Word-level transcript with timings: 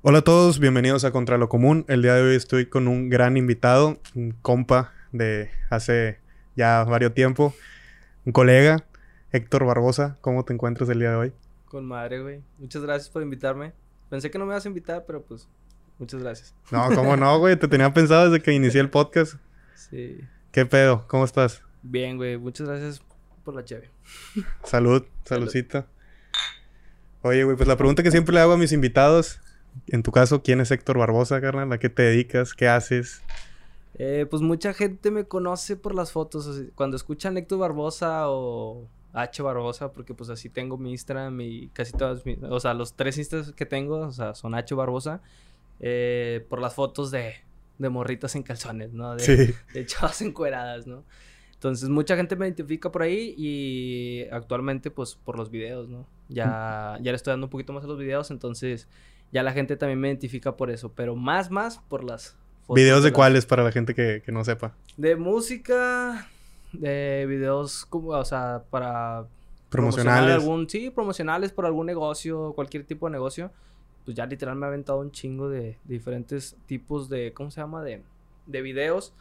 Hola 0.00 0.18
a 0.18 0.22
todos, 0.22 0.60
bienvenidos 0.60 1.04
a 1.04 1.10
Contra 1.10 1.38
lo 1.38 1.48
Común. 1.48 1.84
El 1.88 2.02
día 2.02 2.14
de 2.14 2.22
hoy 2.22 2.36
estoy 2.36 2.66
con 2.66 2.86
un 2.86 3.08
gran 3.08 3.36
invitado, 3.36 3.98
un 4.14 4.30
compa 4.30 4.92
de 5.10 5.50
hace 5.70 6.20
ya 6.54 6.84
varios 6.84 7.14
tiempo, 7.14 7.52
un 8.24 8.32
colega, 8.32 8.84
Héctor 9.32 9.66
Barbosa. 9.66 10.16
¿Cómo 10.20 10.44
te 10.44 10.52
encuentras 10.52 10.88
el 10.88 11.00
día 11.00 11.10
de 11.10 11.16
hoy? 11.16 11.32
Con 11.64 11.84
madre, 11.84 12.22
güey. 12.22 12.42
Muchas 12.58 12.82
gracias 12.82 13.10
por 13.10 13.22
invitarme. 13.22 13.72
Pensé 14.08 14.30
que 14.30 14.38
no 14.38 14.46
me 14.46 14.52
ibas 14.52 14.64
a 14.64 14.68
invitar, 14.68 15.04
pero 15.04 15.20
pues 15.22 15.48
muchas 15.98 16.22
gracias. 16.22 16.54
No, 16.70 16.88
¿cómo 16.94 17.16
no, 17.16 17.36
güey? 17.40 17.56
Te 17.56 17.66
tenía 17.66 17.92
pensado 17.92 18.30
desde 18.30 18.40
que 18.40 18.52
inicié 18.52 18.80
el 18.80 18.90
podcast. 18.90 19.34
Sí. 19.74 20.20
¿Qué 20.50 20.66
pedo? 20.66 21.06
¿Cómo 21.06 21.24
estás? 21.24 21.62
Bien, 21.82 22.16
güey. 22.16 22.36
Muchas 22.36 22.68
gracias 22.68 23.00
por 23.44 23.54
la 23.54 23.64
cheve. 23.64 23.90
Salud, 24.64 25.04
saludcita. 25.24 25.86
Oye, 27.22 27.44
güey, 27.44 27.56
pues 27.56 27.68
la 27.68 27.76
pregunta 27.76 28.02
que 28.02 28.10
siempre 28.10 28.34
le 28.34 28.40
hago 28.40 28.54
a 28.54 28.56
mis 28.58 28.72
invitados, 28.72 29.40
en 29.86 30.02
tu 30.02 30.10
caso, 30.12 30.42
¿quién 30.42 30.60
es 30.60 30.70
Héctor 30.70 30.98
Barbosa, 30.98 31.40
carnal? 31.40 31.72
¿A 31.72 31.78
qué 31.78 31.88
te 31.88 32.02
dedicas? 32.02 32.54
¿Qué 32.54 32.68
haces? 32.68 33.22
Eh, 33.94 34.26
pues 34.30 34.42
mucha 34.42 34.74
gente 34.74 35.10
me 35.10 35.24
conoce 35.24 35.76
por 35.76 35.94
las 35.94 36.12
fotos. 36.12 36.62
cuando 36.74 36.96
escuchan 36.96 37.36
Héctor 37.36 37.58
Barbosa 37.58 38.28
o 38.28 38.86
H 39.12 39.42
Barbosa, 39.42 39.92
porque 39.92 40.14
pues 40.14 40.30
así 40.30 40.48
tengo 40.48 40.76
mi 40.78 40.92
Instagram 40.92 41.40
y 41.40 41.68
casi 41.68 41.92
todas 41.92 42.24
mis... 42.24 42.38
O 42.42 42.60
sea, 42.60 42.74
los 42.74 42.94
tres 42.94 43.18
Instas 43.18 43.52
que 43.52 43.66
tengo, 43.66 44.00
o 44.00 44.12
sea, 44.12 44.34
son 44.34 44.54
H 44.54 44.74
Barbosa. 44.74 45.20
eh, 45.80 46.44
por 46.48 46.60
las 46.60 46.74
fotos 46.74 47.10
de, 47.12 47.34
de 47.78 47.88
morritas 47.88 48.34
en 48.36 48.42
calzones, 48.42 48.92
¿no? 48.92 49.14
De, 49.14 49.20
Sí. 49.24 49.54
de 49.74 49.86
chavas 49.86 50.20
encueradas, 50.22 50.86
¿no? 50.88 51.04
Entonces, 51.54 51.88
mucha 51.88 52.14
gente 52.16 52.36
me 52.36 52.46
identifica 52.46 52.92
por 52.92 53.02
ahí 53.02 53.34
y 53.36 54.26
actualmente, 54.30 54.90
pues, 54.92 55.16
por 55.16 55.36
los 55.36 55.50
videos, 55.50 55.88
¿no? 55.88 56.06
Ya, 56.28 56.98
ya 57.00 57.10
le 57.10 57.16
estoy 57.16 57.32
dando 57.32 57.46
un 57.46 57.50
poquito 57.50 57.72
más 57.72 57.82
a 57.84 57.88
los 57.88 57.98
videos, 57.98 58.30
entonces 58.30 58.86
ya 59.32 59.42
la 59.42 59.52
gente 59.52 59.76
también 59.76 60.00
me 60.00 60.08
identifica 60.08 60.56
por 60.56 60.70
eso, 60.70 60.92
pero 60.92 61.14
más, 61.16 61.50
más 61.50 61.78
por 61.88 62.04
las 62.04 62.36
fotos. 62.62 62.76
¿Videos 62.76 63.02
de 63.02 63.10
las- 63.10 63.16
cuáles 63.16 63.46
para 63.46 63.62
la 63.64 63.72
gente 63.72 63.94
que, 63.94 64.22
que 64.24 64.32
no 64.32 64.44
sepa? 64.44 64.74
De 64.96 65.16
música, 65.16 66.28
de 66.72 67.26
videos, 67.28 67.84
como, 67.86 68.08
o 68.10 68.24
sea, 68.24 68.62
para 68.70 69.26
Promocionales. 69.70 70.34
algún, 70.34 70.68
sí, 70.68 70.90
promocionales 70.90 71.52
por 71.52 71.66
algún 71.66 71.86
negocio, 71.86 72.52
cualquier 72.54 72.84
tipo 72.84 73.06
de 73.06 73.12
negocio. 73.12 73.50
Pues 74.04 74.16
ya 74.16 74.24
literal 74.24 74.56
me 74.56 74.64
ha 74.64 74.68
aventado 74.70 75.00
un 75.00 75.10
chingo 75.12 75.50
de, 75.50 75.60
de 75.60 75.76
diferentes 75.84 76.56
tipos 76.66 77.10
de, 77.10 77.34
¿cómo 77.34 77.50
se 77.50 77.60
llama? 77.60 77.82
De, 77.82 78.02
de 78.46 78.62
videos. 78.62 79.12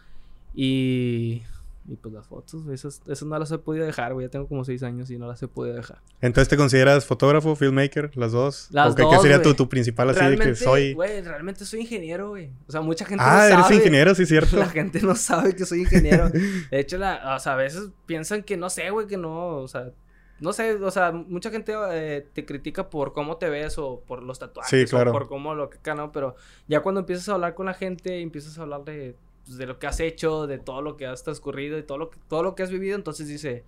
Y, 0.55 1.43
y 1.89 1.95
pues 1.95 2.13
las 2.13 2.27
fotos, 2.27 2.63
güey, 2.63 2.75
esas, 2.75 3.01
esas 3.07 3.23
no 3.27 3.39
las 3.39 3.49
he 3.51 3.57
podido 3.57 3.85
dejar, 3.85 4.13
güey. 4.13 4.25
Ya 4.27 4.29
tengo 4.29 4.47
como 4.47 4.65
seis 4.65 4.83
años 4.83 5.09
y 5.09 5.17
no 5.17 5.25
las 5.27 5.41
he 5.41 5.47
podido 5.47 5.75
dejar. 5.75 5.99
Entonces, 6.19 6.49
¿te 6.49 6.57
consideras 6.57 7.05
fotógrafo, 7.05 7.55
filmmaker, 7.55 8.11
las 8.17 8.33
dos? 8.33 8.67
Las 8.71 8.91
¿O 8.91 8.95
qué, 8.95 9.03
qué 9.03 9.15
dos, 9.15 9.21
sería 9.21 9.41
tu, 9.41 9.53
tu 9.53 9.69
principal 9.69 10.09
así 10.09 10.19
de 10.19 10.25
realmente, 10.25 10.49
que 10.51 10.55
soy... 10.55 10.93
güey, 10.93 11.21
realmente 11.21 11.63
soy 11.63 11.81
ingeniero, 11.81 12.29
güey. 12.29 12.51
O 12.67 12.71
sea, 12.73 12.81
mucha 12.81 13.05
gente 13.05 13.23
Ah, 13.25 13.37
no 13.47 13.53
eres 13.53 13.59
sabe. 13.67 13.75
ingeniero, 13.75 14.13
sí, 14.15 14.25
cierto. 14.25 14.55
La 14.57 14.67
gente 14.67 15.01
no 15.01 15.15
sabe 15.15 15.55
que 15.55 15.65
soy 15.65 15.79
ingeniero. 15.81 16.29
De 16.71 16.79
hecho, 16.79 16.97
la, 16.97 17.35
o 17.35 17.39
sea, 17.39 17.53
a 17.53 17.57
veces 17.57 17.89
piensan 18.05 18.43
que 18.43 18.57
no 18.57 18.69
sé, 18.69 18.89
güey, 18.89 19.07
que 19.07 19.15
no, 19.17 19.57
o 19.59 19.67
sea, 19.69 19.91
no 20.39 20.53
sé, 20.53 20.73
o 20.75 20.91
sea, 20.91 21.11
mucha 21.13 21.49
gente 21.49 21.73
eh, 21.91 22.27
te 22.33 22.45
critica 22.45 22.89
por 22.89 23.13
cómo 23.13 23.37
te 23.37 23.49
ves 23.49 23.77
o 23.79 24.01
por 24.05 24.21
los 24.21 24.37
tatuajes 24.37 24.69
Sí, 24.69 24.85
claro. 24.87 25.09
o 25.09 25.13
por 25.13 25.27
cómo 25.27 25.55
lo 25.55 25.69
que 25.69 25.77
acá, 25.77 25.95
¿no? 25.95 26.11
Pero 26.11 26.35
ya 26.67 26.81
cuando 26.81 26.99
empiezas 26.99 27.27
a 27.29 27.33
hablar 27.33 27.55
con 27.55 27.65
la 27.65 27.73
gente, 27.73 28.19
empiezas 28.21 28.59
a 28.59 28.61
hablar 28.63 28.83
de, 28.83 29.15
pues, 29.47 29.57
de 29.57 29.65
lo 29.65 29.79
que 29.79 29.87
has 29.87 29.99
hecho, 29.99 30.45
de 30.47 30.59
todo 30.59 30.81
lo 30.83 30.95
que 30.97 31.07
has 31.07 31.23
transcurrido 31.23 31.77
y 31.79 31.83
todo 31.83 31.97
lo 31.97 32.09
que, 32.11 32.19
todo 32.27 32.43
lo 32.43 32.53
que 32.55 32.63
has 32.63 32.69
vivido, 32.71 32.95
entonces 32.95 33.27
dice, 33.27 33.63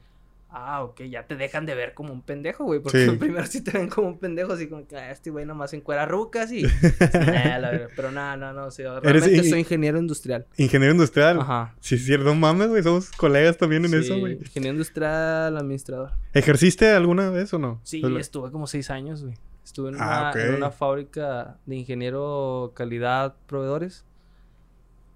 ah, 0.52 0.84
ok, 0.84 1.02
ya 1.04 1.28
te 1.28 1.36
dejan 1.36 1.66
de 1.68 1.76
ver 1.76 1.94
como 1.94 2.12
un 2.12 2.22
pendejo, 2.24 2.64
güey, 2.64 2.80
porque 2.80 3.06
Sí. 3.06 3.12
primero 3.20 3.46
sí 3.46 3.62
te 3.64 3.72
ven 3.72 3.88
como 3.88 4.08
un 4.08 4.18
pendejo, 4.18 4.54
así 4.54 4.68
como 4.68 4.88
que 4.88 4.98
"Ah, 4.98 5.12
este 5.12 5.30
güey 5.30 5.46
nomás 5.46 5.74
encuera 5.74 6.06
rucas 6.08 6.52
y... 6.52 6.64
Eh, 7.00 7.58
la 7.60 7.88
pero 7.96 8.12
no, 8.12 8.36
no, 8.38 8.52
no, 8.54 8.72
sea, 8.72 9.00
realmente 9.00 9.38
in- 9.38 9.50
soy 9.50 9.60
ingeniero 9.60 10.00
industrial. 10.00 10.46
Ingeniero 10.58 10.92
industrial. 10.94 11.40
Ajá. 11.40 11.76
Sí, 11.80 11.96
es 11.96 12.06
cierto. 12.06 12.34
Mames, 12.34 12.70
güey. 12.70 12.82
Somos 12.84 13.12
colegas 13.12 13.58
también 13.58 13.86
en 13.86 13.92
Sí, 13.92 13.98
eso, 13.98 14.18
güey. 14.20 14.34
Ingeniero 14.40 14.74
industrial, 14.74 15.56
administrador. 15.58 16.12
¿Ejerciste 16.34 16.90
alguna 16.90 17.30
vez 17.30 17.54
o 17.54 17.60
no? 17.60 17.80
Sí, 17.84 18.02
estuve 18.20 18.52
como 18.52 18.66
seis 18.68 18.90
años, 18.90 19.24
güey. 19.24 19.36
Estuve 19.64 19.90
en, 19.90 19.98
Ah, 20.00 20.32
una, 20.34 20.44
en 20.44 20.50
ok. 20.54 20.58
una 20.58 20.72
fábrica 20.72 21.58
de 21.68 21.76
ingeniero 21.76 22.72
calidad 22.76 23.36
proveedores. 23.46 24.04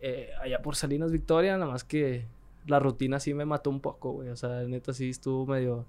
Eh, 0.06 0.31
allá 0.41 0.62
por 0.62 0.75
Salinas, 0.75 1.14
Victoria, 1.14 1.58
nada 1.58 1.72
más 1.72 1.86
que 1.86 2.25
la 2.68 2.78
rutina 2.80 3.22
sí 3.22 3.34
me 3.34 3.46
mató 3.46 3.69
un 3.69 3.80
poco, 3.80 4.12
güey. 4.12 4.28
O 4.28 4.36
sea, 4.36 4.64
neta 4.64 4.94
sí 4.94 5.09
estuvo 5.09 5.46
medio... 5.46 5.86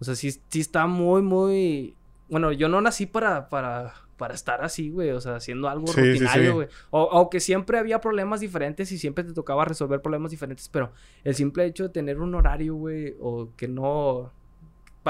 O 0.00 0.04
sea, 0.04 0.14
sí, 0.14 0.30
sí 0.48 0.60
está 0.60 0.86
muy, 0.86 1.20
muy... 1.20 1.94
Bueno, 2.30 2.52
yo 2.52 2.70
no 2.70 2.80
nací 2.80 3.04
para, 3.04 3.50
para, 3.50 3.92
para 4.16 4.32
estar 4.32 4.64
así, 4.64 4.88
güey. 4.88 5.10
O 5.10 5.20
sea, 5.20 5.36
haciendo 5.36 5.68
algo 5.68 5.88
Sí, 5.88 5.92
sí, 5.92 6.00
sí. 6.00 6.10
rutinario, 6.12 6.54
güey. 6.54 6.68
O, 6.88 7.10
aunque 7.12 7.38
siempre 7.38 7.78
había 7.78 8.00
problemas 8.00 8.40
diferentes 8.40 8.90
y 8.92 8.98
siempre 8.98 9.24
te 9.24 9.34
tocaba 9.34 9.66
resolver 9.66 10.00
problemas 10.00 10.30
diferentes, 10.30 10.70
pero 10.70 10.92
el 11.22 11.34
simple 11.34 11.66
hecho 11.66 11.82
de 11.82 11.88
tener 11.90 12.18
un 12.18 12.34
horario, 12.34 12.76
güey, 12.76 13.14
o 13.20 13.50
que 13.58 13.68
no... 13.68 14.32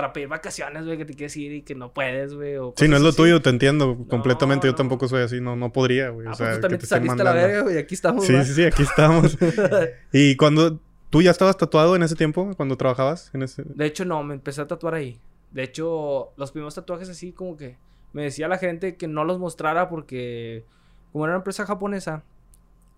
Para 0.01 0.15
pedir 0.15 0.29
vacaciones, 0.29 0.87
güey, 0.87 0.97
que 0.97 1.05
te 1.05 1.15
quieres 1.15 1.37
ir 1.37 1.53
y 1.53 1.61
que 1.61 1.75
no 1.75 1.93
puedes, 1.93 2.33
güey. 2.33 2.55
Sí, 2.77 2.89
no 2.89 2.97
es 2.97 3.03
lo 3.03 3.11
así. 3.11 3.19
tuyo, 3.19 3.43
te 3.43 3.51
entiendo 3.51 4.07
completamente. 4.09 4.67
Yo 4.67 4.75
tampoco 4.75 5.07
soy 5.09 5.23
así, 5.23 5.43
no, 5.43 5.57
no 5.57 5.75
podría, 5.75 6.09
güey. 6.09 6.27
Ah, 6.27 6.33
o 6.33 6.37
pues 6.39 6.49
tú 6.49 6.55
que 6.57 6.61
también 6.63 6.79
te 6.79 6.79
te 6.79 6.85
estén 6.85 7.07
saliste 7.07 7.21
a 7.21 7.25
la 7.25 7.33
verga, 7.35 7.61
güey. 7.61 7.77
Aquí 7.77 7.95
estamos, 7.95 8.27
Sí, 8.27 8.45
sí, 8.45 8.55
sí, 8.55 8.65
aquí 8.65 8.83
estamos. 8.83 9.37
¿Y 10.13 10.37
cuando 10.37 10.81
tú 11.11 11.21
ya 11.21 11.31
estabas 11.31 11.59
tatuado 11.59 11.97
en 11.97 12.03
ese 12.03 12.17
tiempo, 12.17 12.55
cuando 12.57 12.79
trabajabas 12.79 13.31
en 13.35 13.43
ese? 13.43 13.63
De 13.67 13.85
hecho, 13.85 14.07
no, 14.07 14.23
me 14.25 14.33
empecé 14.33 14.63
a 14.63 14.67
tatuar 14.67 14.95
ahí. 14.95 15.21
De 15.51 15.65
hecho, 15.65 16.33
los 16.39 16.51
primeros 16.51 16.75
tatuajes 16.75 17.11
así 17.11 17.33
como 17.33 17.59
que 17.59 17.77
me 18.15 18.23
decía 18.23 18.49
la 18.49 18.57
gente 18.57 18.97
que 18.97 19.07
no 19.07 19.25
los 19.25 19.39
mostrara 19.39 19.91
porque 19.91 20.65
como 21.13 21.25
era 21.25 21.35
una 21.35 21.41
empresa 21.41 21.67
japonesa, 21.67 22.23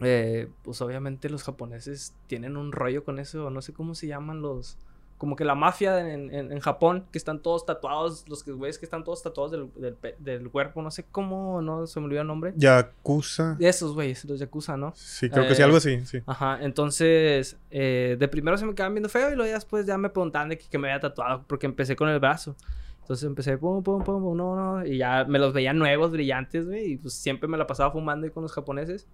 eh, 0.00 0.48
pues 0.62 0.80
obviamente 0.82 1.28
los 1.28 1.42
japoneses 1.42 2.14
tienen 2.26 2.56
un 2.56 2.72
rollo 2.72 3.04
con 3.04 3.18
eso, 3.18 3.50
no 3.50 3.62
sé 3.62 3.72
cómo 3.72 3.94
se 3.94 4.06
llaman 4.06 4.42
los... 4.42 4.78
Como 5.22 5.36
que 5.36 5.44
la 5.44 5.54
mafia 5.54 6.00
en, 6.00 6.34
en- 6.34 6.50
en 6.50 6.58
Japón, 6.58 7.06
que 7.12 7.16
están 7.16 7.38
todos 7.42 7.64
tatuados, 7.64 8.28
los 8.28 8.42
que 8.42 8.50
güeyes 8.50 8.76
que 8.76 8.86
están 8.86 9.04
todos 9.04 9.22
tatuados 9.22 9.52
del, 9.52 9.70
del, 9.76 9.96
del 10.18 10.50
cuerpo, 10.50 10.82
no 10.82 10.90
sé 10.90 11.04
cómo, 11.12 11.62
no 11.62 11.86
se 11.86 12.00
me 12.00 12.06
olvidó 12.06 12.22
el 12.22 12.26
nombre. 12.26 12.54
Yakuza. 12.56 13.56
Esos 13.60 13.94
güeyes, 13.94 14.24
los 14.24 14.40
yakuza, 14.40 14.76
¿no? 14.76 14.92
Sí, 14.96 15.30
creo 15.30 15.46
que 15.46 15.54
sí, 15.54 15.60
Eh, 15.60 15.64
algo 15.64 15.76
así, 15.76 16.04
sí. 16.06 16.18
Ajá, 16.26 16.58
entonces, 16.60 17.56
eh, 17.70 18.16
de 18.18 18.26
primero 18.26 18.56
se 18.58 18.66
me 18.66 18.74
quedaban 18.74 18.94
viendo 18.94 19.08
feo 19.08 19.30
y 19.30 19.36
luego 19.36 19.46
ya 19.48 19.54
después 19.54 19.86
ya 19.86 19.96
me 19.96 20.10
preguntaban 20.10 20.48
de 20.48 20.58
que, 20.58 20.68
que 20.68 20.76
me 20.76 20.88
había 20.90 20.98
tatuado 21.00 21.44
porque 21.46 21.66
empecé 21.66 21.94
con 21.94 22.08
el 22.08 22.18
brazo. 22.18 22.56
Entonces 23.02 23.24
empecé, 23.24 23.56
pum, 23.58 23.80
pum, 23.82 24.02
pum, 24.02 24.20
pum, 24.22 24.36
no, 24.36 24.56
no, 24.56 24.84
y 24.84 24.98
ya 24.98 25.24
me 25.24 25.38
los 25.38 25.52
veía 25.52 25.72
nuevos, 25.72 26.10
brillantes, 26.10 26.66
güey, 26.66 26.92
y 26.92 26.96
pues 26.96 27.14
siempre 27.14 27.48
me 27.48 27.56
la 27.58 27.66
pasaba 27.68 27.92
fumando 27.92 28.24
ahí 28.26 28.32
con 28.32 28.42
los 28.42 28.52
japoneses. 28.52 29.06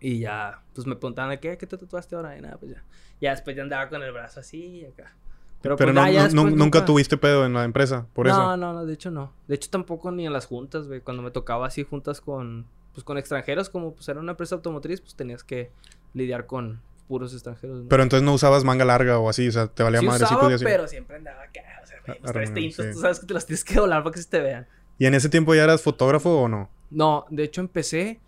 Y 0.00 0.18
ya, 0.18 0.60
pues 0.74 0.86
me 0.86 0.94
preguntaban 0.96 1.38
qué, 1.38 1.56
qué 1.56 1.66
te 1.66 1.76
tatuaste 1.78 2.16
ahora, 2.16 2.36
y 2.36 2.40
nada, 2.40 2.56
pues 2.58 2.72
ya. 2.72 2.82
Ya 3.20 3.30
después 3.30 3.56
ya 3.56 3.62
andaba 3.62 3.88
con 3.88 4.02
el 4.02 4.12
brazo 4.12 4.40
así 4.40 4.58
y 4.80 4.84
acá. 4.84 5.14
Pero, 5.62 5.76
pues, 5.76 5.92
no, 5.94 6.04
ya- 6.06 6.10
ya 6.12 6.18
no- 6.28 6.44
después 6.44 6.54
nunca 6.54 6.84
tuviste 6.84 7.16
pedo 7.16 7.46
en 7.46 7.54
la 7.54 7.64
empresa, 7.64 8.06
por 8.12 8.26
no, 8.26 8.32
eso. 8.32 8.56
no, 8.56 8.72
no, 8.74 8.86
de 8.86 8.92
hecho 8.92 9.10
no. 9.10 9.32
De 9.48 9.54
hecho 9.54 9.70
tampoco 9.70 10.10
ni 10.12 10.26
en 10.26 10.32
las 10.32 10.46
juntas, 10.46 10.86
güey. 10.86 11.00
Cuando 11.00 11.22
me 11.22 11.30
tocaba 11.30 11.66
así 11.66 11.82
juntas 11.82 12.20
con, 12.20 12.66
pues 12.92 13.04
con 13.04 13.16
extranjeros, 13.18 13.70
como 13.70 13.94
pues 13.94 14.08
era 14.08 14.20
una 14.20 14.32
empresa 14.32 14.54
automotriz, 14.54 15.00
pues 15.00 15.14
tenías 15.14 15.42
que 15.42 15.70
lidiar 16.14 16.46
con 16.46 16.80
puros 17.08 17.32
extranjeros. 17.32 17.82
¿no? 17.84 17.88
Pero 17.88 18.02
entonces 18.02 18.24
no 18.24 18.34
usabas 18.34 18.64
manga 18.64 18.84
larga 18.84 19.18
o 19.18 19.28
así, 19.28 19.48
o 19.48 19.52
sea, 19.52 19.66
te 19.66 19.82
valía 19.82 20.00
sí 20.00 20.06
madre. 20.06 20.18
sí 20.20 20.24
usaba, 20.24 20.40
podías 20.42 20.60
ir. 20.60 20.66
pero 20.68 20.86
siempre 20.88 21.16
andaba 21.16 21.42
acá. 21.42 21.60
O 21.82 21.86
sea, 21.86 21.96
güey, 22.06 22.18
los 22.20 22.32
tres 22.32 22.36
arreglado, 22.50 22.54
tintos, 22.54 22.84
sí. 22.86 22.92
tú 22.92 23.00
sabes 23.00 23.20
que 23.20 23.26
te 23.26 23.34
los 23.34 23.46
tienes 23.46 23.64
que 23.64 23.74
doblar 23.74 24.02
para 24.02 24.12
que 24.14 24.22
se 24.22 24.28
te 24.28 24.40
vean. 24.40 24.66
¿Y 24.98 25.06
en 25.06 25.14
ese 25.14 25.28
tiempo 25.28 25.54
ya 25.54 25.64
eras 25.64 25.82
fotógrafo 25.82 26.42
o 26.42 26.48
no? 26.48 26.68
No, 26.90 27.24
de 27.30 27.44
hecho 27.44 27.60
empecé 27.60 28.20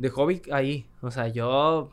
de 0.00 0.08
hobby 0.10 0.42
ahí. 0.50 0.88
O 1.02 1.10
sea, 1.12 1.28
yo... 1.28 1.90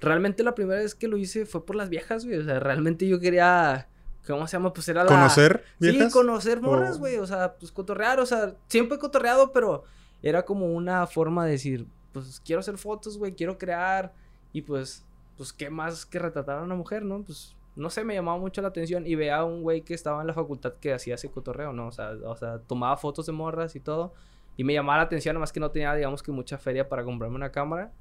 Realmente 0.00 0.42
la 0.42 0.56
primera 0.56 0.80
vez 0.80 0.96
que 0.96 1.06
lo 1.06 1.16
hice 1.16 1.46
fue 1.46 1.64
por 1.64 1.76
las 1.76 1.88
viejas, 1.88 2.24
güey. 2.24 2.38
O 2.38 2.44
sea, 2.44 2.58
realmente 2.58 3.06
yo 3.06 3.20
quería... 3.20 3.86
¿Cómo 4.26 4.46
se 4.48 4.56
llama? 4.56 4.72
Pues 4.72 4.88
era 4.88 5.04
la... 5.04 5.08
¿Conocer 5.08 5.62
viejas? 5.78 6.06
Sí, 6.06 6.12
conocer 6.12 6.60
morras, 6.60 6.96
O- 6.96 6.98
güey. 7.00 7.18
O 7.18 7.26
sea, 7.26 7.54
pues 7.54 7.70
cotorrear. 7.70 8.18
O 8.18 8.26
sea, 8.26 8.54
siempre 8.66 8.96
he 8.96 8.98
cotorreado, 8.98 9.52
pero 9.52 9.84
era 10.22 10.44
como 10.44 10.66
una 10.66 11.06
forma 11.06 11.44
de 11.44 11.52
decir, 11.52 11.86
pues 12.12 12.40
quiero 12.44 12.60
hacer 12.60 12.78
fotos, 12.78 13.16
güey, 13.18 13.34
quiero 13.34 13.58
crear. 13.58 14.12
Y 14.52 14.62
pues, 14.62 15.04
pues, 15.36 15.52
¿qué 15.52 15.70
más 15.70 16.04
que 16.06 16.18
retratar 16.18 16.58
a 16.58 16.62
una 16.62 16.74
mujer, 16.74 17.04
no? 17.04 17.22
Pues, 17.22 17.54
no 17.76 17.88
sé, 17.90 18.02
me 18.04 18.14
llamaba 18.14 18.38
mucho 18.38 18.60
la 18.62 18.68
atención. 18.68 19.06
Y 19.06 19.14
veía 19.14 19.36
a 19.38 19.44
un 19.44 19.62
güey 19.62 19.82
que 19.82 19.94
estaba 19.94 20.20
en 20.20 20.26
la 20.26 20.34
facultad 20.34 20.74
que 20.80 20.92
hacía 20.94 21.14
ese 21.14 21.30
cotorreo, 21.30 21.72
¿no? 21.72 21.88
O 21.88 21.92
sea, 21.92 22.12
o 22.24 22.36
sea, 22.36 22.58
tomaba 22.58 22.96
fotos 22.96 23.26
de 23.26 23.32
morras 23.32 23.76
y 23.76 23.80
todo. 23.80 24.14
Y 24.56 24.64
me 24.64 24.72
llamaba 24.74 24.98
la 24.98 25.04
atención, 25.04 25.34
además 25.36 25.52
que 25.52 25.60
no 25.60 25.70
tenía, 25.70 25.94
digamos 25.94 26.22
que 26.22 26.30
mucha 26.32 26.58
feria 26.58 26.88
para 26.88 27.04
comprarme 27.04 27.36
una 27.36 27.50
cámara. 27.52 27.92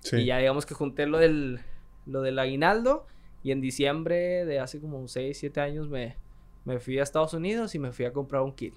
Sí. 0.00 0.16
Y 0.16 0.24
ya 0.26 0.38
digamos 0.38 0.66
que 0.66 0.74
junté 0.74 1.06
lo 1.06 1.18
del, 1.18 1.60
lo 2.06 2.20
del 2.22 2.38
aguinaldo. 2.38 3.06
Y 3.42 3.52
en 3.52 3.60
diciembre 3.60 4.44
de 4.44 4.58
hace 4.58 4.80
como 4.80 5.06
6, 5.06 5.36
7 5.38 5.60
años 5.60 5.88
me, 5.88 6.16
me 6.64 6.78
fui 6.78 6.98
a 6.98 7.02
Estados 7.02 7.34
Unidos 7.34 7.74
y 7.74 7.78
me 7.78 7.92
fui 7.92 8.04
a 8.04 8.12
comprar 8.12 8.42
un 8.42 8.52
kit. 8.52 8.74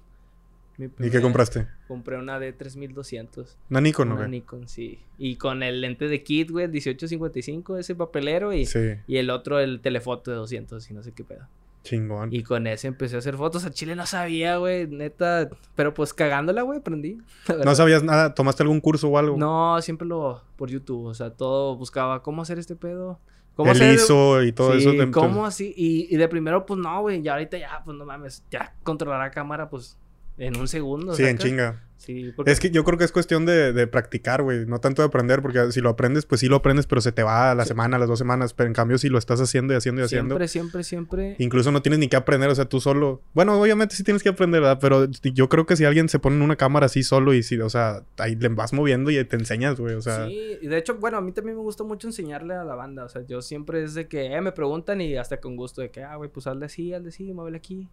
¿Y 0.78 1.10
qué 1.10 1.20
compraste? 1.20 1.66
Compré 1.88 2.16
una 2.18 2.38
D3200. 2.38 3.56
¿Una 3.68 3.80
Nikon 3.80 4.12
o 4.12 4.14
Una 4.14 4.24
qué? 4.24 4.30
Nikon, 4.30 4.68
sí. 4.68 5.00
Y 5.18 5.34
con 5.36 5.62
el 5.64 5.80
lente 5.80 6.06
de 6.06 6.22
kit, 6.22 6.50
güey, 6.50 6.68
1855, 6.68 7.78
ese 7.78 7.94
papelero. 7.96 8.52
Y, 8.52 8.64
Sí. 8.64 8.94
y 9.08 9.16
el 9.16 9.30
otro, 9.30 9.58
el 9.58 9.80
telefoto 9.80 10.30
de 10.30 10.36
200 10.36 10.88
y 10.90 10.94
no 10.94 11.02
sé 11.02 11.12
qué 11.12 11.24
pedo. 11.24 11.48
Chingón. 11.84 12.32
Y 12.32 12.42
con 12.42 12.66
ese 12.66 12.88
empecé 12.88 13.16
a 13.16 13.18
hacer 13.20 13.36
fotos. 13.36 13.64
A 13.64 13.70
Chile 13.70 13.96
no 13.96 14.04
sabía, 14.06 14.56
güey, 14.58 14.86
neta. 14.88 15.48
Pero 15.74 15.94
pues 15.94 16.12
cagándola, 16.12 16.62
güey, 16.62 16.78
aprendí. 16.80 17.18
¿No 17.64 17.74
sabías 17.74 18.02
nada? 18.02 18.34
¿Tomaste 18.34 18.62
algún 18.62 18.80
curso 18.80 19.08
o 19.08 19.18
algo? 19.18 19.36
No, 19.36 19.80
siempre 19.80 20.06
lo 20.06 20.42
por 20.56 20.68
YouTube. 20.70 21.06
O 21.06 21.14
sea, 21.14 21.30
todo 21.30 21.76
buscaba 21.76 22.22
cómo 22.22 22.42
hacer 22.42 22.58
este 22.58 22.76
pedo. 22.76 23.18
¿Cómo 23.54 23.70
El 23.72 23.76
hacer 23.76 23.94
ISO 23.94 24.42
y 24.42 24.52
todo 24.52 24.72
Sí, 24.72 24.78
eso. 24.78 24.92
de- 24.92 25.10
¿Cómo 25.10 25.44
así? 25.44 25.74
Y, 25.76 26.06
y 26.14 26.16
de 26.16 26.28
primero, 26.28 26.64
pues 26.64 26.78
no, 26.78 27.00
güey. 27.00 27.22
Ya 27.22 27.32
ahorita 27.32 27.58
ya, 27.58 27.82
pues 27.84 27.96
no 27.96 28.04
mames. 28.04 28.44
Ya 28.50 28.74
controlar 28.84 29.18
la 29.20 29.30
cámara, 29.30 29.68
pues 29.68 29.98
en 30.38 30.56
un 30.56 30.68
segundo. 30.68 31.14
Sí, 31.14 31.24
en 31.24 31.38
chinga. 31.38 31.84
Sí, 31.98 32.32
porque 32.36 32.52
Es 32.52 32.60
que 32.60 32.70
yo 32.70 32.84
creo 32.84 32.96
que 32.96 33.04
es 33.04 33.10
cuestión 33.10 33.44
de, 33.44 33.72
de 33.72 33.86
practicar, 33.88 34.42
güey. 34.42 34.64
No 34.66 34.78
tanto 34.78 35.02
de 35.02 35.08
aprender, 35.08 35.42
porque 35.42 35.72
si 35.72 35.80
lo 35.80 35.90
aprendes, 35.90 36.26
pues 36.26 36.40
sí 36.40 36.46
lo 36.46 36.56
aprendes, 36.56 36.86
pero 36.86 37.00
se 37.00 37.10
te 37.10 37.24
va 37.24 37.50
a 37.50 37.54
la 37.56 37.64
Sí. 37.64 37.68
semana, 37.68 37.96
a 37.96 37.98
las 37.98 38.08
dos 38.08 38.20
semanas. 38.20 38.54
Pero 38.54 38.68
en 38.68 38.72
cambio, 38.72 38.98
si 38.98 39.08
lo 39.08 39.18
estás 39.18 39.40
haciendo 39.40 39.74
y 39.74 39.76
haciendo 39.76 40.00
y 40.00 40.04
haciendo, 40.04 40.34
siempre, 40.36 40.48
siempre, 40.48 40.84
siempre. 40.84 41.36
incluso 41.40 41.72
no 41.72 41.82
tienes 41.82 41.98
ni 41.98 42.08
que 42.08 42.14
aprender, 42.16 42.48
o 42.50 42.54
sea, 42.54 42.66
tú 42.66 42.80
solo. 42.80 43.20
Bueno, 43.34 43.60
obviamente 43.60 43.96
sí 43.96 44.04
tienes 44.04 44.22
que 44.22 44.28
aprender, 44.28 44.60
¿verdad? 44.60 44.78
Pero 44.80 45.06
yo 45.10 45.48
creo 45.48 45.66
que 45.66 45.74
si 45.76 45.84
alguien 45.84 46.08
se 46.08 46.20
pone 46.20 46.36
en 46.36 46.42
una 46.42 46.54
cámara 46.56 46.86
así 46.86 47.02
solo 47.02 47.34
y 47.34 47.42
si, 47.42 47.58
o 47.60 47.68
sea, 47.68 48.04
ahí 48.18 48.36
le 48.36 48.48
vas 48.48 48.72
moviendo 48.72 49.10
y 49.10 49.22
te 49.24 49.34
enseñas, 49.36 49.78
güey. 49.80 49.96
O 49.96 50.00
sea, 50.00 50.28
Sí, 50.28 50.56
y 50.62 50.68
de 50.68 50.78
hecho, 50.78 50.94
bueno, 50.98 51.16
a 51.18 51.20
mí 51.20 51.32
también 51.32 51.56
me 51.56 51.62
gusta 51.62 51.82
mucho 51.82 52.06
enseñarle 52.06 52.54
a 52.54 52.62
la 52.62 52.76
banda. 52.76 53.04
O 53.04 53.08
sea, 53.08 53.22
yo 53.26 53.42
siempre 53.42 53.82
es 53.82 53.94
de 53.94 54.06
que 54.06 54.32
eh, 54.34 54.40
me 54.40 54.52
preguntan 54.52 55.00
y 55.00 55.16
hasta 55.16 55.40
con 55.40 55.56
gusto 55.56 55.82
de 55.82 55.90
que, 55.90 56.04
ah, 56.04 56.14
güey, 56.14 56.30
pues 56.30 56.46
hazle 56.46 56.66
así, 56.66 56.94
hazle 56.94 57.08
así, 57.08 57.32
muévele 57.34 57.56
aquí. 57.56 57.88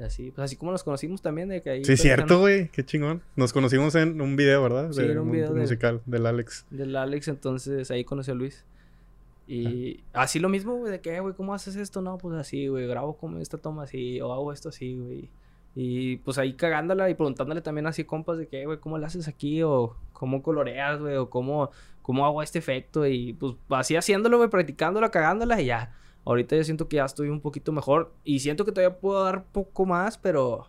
Así, 0.00 0.32
pues 0.32 0.44
así 0.46 0.56
como 0.56 0.72
nos 0.72 0.82
conocimos 0.82 1.22
también, 1.22 1.48
de 1.48 1.62
que 1.62 1.70
ahí. 1.70 1.84
sí, 1.84 1.96
cierto, 1.96 2.40
güey. 2.40 2.68
Qué 2.70 2.84
chingón. 2.84 3.22
Nos 3.36 3.52
conocimos 3.52 3.94
en 3.94 4.20
un 4.20 4.34
video, 4.34 4.60
¿verdad? 4.62 4.90
Sí, 4.90 5.02
De 5.02 5.12
en 5.12 5.18
un 5.20 5.30
video 5.30 5.52
de- 5.54 5.60
musical 5.60 6.00
del 6.04 6.26
Alex. 6.26 6.66
Del 6.70 6.96
Alex, 6.96 7.28
entonces 7.28 7.90
ahí 7.92 8.02
conocí 8.04 8.30
a 8.30 8.34
Luis. 8.34 8.64
Y 9.46 10.00
así 10.12 10.38
lo 10.40 10.48
mismo, 10.48 10.74
güey, 10.76 10.90
de 10.90 11.00
que, 11.00 11.14
"Eh, 11.16 11.20
güey, 11.20 11.34
¿cómo 11.34 11.54
haces 11.54 11.76
esto? 11.76 12.00
No, 12.00 12.16
pues 12.18 12.34
así, 12.36 12.66
güey, 12.68 12.86
grabo 12.86 13.16
como 13.16 13.38
esta 13.38 13.58
toma 13.58 13.82
así, 13.84 14.20
o 14.20 14.32
hago 14.32 14.52
esto 14.52 14.70
así, 14.70 14.96
güey. 14.96 15.28
Y 15.76 16.16
pues 16.18 16.38
ahí 16.38 16.54
cagándola 16.54 17.10
y 17.10 17.14
preguntándole 17.14 17.60
también 17.60 17.86
así 17.86 18.04
compas 18.04 18.38
de 18.38 18.46
que, 18.48 18.62
"Eh, 18.62 18.66
güey, 18.66 18.78
¿cómo 18.78 18.96
le 18.98 19.06
haces 19.06 19.28
aquí? 19.28 19.62
O 19.62 19.96
cómo 20.12 20.42
coloreas, 20.42 20.98
güey, 21.00 21.16
o 21.16 21.28
cómo, 21.28 21.70
cómo 22.00 22.24
hago 22.26 22.42
este 22.42 22.58
efecto. 22.58 23.06
Y 23.06 23.34
pues 23.34 23.54
así 23.70 23.96
haciéndolo, 23.96 24.38
güey, 24.38 24.48
practicándola, 24.48 25.10
cagándola 25.10 25.60
y 25.60 25.66
ya. 25.66 25.92
Ahorita 26.24 26.56
yo 26.56 26.64
siento 26.64 26.88
que 26.88 26.96
ya 26.96 27.04
estoy 27.04 27.28
un 27.28 27.40
poquito 27.40 27.70
mejor 27.72 28.12
y 28.24 28.40
siento 28.40 28.64
que 28.64 28.72
todavía 28.72 28.96
puedo 28.98 29.22
dar 29.24 29.44
poco 29.52 29.84
más, 29.86 30.18
pero... 30.18 30.66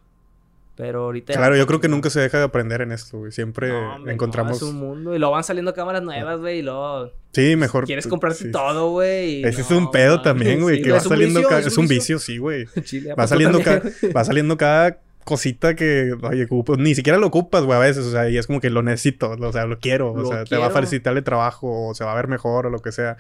Pero 0.76 1.04
ahorita... 1.06 1.32
Claro, 1.32 1.56
yo 1.56 1.66
creo 1.68 1.80
que 1.80 1.88
nunca 1.88 2.10
se 2.10 2.20
deja 2.20 2.38
de 2.38 2.44
aprender 2.44 2.82
en 2.82 2.92
esto, 2.92 3.20
güey. 3.20 3.32
Siempre 3.32 3.70
No, 3.70 3.94
hombre, 3.96 4.06
no, 4.08 4.12
encontramos. 4.12 4.58
es 4.58 4.62
un 4.64 4.76
mundo. 4.76 5.16
Y 5.16 5.20
luego 5.20 5.34
van 5.34 5.46
saliendo 5.46 5.74
cámaras 5.74 6.04
nuevas, 6.04 6.42
güey, 6.42 6.60
y 6.60 6.62
luego... 6.64 7.12
Sí, 7.32 7.56
mejor. 7.56 7.86
Quieres 7.86 8.08
comprarte 8.08 8.44
sí. 8.46 8.52
todo, 8.52 8.92
güey. 8.92 9.42
Ese 9.46 9.62
es 9.62 9.72
no, 9.72 9.78
un 9.78 9.92
pedo 9.92 10.22
también, 10.22 10.62
güey, 10.64 10.78
sí, 10.78 10.84
que 10.84 10.92
va 10.92 10.98
es 10.98 11.04
saliendo 11.04 11.40
vicio, 11.40 11.50
cada... 11.50 11.62
Es 11.66 11.78
un 11.78 11.88
vicio, 11.88 12.20
sí, 12.20 12.38
güey. 12.40 12.66
Chile, 12.84 13.12
¿a 13.12 13.16
Va 13.16 13.26
saliendo, 13.26 13.62
ca- 13.62 13.82
va 14.14 14.26
saliendo 14.26 14.58
cada 14.58 15.00
cosita 15.24 15.76
que, 15.78 16.14
oye, 16.22 16.46
ocupo- 16.46 16.78
ni 16.78 16.94
siquiera 16.94 17.18
lo 17.18 17.28
ocupas, 17.28 17.64
güey, 17.64 17.78
a 17.78 17.82
veces, 17.82 18.06
o 18.06 18.12
sea, 18.12 18.30
y 18.30 18.38
es 18.38 18.46
como 18.46 18.60
que 18.60 18.70
lo 18.70 18.84
necesito, 18.84 19.32
o 19.32 19.52
sea, 19.54 19.66
lo 19.68 19.80
quiero, 19.80 20.12
o 20.12 20.18
Lo 20.18 20.28
sea, 20.28 20.44
te 20.44 20.58
va 20.58 20.66
a 20.66 20.70
quiero. 20.70 20.82
facilitar 20.84 21.16
el 21.16 21.24
trabajo, 21.24 21.88
o 21.88 21.96
se 21.96 22.04
va 22.04 22.12
a 22.12 22.16
ver 22.16 22.28
mejor, 22.28 22.66
o 22.66 22.70
lo 22.70 22.80
que 22.80 22.92
sea. 22.92 23.16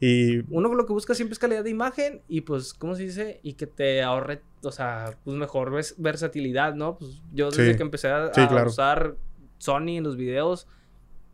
Y 0.00 0.38
Uno 0.52 0.72
lo 0.74 0.86
que 0.86 0.92
busca 0.94 1.14
siempre 1.14 1.34
es 1.34 1.38
calidad 1.38 1.62
de 1.62 1.70
imagen 1.70 2.22
y 2.26 2.40
pues, 2.40 2.72
¿cómo 2.72 2.94
se 2.94 3.02
dice? 3.02 3.38
Y 3.42 3.52
que 3.52 3.66
te 3.66 4.02
ahorre, 4.02 4.40
o 4.62 4.72
sea, 4.72 5.14
pues 5.24 5.36
mejor 5.36 5.70
ves- 5.70 5.94
versatilidad, 5.98 6.74
¿no? 6.74 6.96
Pues 6.98 7.20
yo 7.34 7.50
desde 7.50 7.72
Sí. 7.72 7.76
que 7.76 7.82
empecé 7.82 8.08
a, 8.08 8.32
Sí, 8.32 8.40
a 8.40 8.48
claro. 8.48 8.70
usar 8.70 9.16
Sony 9.58 9.98
en 9.98 10.04
los 10.04 10.16
videos, 10.16 10.66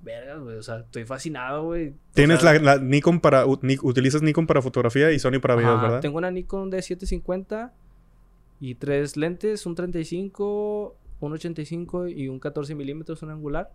verga, 0.03 0.37
güey, 0.39 0.57
o 0.57 0.63
sea, 0.65 0.79
estoy 0.81 1.05
fascinado, 1.05 1.65
güey. 1.65 1.95
Tienes 2.13 2.41
sea, 2.41 2.55
la, 2.55 2.77
la 2.77 2.83
Nikon 2.83 3.21
para, 3.21 3.47
u- 3.47 3.59
ni- 3.63 3.79
utilizas 3.83 4.21
Nikon 4.23 4.47
para 4.49 4.61
fotografía 4.63 5.13
y 5.13 5.19
Sony 5.21 5.39
para 5.41 5.55
videos, 5.55 5.81
¿verdad? 5.81 6.01
Tengo 6.01 6.19
una 6.19 6.31
Nikon 6.33 6.71
D750 6.73 7.71
y 8.59 8.75
tres 8.75 9.17
lentes, 9.17 9.65
un 9.67 9.75
35, 9.77 10.97
un 11.21 11.33
85 11.33 12.09
y 12.09 12.27
un 12.29 12.41
14 12.41 12.75
milímetros, 12.75 13.23
un 13.23 13.31
angular. 13.31 13.71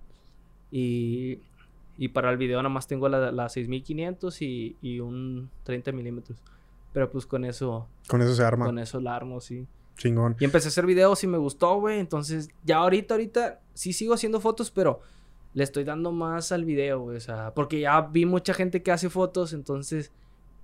Y, 0.70 1.40
y 2.01 2.07
para 2.07 2.31
el 2.31 2.38
video 2.38 2.57
nada 2.57 2.74
más 2.74 2.88
tengo 2.88 3.07
la, 3.09 3.31
la 3.31 3.48
6500 3.48 4.42
y, 4.42 4.75
y 4.81 5.00
un 5.01 5.51
30 5.62 5.92
milímetros. 5.92 6.42
Pero 6.94 7.12
pues 7.12 7.27
con 7.27 7.45
eso, 7.45 7.88
Con 8.07 8.24
eso 8.24 8.33
se 8.33 8.44
arma, 8.44 8.65
con 8.65 8.80
eso 8.80 9.00
la 9.00 9.15
armo, 9.15 9.39
sí. 9.39 9.68
chingón. 9.98 10.36
Y 10.39 10.45
empecé 10.45 10.68
a 10.68 10.69
hacer 10.69 10.88
videos 10.88 11.24
y 11.24 11.27
me 11.27 11.38
gustó, 11.38 11.80
güey. 11.80 12.00
Entonces, 12.00 12.50
ya 12.63 12.77
ahorita, 12.77 13.13
ahorita, 13.13 13.59
sí 13.75 13.94
sigo 13.94 14.15
haciendo 14.15 14.39
fotos, 14.39 14.71
pero 14.71 15.01
le 15.53 15.63
estoy 15.63 15.83
dando 15.83 16.12
más 16.12 16.51
al 16.51 16.65
video, 16.65 17.01
güey. 17.01 17.18
O 17.18 17.19
sea, 17.19 17.53
porque 17.53 17.81
ya 17.81 18.01
vi 18.01 18.25
mucha 18.25 18.56
gente 18.56 18.81
que 18.81 18.92
hace 18.92 19.12
fotos, 19.12 19.54
entonces, 19.54 20.12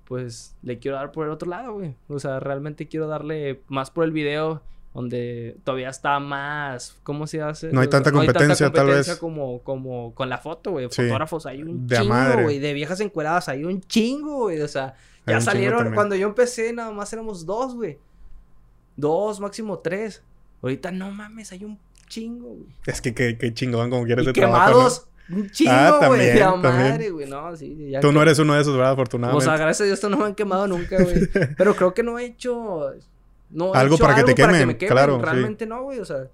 pues, 0.05 0.55
le 0.63 0.79
quiero 0.79 0.97
dar 0.97 1.11
por 1.11 1.27
el 1.27 1.31
otro 1.31 1.47
lado, 1.47 1.73
güey. 1.73 1.93
O 2.07 2.17
sea, 2.17 2.39
realmente 2.39 2.87
quiero 2.87 3.05
darle 3.05 3.61
más 3.67 3.91
por 3.91 4.05
el 4.05 4.11
video, 4.11 4.63
donde 4.93 5.57
todavía 5.63 5.89
está 5.89 6.19
más, 6.19 6.95
¿cómo 7.03 7.27
se 7.27 7.41
hace? 7.41 7.71
No 7.71 7.81
hay 7.81 7.87
tanta 7.87 8.11
competencia, 8.11 8.71
tal 8.71 8.87
vez. 8.87 9.15
como, 9.17 9.59
como 9.61 10.13
con 10.15 10.29
la 10.29 10.37
foto, 10.39 10.71
güey. 10.71 10.87
Sí. 10.89 11.03
Fotógrafos 11.03 11.45
hay 11.45 11.61
un 11.61 11.85
De 11.87 11.97
chingo, 11.97 12.41
güey. 12.43 12.57
De 12.59 12.73
viejas 12.73 12.99
encueradas 12.99 13.47
hay 13.49 13.63
un 13.63 13.81
chingo, 13.81 14.37
güey. 14.43 14.59
O 14.61 14.67
sea, 14.67 14.95
Hay 15.27 15.35
ya 15.35 15.41
salieron, 15.41 15.93
cuando 15.93 16.15
yo 16.15 16.27
empecé, 16.27 16.73
nada 16.73 16.91
más 16.91 17.13
éramos 17.13 17.45
dos, 17.45 17.75
güey. 17.75 17.99
Dos, 18.95 19.39
máximo 19.39 19.79
tres. 19.79 20.23
Ahorita 20.63 20.89
no 20.91 21.11
mames, 21.11 21.51
hay 21.51 21.63
un 21.63 21.77
chingo, 22.07 22.47
güey. 22.47 22.65
Es 22.87 22.99
que 23.01 23.13
qué 23.13 23.37
qué 23.37 23.53
chingón 23.53 23.89
como 23.91 24.05
quieres 24.05 24.23
Y 24.23 24.27
de 24.27 24.33
trabajo, 24.33 24.71
quemados, 24.71 25.07
un 25.29 25.49
chingo, 25.51 25.71
Ah, 25.73 25.99
güey. 26.07 26.19
de 26.25 26.39
también, 26.39 26.43
a 26.47 26.51
también. 26.61 26.89
madre, 26.91 27.09
güey. 27.11 27.29
No, 27.29 27.55
sí, 27.55 27.89
ya 27.91 27.99
¿no? 27.99 28.07
Tú 28.07 28.11
no 28.13 28.21
eres 28.23 28.39
uno 28.39 28.55
de 28.55 28.61
esos, 28.61 28.73
¿verdad? 28.75 28.91
O 28.91 28.93
Afortunadamente. 28.93 29.45
sea, 29.45 29.57
gracias 29.57 29.81
a 29.81 29.83
Dios 29.83 29.97
esto 29.97 30.09
no 30.09 30.17
me 30.17 30.25
han 30.25 30.33
quemado 30.33 30.65
nunca, 30.67 30.97
güey. 31.03 31.27
Pero 31.57 31.75
creo 31.75 31.93
que 31.93 32.01
no 32.01 32.17
he 32.17 32.25
hecho. 32.25 32.93
No 33.49 33.73
Algo 33.73 33.97
para 33.97 34.15
que 34.15 34.23
te 34.23 34.35
quemen, 34.35 34.67
me 34.67 34.77
claro, 34.77 35.17
sí. 35.19 35.25
Realmente 35.25 35.65
no, 35.65 35.83
güey. 35.83 35.99
O 35.99 36.05
sea, 36.05 36.27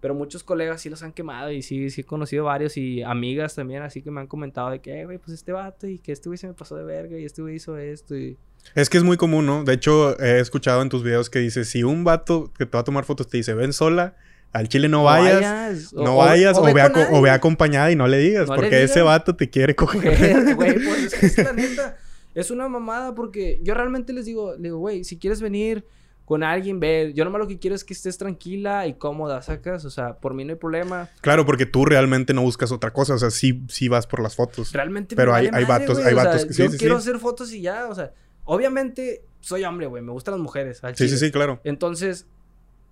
pero 0.00 0.14
muchos 0.14 0.42
colegas 0.44 0.80
sí 0.80 0.88
los 0.88 1.02
han 1.02 1.12
quemado 1.12 1.50
y 1.50 1.62
sí, 1.62 1.90
sí 1.90 2.00
he 2.02 2.04
conocido 2.04 2.44
varios 2.44 2.76
y 2.76 3.02
amigas 3.02 3.54
también, 3.54 3.82
así 3.82 4.00
que 4.02 4.10
me 4.10 4.20
han 4.20 4.26
comentado 4.28 4.70
de 4.70 4.80
que, 4.80 5.00
"Eh, 5.00 5.04
güey, 5.04 5.18
pues 5.18 5.34
este 5.34 5.52
vato 5.52 5.86
y 5.86 5.98
que 5.98 6.12
este 6.12 6.28
güey 6.28 6.38
se 6.38 6.46
me 6.46 6.54
pasó 6.54 6.76
de 6.76 6.84
verga 6.84 7.18
y 7.18 7.24
este 7.24 7.42
güey 7.42 7.56
hizo 7.56 7.76
esto 7.76 8.16
y. 8.16 8.36
Es 8.74 8.88
que 8.90 8.98
es 8.98 9.04
muy 9.04 9.16
común, 9.16 9.46
¿no? 9.46 9.64
De 9.64 9.72
hecho, 9.74 10.18
he 10.20 10.38
escuchado 10.40 10.80
en 10.82 10.88
tus 10.90 11.02
videos 11.02 11.28
que 11.30 11.38
dices, 11.38 11.68
si 11.68 11.82
un 11.82 12.04
vato 12.04 12.52
que 12.56 12.66
te 12.66 12.76
va 12.76 12.80
a 12.80 12.84
tomar 12.84 13.04
fotos 13.04 13.28
te 13.28 13.36
dice, 13.38 13.54
ven 13.54 13.72
sola, 13.72 14.16
al 14.52 14.68
chile 14.68 14.88
no 14.88 15.04
vayas, 15.04 15.92
o- 15.94 16.02
no 16.04 16.14
o- 16.14 16.18
vayas, 16.18 16.56
o, 16.58 16.62
ve 16.62 16.72
ve, 16.74 16.82
o 17.12 17.20
ve 17.22 17.30
acompañada 17.30 17.90
y 17.90 17.96
no 17.96 18.06
le 18.06 18.18
digas, 18.18 18.48
No 18.48 18.56
le 18.56 18.62
porque 18.62 18.82
ese 18.82 19.00
vato 19.02 19.34
te 19.36 19.48
quiere 19.50 19.74
coger. 19.76 20.54
Güey, 20.54 20.74
pues 20.84 21.12
es 21.12 21.14
que 21.14 21.26
es 21.26 21.38
la 21.44 21.52
neta. 21.52 21.96
Es 22.34 22.50
una 22.50 22.68
mamada 22.68 23.14
porque 23.14 23.60
yo 23.62 23.74
realmente 23.74 24.12
les 24.12 24.24
digo, 24.24 24.54
le 24.56 24.62
digo, 24.64 24.78
güey, 24.78 25.04
si 25.04 25.18
quieres 25.18 25.40
venir 25.42 25.84
con 26.30 26.44
alguien, 26.44 26.78
ve. 26.78 27.10
Yo 27.12 27.24
nomás 27.24 27.40
lo 27.40 27.48
que 27.48 27.58
quiero 27.58 27.74
es 27.74 27.82
que 27.82 27.92
estés 27.92 28.16
tranquila 28.16 28.86
y 28.86 28.94
cómoda, 28.94 29.42
sacas. 29.42 29.84
O 29.84 29.90
sea, 29.90 30.14
por 30.14 30.32
mí 30.32 30.44
no 30.44 30.52
hay 30.52 30.56
problema. 30.60 31.08
Claro, 31.22 31.44
porque 31.44 31.66
tú 31.66 31.84
realmente 31.84 32.32
no 32.32 32.42
buscas 32.42 32.70
otra 32.70 32.92
cosa, 32.92 33.14
o 33.14 33.18
sea, 33.18 33.30
sí, 33.30 33.64
sí 33.68 33.88
vas 33.88 34.06
por 34.06 34.22
las 34.22 34.36
fotos. 34.36 34.72
Realmente 34.72 35.16
Pero 35.16 35.32
me 35.32 35.38
hay- 35.38 35.46
vale 35.46 35.58
hay 35.58 35.66
madre, 35.66 35.86
vatos- 35.88 35.98
hay 35.98 36.14
sea, 36.14 36.24
vatos 36.24 36.44
que- 36.46 36.52
sí, 36.52 36.62
yo 36.62 36.70
sí, 36.70 36.78
quiero 36.78 37.00
sí. 37.00 37.08
hacer 37.08 37.20
fotos 37.20 37.52
y 37.52 37.62
ya, 37.62 37.88
o 37.88 37.94
sea, 37.96 38.12
obviamente 38.44 39.24
soy 39.40 39.64
hombre, 39.64 39.86
güey, 39.86 40.04
me 40.04 40.12
gustan 40.12 40.34
las 40.34 40.40
mujeres. 40.40 40.84
al 40.84 40.94
Sí, 40.94 41.08
sí, 41.08 41.18
sí, 41.18 41.32
claro. 41.32 41.60
Entonces, 41.64 42.26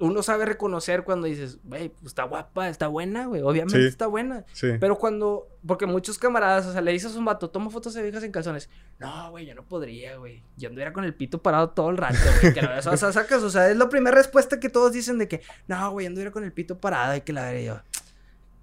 uno 0.00 0.22
sabe 0.22 0.44
reconocer 0.44 1.02
cuando 1.04 1.26
dices, 1.26 1.58
güey, 1.64 1.88
pues 1.88 2.06
está 2.06 2.22
guapa, 2.24 2.68
está 2.68 2.86
buena, 2.88 3.26
güey, 3.26 3.42
obviamente 3.42 3.80
Sí. 3.80 3.86
está 3.88 4.06
buena. 4.06 4.44
Sí. 4.52 4.68
Pero 4.78 4.96
cuando, 4.96 5.48
porque 5.66 5.86
muchos 5.86 6.18
camaradas, 6.18 6.66
o 6.66 6.72
sea, 6.72 6.80
le 6.80 6.92
dices 6.92 7.14
a 7.14 7.18
un 7.18 7.24
vato, 7.24 7.50
toma 7.50 7.70
fotos 7.70 7.94
de 7.94 8.02
viejas 8.02 8.22
en 8.22 8.30
calzones. 8.32 8.70
No, 8.98 9.30
güey, 9.30 9.46
yo 9.46 9.54
no 9.54 9.64
podría, 9.64 10.16
güey. 10.16 10.44
Yo 10.56 10.68
anduviera 10.68 10.92
con 10.92 11.04
el 11.04 11.14
pito 11.14 11.42
parado 11.42 11.70
todo 11.70 11.90
el 11.90 11.96
rato, 11.96 12.16
güey. 12.40 12.54
Que 12.54 12.62
la 12.62 12.78
o 12.78 12.96
sea, 12.96 12.96
sacas, 13.12 13.42
o 13.42 13.50
sea, 13.50 13.68
es 13.70 13.76
la 13.76 13.88
primera 13.88 14.16
respuesta 14.16 14.60
que 14.60 14.68
todos 14.68 14.92
dicen 14.92 15.18
de 15.18 15.26
que, 15.28 15.42
no, 15.66 15.90
güey, 15.90 16.06
anduviera 16.06 16.30
con 16.30 16.44
el 16.44 16.52
pito 16.52 16.78
parado 16.78 17.16
y 17.16 17.20
que 17.22 17.32
la 17.32 17.42
veré 17.42 17.64
yo. 17.64 17.80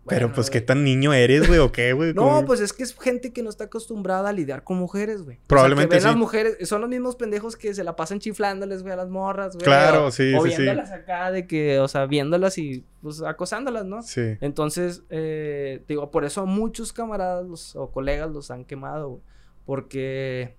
Pero 0.08 0.28
Bueno, 0.28 0.36
pues, 0.36 0.52
¿qué 0.52 0.62
tan 0.62 0.84
niño 0.84 1.14
eres, 1.14 1.48
güey? 1.48 1.60
¿O 1.60 1.72
qué, 1.72 1.92
güey? 1.94 2.14
No, 2.14 2.44
pues 2.46 2.60
es 2.60 2.74
que 2.74 2.84
es 2.84 2.94
gente 2.96 3.34
que 3.34 3.42
no 3.42 3.50
está 3.50 3.64
acostumbrada 3.64 4.30
a 4.30 4.34
lidiar 4.34 4.64
con 4.64 4.78
mujeres, 4.78 5.24
güey. 5.24 5.40
Probablemente 5.48 5.88
o 5.88 5.90
sea, 5.90 5.98
que 5.98 6.02
sí. 6.02 6.08
las 6.08 6.16
mujeres, 6.16 6.70
son 6.70 6.82
los 6.82 6.90
mismos 6.90 7.16
pendejos 7.16 7.56
que 7.56 7.74
se 7.74 7.84
la 7.84 7.96
pasan 7.96 8.20
chiflándoles, 8.20 8.82
güey, 8.84 8.94
a 8.94 8.98
las 8.98 9.10
morras, 9.10 9.54
güey. 9.56 9.64
Claro, 9.66 10.06
o- 10.06 10.12
sí, 10.12 10.34
O 10.36 10.44
sí, 10.44 10.52
sí. 10.52 10.62
viéndolas 10.62 10.92
acá 10.92 11.32
de 11.32 11.48
que, 11.48 11.80
o 11.80 11.88
sea, 11.88 12.06
viéndolas 12.06 12.58
y, 12.60 12.86
pues, 13.02 13.22
acosándolas, 13.24 13.86
¿no? 13.86 14.04
Sí. 14.04 14.38
Entonces, 14.42 15.02
eh, 15.10 15.82
te 15.88 15.94
digo, 15.94 16.12
por 16.12 16.24
eso 16.24 16.42
a 16.42 16.46
muchos 16.46 16.94
camaradas 16.94 17.46
los- 17.48 17.76
o 17.76 17.90
colegas 17.92 18.30
los 18.32 18.52
han 18.52 18.64
quemado, 18.66 19.10
güey. 19.10 19.22
Porque, 19.66 20.56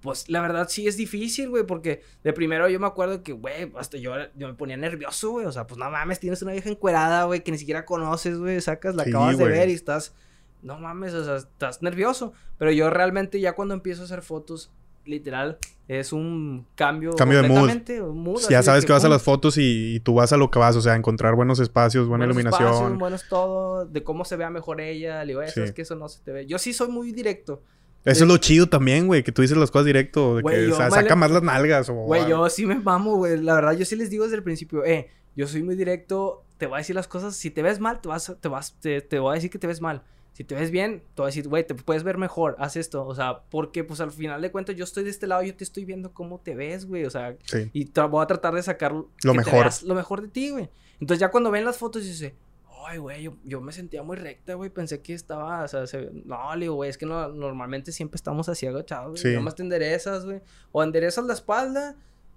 pues, 0.00 0.28
la 0.28 0.40
verdad 0.40 0.68
sí 0.68 0.86
es 0.86 0.96
difícil, 0.96 1.48
güey. 1.50 1.64
Porque 1.64 2.02
de 2.24 2.32
primero 2.32 2.68
yo 2.68 2.80
me 2.80 2.86
acuerdo 2.86 3.22
que, 3.22 3.32
güey, 3.32 3.72
hasta 3.76 3.96
yo, 3.98 4.12
yo 4.36 4.48
me 4.48 4.54
ponía 4.54 4.76
nervioso, 4.76 5.30
güey. 5.30 5.46
O 5.46 5.52
sea, 5.52 5.66
pues 5.66 5.78
no 5.78 5.90
mames, 5.90 6.20
tienes 6.20 6.42
una 6.42 6.52
vieja 6.52 6.68
encuerada, 6.70 7.24
güey, 7.24 7.42
que 7.44 7.52
ni 7.52 7.58
siquiera 7.58 7.84
conoces, 7.84 8.38
güey. 8.38 8.60
Sacas, 8.60 8.94
la 8.94 9.04
Sí, 9.04 9.10
acabas 9.10 9.38
de 9.38 9.44
ver 9.44 9.68
y 9.68 9.72
estás, 9.72 10.14
no 10.62 10.78
mames, 10.78 11.14
o 11.14 11.24
sea, 11.24 11.36
estás 11.36 11.82
nervioso. 11.82 12.32
Pero 12.58 12.70
yo 12.72 12.90
realmente 12.90 13.40
ya 13.40 13.54
cuando 13.54 13.74
empiezo 13.74 14.02
a 14.02 14.04
hacer 14.06 14.22
fotos, 14.22 14.70
literal, 15.06 15.58
es 15.88 16.12
un 16.12 16.66
cambio. 16.76 17.12
Cambio 17.16 17.42
de 17.42 17.48
mood. 17.48 18.40
Ya 18.48 18.62
sabes 18.62 18.84
que 18.84 18.92
vas 18.92 19.04
a 19.04 19.08
las 19.08 19.22
fotos 19.22 19.56
y, 19.58 19.96
y 19.96 20.00
tú 20.00 20.14
vas 20.14 20.32
a 20.32 20.36
lo 20.36 20.50
que 20.50 20.58
vas, 20.58 20.76
o 20.76 20.80
sea, 20.82 20.94
encontrar 20.94 21.34
buenos 21.34 21.58
espacios, 21.58 22.06
buena 22.06 22.26
buenos 22.26 22.36
iluminación. 22.36 22.68
espacios, 22.72 22.98
buenos 22.98 23.28
todo, 23.28 23.86
de 23.86 24.04
cómo 24.04 24.24
se 24.24 24.36
vea 24.36 24.50
mejor 24.50 24.80
ella. 24.80 25.24
Le 25.24 25.28
digo, 25.32 25.40
"Oye, 25.40 25.50
Sí. 25.50 25.72
que 25.74 25.82
eso 25.82 25.96
no 25.96 26.08
se 26.08 26.20
te 26.22 26.32
ve. 26.32 26.46
Yo 26.46 26.58
sí 26.58 26.72
soy 26.72 26.88
muy 26.88 27.12
directo. 27.12 27.62
Eso 28.04 28.24
es 28.24 28.28
lo 28.28 28.36
chido 28.38 28.66
también, 28.68 29.06
güey, 29.06 29.22
que 29.22 29.30
tú 29.32 29.42
dices 29.42 29.56
las 29.56 29.70
cosas 29.70 29.86
directo, 29.86 30.36
de 30.36 30.42
Güey, 30.42 30.66
que 30.66 30.72
o 30.72 30.76
sea, 30.76 30.90
saca 30.90 31.10
le- 31.10 31.16
más 31.16 31.30
las 31.30 31.42
nalgas 31.42 31.88
o 31.90 31.94
Güey, 31.94 32.28
yo 32.28 32.48
sí 32.48 32.64
me 32.66 32.76
mamo, 32.76 33.16
güey. 33.16 33.36
La 33.42 33.54
verdad, 33.54 33.72
yo 33.72 33.84
sí 33.84 33.94
les 33.96 34.08
digo 34.10 34.24
desde 34.24 34.36
el 34.36 34.42
principio, 34.42 34.84
eh, 34.84 35.08
yo 35.36 35.46
soy 35.46 35.62
muy 35.62 35.76
directo, 35.76 36.44
te 36.56 36.66
voy 36.66 36.76
a 36.76 36.78
decir 36.78 36.94
las 36.96 37.08
cosas. 37.08 37.36
Si 37.36 37.50
te 37.50 37.62
ves 37.62 37.78
mal, 37.78 38.00
te 38.00 38.08
vas, 38.08 38.34
te 38.40 38.48
vas, 38.48 38.74
te, 38.80 39.00
te 39.02 39.18
voy 39.18 39.32
a 39.32 39.34
decir 39.34 39.50
que 39.50 39.58
te 39.58 39.66
ves 39.66 39.80
mal. 39.80 40.02
Si 40.32 40.44
te 40.44 40.54
ves 40.54 40.70
bien, 40.70 41.00
te 41.14 41.20
voy 41.22 41.24
a 41.24 41.26
decir, 41.26 41.46
güey, 41.48 41.66
te 41.66 41.74
puedes 41.74 42.02
ver 42.02 42.16
mejor, 42.16 42.56
haz 42.58 42.76
esto. 42.76 43.04
O 43.06 43.14
sea, 43.14 43.42
porque 43.50 43.84
pues 43.84 44.00
al 44.00 44.10
final 44.12 44.40
de 44.40 44.50
cuentas 44.50 44.76
yo 44.76 44.84
estoy 44.84 45.04
de 45.04 45.10
este 45.10 45.26
lado, 45.26 45.42
yo 45.42 45.54
te 45.54 45.64
estoy 45.64 45.84
viendo 45.84 46.12
cómo 46.14 46.38
te 46.40 46.54
ves, 46.54 46.86
güey. 46.86 47.04
O 47.04 47.10
sea, 47.10 47.36
Sí. 47.44 47.68
y 47.74 47.90
voy 48.08 48.22
a 48.22 48.26
tratar 48.26 48.54
de 48.54 48.62
sacar 48.62 48.92
Lo 48.92 49.34
mejor. 49.34 49.68
lo 49.84 49.94
mejor 49.94 50.22
de 50.22 50.28
ti, 50.28 50.50
güey. 50.50 50.70
Entonces 51.00 51.20
ya 51.20 51.30
cuando 51.30 51.50
ven 51.50 51.64
las 51.66 51.76
fotos 51.76 52.04
dice, 52.04 52.34
ay, 52.86 52.98
güey, 52.98 53.22
yo, 53.22 53.32
yo 53.44 53.60
me 53.60 53.72
sentía 53.72 54.02
muy 54.02 54.16
recta, 54.16 54.54
güey, 54.54 54.70
pensé 54.70 55.00
que 55.00 55.14
estaba, 55.14 55.62
o 55.64 55.68
sea, 55.68 55.86
se- 55.86 56.10
no, 56.24 56.54
le 56.56 56.62
digo, 56.66 56.74
güey, 56.74 56.90
es 56.90 56.98
que 56.98 57.06
no, 57.06 57.28
normalmente 57.28 57.92
siempre 57.92 58.16
estamos 58.16 58.48
así 58.48 58.66
agachados, 58.66 59.10
güey. 59.12 59.22
Sí. 59.22 59.28
Nada 59.28 59.40
más 59.40 59.54
te 59.54 59.62
enderezas, 59.62 60.24
güey. 60.24 60.40
O 60.72 60.82
enderezas 60.82 61.24
la 61.24 61.34
espalda 61.34 61.96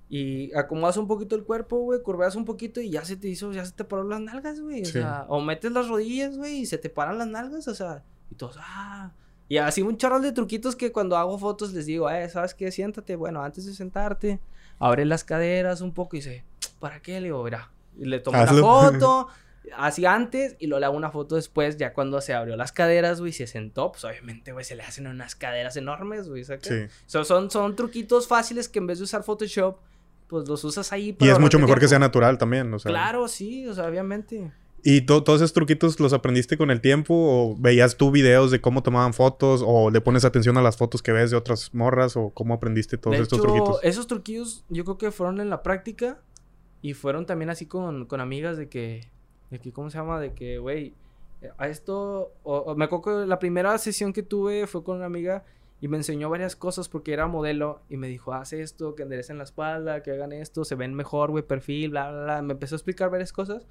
y 0.10 0.54
acomodas 0.56 0.98
un 0.98 1.08
poquito 1.08 1.36
el 1.36 1.44
cuerpo, 1.44 1.78
güey, 1.80 2.02
curveas 2.02 2.36
un 2.36 2.46
poquito 2.46 2.82
y 2.82 2.90
ya 2.90 3.04
se 3.06 3.16
te 3.18 3.28
hizo, 3.28 3.52
ya 3.52 3.66
se 3.66 3.72
te 3.72 3.84
pararon 3.84 4.10
las 4.12 4.22
nalgas, 4.22 4.60
güey. 4.62 4.82
O 4.82 4.86
Sí. 4.86 4.92
sea, 4.94 5.26
o 5.28 5.42
metes 5.42 5.72
las 5.72 5.88
rodillas, 5.88 6.38
güey, 6.38 6.60
y 6.60 6.66
se 6.66 6.78
te 6.78 6.90
paran 6.90 7.18
las 7.18 7.28
nalgas, 7.28 7.68
o 7.68 7.74
sea, 7.76 8.04
y 8.30 8.36
todos, 8.36 8.58
ah. 8.60 9.12
Y 9.50 9.58
así 9.58 9.82
un 9.82 9.98
chorro 9.98 10.20
de 10.20 10.32
truquitos 10.32 10.76
que 10.76 10.92
cuando 10.92 11.18
hago 11.18 11.38
fotos 11.38 11.74
les 11.74 11.86
digo, 11.86 12.10
eh, 12.10 12.30
¿sabes 12.30 12.54
qué? 12.54 12.72
Siéntate, 12.72 13.16
bueno, 13.16 13.44
antes 13.44 13.66
de 13.66 13.74
sentarte, 13.74 14.40
abre 14.80 15.06
las 15.06 15.24
caderas 15.24 15.82
un 15.82 15.94
poco 15.94 16.16
y 16.16 16.20
dice, 16.20 16.44
¿para 16.80 17.02
qué? 17.02 17.20
Le 17.20 17.28
digo, 17.28 17.44
mira, 17.44 17.70
y 17.98 18.06
le 18.06 18.20
tomo 18.20 18.38
Hazlo. 18.38 18.80
una 18.80 18.92
foto, 18.92 19.28
así 19.78 20.06
antes, 20.06 20.56
y 20.60 20.68
luego 20.68 20.80
le 20.80 20.86
hago 20.88 20.98
una 20.98 21.12
foto 21.12 21.36
después, 21.36 21.78
ya 21.78 21.94
cuando 21.94 22.20
se 22.22 22.34
abrió 22.34 22.56
las 22.56 22.72
caderas, 22.72 23.20
güey, 23.20 23.30
y 23.32 23.34
se 23.34 23.48
sentó, 23.48 23.92
pues 23.92 24.04
obviamente, 24.06 24.52
güey, 24.52 24.66
se 24.66 24.76
le 24.76 24.84
hacen 24.84 25.08
unas 25.08 25.36
caderas 25.36 25.76
enormes, 25.78 26.28
güey, 26.30 26.44
¿sabes? 26.44 26.64
Sí. 26.68 26.86
So, 27.06 27.24
son, 27.24 27.50
son 27.50 27.76
truquitos 27.76 28.28
fáciles 28.28 28.68
que 28.70 28.80
en 28.80 28.88
vez 28.88 28.98
de 29.00 29.06
usar 29.06 29.24
Photoshop, 29.24 29.78
pues 30.28 30.48
los 30.48 30.64
usas 30.64 30.92
ahí. 30.92 31.10
Y 31.10 31.14
para 31.14 31.32
es 31.34 31.40
mucho 31.40 31.60
mejor 31.60 31.80
que 31.80 31.88
sea 31.88 32.00
natural 32.00 32.38
también, 32.38 32.74
o 32.74 32.80
sea. 32.80 32.90
Claro, 32.90 33.28
sí, 33.28 33.68
o 33.68 33.74
sea, 33.74 33.86
obviamente. 33.88 34.52
¿Y 34.86 35.02
to- 35.02 35.24
todos 35.24 35.40
esos 35.40 35.54
truquitos 35.54 35.98
los 36.02 36.12
aprendiste 36.12 36.58
con 36.58 36.70
el 36.70 36.82
tiempo? 36.82 37.14
¿O 37.16 37.56
veías 37.58 37.96
tú 37.96 38.12
videos 38.12 38.52
de 38.52 38.60
cómo 38.60 38.84
tomaban 38.84 39.14
fotos? 39.14 39.64
¿O 39.66 39.90
le 39.92 40.02
pones 40.02 40.26
atención 40.26 40.58
a 40.58 40.62
las 40.62 40.76
fotos 40.76 41.02
que 41.02 41.14
ves 41.14 41.32
de 41.32 41.38
otras 41.38 41.74
morras? 41.74 42.18
¿O 42.18 42.32
cómo 42.32 42.54
aprendiste 42.54 42.98
todos 42.98 43.16
de 43.16 43.24
estos 43.24 43.40
hecho, 43.40 43.48
truquitos? 43.48 43.80
esos 43.84 44.08
truquillos 44.08 44.66
yo 44.68 44.84
creo 44.84 44.98
que 44.98 45.12
fueron 45.12 45.40
en 45.40 45.50
la 45.50 45.64
práctica 45.64 46.20
y 46.82 46.96
fueron 46.96 47.26
también 47.26 47.50
así 47.50 47.66
con, 47.66 48.08
con 48.08 48.20
amigas 48.20 48.58
de 48.58 48.68
que, 48.68 49.08
de 49.54 49.60
que, 49.60 49.72
¿cómo 49.72 49.90
se 49.90 49.98
llama? 49.98 50.20
De 50.20 50.34
que, 50.34 50.58
güey, 50.58 50.94
eh, 51.42 51.52
a 51.58 51.68
esto, 51.68 52.34
o, 52.44 52.58
o 52.58 52.76
me 52.76 52.86
acuerdo 52.86 53.22
que 53.22 53.28
la 53.28 53.40
primera 53.40 53.78
sesión 53.78 54.12
que 54.12 54.24
tuve 54.24 54.68
fue 54.68 54.84
con 54.84 54.98
una 54.98 55.06
amiga 55.06 55.46
y 55.80 55.88
me 55.90 55.98
enseñó 55.98 56.30
varias 56.30 56.56
cosas 56.56 56.88
porque 56.88 57.12
era 57.12 57.28
modelo 57.28 57.82
y 57.90 57.98
me 57.98 58.08
dijo, 58.08 58.34
haz 58.34 58.54
esto, 58.54 58.96
que 58.96 59.04
enderecen 59.04 59.38
la 59.38 59.44
espalda, 59.44 60.02
que 60.02 60.12
hagan 60.12 60.32
esto, 60.32 60.64
se 60.64 60.76
ven 60.76 60.94
mejor, 60.94 61.30
güey, 61.30 61.44
perfil, 61.44 61.92
bla, 61.92 62.10
bla, 62.10 62.24
bla. 62.24 62.42
Me 62.42 62.54
empezó 62.54 62.76
a 62.76 62.78
explicar 62.78 63.10
varias 63.10 63.34
cosas 63.34 63.68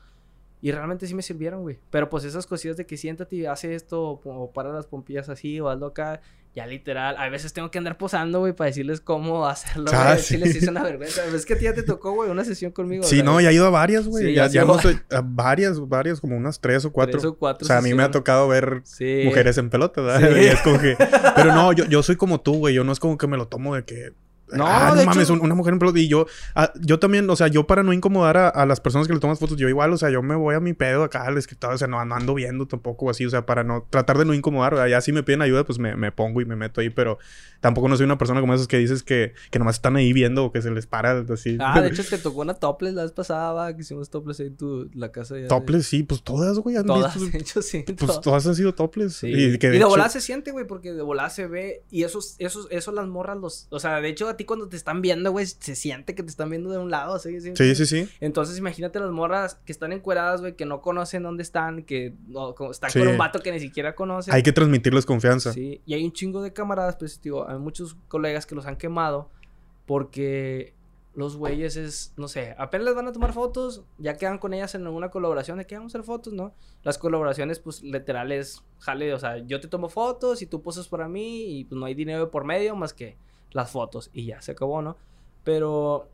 y 0.61 0.71
realmente 0.73 1.07
sí 1.07 1.15
me 1.15 1.23
sirvieron, 1.23 1.63
güey. 1.63 1.79
Pero 1.91 2.11
pues 2.11 2.25
esas 2.25 2.47
cosillas 2.47 2.77
de 2.77 2.85
que 2.85 2.97
siéntate 2.99 3.37
y 3.37 3.47
hace 3.47 3.75
esto, 3.75 4.03
o, 4.03 4.21
o 4.25 4.53
para 4.53 4.73
las 4.73 4.87
pompillas 4.87 5.29
así, 5.31 5.59
o 5.59 5.69
hazlo 5.69 5.87
acá, 5.87 6.21
ya 6.55 6.67
literal. 6.67 7.17
A 7.19 7.29
veces 7.31 7.53
tengo 7.53 7.71
que 7.71 7.79
andar 7.79 7.97
posando, 7.97 8.41
güey, 8.41 8.53
para 8.53 8.69
decirles 8.69 9.01
cómo 9.01 9.47
hacerlo. 9.47 9.91
Ah, 9.95 10.17
Si 10.19 10.35
sí. 10.35 10.37
les 10.37 10.55
hice 10.55 10.69
una 10.71 10.83
vergüenza. 10.83 11.25
Es 11.25 11.47
que 11.47 11.55
a 11.55 11.59
ti 11.59 11.65
ya 11.65 11.73
te 11.75 11.83
tocó, 11.83 12.13
güey, 12.13 12.31
una 12.31 12.45
sesión 12.45 12.73
conmigo. 12.73 13.05
Sí, 13.05 13.23
no, 13.23 13.41
ya 13.41 13.51
he 13.51 13.55
ido 13.55 13.67
a 13.67 13.71
varias, 13.71 14.07
güey. 14.07 14.27
Sí, 14.27 14.35
ya, 14.35 14.47
ya 14.49 14.63
hemos 14.63 14.85
a 14.85 15.23
varias, 15.25 15.81
varias, 15.89 16.21
como 16.21 16.37
unas 16.37 16.61
tres 16.61 16.85
o 16.85 16.93
cuatro. 16.93 17.13
tres 17.13 17.25
o 17.25 17.37
cuatro 17.37 17.65
o 17.65 17.67
sea, 17.67 17.79
a 17.79 17.81
mí 17.81 17.89
me 17.95 18.03
ha 18.03 18.07
sesiones. 18.07 18.13
tocado 18.13 18.49
ver 18.49 18.83
Sí. 18.85 19.23
mujeres 19.25 19.57
en 19.59 19.71
pelota, 19.71 20.01
¿verdad? 20.03 20.31
Y 20.43 20.47
es 20.47 20.61
como 20.61 20.79
que... 20.79 20.97
Pero 21.37 21.55
no, 21.55 21.73
yo, 21.73 21.85
yo 21.87 22.03
soy 22.03 22.17
como 22.17 22.41
tú, 22.41 22.55
güey. 22.59 22.75
Yo 22.75 22.85
no 22.85 22.93
es 22.93 23.01
como 23.01 23.17
que 23.17 23.27
me 23.27 23.37
lo 23.37 23.49
tomo 23.49 23.75
de 23.75 23.85
que... 23.85 24.13
No, 24.57 24.67
ah, 24.67 24.89
no 24.91 24.95
de 24.97 25.07
mames, 25.07 25.25
hecho- 25.25 25.33
un- 25.35 25.41
una 25.41 25.55
mujer 25.55 25.73
en 25.75 25.79
pelota. 25.79 25.99
Y 25.99 26.09
yo, 26.09 26.27
ah, 26.55 26.73
yo 26.81 26.99
también, 26.99 27.29
o 27.29 27.37
sea, 27.37 27.49
yo 27.49 27.67
para 27.67 27.83
no 27.83 27.93
incomodar 27.93 28.37
a, 28.37 28.49
a 28.49 28.67
las 28.67 28.81
personas 28.81 29.07
que 29.09 29.15
le 29.15 29.21
toman 29.21 29.37
fotos, 29.37 29.57
yo 29.57 29.69
igual, 29.69 29.93
o 29.93 29.97
sea, 29.97 30.11
yo 30.11 30.23
me 30.23 30.35
voy 30.35 30.55
a 30.55 30.61
mi 30.61 30.73
pedo 30.73 31.05
acá 31.05 31.25
al 31.25 31.39
escritorio, 31.39 31.75
o 31.75 31.79
sea, 31.79 31.89
no, 31.89 32.05
no 32.05 32.15
ando 32.15 32.35
viendo 32.35 32.67
tampoco 32.67 33.11
así, 33.11 33.25
o 33.27 33.31
sea, 33.31 33.47
para 33.47 33.65
no 33.65 33.87
tratar 33.91 34.19
de 34.19 34.25
no 34.25 34.35
incomodar, 34.35 34.75
¿verdad? 34.75 34.89
ya 34.89 35.01
si 35.01 35.13
me 35.13 35.23
piden 35.23 35.43
ayuda, 35.43 35.65
pues 35.65 35.79
me, 35.79 35.97
me 35.97 36.13
pongo 36.13 36.41
y 36.41 36.45
me 36.45 36.57
meto 36.57 36.81
ahí, 36.81 36.91
pero 36.91 37.19
tampoco 37.61 37.89
no 37.89 37.97
soy 37.97 38.05
una 38.05 38.19
persona 38.19 38.41
como 38.41 38.55
esas 38.55 38.67
que 38.67 38.79
dices 38.79 39.03
que, 39.03 39.35
que 39.51 39.59
nomás 39.59 39.77
están 39.77 39.95
ahí 39.97 40.13
viendo 40.13 40.45
o 40.45 40.53
que 40.53 40.61
se 40.63 40.71
les 40.71 40.87
para 40.87 41.21
así. 41.33 41.57
Ah, 41.61 41.81
de 41.81 41.89
hecho 41.89 42.03
te 42.05 42.19
tocó 42.19 42.41
una 42.41 42.55
topless 42.55 42.95
la 42.95 43.03
vez 43.03 43.13
pasada, 43.13 43.53
va, 43.53 43.75
que 43.75 43.83
hicimos 43.83 44.11
topless 44.11 44.41
ahí 44.41 44.47
en 44.49 44.57
tu, 44.57 44.91
la 44.95 45.13
casa. 45.13 45.37
ya 45.37 45.43
de- 45.43 45.49
Topless, 45.49 45.87
sí, 45.87 46.03
pues 46.03 46.23
todas, 46.23 46.59
güey, 46.59 46.77
han 46.77 46.87
Todas, 46.87 47.15
visto- 47.15 47.31
de 47.33 47.39
hecho, 47.39 47.63
sí. 47.63 47.85
Pues 47.87 47.97
todas. 47.99 48.21
todas 48.21 48.47
han 48.47 48.55
sido 48.57 48.75
topless. 48.75 49.15
Sí. 49.15 49.29
Y, 49.29 49.59
que 49.59 49.67
y 49.69 49.71
de 49.71 49.71
de 49.71 49.77
hecho- 49.79 49.89
volada 49.89 50.09
se 50.09 50.21
siente, 50.21 50.51
güey, 50.51 50.67
porque 50.67 50.93
de 50.93 51.03
volada 51.03 51.31
se 51.31 51.47
ve. 51.47 51.85
Y 51.91 52.03
esos, 52.03 52.35
esos, 52.39 52.67
eso 52.71 52.91
las 52.93 53.07
morras 53.07 53.37
los. 53.39 53.69
O 53.71 53.79
sea, 53.79 54.01
de 54.01 54.09
hecho, 54.09 54.29
a 54.29 54.37
ti 54.37 54.42
cuando 54.45 54.69
te 54.69 54.77
están 54.77 55.03
viendo, 55.03 55.31
güey, 55.33 55.47
se 55.47 55.75
siente 55.75 56.15
que 56.15 56.23
te 56.23 56.29
están 56.31 56.51
viendo 56.51 56.71
de 56.71 56.79
un 56.79 56.91
lado, 56.91 57.15
así. 57.15 57.41
¿sí? 57.41 57.53
Sí, 57.55 57.75
sí, 57.75 57.87
sí. 57.87 58.09
Entonces, 58.21 58.59
imagínate 58.59 59.01
las 59.01 59.11
morras 59.11 59.57
que 59.65 59.73
están 59.73 59.93
encueradas, 59.93 60.41
güey, 60.41 60.55
que 60.57 60.67
no 60.67 60.81
conocen 60.81 61.23
dónde 61.23 61.43
están, 61.43 61.83
que 61.85 62.15
no, 62.29 62.55
están 62.71 62.91
Sí. 62.91 62.99
con 62.99 63.09
un 63.09 63.19
vato 63.19 63.41
que 63.41 63.53
ni 63.53 63.61
siquiera 63.61 63.95
conocen. 63.95 64.35
Hay 64.35 64.43
que 64.43 64.53
transmitirles 64.53 65.07
confianza. 65.07 65.53
Sí, 65.53 65.81
y 65.87 65.95
hay 65.95 66.05
un 66.05 66.13
chingo 66.13 66.43
de 66.43 66.53
camaradas, 66.53 66.97
pues, 66.97 67.21
digo, 67.23 67.49
hay 67.49 67.59
muchos 67.59 67.97
colegas 68.09 68.47
que 68.47 68.55
los 68.55 68.67
han 68.67 68.77
quemado 68.77 69.31
porque 69.87 70.75
los 71.15 71.37
güeyes 71.37 71.77
es, 71.77 72.15
no 72.17 72.27
sé, 72.27 72.55
apenas 72.57 72.87
les 72.87 72.95
van 72.95 73.07
a 73.07 73.13
tomar 73.13 73.35
fotos, 73.35 73.83
ya 73.99 74.17
quedan 74.17 74.39
con 74.39 74.55
ellas 74.55 74.75
en 74.75 74.87
una 74.87 75.11
colaboración 75.11 75.59
de 75.59 75.67
que 75.67 75.77
vamos 75.77 75.95
a 75.95 75.99
hacer 75.99 76.07
fotos, 76.07 76.33
¿no? 76.33 76.55
Las 76.85 76.97
colaboraciones, 76.97 77.59
pues, 77.59 77.83
literal 77.83 78.33
es, 78.33 78.63
jale, 78.79 79.13
o 79.13 79.19
sea, 79.19 79.37
yo 79.39 79.61
te 79.61 79.69
tomo 79.69 79.91
fotos 79.91 80.41
y 80.41 80.47
tú 80.47 80.63
posas 80.63 80.89
para 80.89 81.09
mí 81.09 81.59
y 81.59 81.65
pues 81.65 81.79
no 81.79 81.85
hay 81.85 81.95
dinero 81.95 82.31
por 82.31 82.45
medio 82.45 82.75
más 82.77 82.95
que 82.95 83.17
las 83.53 83.71
fotos 83.71 84.11
y 84.13 84.27
ya, 84.27 84.41
se 84.43 84.53
acabó, 84.53 84.83
¿no? 84.83 84.97
Pero 85.45 86.09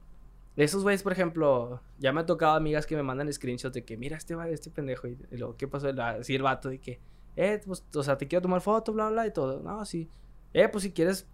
esos 0.57 0.83
güeyes, 0.83 1.03
por 1.03 1.13
ejemplo, 1.13 1.81
ya 1.99 2.13
me 2.13 2.21
ha 2.21 2.27
tocado 2.27 2.55
amigas 2.55 2.87
que 2.87 2.97
me 2.97 3.03
mandan 3.03 3.33
screenshots 3.33 3.75
de 3.75 3.85
que, 3.85 3.97
mira, 3.97 4.17
este 4.17 4.35
este 4.51 4.71
pendejo, 4.71 5.07
y, 5.07 5.17
y 5.31 5.37
luego, 5.37 5.57
¿qué 5.57 5.69
pasó? 5.69 5.89
Así 6.03 6.35
el 6.35 6.43
vato 6.43 6.69
de 6.69 6.81
que, 6.81 7.01
eh, 7.37 7.61
pues, 7.65 7.85
o 7.95 8.03
sea, 8.03 8.19
te 8.19 8.27
quiero 8.27 8.43
tomar 8.43 8.61
foto, 8.61 8.93
bla, 8.93 9.09
bla, 9.11 9.27
y 9.27 9.33
todo. 9.33 9.63
No, 9.63 9.85
sí. 9.85 10.09
Eh, 10.53 10.69
pues 10.69 10.83
si 10.83 10.93
quieres, 10.93 11.29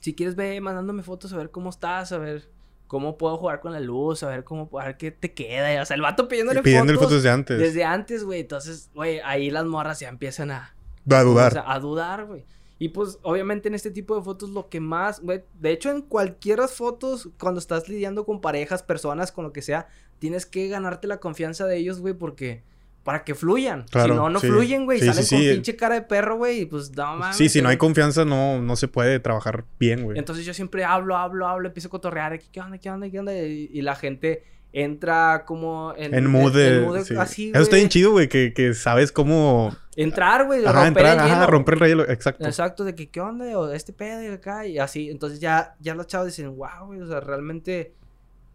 si 0.00 0.14
quieres 0.14 0.36
ve 0.36 0.60
mandándome 0.60 1.02
fotos 1.02 1.32
a 1.32 1.36
ver 1.36 1.50
cómo 1.50 1.70
estás, 1.70 2.12
a 2.12 2.18
ver 2.18 2.50
cómo 2.88 3.16
puedo 3.16 3.38
jugar 3.38 3.60
con 3.60 3.72
la 3.72 3.80
luz, 3.80 4.22
a 4.22 4.28
ver 4.28 4.44
cómo, 4.44 4.68
a 4.78 4.84
ver 4.84 4.96
qué 4.98 5.10
te 5.10 5.32
queda. 5.32 5.80
O 5.80 5.86
sea, 5.86 5.94
el 5.94 6.02
vato 6.02 6.28
pidiéndole 6.28 6.60
Pidiendo 6.60 6.92
fotos. 6.92 7.08
fotos 7.08 7.22
de 7.22 7.30
antes. 7.30 7.58
Desde 7.58 7.84
antes, 7.84 8.24
güey. 8.24 8.40
Entonces, 8.40 8.90
güey, 8.94 9.20
ahí 9.20 9.50
las 9.50 9.64
morras 9.64 10.00
ya 10.00 10.10
empiezan 10.10 10.50
a, 10.50 10.74
a 11.08 11.22
dudar. 11.22 11.52
o 11.52 11.54
sea, 11.54 11.72
a 11.72 11.78
dudar, 11.78 12.26
güey. 12.26 12.44
Y 12.82 12.88
pues, 12.88 13.20
obviamente, 13.22 13.68
en 13.68 13.76
este 13.76 13.92
tipo 13.92 14.16
de 14.16 14.22
fotos, 14.22 14.50
lo 14.50 14.68
que 14.68 14.80
más, 14.80 15.20
güey, 15.20 15.44
de 15.60 15.70
hecho, 15.70 15.88
en 15.88 16.02
cualquier 16.02 16.58
fotos, 16.66 17.28
cuando 17.38 17.60
estás 17.60 17.88
lidiando 17.88 18.26
con 18.26 18.40
parejas, 18.40 18.82
personas, 18.82 19.30
con 19.30 19.44
lo 19.44 19.52
que 19.52 19.62
sea, 19.62 19.86
tienes 20.18 20.46
que 20.46 20.66
ganarte 20.66 21.06
la 21.06 21.18
confianza 21.18 21.64
de 21.66 21.76
ellos, 21.76 22.00
güey, 22.00 22.14
porque. 22.14 22.64
Para 23.04 23.22
que 23.22 23.36
fluyan. 23.36 23.84
Claro, 23.88 24.14
si 24.14 24.18
no, 24.18 24.30
no 24.30 24.40
sí. 24.40 24.48
fluyen, 24.48 24.84
güey. 24.84 24.98
Sí, 24.98 25.06
salen 25.06 25.24
sí, 25.24 25.36
con 25.36 25.44
pinche 25.44 25.76
cara 25.76 25.94
de 25.94 26.02
perro, 26.02 26.38
güey. 26.38 26.62
Y 26.62 26.66
pues, 26.66 26.90
no 26.90 27.16
mames. 27.18 27.36
sí, 27.36 27.48
si 27.48 27.62
no 27.62 27.68
hay 27.68 27.76
confianza, 27.76 28.24
no, 28.24 28.60
no 28.60 28.74
se 28.74 28.88
puede 28.88 29.20
trabajar 29.20 29.64
bien, 29.78 30.02
güey. 30.02 30.18
Entonces 30.18 30.44
yo 30.44 30.52
siempre 30.52 30.82
hablo, 30.82 31.16
hablo, 31.16 31.46
hablo, 31.46 31.68
empiezo 31.68 31.86
a 31.86 31.90
cotorrear, 31.92 32.40
¿qué 32.40 32.60
onda, 32.60 32.78
qué 32.78 32.90
onda, 32.90 33.08
qué 33.08 33.18
onda? 33.20 33.32
Y, 33.32 33.70
y 33.72 33.82
la 33.82 33.94
gente 33.94 34.42
entra 34.72 35.44
como 35.46 35.94
en... 35.96 36.14
En 36.14 36.30
mood 36.30 36.54
de... 36.54 36.76
en 36.78 36.84
mood 36.84 36.96
de- 36.98 37.04
sí. 37.04 37.14
así, 37.16 37.50
Eso 37.50 37.62
está 37.62 37.76
bien 37.76 37.88
chido, 37.88 38.12
güey, 38.12 38.28
que, 38.28 38.52
que 38.54 38.74
sabes 38.74 39.12
cómo... 39.12 39.74
Entrar, 39.94 40.46
güey, 40.46 40.64
romper 40.64 40.86
entrar, 40.86 41.06
el 41.18 41.24
hielo. 41.24 41.34
ajá, 41.34 41.46
romper 41.46 41.82
el 41.82 41.88
hielo, 41.88 42.08
exacto. 42.08 42.46
Exacto, 42.46 42.84
de 42.84 42.94
que, 42.94 43.10
¿qué 43.10 43.20
onda? 43.20 43.58
O 43.58 43.70
este 43.70 43.92
pedo 43.92 44.22
y 44.22 44.28
acá, 44.28 44.66
y 44.66 44.78
así. 44.78 45.10
Entonces 45.10 45.38
ya, 45.38 45.76
ya 45.80 45.94
los 45.94 46.06
chavos 46.06 46.28
dicen, 46.28 46.56
wow, 46.56 46.86
güey, 46.86 47.00
o 47.02 47.06
sea, 47.06 47.20
realmente 47.20 47.92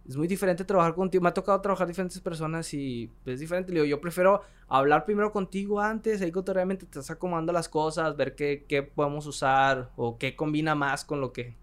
es 0.10 0.18
muy 0.18 0.28
diferente 0.28 0.66
trabajar 0.66 0.96
contigo. 0.96 1.22
Me 1.22 1.30
ha 1.30 1.34
tocado 1.36 1.62
trabajar 1.62 1.86
diferentes 1.88 2.20
personas 2.22 2.74
y 2.74 3.12
es 3.26 3.40
diferente. 3.40 3.72
Le 3.72 3.82
digo, 3.82 3.86
yo 3.86 4.02
prefiero 4.02 4.42
hablar 4.68 5.06
primero 5.06 5.32
contigo 5.32 5.80
antes, 5.80 6.24
ahí 6.24 6.32
cotorreamente 6.32 6.86
te 6.88 7.00
estás 7.00 7.12
acomodando 7.12 7.54
las 7.54 7.70
cosas, 7.70 8.18
ver 8.18 8.34
qué, 8.34 8.66
qué 8.68 8.82
podemos 8.82 9.28
usar 9.28 9.92
o 9.96 10.18
qué 10.18 10.36
combina 10.36 10.74
más 10.74 11.06
con 11.06 11.22
lo 11.22 11.34
que, 11.34 11.56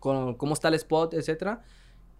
con 0.00 0.34
cómo 0.34 0.52
está 0.52 0.68
el 0.68 0.74
spot, 0.74 1.14
etcétera. 1.14 1.62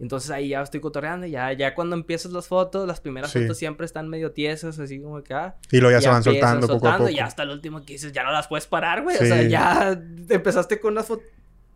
Entonces 0.00 0.31
ahí 0.31 0.50
ya 0.50 0.62
estoy 0.62 0.81
cotorreando, 0.81 1.26
ya, 1.26 1.52
ya 1.52 1.75
cuando 1.75 1.97
empiezas 1.97 2.31
las 2.31 2.47
fotos, 2.47 2.87
las 2.87 3.00
primeras 3.00 3.33
Sí. 3.33 3.40
fotos 3.40 3.59
siempre 3.59 3.85
están 3.85 4.09
medio 4.09 4.31
tiesas, 4.31 4.78
así 4.78 5.00
como 5.00 5.23
que, 5.25 5.35
ah, 5.35 5.57
Y 5.73 5.81
luego 5.81 5.97
ya, 5.97 6.00
se 6.02 6.09
van 6.09 6.19
empiezan 6.19 6.40
soltando, 6.61 6.67
poco 6.69 6.88
a 6.88 6.97
poco. 6.99 7.11
Y 7.11 7.19
hasta 7.19 7.43
el 7.43 7.50
último 7.50 7.81
que 7.85 7.95
dices, 7.95 8.12
ya 8.12 8.23
no 8.23 8.31
las 8.31 8.47
puedes 8.47 8.67
parar, 8.67 9.02
güey. 9.02 9.17
O 9.17 9.21
sea, 9.21 9.43
ya 9.43 10.00
empezaste 10.28 10.78
con 10.78 10.93
unas 10.93 11.07
fotos, 11.07 11.25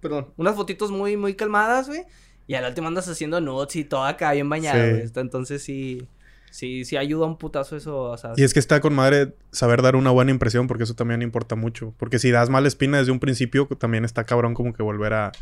perdón, 0.00 0.28
unas 0.36 0.54
fotitos 0.54 0.90
muy, 0.92 1.16
muy 1.16 1.34
calmadas, 1.34 1.88
güey. 1.88 2.04
Y 2.46 2.54
al 2.54 2.64
último 2.64 2.88
andas 2.88 3.08
haciendo 3.08 3.40
nudes 3.40 3.74
y 3.76 3.84
todo 3.84 4.04
acá 4.04 4.32
bien 4.32 4.48
bañado, 4.48 4.82
Sí. 4.84 4.90
güey. 4.90 5.10
Entonces 5.16 5.62
sí, 5.64 6.06
sí, 6.50 6.84
sí 6.84 6.96
ayuda 6.96 7.26
un 7.26 7.38
putazo 7.38 7.76
eso, 7.76 8.02
o 8.02 8.16
sea. 8.16 8.32
Y 8.36 8.44
es 8.44 8.52
que 8.54 8.60
está 8.60 8.80
con 8.80 8.94
madre 8.94 9.34
saber 9.50 9.82
dar 9.82 9.96
una 9.96 10.10
buena 10.12 10.30
impresión, 10.30 10.68
porque 10.68 10.84
eso 10.84 10.94
también 10.94 11.22
importa 11.22 11.56
mucho. 11.56 11.92
Porque 11.98 12.18
si 12.20 12.30
das 12.30 12.50
mala 12.50 12.68
espina 12.68 12.98
desde 12.98 13.10
un 13.10 13.18
principio, 13.20 13.66
también 13.78 14.04
está 14.04 14.24
cabrón 14.24 14.54
como 14.54 14.72
que 14.74 14.82
volver 14.82 15.12
a, 15.14 15.32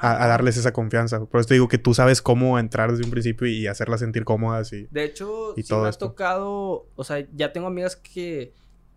a- 0.00 0.24
a 0.24 0.26
darles 0.28 0.56
esa 0.56 0.72
confianza. 0.72 1.24
Por 1.24 1.40
eso 1.40 1.48
te 1.48 1.54
digo 1.54 1.68
que 1.68 1.78
tú 1.78 1.94
sabes 1.94 2.22
cómo 2.22 2.58
entrar 2.58 2.90
desde 2.90 3.04
un 3.04 3.10
principio 3.10 3.46
y 3.46 3.66
hacerlas 3.66 4.00
sentir 4.00 4.24
cómodas 4.24 4.72
y... 4.72 4.86
De 4.90 5.04
hecho, 5.04 5.54
Y 5.56 5.62
sí 5.62 5.68
todo 5.68 5.82
me 5.82 5.86
ha 5.86 5.90
esto. 5.90 6.08
tocado, 6.08 6.86
o 6.96 7.04
sea, 7.04 7.26
ya 7.34 7.52
tengo 7.52 7.66
amigas 7.66 7.96
que 7.96 8.52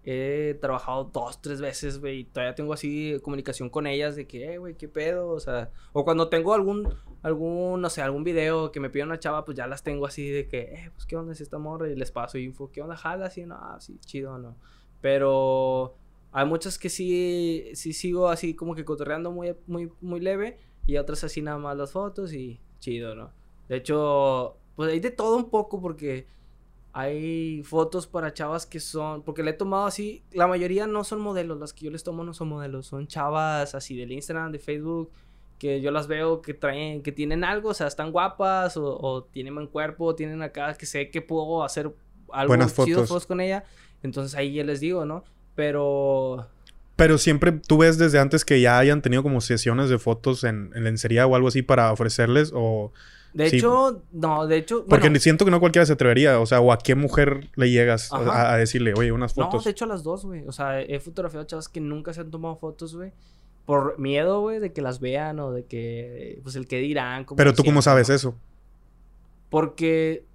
he 0.06 0.58
trabajado 0.60 1.06
dos, 1.14 1.42
tres 1.42 1.62
veces, 1.62 2.00
güey, 2.00 2.20
y 2.20 2.24
todavía 2.26 2.56
tengo 2.56 2.74
así 2.74 3.18
comunicación 3.22 3.70
con 3.70 3.88
ellas 3.88 4.16
de 4.18 4.28
que, 4.28 4.54
eh, 4.54 4.58
güey, 4.58 4.76
qué 4.76 4.90
pedo, 4.90 5.30
o 5.30 5.40
sea, 5.40 5.72
o 5.94 6.04
cuando 6.04 6.28
tengo 6.28 6.54
algún, 6.54 6.94
algún, 7.22 7.80
no 7.80 7.90
sé, 7.90 8.02
algún 8.02 8.26
video 8.26 8.72
que 8.74 8.82
me 8.82 8.90
pide 8.90 9.04
una 9.04 9.18
chava, 9.18 9.46
pues 9.46 9.56
ya 9.58 9.66
las 9.66 9.82
tengo 9.82 10.06
así 10.06 10.30
de 10.30 10.48
que, 10.50 10.60
eh, 10.60 10.92
pues 10.94 11.06
qué 11.06 11.16
onda 11.16 11.32
es 11.32 11.40
esta 11.40 11.58
morra, 11.58 11.90
y 11.90 11.96
les 11.96 12.12
paso 12.12 12.38
info, 12.38 12.70
qué 12.70 12.82
onda, 12.82 12.98
jala, 12.98 13.28
así, 13.28 13.46
no, 13.46 13.56
ah, 13.56 13.78
sí, 13.80 13.98
chido, 14.06 14.38
no, 14.38 14.58
pero 15.00 15.96
hay 16.32 16.46
muchas 16.46 16.78
que 16.78 16.90
sí, 16.90 17.70
sí 17.74 17.94
sigo 17.94 18.28
así 18.30 18.56
como 18.56 18.76
que 18.76 18.84
cotorreando 18.84 19.32
muy, 19.32 19.56
muy, 19.68 19.90
muy 20.02 20.20
leve, 20.20 20.58
y 20.86 20.98
otras 20.98 21.24
así 21.24 21.42
nada 21.42 21.58
más 21.58 21.78
las 21.78 21.92
fotos 21.92 22.34
y 22.34 22.60
chido, 22.80 23.16
¿no? 23.16 23.32
De 23.70 23.78
hecho, 23.78 24.58
pues 24.76 24.92
hay 24.92 25.00
de 25.00 25.12
todo 25.12 25.38
un 25.38 25.50
poco 25.50 25.82
porque 25.82 26.28
hay 26.92 27.64
fotos 27.64 28.06
para 28.06 28.34
chavas 28.34 28.66
que 28.66 28.80
son, 28.80 29.24
porque 29.24 29.42
le 29.42 29.52
he 29.52 29.54
tomado 29.54 29.86
así, 29.86 30.24
la 30.32 30.48
mayoría 30.48 30.86
no 30.86 31.04
son 31.04 31.22
modelos, 31.22 31.60
las 31.60 31.74
que 31.74 31.86
yo 31.86 31.92
les 31.92 32.04
tomo 32.04 32.24
no 32.24 32.34
son 32.34 32.50
modelos, 32.50 32.86
son 32.86 33.08
chavas 33.08 33.74
así 33.74 33.98
del 33.98 34.12
Instagram, 34.12 34.52
de 34.52 34.60
Facebook, 34.60 35.12
que 35.58 35.82
yo 35.82 35.90
las 35.90 36.08
veo 36.08 36.42
que 36.42 36.54
traen, 36.54 37.02
que 37.02 37.12
tienen 37.12 37.44
algo, 37.44 37.70
o 37.70 37.74
sea, 37.74 37.88
están 37.88 38.12
guapas 38.12 38.78
o, 38.78 39.28
tienen 39.32 39.56
buen 39.56 39.68
cuerpo, 39.68 40.14
tienen 40.14 40.44
acá 40.44 40.76
que 40.76 40.86
sé 40.86 41.10
que 41.10 41.22
puedo 41.22 41.64
hacer 41.64 41.92
algo 42.32 42.50
Buenas 42.50 42.76
chido 42.76 42.98
fotos. 42.98 43.10
fotos 43.10 43.26
con 43.26 43.42
ella, 43.42 43.64
entonces 44.04 44.36
ahí 44.36 44.54
ya 44.54 44.64
les 44.64 44.80
digo, 44.80 45.04
¿no? 45.06 45.24
Pero 45.56 46.48
Pero 46.96 47.18
siempre 47.18 47.52
tú 47.52 47.80
ves 47.80 47.98
desde 47.98 48.20
antes 48.20 48.46
que 48.46 48.62
ya 48.62 48.78
hayan 48.78 49.02
tenido 49.02 49.24
como 49.24 49.42
sesiones 49.42 49.90
de 49.90 49.98
fotos 49.98 50.44
en, 50.44 50.72
en 50.76 50.84
lencería 50.84 51.26
o 51.26 51.36
algo 51.36 51.48
así 51.48 51.62
para 51.64 51.92
ofrecerles 51.92 52.52
o... 52.54 52.92
de 53.34 53.50
Sí. 53.50 53.58
hecho, 53.58 54.04
no, 54.12 54.46
de 54.46 54.58
hecho, 54.58 54.86
Porque 54.88 55.08
bueno, 55.08 55.20
siento 55.20 55.44
que 55.44 55.50
no 55.50 55.60
cualquiera 55.60 55.88
se 55.88 55.94
atrevería, 55.94 56.40
o 56.40 56.46
sea, 56.46 56.62
o 56.62 56.72
a 56.72 56.78
qué 56.78 56.94
mujer 56.94 57.50
le 57.56 57.72
llegas 57.72 58.12
a, 58.14 58.54
a 58.54 58.58
decirle, 58.58 58.94
oye, 58.96 59.12
unas 59.12 59.36
No, 59.36 59.46
fotos. 59.46 59.64
de 59.64 59.72
hecho 59.72 59.86
a 59.86 59.88
las 59.88 60.04
dos, 60.04 60.24
güey. 60.24 60.44
O 60.48 60.52
sea, 60.52 60.80
he 60.82 61.00
fotografiado 61.00 61.46
chavas 61.48 61.68
que 61.68 61.80
nunca 61.82 62.14
se 62.14 62.22
han 62.22 62.30
tomado 62.30 62.56
fotos, 62.58 62.96
güey. 62.96 63.12
Por 63.66 63.98
miedo, 63.98 64.42
güey, 64.42 64.60
de 64.60 64.72
que 64.72 64.82
las 64.84 65.00
vean 65.00 65.40
o 65.40 65.52
de 65.52 65.64
que, 65.66 66.40
pues, 66.44 66.56
el 66.56 66.68
que 66.68 66.78
dirán. 66.80 67.24
como 67.26 67.38
Pero 67.38 67.54
tú 67.56 67.64
cómo 67.64 67.82
sabes 67.82 68.10
¿no? 68.10 68.16
eso? 68.16 68.36
Porque, 69.50 70.26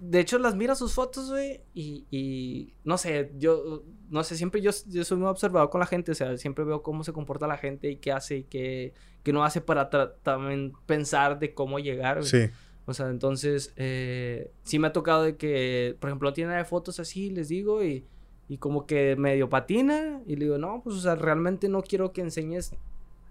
de 0.00 0.20
hecho, 0.20 0.38
las 0.38 0.54
miras 0.54 0.78
sus 0.78 0.94
fotos, 0.94 1.30
güey, 1.30 1.60
y, 1.74 2.06
y, 2.10 2.74
no 2.84 2.98
sé, 2.98 3.32
yo, 3.36 3.82
no 4.10 4.24
sé, 4.24 4.36
siempre 4.36 4.60
yo, 4.60 4.70
yo 4.86 5.04
soy 5.04 5.18
muy 5.18 5.28
observador 5.28 5.70
con 5.70 5.80
la 5.80 5.86
gente, 5.86 6.12
o 6.12 6.14
sea, 6.14 6.36
siempre 6.36 6.64
veo 6.64 6.82
cómo 6.82 7.04
se 7.04 7.12
comporta 7.12 7.46
la 7.46 7.58
gente 7.58 7.90
y 7.90 7.96
qué 7.96 8.12
hace 8.12 8.38
y 8.38 8.44
qué, 8.44 8.94
qué 9.22 9.32
no 9.32 9.44
hace 9.44 9.60
para 9.60 9.90
también 10.22 10.72
pensar 10.86 11.38
de 11.38 11.54
cómo 11.54 11.78
llegar, 11.78 12.18
güey. 12.18 12.28
Sí. 12.28 12.50
O 12.86 12.94
sea, 12.94 13.10
entonces, 13.10 13.74
eh, 13.76 14.50
sí 14.62 14.78
me 14.78 14.88
ha 14.88 14.92
tocado 14.92 15.22
de 15.22 15.36
que, 15.36 15.94
por 16.00 16.08
ejemplo, 16.08 16.32
tiene 16.32 16.54
de 16.54 16.64
fotos 16.64 16.98
así, 16.98 17.28
les 17.28 17.48
digo, 17.48 17.84
y, 17.84 18.06
y 18.48 18.56
como 18.56 18.86
que 18.86 19.14
medio 19.16 19.50
patina, 19.50 20.22
y 20.26 20.36
le 20.36 20.46
digo, 20.46 20.56
no, 20.56 20.80
pues, 20.82 20.96
o 20.96 21.00
sea, 21.00 21.14
realmente 21.14 21.68
no 21.68 21.82
quiero 21.82 22.12
que 22.12 22.22
enseñes, 22.22 22.72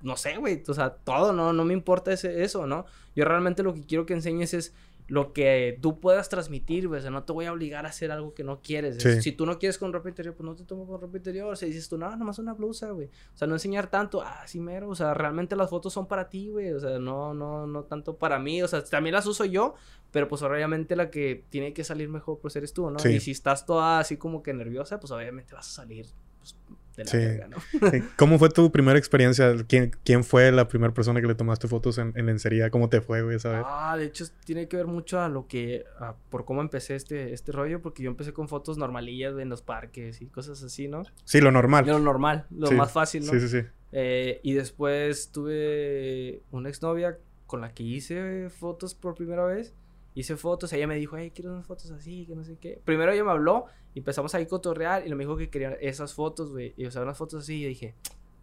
no 0.04 0.16
sé, 0.16 0.38
güey, 0.38 0.62
o 0.68 0.74
sea, 0.76 0.92
todo, 0.92 1.34
no, 1.34 1.54
no 1.54 1.66
me 1.66 1.74
importa 1.74 2.14
ese, 2.14 2.44
eso, 2.44 2.68
¿no? 2.68 2.86
Yo 3.16 3.26
realmente 3.26 3.64
lo 3.64 3.74
que 3.74 3.82
quiero 3.82 4.06
que 4.06 4.14
enseñes 4.14 4.54
es 4.54 4.76
lo 5.08 5.32
que 5.32 5.80
tú 5.82 6.00
puedas 6.00 6.28
transmitir, 6.28 6.88
güey, 6.88 7.00
o 7.00 7.02
sea, 7.02 7.12
no 7.12 7.24
te 7.24 7.32
voy 7.32 7.46
a 7.46 7.54
obligar 7.54 7.86
a 7.86 7.90
hacer 7.90 8.12
algo 8.12 8.34
que 8.34 8.44
no 8.44 8.62
quieres. 8.62 9.02
Sí. 9.02 9.22
Si 9.22 9.32
tú 9.32 9.46
no 9.46 9.58
quieres 9.58 9.78
con 9.78 9.94
ropa 9.94 10.10
interior, 10.10 10.36
pues 10.36 10.46
no 10.46 10.56
te 10.56 10.66
tomo 10.66 10.86
con 10.86 11.00
ropa 11.00 11.18
interior, 11.18 11.52
o 11.54 11.56
sea, 11.56 11.68
dices 11.68 11.88
tú, 11.88 11.98
no, 11.98 12.14
nomás 12.18 12.40
una 12.40 12.54
blusa, 12.54 12.92
güey. 12.92 13.08
O 13.34 13.38
sea, 13.38 13.48
no 13.48 13.56
enseñar 13.56 13.90
tanto, 13.90 14.22
ah, 14.22 14.44
sí 14.46 14.60
mero, 14.60 14.90
o 14.90 14.96
sea, 14.96 15.14
realmente 15.14 15.56
las 15.56 15.70
fotos 15.70 15.94
son 15.94 16.08
para 16.08 16.30
ti, 16.30 16.50
güey, 16.50 16.74
o 16.74 16.80
sea, 16.80 17.00
no, 17.00 17.34
no, 17.34 17.66
no 17.66 17.84
tanto 17.84 18.18
para 18.18 18.38
mí, 18.38 18.62
o 18.62 18.68
sea, 18.68 18.84
también 18.84 19.14
las 19.14 19.26
uso 19.26 19.46
yo, 19.46 19.76
pero 20.12 20.28
pues 20.28 20.42
obviamente 20.42 20.96
la 20.96 21.10
que 21.10 21.46
tiene 21.50 21.74
que 21.74 21.84
salir 21.84 22.10
mejor 22.10 22.40
pues 22.40 22.56
eres 22.56 22.74
tú, 22.74 22.90
¿no? 22.90 23.00
Sí. 23.00 23.10
Y 23.10 23.20
si 23.22 23.32
estás 23.32 23.66
toda 23.66 24.00
así 24.00 24.18
como 24.18 24.44
que 24.44 24.54
nerviosa, 24.54 25.00
pues 25.00 25.12
obviamente 25.12 25.54
vas 25.54 25.68
a 25.68 25.72
salir 25.72 26.08
pues, 26.40 26.56
de 26.98 27.06
la 27.06 27.10
Sí. 27.12 27.18
verga, 27.18 27.48
¿no? 27.48 27.58
Sí. 27.92 28.04
¿Cómo 28.18 28.38
fue 28.40 28.50
tu 28.50 28.70
primera 28.72 29.00
experiencia? 29.00 29.56
¿Quién, 29.68 29.92
quién 30.04 30.24
fue 30.26 30.52
la 30.52 30.68
primera 30.68 30.94
persona 30.94 31.22
que 31.22 31.28
le 31.28 31.36
tomaste 31.36 31.68
fotos 31.70 31.98
en, 32.00 32.12
en 32.16 32.26
lencería? 32.26 32.70
¿Cómo 32.70 32.90
te 32.90 33.00
fue, 33.00 33.22
güey? 33.22 33.38
Ah, 33.46 33.96
de 33.98 34.06
hecho 34.06 34.26
tiene 34.46 34.68
que 34.68 34.76
ver 34.78 34.88
mucho 34.88 35.22
a 35.22 35.30
lo 35.30 35.48
que, 35.48 35.86
a 36.00 36.16
por 36.30 36.44
cómo 36.44 36.60
empecé 36.62 36.96
este, 36.96 37.32
este 37.34 37.52
rollo, 37.54 37.82
porque 37.82 38.04
yo 38.04 38.10
empecé 38.10 38.34
con 38.34 38.50
fotos 38.50 38.78
normalillas 38.78 39.38
en 39.40 39.48
los 39.48 39.62
parques 39.62 40.22
y 40.22 40.26
cosas 40.28 40.62
así, 40.64 40.88
¿no? 40.90 41.04
Sí, 41.24 41.40
lo 41.40 41.52
normal. 41.52 41.86
Lo 41.86 42.00
normal, 42.00 42.46
lo 42.52 42.68
Sí. 42.68 42.76
más 42.76 42.92
fácil, 42.92 43.26
¿no? 43.26 43.32
Sí, 43.32 43.40
sí, 43.40 43.48
sí. 43.48 43.68
Eh, 43.94 44.42
y 44.44 44.54
después 44.54 45.32
tuve 45.32 46.42
una 46.52 46.70
exnovia 46.70 47.18
con 47.46 47.62
la 47.62 47.74
que 47.74 47.84
hice 47.84 48.50
fotos 48.50 48.94
por 48.96 49.16
primera 49.16 49.46
vez. 49.46 49.74
Hice 50.18 50.36
fotos, 50.36 50.74
ella 50.74 50.88
me 50.88 50.96
dijo, 50.96 51.16
hey, 51.16 51.32
quiero 51.32 51.52
unas 51.52 51.68
fotos 51.68 51.92
así, 51.92 52.26
que 52.26 52.36
no 52.36 52.44
sé 52.44 52.58
qué. 52.60 52.82
Primero 52.84 53.12
ella 53.12 53.24
me 53.24 53.30
habló 53.30 53.66
y 53.94 54.00
empezamos 54.00 54.34
ahí 54.34 54.46
a 54.46 54.48
cotorrear 54.48 55.06
y 55.06 55.14
me 55.14 55.24
dijo 55.24 55.38
que 55.38 55.52
quería 55.52 55.74
esas 55.74 56.16
fotos, 56.16 56.52
güey. 56.52 56.74
Y 56.76 56.88
o 56.88 56.92
sea, 56.92 57.04
unas 57.04 57.20
fotos 57.20 57.44
así 57.44 57.58
y 57.58 57.62
yo 57.62 57.68
dije, 57.68 57.94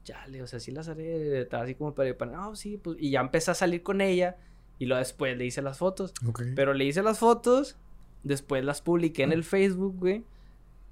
chale, 0.04 0.40
o 0.40 0.46
sea, 0.46 0.60
sí 0.60 0.70
las 0.70 0.88
haré, 0.88 1.44
tal, 1.46 1.62
así 1.62 1.74
como 1.74 1.92
para, 1.92 2.16
para, 2.16 2.30
no, 2.30 2.54
sí, 2.54 2.76
pues. 2.76 2.96
Y 3.00 3.10
ya 3.10 3.20
empecé 3.20 3.50
a 3.50 3.54
salir 3.54 3.82
con 3.82 4.00
ella 4.00 4.36
y 4.78 4.86
luego 4.86 5.00
después 5.00 5.36
le 5.36 5.46
hice 5.46 5.62
las 5.62 5.78
fotos. 5.78 6.14
Pero 6.54 6.74
le 6.74 6.84
hice 6.84 7.02
las 7.02 7.18
fotos, 7.18 7.76
después 8.22 8.64
las 8.64 8.80
publiqué 8.80 9.24
en 9.24 9.32
el 9.32 9.42
Facebook, 9.42 9.96
güey. 9.98 10.22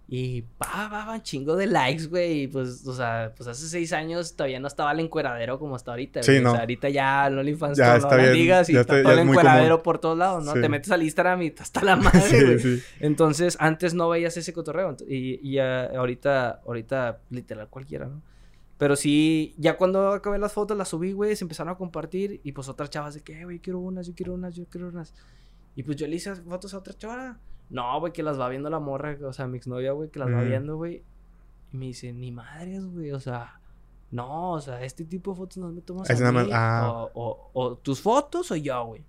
Y 0.08 0.42
pa, 0.42 0.88
pa, 0.90 1.06
pa, 1.06 1.22
chingo 1.22 1.56
de 1.56 1.66
likes, 1.66 2.06
güey. 2.06 2.42
Y 2.42 2.46
pues, 2.48 2.86
o 2.86 2.94
sea, 2.94 3.32
pues 3.34 3.48
hace 3.48 3.66
seis 3.66 3.92
años 3.94 4.36
todavía 4.36 4.60
no 4.60 4.66
estaba 4.68 4.92
el 4.92 5.00
encueradero 5.00 5.58
como 5.58 5.74
hasta 5.74 5.92
ahorita. 5.92 6.22
Sí, 6.22 6.32
güey. 6.32 6.42
no. 6.42 6.50
O 6.50 6.52
sea, 6.52 6.60
ahorita 6.62 6.88
ya 6.90 7.30
no 7.30 7.42
le 7.42 7.52
infancia 7.52 7.84
Ya 7.84 7.90
no 7.92 7.96
está 7.98 8.16
bien, 8.16 8.32
digas 8.34 8.68
y 8.68 8.72
está 8.76 8.80
está- 8.98 9.02
todo 9.04 9.12
el 9.12 9.28
encueradero 9.28 9.76
común. 9.76 9.82
por 9.84 9.98
todos 10.00 10.18
lados, 10.18 10.44
¿no? 10.44 10.52
Sí. 10.52 10.60
Te 10.60 10.68
metes 10.68 10.90
al 10.90 11.02
Instagram 11.02 11.42
y 11.42 11.46
está 11.46 11.62
hasta 11.62 11.82
la 11.82 11.96
madre, 11.96 12.20
Sí, 12.20 12.44
güey. 12.44 12.58
sí. 12.58 12.82
Entonces, 13.00 13.56
antes 13.58 13.94
no 13.94 14.08
veías 14.10 14.36
ese 14.36 14.52
cotorreo. 14.52 14.96
Y, 15.08 15.40
y 15.48 15.52
ya 15.54 15.84
ahorita, 15.86 16.60
ahorita, 16.66 17.20
literal, 17.30 17.68
cualquiera, 17.68 18.06
¿no? 18.06 18.20
Pero 18.76 18.96
sí, 18.96 19.54
ya 19.58 19.76
cuando 19.76 20.08
acabé 20.12 20.38
las 20.38 20.52
fotos, 20.52 20.76
las 20.76 20.88
subí, 20.88 21.12
güey, 21.12 21.36
se 21.36 21.44
empezaron 21.44 21.72
a 21.72 21.76
compartir. 21.78 22.40
Y 22.42 22.52
pues 22.52 22.68
otras 22.68 22.90
chavas 22.90 23.14
de 23.14 23.20
que, 23.22 23.40
"Eh, 23.40 23.44
güey, 23.44 23.60
quiero 23.60 23.78
unas, 23.78 24.08
yo 24.08 24.12
quiero 24.14 24.34
unas, 24.34 24.56
yo 24.56 24.66
quiero 24.66 24.88
unas. 24.88 25.14
Y 25.76 25.84
pues 25.84 25.96
yo 25.96 26.06
le 26.08 26.16
hice 26.16 26.34
fotos 26.34 26.74
a 26.74 26.78
otra 26.78 26.92
chava. 26.92 27.38
No, 27.72 27.98
güey, 27.98 28.12
que 28.12 28.22
las 28.22 28.38
va 28.38 28.48
viendo 28.48 28.70
la 28.70 28.78
morra, 28.78 29.16
o 29.24 29.32
sea, 29.32 29.46
mi 29.48 29.56
exnovia, 29.58 29.92
güey, 29.92 30.10
que 30.10 30.18
las 30.20 30.28
va 30.32 30.42
viendo, 30.42 30.76
güey. 30.76 31.02
Y 31.72 31.76
me 31.76 31.86
dice, 31.86 32.12
ni 32.12 32.30
madres, 32.30 32.84
güey, 32.86 33.10
o 33.12 33.18
sea, 33.18 33.58
no, 34.10 34.52
o 34.52 34.60
sea, 34.60 34.84
este 34.84 35.04
tipo 35.04 35.30
de 35.32 35.38
fotos 35.38 35.56
no 35.56 35.68
me 35.72 35.80
tomas 35.80 36.08
Es 36.10 36.18
a 36.18 36.20
nada 36.20 36.32
más- 36.32 36.46
mí, 36.46 36.52
ah. 36.54 36.86
o, 36.92 37.10
o, 37.14 37.50
o 37.54 37.76
tus 37.78 38.00
fotos 38.00 38.50
o 38.50 38.56
yo, 38.56 38.84
güey. 38.84 39.02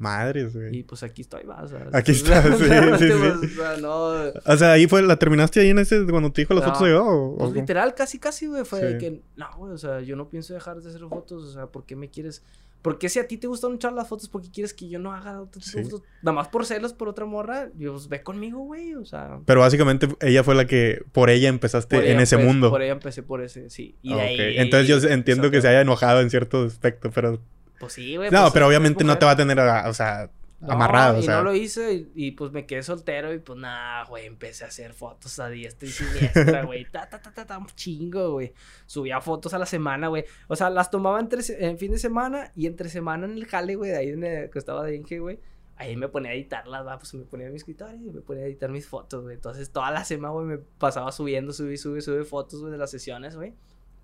Madres, 0.00 0.54
güey. 0.54 0.76
Y 0.78 0.82
pues 0.84 1.02
aquí 1.02 1.22
estoy, 1.22 1.42
va, 1.44 1.62
o 1.62 1.66
sea. 1.68 1.88
Aquí 1.92 2.10
estás, 2.12 2.44
sí, 2.44 2.64
realmente, 2.64 3.06
sí, 3.08 3.12
sí. 3.12 3.18
pues, 3.18 3.58
o 3.58 3.62
sea, 3.62 3.76
no. 3.78 4.52
O 4.52 4.56
sea, 4.56 4.72
ahí 4.72 4.86
fue, 4.86 5.02
¿la 5.02 5.16
terminaste 5.16 5.60
ahí 5.60 5.70
en 5.70 5.78
ese, 5.80 6.04
cuando 6.06 6.30
te 6.32 6.42
dijo 6.42 6.54
las 6.54 6.62
No. 6.64 6.68
fotos 6.72 6.86
de 6.86 6.92
yo? 6.94 7.04
¿O, 7.06 7.36
Pues 7.38 7.52
literal, 7.52 7.94
casi, 7.94 8.18
casi, 8.18 8.46
güey, 8.46 8.64
fue 8.64 8.80
de 8.80 8.98
que, 8.98 9.22
no, 9.36 9.46
güey, 9.56 9.72
o 9.72 9.78
sea, 9.78 10.00
yo 10.00 10.14
no 10.16 10.28
pienso 10.28 10.54
dejar 10.54 10.80
de 10.80 10.88
hacer 10.88 11.00
fotos, 11.08 11.42
o 11.44 11.52
sea, 11.52 11.66
¿por 11.66 11.84
qué 11.84 11.94
me 11.96 12.08
quieres? 12.10 12.42
¿Por 12.82 12.98
qué 12.98 13.08
si 13.08 13.18
a 13.18 13.26
ti 13.26 13.36
te 13.36 13.46
gustan 13.48 13.72
mucho 13.72 13.90
las 13.90 14.06
fotos, 14.08 14.28
por 14.28 14.40
qué 14.40 14.50
quieres 14.50 14.72
que 14.72 14.88
yo 14.88 14.98
no 15.00 15.12
haga 15.12 15.40
otro 15.40 15.60
tipo 15.60 15.76
de 15.78 15.84
Sí. 15.84 15.90
fotos? 15.90 16.06
Nada 16.22 16.34
más 16.36 16.48
por 16.48 16.64
celos 16.64 16.92
por 16.92 17.08
otra 17.08 17.24
morra, 17.26 17.68
pues 17.76 18.08
ve 18.08 18.22
conmigo, 18.22 18.60
güey, 18.60 18.94
o 18.94 19.04
sea. 19.04 19.40
Pero 19.46 19.60
básicamente 19.60 20.08
ella 20.20 20.44
fue 20.44 20.54
la 20.54 20.66
que, 20.66 21.02
por 21.12 21.28
ella 21.28 21.48
empezaste 21.48 21.96
por 21.96 22.04
en 22.04 22.20
ese 22.20 22.36
empecé- 22.36 22.46
mundo. 22.46 22.70
Por 22.70 22.82
ella 22.82 22.92
empecé 22.92 23.22
por 23.22 23.42
ese, 23.42 23.68
sí. 23.68 23.96
Y 24.02 24.14
de 24.14 24.20
ahí. 24.20 24.58
Entonces 24.58 24.86
yo 24.88 25.08
entiendo 25.08 25.50
que 25.50 25.60
se 25.60 25.68
haya 25.68 25.80
enojado 25.80 26.20
en 26.20 26.30
cierto 26.30 26.62
aspecto, 26.64 27.10
pero... 27.10 27.40
Pues 27.80 27.92
sí, 27.92 28.16
güey. 28.16 28.30
No, 28.30 28.42
pues, 28.42 28.52
pero 28.54 28.66
obviamente 28.68 29.04
no 29.04 29.18
te 29.18 29.24
va 29.26 29.32
a 29.32 29.36
tener, 29.36 29.58
a- 29.60 29.88
o 29.88 29.94
sea, 29.94 30.30
No, 30.60 30.72
amarrado, 30.72 31.18
o 31.18 31.20
y 31.20 31.22
sea. 31.22 31.36
no 31.36 31.44
lo 31.44 31.54
hice 31.54 31.94
y, 31.94 32.10
y, 32.14 32.30
pues 32.32 32.50
me 32.50 32.66
quedé 32.66 32.82
soltero 32.82 33.32
y 33.32 33.38
pues 33.38 33.56
nada, 33.60 34.04
güey, 34.06 34.26
empecé 34.26 34.64
a 34.64 34.68
hacer 34.68 34.92
fotos 34.92 35.38
a 35.38 35.48
diestra 35.48 35.88
y 35.88 35.92
siniestra, 35.92 36.64
güey. 36.64 36.84
Ta, 36.90 37.08
ta, 37.08 37.22
ta, 37.22 37.32
ta, 37.32 37.46
ta, 37.46 37.58
un 37.58 37.66
chingo, 37.66 38.32
güey. 38.32 38.52
Subía 38.84 39.20
fotos 39.20 39.54
a 39.54 39.58
la 39.58 39.66
semana, 39.66 40.08
güey. 40.08 40.24
O 40.48 40.56
sea, 40.56 40.68
las 40.68 40.90
tomaba 40.90 41.20
entre, 41.20 41.42
en 41.64 41.78
fin 41.78 41.92
de 41.92 41.98
semana 41.98 42.50
y 42.56 42.66
entre 42.66 42.88
semana 42.88 43.26
en 43.26 43.34
el 43.34 43.46
jale, 43.46 43.76
güey, 43.76 43.92
de 43.92 43.98
ahí 43.98 44.10
donde 44.10 44.50
que 44.52 44.58
estaba 44.58 44.82
de 44.84 44.96
Inge, 44.96 45.20
güey. 45.20 45.38
Ahí 45.76 45.96
me 45.96 46.08
ponía 46.08 46.32
a 46.32 46.34
editarlas, 46.34 46.84
va, 46.84 46.98
pues 46.98 47.14
me 47.14 47.24
ponía 47.24 47.46
en 47.46 47.52
mi 47.52 47.58
escritorio 47.58 47.94
y 47.94 48.10
me 48.10 48.20
ponía 48.20 48.42
a 48.42 48.46
editar 48.46 48.68
mis 48.70 48.88
fotos, 48.88 49.22
güey. 49.22 49.36
Entonces 49.36 49.70
toda 49.70 49.92
la 49.92 50.04
semana, 50.04 50.32
güey, 50.32 50.44
me 50.44 50.58
pasaba 50.58 51.12
subiendo, 51.12 51.52
subí, 51.52 51.76
subí, 51.76 52.00
subí 52.00 52.24
fotos, 52.24 52.60
güey, 52.60 52.72
de 52.72 52.78
las 52.78 52.90
sesiones, 52.90 53.36
güey. 53.36 53.54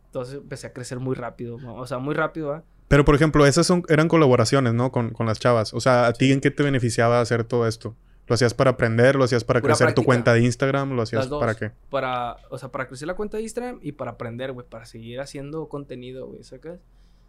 Entonces 0.07 0.37
empecé 0.37 0.69
a 0.69 0.73
crecer 0.73 1.01
muy 1.01 1.17
rápido, 1.17 1.57
o 1.67 1.87
sea, 1.89 1.99
muy 1.99 2.15
rápido, 2.15 2.51
¿va? 2.51 2.63
Pero, 2.95 3.05
por 3.05 3.17
ejemplo, 3.17 3.45
esas 3.45 3.67
son, 3.67 3.83
eran 3.89 4.07
colaboraciones, 4.07 4.73
¿no? 4.73 4.93
Con, 4.93 5.11
con 5.11 5.27
las 5.27 5.41
chavas. 5.41 5.75
O 5.75 5.81
sea, 5.81 6.07
¿a 6.07 6.13
ti 6.13 6.31
en 6.31 6.41
qué 6.41 6.53
te 6.53 6.63
beneficiaba 6.63 7.21
hacer 7.21 7.43
todo 7.43 7.67
esto? 7.67 7.97
¿Lo 8.29 8.37
hacías 8.37 8.55
para 8.55 8.71
aprender? 8.71 9.17
¿Lo 9.17 9.25
hacías 9.25 9.43
para 9.43 9.61
Pura 9.61 9.75
crecer 9.75 9.95
tu 9.95 10.05
cuenta 10.05 10.33
de 10.33 10.43
Instagram? 10.43 10.93
¿Lo 10.93 11.03
hacías 11.03 11.23
Las 11.23 11.29
dos. 11.29 11.41
para 11.41 11.57
qué? 11.57 11.73
Para, 11.91 12.37
o 12.51 12.57
sea, 12.57 12.69
para 12.71 12.87
crecer 12.87 13.09
la 13.09 13.15
cuenta 13.15 13.37
de 13.37 13.43
Instagram 13.43 13.81
y 13.83 13.91
para 13.91 14.13
aprender, 14.13 14.53
güey, 14.53 14.65
para 14.69 14.85
seguir 14.85 15.19
haciendo 15.19 15.69
contenido, 15.69 16.29
güey, 16.29 16.45
¿sacas? 16.45 16.79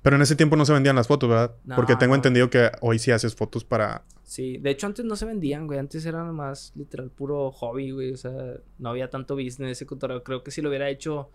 Pero 0.03 0.17
en 0.17 0.21
ese 0.21 0.35
tiempo 0.35 0.55
no 0.55 0.67
se 0.67 0.73
vendían 0.73 0.95
las 0.95 1.07
fotos, 1.07 1.27
¿verdad? 1.27 1.55
No, 1.63 1.75
Porque 1.75 1.95
tengo 1.95 2.11
no. 2.11 2.17
entendido 2.17 2.47
que 2.51 2.69
hoy 2.81 2.99
sí 2.99 3.09
haces 3.09 3.33
fotos 3.33 3.65
para... 3.65 4.03
Sí, 4.21 4.59
de 4.59 4.69
hecho 4.69 4.85
antes 4.85 5.03
no 5.03 5.15
se 5.15 5.25
vendían, 5.25 5.65
güey, 5.65 5.79
antes 5.79 6.05
era 6.05 6.23
más 6.25 6.73
literal 6.75 7.09
puro 7.09 7.49
hobby, 7.49 7.89
güey, 7.89 8.11
o 8.11 8.17
sea, 8.17 8.31
no 8.77 8.89
había 8.89 9.09
tanto 9.09 9.33
business 9.33 9.71
ese 9.71 9.87
cotorreo. 9.87 10.23
Creo 10.23 10.43
que 10.43 10.51
si 10.51 10.61
lo 10.61 10.69
hubiera 10.69 10.89
hecho 10.91 11.31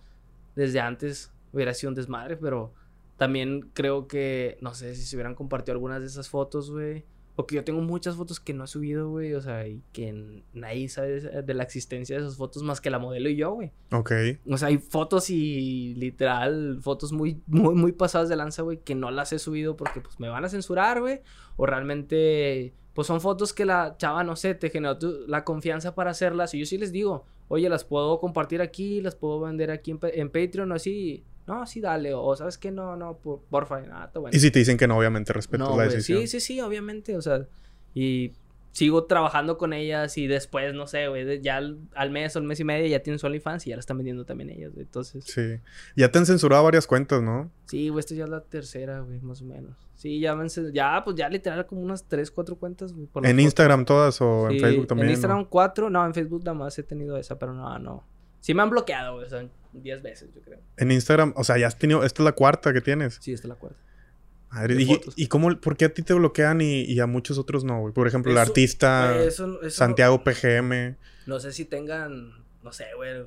desde 0.55 0.79
antes 0.79 1.33
hubiera 1.53 1.75
sido 1.75 1.89
un 1.89 1.97
desmadre, 1.97 2.37
pero 2.37 2.75
también 3.21 3.69
creo 3.75 4.09
que, 4.09 4.57
no 4.63 4.73
sé, 4.73 4.95
si 4.95 5.03
se 5.03 5.15
hubieran 5.15 5.35
compartido 5.35 5.75
algunas 5.75 6.01
de 6.01 6.07
esas 6.07 6.31
fotos, 6.31 6.71
güey, 6.71 7.05
Porque 7.37 7.55
yo 7.55 7.65
tengo 7.65 7.83
muchas 7.83 8.17
fotos 8.17 8.41
que 8.41 8.55
no 8.55 8.65
he 8.65 8.67
subido, 8.67 9.11
güey. 9.11 9.35
O 9.35 9.43
sea, 9.43 9.69
y 9.69 9.83
que 9.93 10.43
nadie 10.55 10.89
sabe 10.89 11.21
de 11.21 11.55
la 11.55 11.63
existencia 11.63 12.17
de 12.17 12.23
esas 12.23 12.39
fotos 12.39 12.63
más 12.63 12.81
que 12.81 12.89
la 12.89 12.99
modelo 12.99 13.29
y 13.29 13.37
yo, 13.37 13.53
güey. 13.53 13.73
Ok. 13.93 14.13
O 14.49 14.57
sea, 14.57 14.69
hay 14.69 14.79
fotos 14.79 15.29
y 15.29 15.95
literal, 15.97 16.79
fotos 16.81 17.13
muy, 17.13 17.43
muy, 17.47 17.75
muy 17.75 17.93
pasadas 17.93 18.31
de 18.31 18.37
lanza, 18.37 18.63
güey, 18.63 18.79
que 18.79 18.95
no 18.95 19.11
las 19.11 19.35
he 19.35 19.39
subido 19.39 19.77
porque 19.77 20.01
pues 20.01 20.19
me 20.19 20.31
van 20.31 20.47
a 20.47 20.49
censurar, 20.49 21.01
güey. 21.03 21.21
O 21.59 21.67
realmente, 21.67 22.73
pues 22.95 23.07
son 23.07 23.21
fotos 23.21 23.53
que 23.53 23.67
la 23.67 23.97
chava, 23.99 24.25
no 24.25 24.35
sé, 24.35 24.55
te 24.55 24.71
generó 24.71 24.97
la 25.27 25.45
confianza 25.45 25.95
para 25.95 26.13
hacerlas. 26.13 26.55
Y 26.55 26.61
yo 26.61 26.65
sí 26.65 26.79
les 26.79 26.91
digo, 26.91 27.27
oye, 27.49 27.69
las 27.69 27.85
puedo 27.85 28.19
compartir 28.19 28.63
aquí, 28.63 29.03
las 29.03 29.15
puedo 29.15 29.41
vender 29.41 29.71
aquí 29.71 29.91
en, 29.91 29.99
en 30.03 30.31
Patreon 30.31 30.73
o 30.73 30.75
así 30.75 31.27
no, 31.47 31.67
sí, 31.67 31.81
dale, 31.81 32.15
o 32.15 32.37
sabes 32.37 32.59
que 32.59 32.71
no, 32.71 32.97
no, 32.97 33.19
por, 33.19 33.41
porfa, 33.51 33.81
nada, 33.81 34.11
bueno. 34.15 34.37
Y 34.37 34.41
si 34.41 34.51
te 34.51 34.59
dicen 34.59 34.77
que 34.77 34.87
no, 34.87 34.97
obviamente 34.97 35.33
respeto 35.33 35.77
la 35.77 35.85
decisión. 35.85 36.21
Sí, 36.21 36.27
sí, 36.27 36.41
sí, 36.41 36.61
obviamente, 36.61 37.17
o 37.17 37.23
sea, 37.23 37.47
y 37.95 38.33
sigo 38.73 39.05
trabajando 39.05 39.59
con 39.59 39.73
ellas 39.73 40.17
y 40.17 40.27
después, 40.27 40.75
no 40.75 40.87
sé, 40.87 41.09
güey, 41.09 41.41
ya 41.41 41.57
al, 41.57 42.11
mes 42.11 42.37
o 42.37 42.39
al 42.39 42.45
mes 42.45 42.61
y 42.61 42.65
medio 42.65 42.87
ya 42.87 43.03
tienen 43.03 43.21
OnlyFans 43.23 43.67
y 43.67 43.71
ya 43.71 43.77
la 43.77 43.81
están 43.81 43.97
vendiendo 43.97 44.25
también 44.25 44.51
ellas, 44.51 44.73
güey, 44.73 44.85
entonces. 44.85 45.25
Sí. 45.25 45.59
Ya 45.97 46.11
te 46.11 46.19
han 46.19 46.27
censurado 46.27 46.63
varias 46.65 46.87
cuentas, 46.87 47.23
¿no? 47.23 47.51
Sí, 47.67 47.89
güey, 47.89 48.01
esta 48.01 48.15
ya 48.15 48.25
es 48.25 48.31
la 48.31 48.43
tercera, 48.43 49.01
güey, 49.01 49.21
más 49.21 49.43
o 49.43 49.45
menos. 49.45 49.77
Sí, 49.97 50.21
ya 50.21 50.35
me 50.35 50.47
ya, 50.73 51.03
pues 51.05 51.17
ya 51.17 51.29
literal 51.29 51.67
como 51.67 51.83
unas 51.83 52.05
tres, 52.05 52.31
cuatro 52.31 52.57
cuentas, 52.57 52.93
güey. 52.93 53.09
¿En 53.25 53.41
Instagram 53.41 53.85
todas 53.85 54.21
o 54.21 54.49
en 54.49 54.61
Facebook 54.61 54.87
también? 54.87 55.09
En 55.09 55.13
Instagram 55.13 55.45
cuatro, 55.47 55.91
no, 55.91 56.07
en 56.07 56.15
Facebook 56.15 56.43
nada 56.45 56.55
más 56.55 56.79
he 56.79 56.83
tenido 56.83 57.17
esa, 57.17 57.39
pero 57.39 57.53
no, 57.53 57.79
no. 57.79 58.05
Sí 58.41 58.55
me 58.55 58.63
han 58.63 58.71
bloqueado, 58.71 59.17
güey, 59.17 59.27
o 59.27 59.29
sea, 59.29 59.47
10 59.73 60.03
veces, 60.03 60.31
yo 60.35 60.41
creo. 60.43 60.61
En 60.77 60.91
Instagram, 60.91 61.33
o 61.37 61.45
sea, 61.45 61.59
ya 61.59 61.67
has 61.67 61.79
tenido. 61.79 62.05
Esta 62.05 62.23
es 62.23 62.25
la 62.25 62.33
cuarta 62.33 62.73
que 62.73 62.81
tienes. 62.81 63.19
Sí, 63.21 63.33
esta 63.33 63.47
es 63.47 63.49
la 63.49 63.55
cuarta. 63.57 63.79
Madre, 64.51 64.83
y, 64.83 65.01
y, 65.15 65.27
cómo, 65.29 65.61
por 65.61 65.77
qué 65.77 65.85
a 65.85 65.95
ti 65.95 66.03
te 66.03 66.13
bloquean 66.13 66.61
y, 66.61 66.99
a 66.99 67.07
muchos 67.07 67.39
otros 67.39 67.63
no, 67.63 67.81
güey? 67.81 67.95
Por 67.95 68.09
ejemplo, 68.09 68.33
el 68.33 68.39
artista 68.39 69.15
Santiago 69.69 70.25
PGM. 70.25 70.97
No 71.27 71.39
sé 71.39 71.53
si 71.53 71.65
tengan, 71.65 72.45
no 72.63 72.73
sé, 72.73 72.87
güey. 72.97 73.27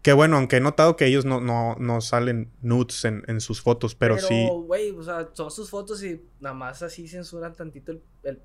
Que 0.00 0.14
bueno, 0.14 0.36
aunque 0.36 0.56
he 0.56 0.60
notado 0.60 0.96
que 0.96 1.04
ellos 1.04 1.24
no, 1.24 1.40
no, 1.40 1.74
no 1.78 2.00
salen 2.00 2.52
nudes 2.62 3.04
en, 3.04 3.24
en, 3.26 3.40
sus 3.40 3.60
fotos, 3.60 3.96
pero, 3.96 4.18
sí. 4.18 4.28
Pero, 4.28 4.60
güey, 4.60 4.92
o 4.92 5.02
sea, 5.02 5.28
son 5.32 5.50
sus 5.50 5.68
fotos 5.68 6.02
y 6.04 6.22
nada 6.40 6.54
más 6.54 6.80
así 6.82 7.08
censuran 7.08 7.54
tantito 7.54 7.92
el, 7.92 8.02
el, 8.22 8.40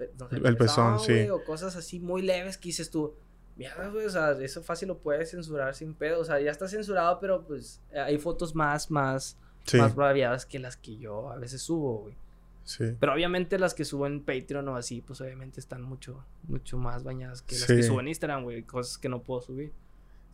el 0.45 0.57
pezón, 0.57 0.99
sí. 0.99 1.29
o 1.29 1.43
cosas 1.43 1.75
así 1.75 1.99
muy 1.99 2.23
leves 2.23 2.57
que 2.57 2.69
dices 2.69 2.89
tú 2.89 3.15
mierda, 3.55 3.89
güey, 3.89 4.05
o 4.05 4.09
sea, 4.09 4.31
eso 4.31 4.61
fácil 4.63 4.89
lo 4.89 4.97
puedes 4.97 5.31
censurar 5.31 5.75
sin 5.75 5.93
pedo. 5.93 6.19
O 6.19 6.25
sea, 6.25 6.39
ya 6.39 6.51
está 6.51 6.67
censurado, 6.67 7.19
pero 7.19 7.45
pues 7.45 7.81
hay 7.93 8.17
fotos 8.17 8.55
más, 8.55 8.91
más, 8.91 9.37
más 9.73 9.95
variadas 9.95 10.45
que 10.45 10.59
las 10.59 10.77
que 10.77 10.97
yo 10.97 11.31
a 11.31 11.37
veces 11.37 11.61
subo, 11.61 11.99
güey. 12.01 12.15
Sí. 12.63 12.85
Pero 12.99 13.13
obviamente 13.13 13.57
las 13.57 13.73
que 13.73 13.85
subo 13.85 14.05
en 14.07 14.21
Patreon 14.21 14.67
o 14.67 14.75
así, 14.75 15.01
pues 15.01 15.19
obviamente 15.21 15.59
están 15.59 15.81
mucho, 15.81 16.23
mucho 16.47 16.77
más 16.77 17.03
bañadas 17.03 17.41
que 17.41 17.55
las 17.55 17.65
que 17.65 17.83
subo 17.83 17.99
en 17.99 18.09
Instagram, 18.09 18.43
güey. 18.43 18.63
Cosas 18.63 18.97
que 18.97 19.09
no 19.09 19.23
puedo 19.23 19.41
subir. 19.41 19.73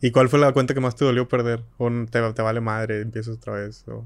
¿Y 0.00 0.12
cuál 0.12 0.28
fue 0.28 0.38
la 0.38 0.52
cuenta 0.52 0.74
que 0.74 0.80
más 0.80 0.94
te 0.94 1.04
dolió 1.04 1.26
perder? 1.26 1.64
¿O 1.78 1.90
te, 2.10 2.32
te 2.32 2.42
vale 2.42 2.60
madre, 2.60 3.00
empiezas 3.00 3.36
otra 3.36 3.54
vez? 3.54 3.86
O... 3.88 4.04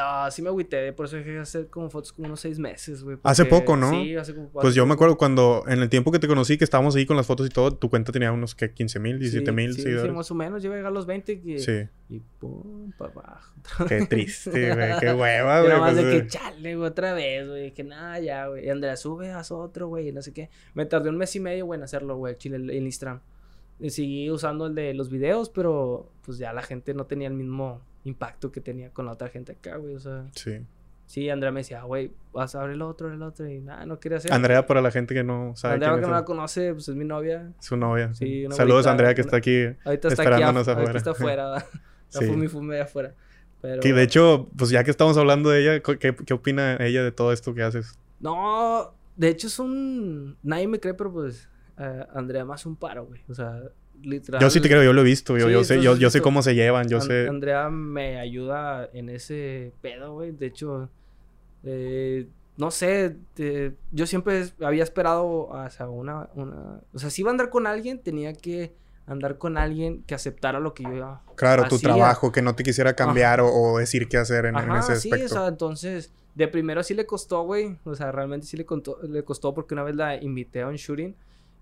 Ah, 0.00 0.28
sí 0.30 0.42
me 0.42 0.48
agüité, 0.48 0.92
por 0.92 1.06
eso 1.06 1.16
dejé 1.16 1.32
de 1.32 1.40
hacer 1.40 1.66
como 1.68 1.90
fotos 1.90 2.12
como 2.12 2.26
unos 2.26 2.40
seis 2.40 2.58
meses, 2.58 3.02
güey. 3.02 3.18
Hace 3.24 3.44
poco, 3.44 3.76
¿no? 3.76 3.90
Sí, 3.90 4.14
hace 4.16 4.34
como 4.34 4.48
Pues 4.50 4.74
yo 4.74 4.86
me 4.86 4.94
acuerdo 4.94 5.16
cuando, 5.16 5.64
en 5.66 5.80
el 5.80 5.88
tiempo 5.88 6.12
que 6.12 6.18
te 6.18 6.28
conocí, 6.28 6.56
que 6.56 6.64
estábamos 6.64 6.94
ahí 6.94 7.04
con 7.04 7.16
las 7.16 7.26
fotos 7.26 7.46
y 7.46 7.50
todo, 7.50 7.74
tu 7.74 7.90
cuenta 7.90 8.12
tenía 8.12 8.30
unos, 8.30 8.54
que 8.54 8.72
15 8.72 8.98
mil, 9.00 9.18
17 9.18 9.52
mil 9.52 9.74
sí, 9.74 9.82
Sí, 9.82 10.08
más 10.10 10.30
o 10.30 10.34
menos, 10.34 10.62
yo 10.62 10.68
iba 10.68 10.76
a 10.76 10.78
llegar 10.78 10.92
a 10.92 10.94
los 10.94 11.06
20 11.06 11.42
y... 11.44 11.58
Sí. 11.58 11.88
Y 12.10 12.20
pum, 12.38 12.92
para 12.92 13.12
abajo. 13.12 13.54
Qué 13.86 14.06
triste, 14.06 14.74
güey, 14.74 14.98
qué 15.00 15.12
hueva, 15.12 15.60
güey. 15.60 15.68
Nada 15.68 15.80
más 15.80 15.96
de 15.96 16.02
pues, 16.02 16.22
que 16.22 16.26
chale, 16.28 16.76
güey, 16.76 16.88
otra 16.88 17.12
vez, 17.12 17.48
güey, 17.48 17.74
que 17.74 17.84
nada, 17.84 18.18
ya, 18.20 18.46
güey. 18.46 18.66
Y 18.66 18.70
Andrea, 18.70 18.96
sube, 18.96 19.30
haz 19.32 19.50
otro, 19.50 19.88
güey, 19.88 20.12
no 20.12 20.22
sé 20.22 20.32
qué. 20.32 20.48
Me 20.74 20.86
tardé 20.86 21.10
un 21.10 21.18
mes 21.18 21.34
y 21.36 21.40
medio, 21.40 21.66
güey, 21.66 21.78
en 21.78 21.84
hacerlo, 21.84 22.16
güey, 22.16 22.36
chile, 22.38 22.56
en 22.56 22.84
Instagram. 22.84 23.20
Y 23.80 23.90
seguí 23.90 24.30
usando 24.30 24.66
el 24.66 24.74
de 24.74 24.94
los 24.94 25.10
videos, 25.10 25.50
pero 25.50 26.10
pues 26.24 26.38
ya 26.38 26.52
la 26.52 26.62
gente 26.62 26.94
no 26.94 27.06
tenía 27.06 27.28
el 27.28 27.34
mismo 27.34 27.82
impacto 28.04 28.52
que 28.52 28.60
tenía 28.60 28.90
con 28.90 29.06
la 29.06 29.12
otra 29.12 29.28
gente 29.28 29.52
acá, 29.52 29.76
güey. 29.76 29.94
O 29.94 30.00
sea. 30.00 30.26
Sí. 30.34 30.60
Sí, 31.06 31.30
Andrea 31.30 31.50
me 31.50 31.60
decía, 31.60 31.82
güey, 31.84 32.12
vas 32.32 32.54
a 32.54 32.60
abrir 32.60 32.74
el 32.74 32.82
otro, 32.82 33.10
el 33.10 33.22
otro. 33.22 33.48
Y 33.48 33.60
nada, 33.60 33.86
no 33.86 33.98
quería 33.98 34.18
hacer. 34.18 34.30
Andrea, 34.30 34.66
para 34.66 34.82
la 34.82 34.90
gente 34.90 35.14
que 35.14 35.24
no 35.24 35.56
sabe. 35.56 35.74
Andrea, 35.74 35.94
que 35.94 36.02
no 36.02 36.10
la 36.10 36.24
conoce, 36.26 36.74
pues 36.74 36.88
es 36.88 36.94
mi 36.96 37.06
novia. 37.06 37.50
Su 37.60 37.78
novia. 37.78 38.12
Sí, 38.14 38.46
Saludos 38.50 38.86
a 38.86 38.90
Andrea, 38.90 39.14
que 39.14 39.22
está 39.22 39.38
aquí 39.38 39.64
ahorita 39.84 40.08
está 40.08 40.22
esperándonos 40.22 40.68
aquí, 40.68 40.72
afuera. 40.72 40.90
Ahorita 40.90 40.98
está 40.98 41.10
afuera. 41.12 41.66
sí. 42.08 42.26
fumi 42.26 42.48
fumi 42.48 42.74
de 42.74 42.82
afuera. 42.82 43.14
Pero... 43.62 43.80
Que 43.80 43.94
de 43.94 44.02
hecho, 44.02 44.48
pues 44.56 44.68
ya 44.68 44.84
que 44.84 44.90
estamos 44.90 45.16
hablando 45.16 45.48
de 45.48 45.62
ella, 45.62 45.82
¿qué, 45.82 46.14
¿qué 46.14 46.34
opina 46.34 46.76
ella 46.76 47.02
de 47.02 47.10
todo 47.10 47.32
esto 47.32 47.54
que 47.54 47.62
haces? 47.62 47.98
No, 48.20 48.92
de 49.16 49.28
hecho 49.28 49.46
es 49.46 49.58
un. 49.58 50.36
Nadie 50.42 50.68
me 50.68 50.80
cree, 50.80 50.94
pero 50.94 51.12
pues. 51.12 51.48
Uh, 51.78 52.04
Andrea 52.12 52.44
más 52.44 52.66
un 52.66 52.76
paro, 52.76 53.06
güey. 53.06 53.22
O 53.28 53.34
sea, 53.34 53.62
literal. 54.02 54.40
Yo 54.40 54.50
sí 54.50 54.60
te 54.60 54.68
creo, 54.68 54.82
yo 54.82 54.92
lo 54.92 55.00
he 55.00 55.04
visto, 55.04 55.36
yo, 55.38 55.48
yo 55.48 55.64
sé, 55.64 55.80
yo, 55.82 55.96
yo 55.96 56.10
sé 56.10 56.20
cómo 56.20 56.42
se 56.42 56.54
llevan, 56.54 56.88
yo 56.88 57.00
sé. 57.00 57.28
Andrea 57.28 57.70
me 57.70 58.18
ayuda 58.18 58.88
en 58.92 59.08
ese 59.08 59.72
pedo, 59.80 60.14
güey. 60.14 60.32
De 60.32 60.46
hecho, 60.46 60.88
eh, 61.64 62.26
no 62.56 62.70
sé, 62.70 63.16
yo 63.92 64.06
siempre 64.06 64.46
había 64.60 64.82
esperado 64.82 65.26
o 65.26 65.70
sea, 65.70 65.88
una, 65.88 66.28
una, 66.34 66.80
o 66.92 66.98
sea, 66.98 67.08
si 67.08 67.22
iba 67.22 67.30
a 67.30 67.32
andar 67.32 67.50
con 67.50 67.66
alguien, 67.66 68.00
tenía 68.00 68.32
que 68.32 68.74
andar 69.06 69.38
con 69.38 69.56
alguien 69.56 70.02
que 70.02 70.14
aceptara 70.14 70.60
lo 70.60 70.74
que 70.74 70.82
yo 70.82 71.20
Claro, 71.36 71.68
tu 71.68 71.78
trabajo, 71.78 72.32
que 72.32 72.42
no 72.42 72.54
te 72.54 72.62
quisiera 72.62 72.94
cambiar 72.94 73.40
o, 73.40 73.78
decir 73.78 74.08
qué 74.08 74.18
hacer 74.18 74.46
en, 74.46 74.56
ese 74.56 74.92
aspecto. 74.92 75.16
Sí, 75.16 75.22
o 75.22 75.28
sea, 75.28 75.46
entonces, 75.46 76.12
de 76.34 76.48
primero 76.48 76.82
sí 76.82 76.94
le 76.94 77.06
costó, 77.06 77.42
güey, 77.44 77.78
o 77.84 77.94
sea, 77.94 78.12
realmente 78.12 78.46
sí 78.46 78.56
le, 78.56 78.66
le 79.08 79.22
costó 79.22 79.54
porque 79.54 79.74
una 79.74 79.84
vez 79.84 79.94
la 79.94 80.16
invité 80.16 80.62
a 80.62 80.68
un 80.68 80.76
shooting 80.76 81.14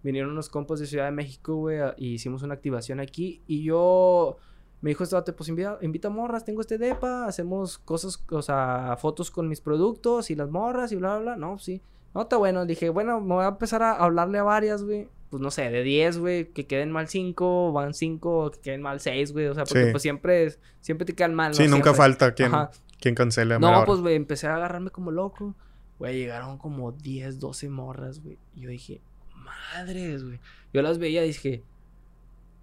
vinieron 0.03 0.31
unos 0.31 0.49
compas 0.49 0.81
de 0.81 0.87
Ciudad 0.87 1.07
de 1.07 1.11
México, 1.13 1.55
güey, 1.57 1.79
y 1.97 2.15
hicimos 2.15 2.43
una 2.43 2.55
activación 2.55 3.01
aquí. 3.01 3.43
Y 3.47 3.63
yo, 3.63 4.37
me 4.81 4.91
dijo 4.91 5.05
este 5.05 5.33
pues 5.33 5.49
invita, 5.49 5.79
invita 5.83 6.11
morras, 6.11 6.45
tengo 6.45 6.61
este 6.61 6.79
depa, 6.79 7.27
hacemos 7.27 7.79
cosas, 7.79 8.25
o 8.31 8.43
sea, 8.43 8.97
fotos 8.99 9.31
con 9.31 9.49
mis 9.49 9.61
productos 9.61 10.31
y 10.31 10.35
las 10.35 10.51
morras 10.51 10.93
y 10.93 10.97
bla, 10.97 11.19
bla, 11.19 11.35
bla. 11.35 11.37
No, 11.37 11.59
sí. 11.59 11.83
No, 12.15 12.23
está 12.23 12.37
bueno. 12.37 12.65
Dije, 12.65 12.89
bueno, 12.89 13.21
me 13.21 13.35
voy 13.35 13.45
a 13.45 13.49
empezar 13.49 13.83
a 13.83 13.93
hablarle 13.93 14.39
a 14.39 14.43
varias, 14.43 14.83
güey. 14.83 15.09
Pues 15.29 15.43
no 15.43 15.51
sé, 15.51 15.71
de 15.71 15.83
10, 15.83 16.19
güey, 16.19 16.53
que 16.53 16.67
queden 16.67 16.91
mal 16.91 17.09
5, 17.09 17.73
van 17.73 17.93
5, 17.93 18.53
que 18.53 18.61
queden 18.61 18.81
mal 18.81 19.01
6, 19.01 19.33
güey. 19.33 19.49
O 19.49 19.55
sea, 19.55 19.65
porque 19.65 19.89
pues 19.91 20.03
siempre, 20.03 20.55
siempre 20.81 21.05
te 21.05 21.15
quedan 21.15 21.35
mal. 21.35 21.55
Sí, 21.55 21.69
nunca 21.69 21.93
falta 21.93 22.33
quien, 22.33 22.53
quien 23.01 23.15
cancele. 23.15 23.59
No, 23.59 23.85
pues, 23.85 24.01
güey, 24.01 24.15
empecé 24.15 24.47
a 24.47 24.57
agarrarme 24.57 24.91
como 24.91 25.11
loco. 25.11 25.55
Güey, 25.99 26.17
llegaron 26.17 26.59
como 26.59 26.93
10, 26.93 27.41
12 27.41 27.69
morras, 27.69 28.23
güey. 28.23 28.39
Yo 28.55 28.71
dije, 28.71 29.03
madres, 29.47 30.25
güey. 30.25 30.41
Yo 30.73 30.83
las 30.83 30.99
veía 30.99 31.25
y 31.25 31.29
dije, 31.29 31.63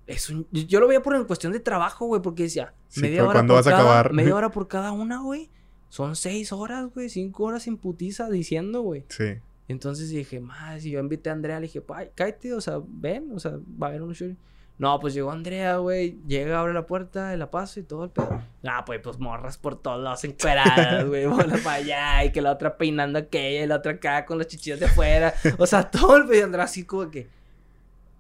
es 0.06 0.30
un... 0.30 0.48
yo 0.52 0.80
lo 0.80 0.88
veía 0.88 1.02
por 1.02 1.16
en 1.16 1.26
cuestión 1.26 1.54
de 1.54 1.60
trabajo, 1.60 2.06
güey, 2.06 2.22
porque 2.22 2.44
decía, 2.44 2.74
media 2.98 3.28
hora 3.28 3.46
por 3.46 3.64
cada, 3.64 4.10
media 4.10 4.36
hora 4.36 4.52
por 4.52 4.68
cada 4.68 4.92
una, 4.92 5.22
güey. 5.22 5.50
Son 5.90 6.16
seis 6.16 6.52
horas, 6.52 6.88
güey, 6.94 7.10
cinco 7.10 7.44
horas 7.46 7.64
sin 7.64 7.78
putiza 7.78 8.30
diciendo, 8.30 8.82
güey. 8.82 9.06
Sí. 9.10 9.36
Entonces 9.68 10.10
dije, 10.10 10.40
más, 10.40 10.86
y 10.86 10.92
yo 10.92 11.00
invité 11.00 11.30
a 11.30 11.34
Andrea, 11.34 11.60
le 11.60 11.68
dije, 11.68 11.82
cállate, 12.16 12.54
o 12.54 12.62
sea, 12.62 12.80
ven, 12.86 13.32
o 13.34 13.40
sea, 13.40 13.60
va 13.82 13.88
a 13.88 13.90
haber 13.90 14.02
un 14.02 14.14
show. 14.14 14.36
No, 14.80 15.00
pues 15.00 15.14
llegó 15.14 15.32
Andrea, 15.32 15.78
güey. 15.78 16.18
Llega, 16.28 16.60
abre 16.60 16.74
la 16.74 16.86
puerta, 16.86 17.36
la 17.38 17.52
paso 17.52 17.80
y 17.80 17.84
todo 17.84 18.06
el 18.06 18.10
pedo. 18.10 18.42
Ah, 18.64 18.84
pues, 18.86 19.00
pues 19.02 19.20
morras 19.20 19.58
por 19.58 19.80
todos 19.80 20.04
lados 20.04 20.24
encueradas, 20.24 21.06
güey. 21.06 21.26
Bola 21.28 21.58
para 21.64 21.76
allá. 21.76 22.26
Y 22.26 22.32
que 22.32 22.42
la 22.42 22.52
otra 22.52 22.76
peinando 22.76 23.20
aquella 23.20 23.64
y 23.64 23.68
la 23.68 23.76
otra 23.76 23.94
acá 23.94 24.26
con 24.26 24.38
los 24.38 24.48
chichillos 24.48 24.80
de 24.80 24.88
afuera. 24.88 25.34
O 25.58 25.68
sea, 25.68 25.84
todo 25.92 26.18
el 26.18 26.28
pedo. 26.28 26.46
Andrea 26.46 26.66
así 26.66 26.86
como 26.86 27.10
que. 27.12 27.28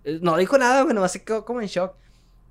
Eh, 0.04 0.20
no 0.22 0.38
dijo 0.38 0.58
nada, 0.58 0.84
güey. 0.84 0.94
Nomás 0.94 1.12
se 1.12 1.24
quedó 1.24 1.44
como 1.44 1.60
en 1.60 1.68
shock. 1.68 1.96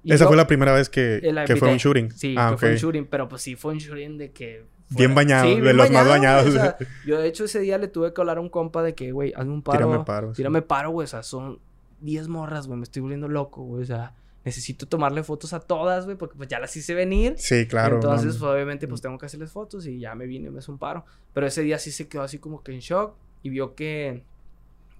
Esa 0.04 0.26
fue 0.26 0.36
la 0.36 0.48
primera 0.48 0.72
vez 0.72 0.88
que, 0.88 1.20
que 1.46 1.56
fue 1.56 1.70
un 1.70 1.76
shooting. 1.76 2.10
Sí, 2.10 2.34
ah, 2.36 2.50
que 2.50 2.56
fue 2.58 2.70
un 2.70 2.76
shooting. 2.76 3.06
Pero 3.06 3.28
pues 3.28 3.42
sí, 3.42 3.54
fue 3.54 3.72
un 3.72 3.78
shooting 3.78 4.18
de 4.18 4.32
que. 4.32 4.64
Bien 4.90 5.14
bañado, 5.14 5.48
de 5.48 5.72
los 5.72 5.90
más 5.90 6.06
bañados. 6.06 6.48
O 6.48 6.52
sea, 6.52 6.76
yo 7.06 7.18
de 7.18 7.28
hecho 7.28 7.44
ese 7.44 7.60
día 7.60 7.78
le 7.78 7.88
tuve 7.88 8.12
que 8.12 8.20
hablar 8.20 8.36
a 8.36 8.40
un 8.40 8.50
compa 8.50 8.82
de 8.82 8.94
que, 8.94 9.10
güey, 9.12 9.32
hazme 9.34 9.52
un 9.52 9.62
paro. 9.62 9.86
Tírame 9.86 10.04
paro. 10.04 10.32
Tírame 10.32 10.62
paro, 10.62 10.90
güey. 10.90 11.04
O 11.04 11.08
sea, 11.08 11.22
son 11.22 11.60
10 12.02 12.28
morras, 12.28 12.66
güey, 12.66 12.78
me 12.78 12.84
estoy 12.84 13.02
volviendo 13.02 13.28
loco, 13.28 13.62
güey, 13.62 13.82
o 13.82 13.86
sea, 13.86 14.14
necesito 14.44 14.86
tomarle 14.86 15.22
fotos 15.22 15.52
a 15.52 15.60
todas, 15.60 16.04
güey, 16.04 16.16
porque 16.16 16.36
pues 16.36 16.48
ya 16.48 16.58
las 16.58 16.76
hice 16.76 16.94
venir. 16.94 17.34
Sí, 17.38 17.66
claro. 17.66 17.96
Entonces, 17.96 18.36
pues, 18.36 18.50
obviamente, 18.50 18.88
pues 18.88 19.00
tengo 19.00 19.18
que 19.18 19.26
hacerles 19.26 19.52
fotos 19.52 19.86
y 19.86 19.98
ya 19.98 20.14
me 20.14 20.26
vine, 20.26 20.50
me 20.50 20.58
hizo 20.58 20.72
un 20.72 20.78
paro. 20.78 21.04
Pero 21.32 21.46
ese 21.46 21.62
día 21.62 21.78
sí 21.78 21.92
se 21.92 22.08
quedó 22.08 22.22
así 22.22 22.38
como 22.38 22.62
que 22.62 22.72
en 22.72 22.80
shock 22.80 23.14
y 23.42 23.50
vio 23.50 23.74
que, 23.74 24.24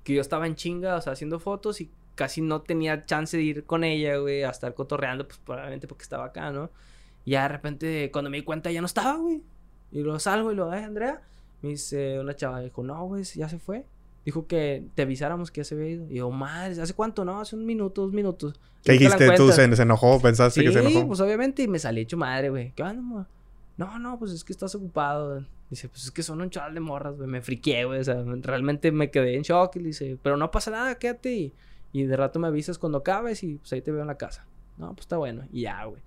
que 0.05 0.15
yo 0.15 0.21
estaba 0.21 0.47
en 0.47 0.55
chinga, 0.55 0.97
o 0.97 1.01
sea, 1.01 1.13
haciendo 1.13 1.41
fotos 1.41 1.81
y 1.81 1.91
casi 2.15 2.41
no 2.41 2.63
tenía 2.63 3.05
chance 3.05 3.37
de 3.37 3.43
ir 3.43 3.65
con 3.65 3.85
ella, 3.85 4.17
güey, 4.19 4.45
a 4.45 4.51
estar 4.51 4.75
cotorreando, 4.75 5.27
pues 5.27 5.39
probablemente 5.39 5.89
porque 5.89 6.03
estaba 6.05 6.27
acá, 6.27 6.51
¿no? 6.53 6.71
Y 7.25 7.33
ya 7.33 7.43
de 7.43 7.49
repente, 7.49 8.11
cuando 8.13 8.31
me 8.31 8.37
di 8.37 8.43
cuenta, 8.45 8.71
ya 8.71 8.81
no 8.81 8.87
estaba, 8.87 9.17
güey. 9.17 9.43
Y 9.91 10.01
luego 10.01 10.19
salgo 10.19 10.53
y 10.53 10.55
lo, 10.55 10.73
eh, 10.73 10.85
Andrea. 10.85 11.23
Me 11.63 11.71
dice 11.71 12.19
una 12.19 12.35
chava, 12.35 12.61
dijo, 12.61 12.83
no, 12.83 13.05
güey, 13.07 13.23
ya 13.23 13.49
se 13.49 13.59
fue. 13.59 13.87
Dijo 14.25 14.47
que 14.47 14.85
te 14.95 15.03
avisáramos 15.03 15.51
que 15.51 15.61
ya 15.61 15.65
se 15.65 15.75
había 15.75 15.89
ido. 15.89 16.07
Y 16.09 16.17
yo, 16.17 16.31
madre, 16.31 16.81
¿hace 16.81 16.95
cuánto? 16.95 17.25
No, 17.25 17.41
hace 17.41 17.57
un 17.57 17.67
minuto, 17.67 18.03
dos 18.03 18.13
minutos. 18.13 18.55
¿Qué 18.85 18.93
dijiste 18.93 19.33
tú? 19.33 19.51
¿Se, 19.51 19.65
enojó? 19.65 20.21
¿Pensaste 20.21 20.63
que 20.63 20.73
se 20.73 20.81
enojó? 20.81 21.09
pues 21.09 21.21
obviamente. 21.21 21.63
Y 21.63 21.69
me 21.69 21.79
salí 21.79 22.03
hecho 22.03 22.17
madre, 22.17 22.51
güey. 22.51 22.73
¿Qué 22.73 22.83
onda, 22.83 23.27
No, 23.77 23.99
no, 23.99 24.19
pues 24.19 24.33
es 24.33 24.45
que 24.45 24.53
estás 24.53 24.75
ocupado. 24.75 25.45
Dice, 25.71 25.89
pues 25.89 26.05
es 26.05 26.11
que 26.11 26.23
son 26.23 26.41
un 26.41 26.51
chaval 26.51 26.75
de 26.75 26.81
morras, 26.81 27.17
güey. 27.17 27.29
Me 27.29 27.41
friqué, 27.41 27.85
güey. 27.85 28.01
O 28.01 28.05
sea, 28.05 28.23
realmente 28.43 28.93
me 28.93 29.11
quedé 29.11 29.37
en 29.37 29.43
shock. 29.43 29.77
Y 29.77 29.81
le 29.81 29.87
dice, 29.89 30.19
pero 30.23 30.37
no 30.37 30.51
pasa 30.51 30.71
nada, 30.71 30.95
quédate. 30.97 31.33
Y, 31.33 31.53
y 31.93 32.05
de 32.05 32.17
rato 32.17 32.39
me 32.39 32.47
avisas 32.47 32.79
cuando 32.79 32.99
acabes 32.99 33.43
y 33.43 33.57
pues 33.57 33.73
ahí 33.73 33.83
te 33.83 33.91
veo 33.91 34.03
en 34.03 34.09
la 34.09 34.19
casa. 34.19 34.47
No, 34.79 34.89
pues 34.95 35.01
está 35.01 35.17
bueno. 35.17 35.45
Y 35.53 35.63
ya, 35.63 35.85
güey. 35.85 36.01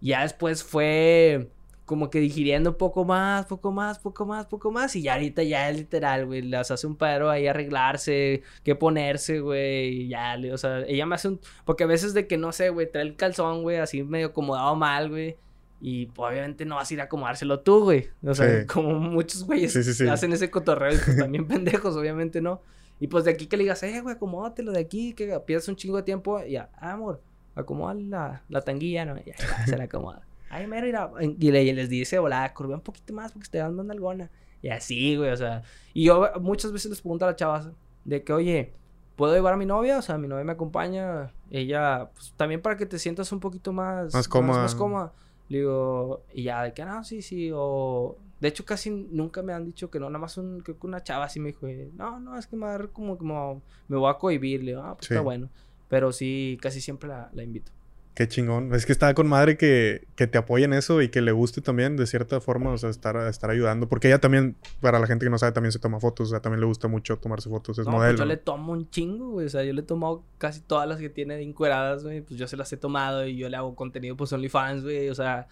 Ya 0.00 0.22
después 0.22 0.62
fue 0.64 1.48
como 1.84 2.08
que 2.08 2.18
digiriendo 2.20 2.78
poco 2.78 3.04
más, 3.04 3.46
poco 3.46 3.70
más, 3.70 3.98
poco 3.98 4.24
más, 4.24 4.46
poco 4.46 4.70
más. 4.70 4.96
Y 4.96 5.02
ya 5.02 5.14
ahorita 5.14 5.42
ya 5.42 5.68
es 5.68 5.76
literal, 5.76 6.26
güey. 6.26 6.42
Las 6.42 6.70
hace 6.70 6.86
un 6.86 6.96
paro 6.96 7.30
ahí 7.30 7.46
arreglarse, 7.46 8.42
qué 8.62 8.74
ponerse, 8.74 9.40
güey. 9.40 10.02
Y 10.02 10.08
ya, 10.08 10.36
o 10.52 10.58
sea, 10.58 10.80
ella 10.86 11.06
me 11.06 11.14
hace 11.16 11.28
un. 11.28 11.40
Porque 11.64 11.84
a 11.84 11.86
veces 11.86 12.14
de 12.14 12.26
que 12.26 12.38
no 12.38 12.52
sé, 12.52 12.70
güey, 12.70 12.90
trae 12.90 13.04
el 13.04 13.16
calzón, 13.16 13.62
güey, 13.62 13.78
así 13.78 14.02
medio 14.02 14.28
acomodado 14.28 14.74
mal, 14.76 15.10
güey. 15.10 15.36
Y 15.80 16.06
pues, 16.06 16.30
obviamente 16.30 16.64
no 16.64 16.76
vas 16.76 16.90
a 16.90 16.94
ir 16.94 17.00
a 17.02 17.04
acomodárselo 17.04 17.60
tú, 17.60 17.84
güey. 17.84 18.08
O 18.24 18.34
sea, 18.34 18.66
como 18.66 18.94
muchos 18.94 19.44
güeyes 19.44 19.76
hacen 20.08 20.32
ese 20.32 20.50
cotorreo 20.50 20.94
y 20.94 20.98
pues 20.98 21.18
también 21.18 21.46
pendejos, 21.48 21.96
obviamente 21.96 22.40
no. 22.40 22.62
Y 23.00 23.08
pues 23.08 23.24
de 23.24 23.32
aquí 23.32 23.46
que 23.46 23.58
le 23.58 23.64
digas, 23.64 23.82
eh, 23.82 24.00
güey, 24.00 24.14
acomódatelo 24.14 24.72
de 24.72 24.80
aquí, 24.80 25.12
que 25.12 25.38
pierdas 25.40 25.68
un 25.68 25.76
chingo 25.76 25.98
de 25.98 26.04
tiempo. 26.04 26.42
Y 26.42 26.52
ya, 26.52 26.70
ah, 26.76 26.92
amor, 26.92 27.20
acomoda 27.54 27.92
la, 27.92 28.42
la 28.48 28.62
tanguilla, 28.62 29.04
¿no? 29.04 29.16
Ya 29.22 29.34
se 29.66 29.76
la 29.76 29.84
acomoda. 29.84 30.22
Ay, 30.54 30.68
mero, 30.68 30.86
irá. 30.86 31.10
Y, 31.20 31.50
les 31.50 31.88
dice, 31.88 32.20
hola, 32.20 32.54
curva 32.54 32.76
un 32.76 32.80
poquito 32.80 33.12
más 33.12 33.32
porque 33.32 33.48
te 33.48 33.58
dan 33.58 33.90
alguna. 33.90 34.30
Y 34.62 34.68
así, 34.68 35.16
güey, 35.16 35.30
o 35.30 35.36
sea. 35.36 35.62
Y 35.92 36.04
yo 36.04 36.30
muchas 36.40 36.70
veces 36.70 36.90
les 36.90 37.00
pregunto 37.00 37.24
a 37.24 37.28
las 37.28 37.36
chavas 37.36 37.70
de 38.04 38.22
que, 38.22 38.32
oye, 38.32 38.72
¿puedo 39.16 39.34
llevar 39.34 39.54
a 39.54 39.56
mi 39.56 39.66
novia? 39.66 39.98
O 39.98 40.02
sea, 40.02 40.16
mi 40.16 40.28
novia 40.28 40.44
me 40.44 40.52
acompaña. 40.52 41.32
Ella, 41.50 42.08
pues 42.14 42.32
también 42.36 42.62
para 42.62 42.76
que 42.76 42.86
te 42.86 43.00
sientas 43.00 43.32
un 43.32 43.40
poquito 43.40 43.72
más. 43.72 44.14
Más 44.14 44.28
cómoda. 44.28 44.62
Más, 44.62 44.76
cómoda. 44.76 45.12
Le 45.48 45.58
digo, 45.58 46.22
y 46.32 46.44
ya, 46.44 46.62
de 46.62 46.72
que 46.72 46.84
no, 46.84 47.02
sí, 47.02 47.20
sí. 47.20 47.50
O. 47.52 48.16
De 48.40 48.46
hecho, 48.46 48.64
casi 48.64 48.90
nunca 48.90 49.42
me 49.42 49.52
han 49.52 49.64
dicho 49.64 49.90
que 49.90 49.98
no, 49.98 50.08
nada 50.08 50.20
más 50.20 50.38
un, 50.38 50.62
que 50.62 50.76
una 50.82 51.02
chava 51.02 51.24
así 51.24 51.40
me 51.40 51.48
dijo, 51.48 51.66
no, 51.94 52.20
no, 52.20 52.38
es 52.38 52.46
que 52.46 52.54
me 52.54 52.66
va 52.66 52.74
a 52.74 52.78
dar 52.78 52.90
como, 52.90 53.18
como, 53.18 53.60
me 53.88 53.96
voy 53.96 54.08
a 54.08 54.14
cohibir. 54.18 54.62
Le 54.62 54.70
digo, 54.70 54.82
ah, 54.84 54.94
pues 54.94 55.10
está 55.10 55.20
bueno. 55.20 55.50
Pero 55.88 56.12
sí, 56.12 56.58
casi 56.62 56.80
siempre 56.80 57.08
la, 57.08 57.28
la 57.32 57.42
invito. 57.42 57.72
Qué 58.14 58.28
chingón. 58.28 58.72
Es 58.72 58.86
que 58.86 58.92
está 58.92 59.12
con 59.12 59.26
madre 59.26 59.56
que, 59.56 60.06
que 60.14 60.28
te 60.28 60.38
apoyen 60.38 60.72
eso 60.72 61.02
y 61.02 61.08
que 61.08 61.20
le 61.20 61.32
guste 61.32 61.60
también, 61.60 61.96
de 61.96 62.06
cierta 62.06 62.40
forma, 62.40 62.70
o 62.70 62.78
sea, 62.78 62.88
estar, 62.88 63.16
estar 63.26 63.50
ayudando. 63.50 63.88
Porque 63.88 64.06
ella 64.06 64.20
también, 64.20 64.54
para 64.80 65.00
la 65.00 65.08
gente 65.08 65.26
que 65.26 65.30
no 65.30 65.38
sabe, 65.38 65.50
también 65.50 65.72
se 65.72 65.80
toma 65.80 65.98
fotos. 65.98 66.28
O 66.28 66.30
sea, 66.30 66.40
también 66.40 66.60
le 66.60 66.66
gusta 66.66 66.86
mucho 66.86 67.18
tomarse 67.18 67.48
fotos. 67.48 67.76
Es 67.76 67.86
no, 67.86 67.92
pues 67.92 68.02
modelo. 68.02 68.18
yo 68.18 68.24
le 68.24 68.36
tomo 68.36 68.72
un 68.72 68.88
chingo, 68.88 69.30
güey. 69.30 69.46
O 69.46 69.50
sea, 69.50 69.64
yo 69.64 69.72
le 69.72 69.80
he 69.80 69.84
tomado 69.84 70.22
casi 70.38 70.60
todas 70.60 70.88
las 70.88 71.00
que 71.00 71.10
tiene 71.10 71.42
encueradas, 71.42 72.04
güey. 72.04 72.20
Pues 72.20 72.38
yo 72.38 72.46
se 72.46 72.56
las 72.56 72.72
he 72.72 72.76
tomado 72.76 73.26
y 73.26 73.36
yo 73.36 73.48
le 73.48 73.56
hago 73.56 73.74
contenido, 73.74 74.16
pues 74.16 74.32
OnlyFans, 74.32 74.84
güey. 74.84 75.08
O 75.08 75.14
sea, 75.16 75.48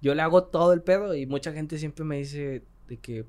yo 0.00 0.14
le 0.14 0.22
hago 0.22 0.44
todo 0.44 0.72
el 0.72 0.82
pedo 0.82 1.16
y 1.16 1.26
mucha 1.26 1.52
gente 1.52 1.78
siempre 1.78 2.04
me 2.04 2.18
dice 2.18 2.62
de 2.86 2.96
que, 2.96 3.24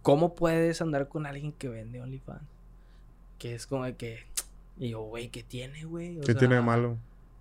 ¿cómo 0.00 0.34
puedes 0.34 0.80
andar 0.80 1.08
con 1.08 1.26
alguien 1.26 1.52
que 1.52 1.68
vende 1.68 2.00
OnlyFans? 2.00 2.48
Que 3.36 3.54
es 3.54 3.66
como 3.66 3.84
de 3.84 3.94
que, 3.96 4.20
y 4.78 4.88
yo, 4.88 5.02
güey, 5.02 5.28
¿qué 5.28 5.42
tiene, 5.42 5.84
güey? 5.84 6.18
¿Qué 6.20 6.34
tiene 6.34 6.54
de 6.54 6.62
malo? 6.62 6.96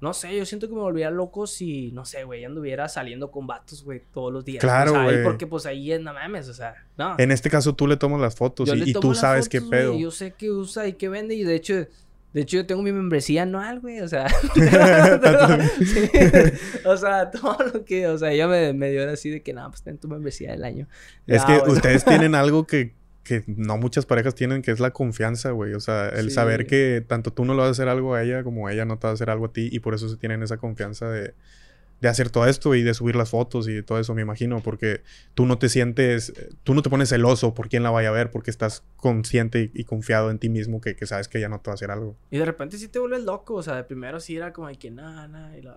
No 0.05 0.13
sé, 0.13 0.37
yo 0.37 0.45
siento 0.45 0.69
que 0.69 0.75
me 0.75 0.81
volvería 0.81 1.09
loco 1.09 1.47
si, 1.47 1.91
no 1.91 2.05
sé, 2.05 2.25
güey, 2.25 2.45
anduviera 2.45 2.87
saliendo 2.87 3.31
con 3.31 3.47
vatos, 3.47 3.83
güey, 3.83 4.03
todos 4.13 4.31
los 4.31 4.45
días. 4.45 4.61
Claro, 4.61 5.01
güey. 5.01 5.23
porque 5.23 5.47
pues 5.47 5.65
ahí 5.65 5.91
es, 5.91 5.99
no 5.99 6.13
mames, 6.13 6.47
o 6.47 6.53
sea, 6.53 6.75
no. 6.95 7.15
En 7.17 7.31
este 7.31 7.49
caso 7.49 7.73
tú 7.73 7.87
le 7.87 7.97
tomas 7.97 8.21
las 8.21 8.35
fotos 8.35 8.69
y, 8.75 8.93
tú 8.93 9.15
sabes 9.15 9.49
qué 9.49 9.63
pedo. 9.63 9.97
yo 9.97 10.11
sé 10.11 10.35
qué 10.37 10.51
usa 10.51 10.85
y 10.85 10.93
qué 10.93 11.09
vende 11.09 11.33
y 11.33 11.43
de 11.43 11.55
hecho, 11.55 11.73
de 11.73 12.41
hecho 12.41 12.57
yo 12.57 12.67
tengo 12.67 12.83
mi 12.83 12.91
membresía 12.91 13.41
anual, 13.41 13.79
güey, 13.79 13.99
o 14.01 14.07
sea. 14.07 14.27
o 16.85 16.97
sea, 16.97 17.31
todo 17.31 17.57
lo 17.73 17.83
que, 17.83 18.07
o 18.07 18.19
sea, 18.19 18.31
ella 18.31 18.47
me, 18.47 18.73
me 18.73 18.91
dio 18.91 19.09
así 19.09 19.31
de 19.31 19.41
que, 19.41 19.53
nada, 19.53 19.69
pues 19.69 19.81
ten 19.81 19.97
tu 19.97 20.07
membresía 20.07 20.51
del 20.51 20.65
año. 20.65 20.87
Es 21.25 21.43
que 21.45 21.63
ustedes 21.65 22.05
tienen 22.05 22.35
algo 22.35 22.67
que 22.67 22.93
que 23.25 23.43
no 23.47 23.77
muchas 23.77 24.05
parejas 24.05 24.35
tienen, 24.35 24.61
que 24.61 24.71
es 24.71 24.79
la 24.79 24.91
confianza, 24.91 25.51
güey. 25.51 25.73
O 25.73 25.79
sea, 25.81 26.07
el 26.09 26.31
saber 26.31 26.67
que 26.67 27.03
tanto 27.05 27.33
tú 27.33 27.43
no 27.43 27.53
le 27.53 27.59
vas 27.59 27.67
a 27.67 27.71
hacer 27.71 27.89
algo 27.89 28.13
a 28.13 28.23
ella 28.23 28.43
como 28.43 28.69
ella 28.69 28.85
no 28.85 28.97
te 28.97 29.07
va 29.07 29.11
a 29.11 29.13
hacer 29.15 29.29
algo 29.29 29.47
a 29.47 29.51
ti 29.51 29.67
y 29.71 29.79
por 29.79 29.93
eso 29.95 30.07
se 30.07 30.15
tienen 30.15 30.43
esa 30.43 30.57
confianza 30.57 31.09
de, 31.09 31.33
de 32.01 32.07
hacer 32.07 32.29
todo 32.29 32.45
esto 32.45 32.75
y 32.75 32.83
de 32.83 32.93
subir 32.93 33.15
las 33.15 33.31
fotos 33.31 33.67
y 33.67 33.81
todo 33.81 33.99
eso, 33.99 34.13
me 34.13 34.21
imagino, 34.21 34.61
porque 34.61 35.01
tú 35.33 35.45
no 35.45 35.57
te 35.57 35.69
sientes, 35.69 36.33
tú 36.63 36.75
no 36.75 36.83
te 36.83 36.89
pones 36.89 37.09
celoso 37.09 37.53
por 37.53 37.67
quién 37.67 37.83
la 37.83 37.89
vaya 37.89 38.09
a 38.09 38.11
ver, 38.11 38.29
porque 38.29 38.51
estás 38.51 38.83
consciente 38.95 39.71
y, 39.73 39.83
confiado 39.85 40.29
en 40.29 40.37
ti 40.37 40.49
mismo 40.49 40.81
que, 40.81 40.95
que, 40.95 41.07
sabes 41.07 41.27
que 41.27 41.39
ella 41.39 41.49
no 41.49 41.59
te 41.61 41.69
va 41.69 41.73
a 41.73 41.75
hacer 41.75 41.91
algo. 41.91 42.15
Y 42.29 42.37
de 42.37 42.45
repente 42.45 42.77
sí 42.77 42.89
te 42.89 42.99
vuelves 42.99 43.23
loco, 43.23 43.55
o 43.55 43.63
sea, 43.63 43.75
de 43.75 43.83
primero 43.83 44.19
sí 44.19 44.35
era 44.35 44.53
como 44.53 44.67
de 44.67 44.75
que 44.75 44.91
nada, 44.91 45.27
nada, 45.27 45.57
y 45.57 45.63
lo, 45.63 45.75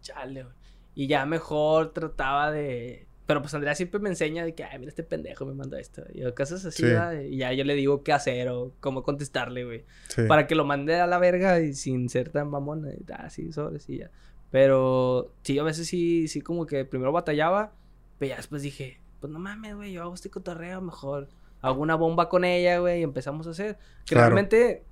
chale, 0.00 0.46
Y 0.94 1.08
ya 1.08 1.26
mejor 1.26 1.92
trataba 1.92 2.50
de 2.50 3.06
pero 3.26 3.40
pues 3.40 3.54
Andrea 3.54 3.74
siempre 3.74 4.00
me 4.00 4.10
enseña 4.10 4.44
de 4.44 4.54
que, 4.54 4.64
ay, 4.64 4.78
mira, 4.78 4.90
este 4.90 5.02
pendejo 5.02 5.46
me 5.46 5.54
manda 5.54 5.80
esto. 5.80 6.02
Y 6.12 6.30
cosas 6.32 6.64
así, 6.66 6.84
y 7.28 7.38
ya 7.38 7.52
yo 7.52 7.64
le 7.64 7.74
digo 7.74 8.02
qué 8.02 8.12
hacer 8.12 8.48
o 8.50 8.72
cómo 8.80 9.02
contestarle, 9.02 9.64
güey. 9.64 9.84
Para 10.28 10.46
que 10.46 10.54
lo 10.54 10.64
mande 10.64 11.00
a 11.00 11.06
la 11.06 11.18
verga 11.18 11.60
y 11.60 11.72
sin 11.72 12.08
ser 12.10 12.28
tan 12.28 12.50
mamón. 12.50 12.86
Así, 13.16 13.50
sobre, 13.52 13.80
sí, 13.80 13.98
ya. 13.98 14.10
Pero 14.50 15.32
sí, 15.42 15.58
a 15.58 15.62
veces 15.62 15.88
sí, 15.88 16.28
sí, 16.28 16.42
como 16.42 16.66
que 16.66 16.84
primero 16.84 17.12
batallaba, 17.12 17.72
pero 18.18 18.30
ya 18.30 18.36
después 18.36 18.62
dije, 18.62 19.00
pues 19.20 19.32
no 19.32 19.38
mames, 19.38 19.74
güey, 19.74 19.92
yo 19.92 20.02
hago 20.02 20.14
este 20.14 20.30
cotorreo 20.30 20.82
mejor. 20.82 21.28
Hago 21.62 21.80
una 21.80 21.94
bomba 21.94 22.28
con 22.28 22.44
ella, 22.44 22.78
güey, 22.78 23.00
y 23.00 23.04
empezamos 23.04 23.46
a 23.46 23.50
hacer. 23.50 23.78
Que 24.04 24.16
realmente 24.16 24.84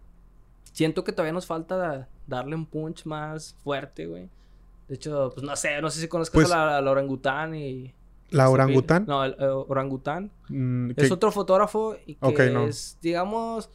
siento 0.72 1.04
que 1.04 1.12
todavía 1.12 1.34
nos 1.34 1.46
falta 1.46 2.08
darle 2.26 2.56
un 2.56 2.64
punch 2.64 3.04
más 3.04 3.54
fuerte, 3.62 4.06
güey. 4.06 4.30
De 4.88 4.94
hecho, 4.94 5.30
pues 5.34 5.44
no 5.44 5.54
sé, 5.54 5.82
no 5.82 5.90
sé 5.90 6.00
si 6.00 6.08
conozcas 6.08 6.34
pues 6.34 6.50
a, 6.50 6.64
la, 6.64 6.80
la 6.80 6.90
orangután 6.90 7.54
y... 7.54 7.94
¿La 8.32 8.50
orangután? 8.50 9.04
No, 9.06 9.24
el, 9.24 9.36
orangután. 9.38 10.30
Mm, 10.48 10.92
es 10.96 11.10
otro 11.10 11.30
fotógrafo 11.30 11.96
y 12.06 12.14
que 12.14 12.66
es, 12.66 12.98
digamos, 13.00 13.70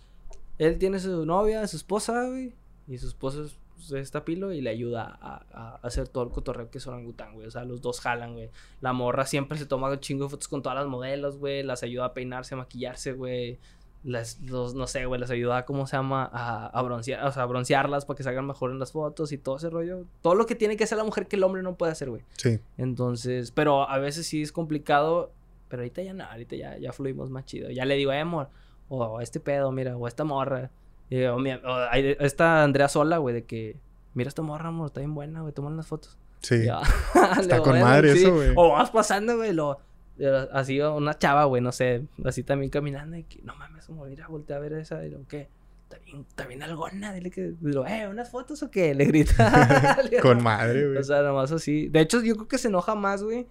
él 0.57 0.77
tiene 0.77 0.99
su 0.99 1.25
novia, 1.25 1.65
su 1.67 1.77
esposa, 1.77 2.25
güey. 2.25 2.53
Y 2.87 2.97
su 2.97 3.07
esposa 3.07 3.41
es, 3.43 3.57
pues, 3.75 3.91
esta 3.91 4.25
pilo 4.25 4.51
y 4.53 4.61
le 4.61 4.69
ayuda 4.69 5.17
a, 5.21 5.79
hacer 5.83 6.07
todo 6.07 6.23
el 6.23 6.29
cotorreo 6.31 6.69
que 6.69 6.77
es 6.77 6.87
orangután, 6.87 7.33
güey. 7.33 7.47
O 7.47 7.51
sea, 7.51 7.63
los 7.63 7.81
dos 7.81 7.99
jalan, 7.99 8.33
güey. 8.33 8.49
La 8.81 8.93
morra 8.93 9.25
siempre 9.25 9.57
se 9.57 9.65
toma 9.65 9.89
un 9.89 9.99
chingo 9.99 10.25
de 10.25 10.29
fotos 10.31 10.47
con 10.47 10.61
todas 10.61 10.77
las 10.77 10.87
modelos, 10.87 11.37
güey. 11.37 11.63
Las 11.63 11.83
ayuda 11.83 12.05
a 12.05 12.13
peinarse, 12.13 12.55
a 12.55 12.57
maquillarse, 12.57 13.13
güey 13.13 13.59
les, 14.07 14.39
los, 14.39 14.73
no 14.73 14.87
sé, 14.87 15.05
güey, 15.05 15.19
les 15.19 15.29
ayuda, 15.29 15.65
¿cómo 15.65 15.85
se 15.85 15.97
llama? 15.97 16.29
A, 16.31 16.67
a, 16.67 16.81
broncear, 16.81 17.25
o 17.25 17.31
sea, 17.33 17.43
a 17.43 17.45
broncearlas 17.45 18.05
para 18.05 18.15
que 18.15 18.23
salgan 18.23 18.47
mejor 18.47 18.71
en 18.71 18.79
las 18.79 18.93
fotos 18.93 19.33
y 19.33 19.37
todo 19.37 19.57
ese 19.57 19.69
rollo. 19.69 20.05
Todo 20.21 20.33
lo 20.33 20.45
que 20.45 20.55
tiene 20.55 20.77
que 20.77 20.85
hacer 20.85 20.97
la 20.97 21.03
mujer 21.03 21.27
que 21.27 21.35
el 21.35 21.43
hombre 21.43 21.61
no 21.61 21.75
puede 21.75 21.91
hacer, 21.91 22.09
güey. 22.09 22.21
Sí. 22.37 22.57
Entonces, 22.77 23.51
pero 23.51 23.89
a 23.89 23.97
veces 23.97 24.25
sí 24.25 24.41
es 24.41 24.53
complicado, 24.53 25.33
pero 25.67 25.81
ahorita 25.81 26.01
ya 26.03 26.13
no, 26.13 26.23
ahorita 26.23 26.55
ya, 26.55 26.77
ya 26.77 26.93
fluimos 26.93 27.29
más 27.29 27.43
chido. 27.43 27.69
Ya 27.69 27.83
le 27.83 27.95
digo, 27.95 28.13
eh, 28.13 28.21
amor, 28.21 28.47
o 28.87 29.19
este 29.19 29.41
pedo, 29.41 29.73
mira, 29.73 29.97
o 29.97 30.07
esta 30.07 30.23
morra. 30.23 30.71
o, 31.11 31.93
esta 31.93 32.63
Andrea 32.63 32.87
sola, 32.87 33.17
güey, 33.17 33.35
de 33.35 33.43
que, 33.43 33.75
mira 34.13 34.29
esta 34.29 34.41
morra, 34.41 34.69
amor, 34.69 34.87
está 34.87 35.01
bien 35.01 35.15
buena, 35.15 35.41
güey, 35.41 35.53
toman 35.53 35.75
las 35.75 35.87
fotos. 35.87 36.17
Sí. 36.39 36.65
Está 37.41 37.59
con 37.59 37.77
madre 37.81 38.13
eso, 38.13 38.33
güey. 38.33 38.53
O 38.55 38.69
vas 38.69 38.89
pasando, 38.89 39.35
güey, 39.35 39.51
lo 39.51 39.79
Así 40.51 40.79
una 40.81 41.17
chava, 41.17 41.45
güey, 41.45 41.61
no 41.61 41.71
sé, 41.71 42.03
así 42.25 42.43
también 42.43 42.69
caminando 42.69 43.17
y 43.17 43.23
que, 43.23 43.41
no 43.43 43.55
mames, 43.55 43.85
como 43.85 44.05
mira, 44.05 44.27
voltea 44.27 44.57
a 44.57 44.59
ver 44.59 44.73
esa 44.73 45.05
y 45.05 45.09
lo 45.11 45.27
que, 45.27 45.47
está 45.83 45.99
bien, 45.99 46.25
está 46.27 46.45
bien 46.47 46.63
algona, 46.63 47.13
dile 47.13 47.29
que, 47.29 47.53
digo, 47.59 47.85
eh, 47.85 48.07
¿unas 48.07 48.29
fotos 48.29 48.63
o 48.63 48.71
qué? 48.71 48.95
Le 48.95 49.05
grita. 49.05 50.01
Con 50.21 50.41
madre, 50.41 50.87
güey. 50.87 50.97
O 50.97 51.03
sea, 51.03 51.21
nomás 51.21 51.51
así. 51.51 51.87
De 51.87 52.01
hecho, 52.01 52.21
yo 52.21 52.35
creo 52.35 52.47
que 52.47 52.57
se 52.57 52.67
enoja 52.67 52.95
más, 52.95 53.23
güey, 53.23 53.47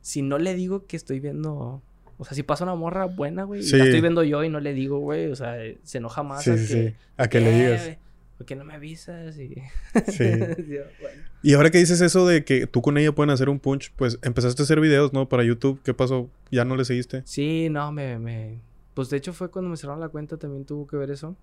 si 0.00 0.22
no 0.22 0.38
le 0.38 0.54
digo 0.54 0.86
que 0.86 0.96
estoy 0.96 1.20
viendo... 1.20 1.82
O 2.18 2.24
sea, 2.24 2.34
si 2.34 2.42
pasa 2.42 2.64
una 2.64 2.76
morra 2.76 3.06
buena, 3.06 3.44
güey, 3.44 3.66
y 3.66 3.70
la 3.70 3.84
estoy 3.84 4.00
viendo 4.00 4.22
yo 4.22 4.44
y 4.44 4.48
no 4.48 4.60
le 4.60 4.74
digo, 4.74 4.98
güey, 4.98 5.26
o 5.26 5.36
sea, 5.36 5.56
se 5.82 5.98
enoja 5.98 6.22
más 6.22 6.46
a 6.46 6.52
que... 6.52 6.58
Sí. 6.58 6.94
A 7.16 7.28
que 7.28 7.40
le 7.40 7.52
digas. 7.52 7.98
¿Por 8.42 8.46
qué 8.46 8.56
no 8.56 8.64
me 8.64 8.74
avisas? 8.74 9.38
Y... 9.38 9.54
Sí. 10.10 10.24
Y 11.44 11.54
ahora 11.54 11.70
que 11.70 11.78
dices 11.78 12.00
eso 12.00 12.26
de 12.26 12.44
que 12.44 12.66
tú 12.66 12.82
con 12.82 12.98
ella 12.98 13.12
pueden 13.12 13.30
hacer 13.30 13.48
un 13.48 13.58
punch, 13.58 13.92
pues 13.94 14.18
empezaste 14.22 14.62
a 14.62 14.64
hacer 14.64 14.80
videos, 14.80 15.12
¿no? 15.12 15.28
Para 15.28 15.42
YouTube. 15.42 15.80
¿Qué 15.84 15.92
pasó? 15.92 16.28
¿Ya 16.52 16.64
no 16.64 16.76
le 16.76 16.84
seguiste? 16.84 17.22
Sí, 17.24 17.68
no, 17.68 17.90
me, 17.90 18.18
me... 18.18 18.60
Pues 18.94 19.10
de 19.10 19.16
hecho 19.16 19.32
fue 19.32 19.50
cuando 19.50 19.68
me 19.68 19.76
cerraron 19.76 20.00
la 20.00 20.08
cuenta, 20.08 20.36
también 20.36 20.64
tuvo 20.64 20.86
que 20.86 20.96
ver 20.96 21.10
eso. 21.10 21.36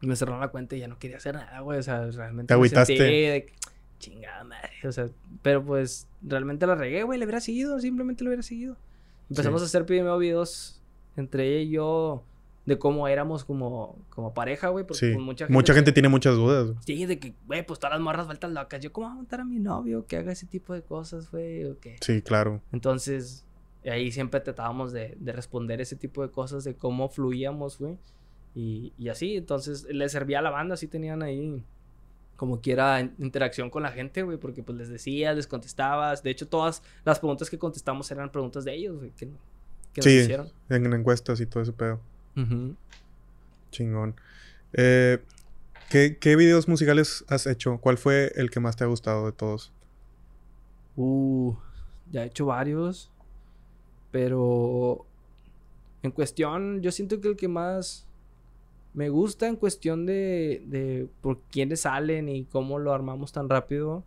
Me 0.00 0.14
cerraron 0.14 0.40
la 0.40 0.48
cuenta 0.48 0.76
y 0.76 0.80
ya 0.80 0.88
no 0.88 0.98
quería 0.98 1.16
hacer 1.16 1.34
nada, 1.34 1.60
güey. 1.60 1.78
O 1.78 1.82
sea, 1.82 2.08
realmente... 2.10 2.48
¿Te 2.48 2.54
agüitaste? 2.54 3.52
Chingada 3.98 4.44
madre. 4.44 4.70
O 4.84 4.92
sea, 4.92 5.08
pero 5.42 5.64
pues 5.64 6.08
realmente 6.22 6.66
la 6.66 6.74
regué, 6.76 7.02
güey. 7.02 7.18
Le 7.18 7.24
hubiera 7.24 7.40
seguido, 7.40 7.78
simplemente 7.80 8.24
le 8.24 8.30
hubiera 8.30 8.42
segudo. 8.42 8.76
Empezamos 9.30 9.62
a 9.62 9.64
hacer 9.64 9.86
primero 9.86 10.18
videos 10.18 10.80
entre 11.16 11.48
ella 11.48 11.62
y 11.62 11.70
yo 11.70 12.24
de 12.66 12.78
cómo 12.78 13.06
éramos 13.08 13.44
como, 13.44 13.96
como 14.10 14.34
pareja, 14.34 14.68
güey. 14.68 14.84
Porque 14.84 15.12
pues, 15.12 15.24
mucha 15.24 15.46
gente, 15.46 15.52
mucha 15.54 15.72
gente 15.74 15.92
tiene 15.92 16.08
muchas 16.08 16.34
dudas. 16.34 16.76
Sí, 16.84 17.06
de 17.06 17.18
que, 17.18 17.34
güey, 17.46 17.64
pues 17.64 17.78
todas 17.78 17.94
las 17.94 18.00
morras 18.02 18.26
faltan 18.26 18.54
locas. 18.54 18.80
Yo, 18.80 18.92
¿cómo 18.92 19.06
voy 19.06 19.12
a 19.12 19.16
montar 19.16 19.40
a 19.40 19.44
mi 19.44 19.58
novio 19.60 20.04
que 20.06 20.16
haga 20.16 20.32
ese 20.32 20.46
tipo 20.46 20.74
de 20.74 20.82
cosas, 20.82 21.30
güey? 21.30 21.64
¿O 21.64 21.78
qué? 21.78 21.96
Sí, 22.00 22.20
claro. 22.22 22.60
Entonces, 22.72 23.44
ahí 23.84 24.10
siempre 24.10 24.40
tratábamos 24.40 24.92
de, 24.92 25.16
de 25.18 25.32
responder 25.32 25.80
ese 25.80 25.96
tipo 25.96 26.22
de 26.22 26.30
cosas, 26.30 26.64
de 26.64 26.74
cómo 26.74 27.08
fluíamos, 27.08 27.78
güey. 27.78 27.96
Y, 28.54 28.92
y 28.98 29.08
así, 29.10 29.36
entonces, 29.36 29.84
le 29.84 30.08
servía 30.08 30.40
a 30.40 30.42
la 30.42 30.50
banda, 30.50 30.74
así 30.74 30.88
tenían 30.88 31.22
ahí 31.22 31.62
como 32.36 32.60
quiera 32.60 33.00
interacción 33.18 33.70
con 33.70 33.82
la 33.82 33.92
gente, 33.92 34.22
güey, 34.22 34.36
porque 34.38 34.62
pues 34.62 34.76
les 34.76 34.88
decías, 34.88 35.34
les 35.36 35.46
contestabas. 35.46 36.22
De 36.22 36.30
hecho, 36.30 36.46
todas 36.48 36.82
las 37.04 37.18
preguntas 37.18 37.48
que 37.48 37.58
contestamos 37.58 38.10
eran 38.10 38.30
preguntas 38.30 38.64
de 38.64 38.74
ellos, 38.74 38.98
güey, 38.98 39.10
que 39.12 39.28
que 39.94 40.02
Sí. 40.02 40.14
nos 40.16 40.22
hicieron. 40.24 40.48
En 40.68 40.92
encuestas 40.92 41.40
y 41.40 41.46
todo 41.46 41.62
ese 41.62 41.72
pedo. 41.72 42.00
Ujú. 42.36 42.74
Chingón. 43.70 44.14
Eh, 44.72 45.18
¿qué, 45.90 46.18
¿Qué 46.18 46.36
videos 46.36 46.68
musicales 46.68 47.24
has 47.28 47.46
hecho? 47.46 47.78
¿Cuál 47.78 47.98
fue 47.98 48.32
el 48.36 48.50
que 48.50 48.60
más 48.60 48.76
te 48.76 48.84
ha 48.84 48.86
gustado 48.86 49.26
de 49.26 49.32
todos? 49.32 49.72
Uh, 50.96 51.54
ya 52.10 52.24
he 52.24 52.26
hecho 52.26 52.46
varios. 52.46 53.10
Pero 54.12 55.04
en 56.02 56.10
cuestión, 56.10 56.80
yo 56.80 56.90
siento 56.92 57.20
que 57.20 57.28
el 57.28 57.36
que 57.36 57.48
más 57.48 58.06
me 58.94 59.08
gusta 59.10 59.46
en 59.46 59.56
cuestión 59.56 60.06
de, 60.06 60.62
de 60.66 61.06
por 61.20 61.40
quiénes 61.50 61.80
salen 61.82 62.28
y 62.30 62.44
cómo 62.44 62.78
lo 62.78 62.94
armamos 62.94 63.32
tan 63.32 63.48
rápido 63.50 64.04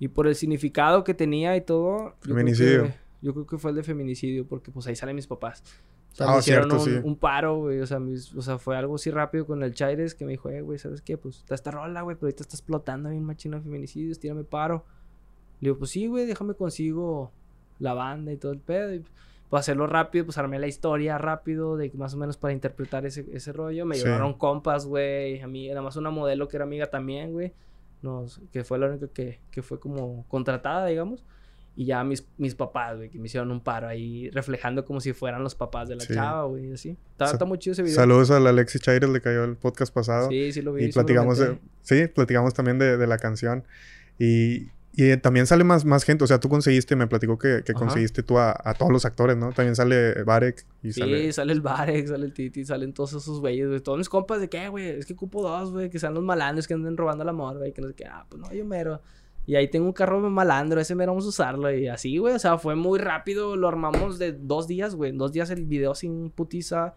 y 0.00 0.08
por 0.08 0.26
el 0.26 0.34
significado 0.34 1.04
que 1.04 1.14
tenía 1.14 1.56
y 1.56 1.60
todo. 1.60 1.98
yo 1.98 2.12
creo 2.22 2.36
Feminicidio. 2.36 2.82
que- 2.84 2.94
Yo 3.20 3.32
creo 3.34 3.46
que 3.46 3.58
fue 3.58 3.70
el 3.70 3.76
de 3.76 3.82
feminicidio 3.84 4.44
porque 4.46 4.70
pues 4.72 4.86
ahí 4.86 4.96
salen 4.96 5.14
mis 5.16 5.26
papás. 5.26 5.62
O 6.12 6.14
sea, 6.14 6.26
Ah, 6.28 6.32
me 6.32 6.38
hicieron 6.40 6.70
cierto, 6.70 6.84
un, 6.84 6.90
sí. 7.02 7.08
un 7.08 7.16
paro, 7.16 7.56
güey. 7.58 7.80
O 7.80 7.86
sea, 7.86 7.98
mis- 8.00 8.34
o 8.34 8.42
sea, 8.42 8.58
fue 8.58 8.76
algo 8.76 8.96
así 8.96 9.10
rápido 9.10 9.46
con 9.46 9.62
el 9.62 9.72
Chaires 9.74 10.14
que 10.14 10.24
me 10.24 10.32
dijo, 10.32 10.48
eh, 10.50 10.62
güey, 10.62 10.78
¿sabes 10.78 11.00
qué? 11.02 11.16
Pues 11.16 11.36
está 11.38 11.54
esta 11.54 11.70
rola, 11.70 12.02
güey, 12.02 12.16
pero 12.16 12.26
ahorita 12.26 12.42
está 12.42 12.56
explotando 12.56 13.10
bien 13.10 13.22
machino 13.24 13.56
de 13.58 13.62
feminicidios, 13.62 14.18
tírame 14.18 14.44
paro. 14.44 14.84
Le 15.60 15.68
digo, 15.68 15.78
pues 15.78 15.90
sí, 15.90 16.06
güey, 16.06 16.26
déjame 16.26 16.54
consigo 16.54 17.30
la 17.78 17.94
banda 17.94 18.32
y 18.32 18.36
todo 18.36 18.52
el 18.52 18.58
pedo. 18.58 18.94
Y 18.94 19.04
para 19.48 19.60
hacerlo 19.60 19.86
rápido, 19.86 20.24
pues 20.24 20.36
armé 20.38 20.58
la 20.58 20.66
historia 20.66 21.18
rápido, 21.18 21.76
de 21.76 21.90
más 21.94 22.14
o 22.14 22.16
menos 22.16 22.36
para 22.36 22.52
interpretar 22.52 23.06
ese, 23.06 23.24
ese 23.32 23.52
rollo. 23.52 23.86
Me 23.86 23.94
Sí. 23.94 24.04
llevaron 24.04 24.34
compas, 24.34 24.86
güey. 24.86 25.40
A 25.40 25.46
mí, 25.46 25.68
nada 25.68 25.82
más 25.82 25.96
una 25.96 26.10
modelo 26.10 26.48
que 26.48 26.56
era 26.56 26.64
amiga 26.64 26.86
también, 26.88 27.32
güey. 27.32 27.52
Nos, 28.02 28.40
que 28.52 28.62
fue 28.64 28.78
la 28.78 28.86
única 28.88 29.08
que, 29.08 29.40
que 29.50 29.62
fue 29.62 29.78
como 29.80 30.24
contratada, 30.28 30.86
digamos. 30.86 31.24
Y 31.80 31.84
ya 31.84 32.02
mis, 32.02 32.26
mis 32.38 32.56
papás, 32.56 32.96
güey, 32.96 33.08
que 33.08 33.20
me 33.20 33.26
hicieron 33.26 33.52
un 33.52 33.60
paro 33.62 33.86
ahí, 33.86 34.30
reflejando 34.30 34.84
como 34.84 35.00
si 35.00 35.12
fueran 35.12 35.44
los 35.44 35.54
papás 35.54 35.88
de 35.88 35.94
la 35.94 36.00
Sí. 36.00 36.12
chava, 36.12 36.42
güey, 36.46 36.72
así. 36.72 36.96
Está, 37.12 37.26
Sa- 37.26 37.32
está 37.34 37.44
muy 37.44 37.58
chido 37.58 37.72
ese 37.74 37.82
video. 37.84 37.94
Saludos 37.94 38.32
a 38.32 38.40
la 38.40 38.50
Alexis 38.50 38.80
Chaires, 38.80 39.08
le 39.08 39.20
cayó 39.20 39.44
el 39.44 39.54
podcast 39.54 39.94
pasado. 39.94 40.28
Sí, 40.28 40.50
sí 40.52 40.60
lo 40.60 40.72
vi. 40.72 40.86
y 40.86 40.92
platicamos 40.92 41.38
de, 41.38 41.56
sí, 41.82 42.08
platicamos 42.08 42.52
también 42.52 42.80
de, 42.80 42.96
de 42.96 43.06
la 43.06 43.18
canción. 43.18 43.62
Y, 44.18 44.70
y, 44.94 45.10
eh, 45.10 45.16
también 45.18 45.46
sale 45.46 45.62
más, 45.62 45.84
más 45.84 46.02
gente. 46.02 46.24
O 46.24 46.26
sea, 46.26 46.40
tú 46.40 46.48
conseguiste, 46.48 46.96
me 46.96 47.06
platicó 47.06 47.38
que, 47.38 47.62
que 47.64 47.72
conseguiste 47.74 48.24
tú 48.24 48.38
a, 48.38 48.56
a 48.64 48.74
todos 48.74 48.90
los 48.90 49.04
actores, 49.04 49.36
¿no? 49.36 49.52
También 49.52 49.76
sale 49.76 50.24
Barek 50.24 50.66
y 50.82 50.92
Sí, 50.92 51.00
sale. 51.00 51.32
sale... 51.32 51.52
el 51.52 51.60
Barex, 51.60 52.10
sale 52.10 52.26
el 52.26 52.32
Titi, 52.32 52.64
salen 52.64 52.92
todos 52.92 53.12
esos 53.12 53.38
güeyes, 53.38 53.68
güey. 53.68 53.78
Todos 53.80 53.98
mis 53.98 54.08
compas 54.08 54.40
de 54.40 54.48
que, 54.48 54.68
güey, 54.68 54.88
es 54.88 55.06
que 55.06 55.12
ocupo 55.12 55.42
dos, 55.42 55.70
güey, 55.70 55.90
que 55.90 56.00
sean 56.00 56.14
los 56.14 56.24
malandros 56.24 56.66
que 56.66 56.74
anden 56.74 56.96
robando 56.96 57.22
la 57.22 57.32
morra, 57.32 57.58
güey, 57.58 57.72
que 57.72 57.80
no 57.82 57.86
sé 57.86 57.94
qué. 57.94 58.06
Ah, 58.06 58.26
pues 58.28 58.42
no, 58.42 58.52
yo 58.52 58.64
mero. 58.64 59.00
Y 59.48 59.56
ahí 59.56 59.66
tengo 59.68 59.86
un 59.86 59.94
carro 59.94 60.20
malandro, 60.28 60.78
ese 60.78 60.94
mero 60.94 61.12
vamos 61.12 61.24
a 61.24 61.28
usarlo. 61.30 61.72
Y 61.74 61.88
así, 61.88 62.18
güey, 62.18 62.34
o 62.34 62.38
sea, 62.38 62.58
fue 62.58 62.74
muy 62.76 62.98
rápido. 62.98 63.56
Lo 63.56 63.66
armamos 63.66 64.18
de 64.18 64.32
dos 64.32 64.68
días, 64.68 64.94
güey. 64.94 65.10
En 65.10 65.16
dos 65.18 65.32
días 65.32 65.48
el 65.50 65.64
video 65.64 65.94
sin 65.94 66.28
putiza 66.30 66.94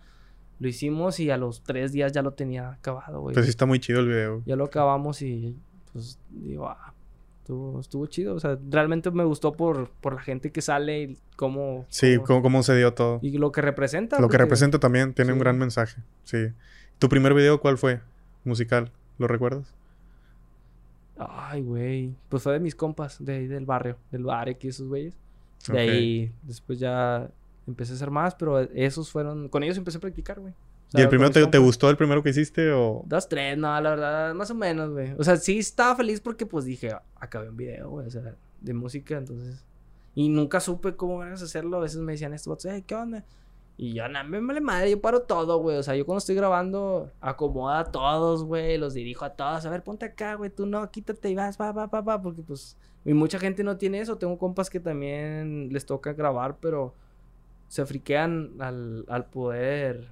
lo 0.59 0.67
hicimos 0.67 1.19
y 1.21 1.29
a 1.31 1.37
los 1.37 1.63
tres 1.63 1.93
días 1.93 2.11
ya 2.11 2.21
lo 2.21 2.33
tenía 2.33 2.71
acabado, 2.71 3.21
güey. 3.21 3.33
Pues 3.33 3.45
sí 3.45 3.49
está 3.51 3.65
muy 3.65 3.79
chido 3.79 4.01
el 4.01 4.07
video. 4.09 4.43
Ya 4.45 4.57
lo 4.57 4.65
acabamos 4.65 5.21
y 5.21 5.55
pues 5.93 6.19
digo, 6.29 6.67
ah, 6.67 6.93
estuvo, 7.39 7.79
estuvo 7.79 8.05
chido. 8.07 8.35
O 8.35 8.39
sea, 8.41 8.59
realmente 8.69 9.09
me 9.11 9.23
gustó 9.23 9.53
por, 9.53 9.89
por 10.01 10.15
la 10.15 10.21
gente 10.21 10.51
que 10.51 10.61
sale 10.61 11.01
y 11.03 11.17
cómo... 11.37 11.85
Sí, 11.87 12.15
cómo- 12.17 12.27
cómo, 12.27 12.41
cómo 12.41 12.63
se 12.63 12.75
dio 12.75 12.93
todo. 12.93 13.19
y 13.21 13.37
lo 13.37 13.53
que 13.53 13.61
representa. 13.61 14.19
Lo 14.19 14.27
que 14.27 14.37
representa 14.37 14.77
también 14.77 15.13
tiene 15.13 15.31
un 15.31 15.39
gran 15.39 15.57
mensaje. 15.57 16.01
Sí. 16.25 16.47
¿Tu 16.99 17.07
primer 17.07 17.33
video 17.33 17.61
cuál 17.61 17.77
fue? 17.77 18.01
Musical. 18.43 18.91
¿Lo 19.17 19.27
recuerdas? 19.29 19.73
Ay, 21.17 21.61
güey. 21.61 22.15
Pues 22.29 22.43
fue 22.43 22.53
de 22.53 22.59
mis 22.59 22.75
compas, 22.75 23.23
de 23.23 23.33
ahí 23.33 23.47
del 23.47 23.65
barrio, 23.65 23.97
del 24.11 24.23
Barek 24.23 24.63
y 24.63 24.67
esos 24.69 24.87
güeyes. 24.87 25.15
De 25.67 25.79
ahí, 25.79 26.33
después 26.43 26.79
ya 26.79 27.29
empecé 27.67 27.93
a 27.93 27.95
hacer 27.95 28.09
más, 28.09 28.35
pero 28.35 28.59
esos 28.59 29.11
fueron... 29.11 29.49
Con 29.49 29.63
ellos 29.63 29.77
empecé 29.77 29.97
a 29.97 30.01
practicar, 30.01 30.39
güey. 30.39 30.53
O 30.93 30.99
¿Y 30.99 31.01
el 31.01 31.09
primero 31.09 31.29
te, 31.31 31.57
gustó 31.59 31.89
el 31.89 31.97
primero 31.97 32.23
que 32.23 32.31
hiciste 32.31 32.71
o...? 32.71 33.03
Dos, 33.05 33.29
tres, 33.29 33.57
no, 33.57 33.79
la 33.79 33.89
verdad, 33.91 34.33
más 34.33 34.49
o 34.51 34.55
menos, 34.55 34.91
güey. 34.91 35.13
O 35.17 35.23
sea, 35.23 35.37
sí 35.37 35.59
estaba 35.59 35.95
feliz 35.95 36.19
porque, 36.19 36.45
pues, 36.45 36.65
dije, 36.65 36.91
acabé 37.15 37.49
un 37.49 37.57
video, 37.57 37.89
güey, 37.89 38.07
o 38.07 38.09
sea, 38.09 38.35
de 38.59 38.73
música, 38.73 39.17
entonces... 39.17 39.63
Y 40.13 40.27
nunca 40.29 40.59
supe 40.59 40.95
cómo 40.95 41.19
van 41.19 41.31
a 41.31 41.35
hacerlo. 41.35 41.77
A 41.77 41.81
veces 41.81 42.01
me 42.01 42.11
decían 42.11 42.33
estos, 42.33 42.65
hey, 42.65 42.83
¿qué 42.85 42.95
onda? 42.95 43.23
Y 43.77 43.93
yo, 43.93 44.07
no, 44.07 44.23
me 44.23 44.39
vale 44.39 44.61
madre, 44.61 44.91
yo 44.91 45.01
paro 45.01 45.23
todo, 45.23 45.57
güey. 45.57 45.77
O 45.77 45.83
sea, 45.83 45.95
yo 45.95 46.05
cuando 46.05 46.19
estoy 46.19 46.35
grabando, 46.35 47.09
acomodo 47.19 47.73
a 47.73 47.85
todos, 47.85 48.43
güey, 48.43 48.77
los 48.77 48.93
dirijo 48.93 49.25
a 49.25 49.31
todos. 49.31 49.65
A 49.65 49.69
ver, 49.69 49.83
ponte 49.83 50.05
acá, 50.05 50.35
güey, 50.35 50.51
tú 50.51 50.65
no, 50.65 50.89
quítate 50.91 51.29
y 51.29 51.35
vas, 51.35 51.59
va, 51.59 51.71
va, 51.71 51.87
va, 51.87 52.01
va, 52.01 52.21
porque, 52.21 52.41
pues... 52.43 52.77
Y 53.03 53.13
mucha 53.13 53.39
gente 53.39 53.63
no 53.63 53.77
tiene 53.77 53.99
eso. 53.99 54.17
Tengo 54.17 54.37
compas 54.37 54.69
que 54.69 54.79
también 54.79 55.69
les 55.71 55.87
toca 55.87 56.13
grabar, 56.13 56.57
pero 56.61 56.93
se 57.67 57.83
friquean 57.85 58.51
al, 58.59 59.05
al 59.07 59.25
poder... 59.25 60.09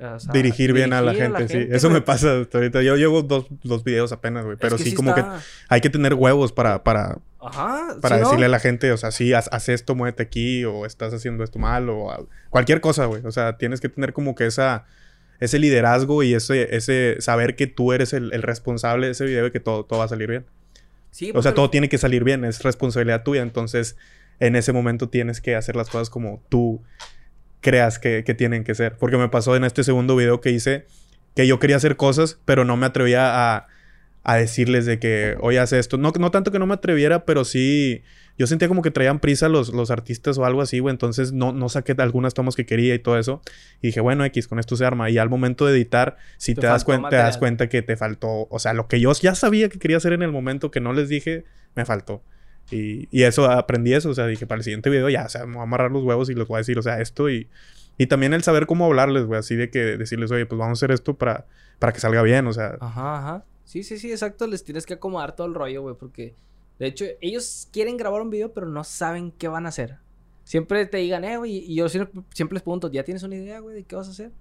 o 0.00 0.18
sea, 0.18 0.32
dirigir 0.32 0.72
bien 0.72 0.94
a 0.94 1.02
la 1.02 1.12
gente, 1.12 1.48
sí. 1.48 1.66
Eso 1.68 1.88
güey. 1.88 2.00
me 2.00 2.06
pasa 2.06 2.40
hasta 2.40 2.56
ahorita. 2.56 2.80
Yo 2.80 2.96
llevo 2.96 3.20
dos, 3.22 3.46
dos 3.62 3.84
videos 3.84 4.12
apenas, 4.12 4.44
güey. 4.44 4.54
Es 4.54 4.60
Pero 4.60 4.78
que 4.78 4.84
sí, 4.84 4.94
como 4.94 5.14
que 5.14 5.22
hay 5.68 5.80
que 5.82 5.90
tener 5.90 6.14
huevos 6.14 6.52
para, 6.52 6.82
para, 6.82 7.18
Ajá. 7.42 7.96
para 8.00 8.16
¿sí, 8.16 8.22
no? 8.22 8.28
decirle 8.28 8.46
a 8.46 8.48
la 8.50 8.60
gente, 8.60 8.92
o 8.92 8.96
sea, 8.96 9.10
sí, 9.10 9.32
haz, 9.32 9.48
haz 9.52 9.68
esto, 9.68 9.94
muévete 9.94 10.22
aquí, 10.22 10.64
o 10.64 10.86
estás 10.86 11.12
haciendo 11.12 11.44
esto 11.44 11.58
mal, 11.58 11.88
o 11.90 12.28
cualquier 12.50 12.80
cosa, 12.80 13.06
güey. 13.06 13.22
O 13.26 13.32
sea, 13.32 13.56
tienes 13.58 13.80
que 13.80 13.88
tener 13.88 14.12
como 14.12 14.34
que 14.34 14.46
esa, 14.46 14.84
ese 15.40 15.58
liderazgo 15.58 16.22
y 16.22 16.34
ese, 16.34 16.74
ese 16.76 17.16
saber 17.20 17.56
que 17.56 17.66
tú 17.66 17.92
eres 17.92 18.12
el, 18.12 18.32
el 18.32 18.42
responsable 18.42 19.06
de 19.06 19.12
ese 19.12 19.24
video 19.24 19.46
y 19.46 19.50
que 19.50 19.60
todo, 19.60 19.84
todo 19.84 19.98
va 19.98 20.04
a 20.06 20.08
salir 20.08 20.28
bien. 20.28 20.46
Sí, 21.10 21.30
O 21.34 21.42
sea, 21.42 21.50
porque- 21.50 21.56
todo 21.56 21.70
tiene 21.70 21.88
que 21.88 21.98
salir 21.98 22.24
bien, 22.24 22.44
es 22.44 22.62
responsabilidad 22.62 23.22
tuya. 23.22 23.42
Entonces, 23.42 23.96
en 24.40 24.56
ese 24.56 24.72
momento 24.72 25.08
tienes 25.08 25.40
que 25.40 25.56
hacer 25.56 25.76
las 25.76 25.88
cosas 25.90 26.10
como 26.10 26.42
tú 26.48 26.82
creas 27.60 27.98
que, 27.98 28.24
que 28.24 28.34
tienen 28.34 28.64
que 28.64 28.74
ser. 28.74 28.96
Porque 28.96 29.16
me 29.16 29.28
pasó 29.28 29.54
en 29.56 29.64
este 29.64 29.84
segundo 29.84 30.16
video 30.16 30.40
que 30.40 30.50
hice 30.50 30.86
que 31.34 31.46
yo 31.46 31.58
quería 31.58 31.76
hacer 31.76 31.96
cosas, 31.96 32.38
pero 32.44 32.64
no 32.64 32.76
me 32.76 32.86
atrevía 32.86 33.54
a, 33.56 33.66
a 34.24 34.36
decirles 34.36 34.86
de 34.86 34.98
que, 34.98 35.36
oye, 35.40 35.58
haz 35.58 35.72
esto. 35.72 35.96
No, 35.98 36.12
no 36.18 36.30
tanto 36.30 36.50
que 36.52 36.58
no 36.58 36.66
me 36.66 36.74
atreviera, 36.74 37.24
pero 37.24 37.44
sí... 37.44 38.02
Yo 38.38 38.46
sentía 38.46 38.66
como 38.66 38.80
que 38.80 38.90
traían 38.90 39.20
prisa 39.20 39.50
los, 39.50 39.74
los 39.74 39.90
artistas 39.90 40.38
o 40.38 40.46
algo 40.46 40.62
así, 40.62 40.78
güey. 40.78 40.90
Entonces 40.90 41.32
no, 41.32 41.52
no 41.52 41.68
saqué 41.68 41.94
algunas 41.98 42.32
tomas 42.32 42.56
que 42.56 42.64
quería 42.64 42.94
y 42.94 42.98
todo 42.98 43.18
eso. 43.18 43.42
Y 43.82 43.88
dije, 43.88 44.00
bueno, 44.00 44.24
X, 44.24 44.48
con 44.48 44.58
esto 44.58 44.74
se 44.74 44.86
arma. 44.86 45.10
Y 45.10 45.18
al 45.18 45.28
momento 45.28 45.66
de 45.66 45.72
editar, 45.74 46.16
si 46.38 46.54
Te 46.54 46.62
te, 46.62 46.66
das, 46.66 46.84
faltó 46.84 47.02
cuen- 47.02 47.10
te 47.10 47.16
das 47.16 47.36
cuenta 47.36 47.68
que 47.68 47.82
te 47.82 47.94
faltó. 47.94 48.46
O 48.48 48.58
sea, 48.58 48.72
lo 48.72 48.88
que 48.88 49.00
yo 49.00 49.12
ya 49.12 49.34
sabía 49.34 49.68
que 49.68 49.78
quería 49.78 49.98
hacer 49.98 50.14
en 50.14 50.22
el 50.22 50.32
momento 50.32 50.70
que 50.70 50.80
no 50.80 50.94
les 50.94 51.10
dije, 51.10 51.44
me 51.74 51.84
faltó. 51.84 52.22
Y, 52.70 53.06
y 53.10 53.24
eso, 53.24 53.50
aprendí 53.50 53.92
eso. 53.92 54.08
O 54.08 54.14
sea, 54.14 54.26
dije, 54.26 54.46
para 54.46 54.60
el 54.60 54.64
siguiente 54.64 54.88
video 54.88 55.10
ya, 55.10 55.26
o 55.26 55.28
sea, 55.28 55.44
me 55.44 55.52
voy 55.52 55.60
a 55.60 55.64
amarrar 55.64 55.90
los 55.90 56.02
huevos 56.02 56.30
y 56.30 56.34
les 56.34 56.48
voy 56.48 56.56
a 56.56 56.58
decir, 56.58 56.78
o 56.78 56.82
sea, 56.82 57.00
esto 57.02 57.28
y... 57.28 57.48
Y 57.98 58.06
también 58.06 58.32
el 58.32 58.42
saber 58.42 58.64
cómo 58.64 58.86
hablarles, 58.86 59.24
güey. 59.26 59.38
Así 59.40 59.56
de 59.56 59.68
que 59.68 59.98
decirles, 59.98 60.30
oye, 60.30 60.46
pues 60.46 60.58
vamos 60.58 60.78
a 60.78 60.78
hacer 60.80 60.90
esto 60.90 61.18
para, 61.18 61.44
para 61.78 61.92
que 61.92 62.00
salga 62.00 62.22
bien. 62.22 62.46
O 62.46 62.52
sea, 62.54 62.78
Ajá, 62.80 63.18
ajá. 63.18 63.44
Sí, 63.64 63.82
sí, 63.82 63.98
sí, 63.98 64.10
exacto. 64.10 64.46
Les 64.46 64.64
tienes 64.64 64.86
que 64.86 64.94
acomodar 64.94 65.34
todo 65.34 65.46
el 65.46 65.54
rollo, 65.54 65.82
güey, 65.82 65.94
porque 65.94 66.34
de 66.78 66.86
hecho 66.86 67.04
ellos 67.20 67.68
quieren 67.72 67.96
grabar 67.96 68.22
un 68.22 68.30
video, 68.30 68.52
pero 68.52 68.66
no 68.66 68.84
saben 68.84 69.32
qué 69.32 69.48
van 69.48 69.66
a 69.66 69.70
hacer. 69.70 69.98
Siempre 70.44 70.84
te 70.86 70.98
digan, 70.98 71.24
eh, 71.24 71.36
güey, 71.36 71.58
y 71.58 71.74
yo 71.76 71.88
siempre, 71.88 72.22
siempre 72.34 72.56
les 72.56 72.62
pregunto, 72.62 72.90
¿ya 72.90 73.04
tienes 73.04 73.22
una 73.22 73.36
idea, 73.36 73.60
güey, 73.60 73.76
de 73.76 73.84
qué 73.84 73.96
vas 73.96 74.08
a 74.08 74.10
hacer? 74.10 74.32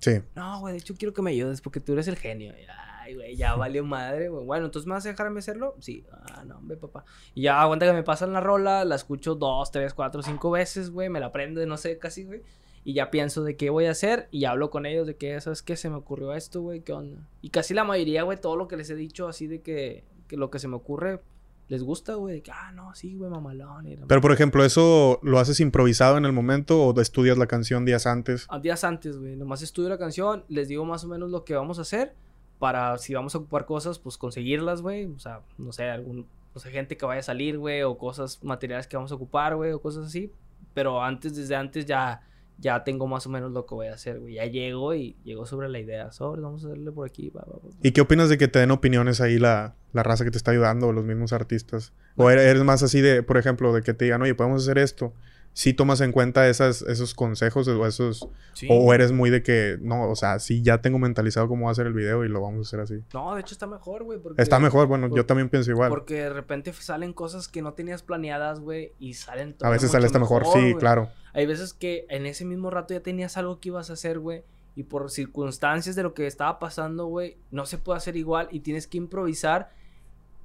sí. 0.00 0.20
No, 0.34 0.60
güey, 0.60 0.72
de 0.72 0.78
hecho 0.80 0.94
quiero 0.94 1.14
que 1.14 1.22
me 1.22 1.30
ayudes 1.30 1.60
porque 1.60 1.80
tú 1.80 1.92
eres 1.94 2.08
el 2.08 2.16
genio. 2.16 2.52
Ay, 3.00 3.14
güey, 3.14 3.36
ya 3.36 3.54
valió 3.54 3.84
madre, 3.84 4.28
güey. 4.28 4.44
Bueno, 4.44 4.66
entonces 4.66 4.86
me 4.86 4.94
vas 4.94 5.06
a 5.06 5.10
dejarme 5.10 5.38
hacerlo? 5.38 5.76
Sí. 5.78 6.04
Ah, 6.10 6.42
no, 6.44 6.58
hombre, 6.58 6.76
papá. 6.76 7.04
Y 7.34 7.42
ya 7.42 7.60
aguanta 7.60 7.86
que 7.86 7.92
me 7.92 8.02
pasan 8.02 8.32
la 8.32 8.40
rola, 8.40 8.84
la 8.84 8.94
escucho 8.96 9.34
dos, 9.34 9.70
tres, 9.70 9.94
cuatro, 9.94 10.22
cinco 10.22 10.50
veces, 10.50 10.90
güey. 10.90 11.08
Me 11.08 11.20
la 11.20 11.26
aprendo, 11.26 11.64
no 11.66 11.76
sé, 11.76 11.98
casi, 11.98 12.24
güey. 12.24 12.42
Y 12.84 12.92
ya 12.92 13.10
pienso 13.10 13.42
de 13.42 13.56
qué 13.56 13.70
voy 13.70 13.86
a 13.86 13.92
hacer 13.92 14.28
y 14.30 14.44
hablo 14.44 14.70
con 14.70 14.84
ellos 14.84 15.06
de 15.06 15.16
que, 15.16 15.40
¿sabes 15.40 15.62
qué? 15.62 15.76
Se 15.76 15.88
me 15.88 15.96
ocurrió 15.96 16.34
esto, 16.34 16.60
güey, 16.60 16.80
¿qué 16.80 16.92
onda? 16.92 17.26
Y 17.40 17.50
casi 17.50 17.72
la 17.72 17.84
mayoría, 17.84 18.22
güey, 18.22 18.38
todo 18.38 18.56
lo 18.56 18.68
que 18.68 18.76
les 18.76 18.90
he 18.90 18.94
dicho 18.94 19.26
así 19.26 19.46
de 19.46 19.62
que, 19.62 20.04
que 20.28 20.36
lo 20.36 20.50
que 20.50 20.58
se 20.58 20.68
me 20.68 20.76
ocurre 20.76 21.20
les 21.68 21.82
gusta, 21.82 22.14
güey. 22.14 22.36
De 22.36 22.42
que, 22.42 22.50
ah, 22.50 22.72
no, 22.72 22.94
sí, 22.94 23.14
güey, 23.14 23.30
mamalón. 23.30 23.84
la 23.88 24.06
Pero, 24.06 24.20
por 24.20 24.32
ejemplo, 24.32 24.64
¿eso 24.64 25.18
lo 25.22 25.38
haces 25.38 25.60
improvisado 25.60 26.18
en 26.18 26.24
el 26.24 26.32
momento 26.32 26.82
o 26.82 27.00
estudias 27.00 27.38
la 27.38 27.46
canción 27.46 27.84
días 27.84 28.06
antes? 28.06 28.46
a 28.48 28.58
días 28.58 28.84
antes, 28.84 29.18
güey. 29.18 29.36
Nomás 29.36 29.62
estudio 29.62 29.88
la 29.88 29.98
canción, 29.98 30.44
les 30.48 30.68
digo 30.68 30.84
más 30.84 31.04
o 31.04 31.08
menos 31.08 31.30
lo 31.30 31.44
que 31.44 31.54
vamos 31.54 31.78
a 31.78 31.82
hacer 31.82 32.14
para 32.58 32.96
si 32.98 33.14
vamos 33.14 33.34
a 33.34 33.38
ocupar 33.38 33.66
cosas, 33.66 33.98
pues 33.98 34.16
conseguirlas, 34.16 34.82
güey. 34.82 35.06
O 35.06 35.18
sea, 35.18 35.40
no 35.58 35.72
sé, 35.72 35.90
algún, 35.90 36.26
no 36.54 36.60
sé, 36.60 36.70
gente 36.70 36.96
que 36.96 37.06
vaya 37.06 37.20
a 37.20 37.24
salir, 37.24 37.58
güey, 37.58 37.82
o 37.82 37.96
cosas, 37.98 38.42
materiales 38.42 38.86
que 38.86 38.96
vamos 38.96 39.12
a 39.12 39.14
ocupar, 39.14 39.56
güey, 39.56 39.72
o 39.72 39.80
cosas 39.80 40.06
así. 40.06 40.30
Pero 40.72 41.02
antes, 41.02 41.34
desde 41.34 41.56
antes 41.56 41.86
ya, 41.86 42.22
ya 42.58 42.84
tengo 42.84 43.06
más 43.06 43.26
o 43.26 43.30
menos 43.30 43.52
lo 43.52 43.66
que 43.66 43.74
voy 43.74 43.86
a 43.88 43.94
hacer, 43.94 44.20
güey. 44.20 44.34
Ya 44.34 44.46
llego 44.46 44.94
y 44.94 45.16
llego 45.24 45.46
sobre 45.46 45.68
la 45.68 45.78
idea. 45.78 46.12
Sobre, 46.12 46.40
vamos 46.40 46.64
a 46.64 46.68
hacerle 46.68 46.92
por 46.92 47.06
aquí, 47.06 47.30
va, 47.30 47.42
va, 47.42 47.56
va. 47.56 47.70
¿Y 47.82 47.92
qué 47.92 48.00
opinas 48.00 48.28
de 48.28 48.38
que 48.38 48.48
te 48.48 48.58
den 48.58 48.70
opiniones 48.70 49.20
ahí 49.20 49.38
la, 49.38 49.74
la 49.92 50.02
raza 50.02 50.24
que 50.24 50.30
te 50.30 50.38
está 50.38 50.50
ayudando 50.50 50.88
o 50.88 50.92
los 50.92 51.04
mismos 51.04 51.32
artistas? 51.32 51.92
¿O 52.16 52.30
eres, 52.30 52.44
eres 52.44 52.62
más 52.62 52.82
así 52.82 53.00
de, 53.00 53.22
por 53.22 53.38
ejemplo, 53.38 53.72
de 53.72 53.82
que 53.82 53.94
te 53.94 54.04
digan, 54.04 54.22
oye, 54.22 54.34
podemos 54.34 54.62
hacer 54.62 54.78
esto? 54.78 55.12
Sí 55.54 55.72
tomas 55.72 56.00
en 56.02 56.12
cuenta 56.12 56.46
esas, 56.48 56.82
esos 56.82 57.14
consejos 57.14 57.66
o 57.68 57.86
esos... 57.86 58.28
Sí. 58.52 58.66
O 58.70 58.92
eres 58.92 59.12
muy 59.12 59.30
de 59.30 59.42
que, 59.42 59.78
no, 59.80 60.10
o 60.10 60.14
sea, 60.16 60.38
sí 60.40 60.62
ya 60.62 60.82
tengo 60.82 60.98
mentalizado 60.98 61.48
cómo 61.48 61.66
va 61.66 61.72
a 61.72 61.74
ser 61.74 61.86
el 61.86 61.94
video 61.94 62.24
y 62.24 62.28
lo 62.28 62.40
vamos 62.42 62.66
a 62.66 62.68
hacer 62.68 62.80
así. 62.80 63.04
No, 63.14 63.34
de 63.34 63.40
hecho 63.40 63.54
está 63.54 63.66
mejor, 63.66 64.02
güey. 64.04 64.18
Está 64.36 64.58
mejor, 64.58 64.86
bueno, 64.88 65.08
yo 65.14 65.24
también 65.24 65.48
pienso 65.48 65.70
igual. 65.70 65.88
Porque 65.88 66.14
de 66.24 66.30
repente 66.30 66.72
salen 66.72 67.12
cosas 67.12 67.48
que 67.48 67.62
no 67.62 67.72
tenías 67.72 68.02
planeadas, 68.02 68.60
güey, 68.60 68.92
y 68.98 69.14
salen 69.14 69.56
A 69.62 69.70
veces 69.70 69.90
sale 69.92 70.06
hasta 70.06 70.18
mejor, 70.18 70.44
sí, 70.44 70.58
güey. 70.60 70.74
claro. 70.74 71.08
Hay 71.32 71.46
veces 71.46 71.72
que 71.72 72.04
en 72.10 72.26
ese 72.26 72.44
mismo 72.44 72.68
rato 72.70 72.92
ya 72.94 73.00
tenías 73.00 73.36
algo 73.36 73.58
que 73.60 73.70
ibas 73.70 73.88
a 73.90 73.94
hacer, 73.94 74.18
güey. 74.18 74.42
Y 74.76 74.82
por 74.84 75.08
circunstancias 75.10 75.94
de 75.94 76.02
lo 76.02 76.14
que 76.14 76.26
estaba 76.26 76.58
pasando, 76.58 77.06
güey, 77.06 77.36
no 77.52 77.64
se 77.64 77.78
puede 77.78 77.96
hacer 77.98 78.16
igual 78.16 78.48
y 78.50 78.58
tienes 78.60 78.88
que 78.88 78.98
improvisar 78.98 79.70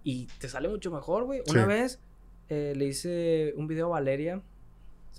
y 0.04 0.28
te 0.40 0.48
sale 0.50 0.70
mucho 0.70 0.92
mejor, 0.92 1.24
güey. 1.26 1.42
Una 1.50 1.64
Sí. 1.64 1.68
vez 1.68 2.00
eh, 2.50 2.74
le 2.76 2.86
hice 2.86 3.54
un 3.58 3.68
video 3.68 3.88
a 3.88 3.90
Valeria. 4.00 4.42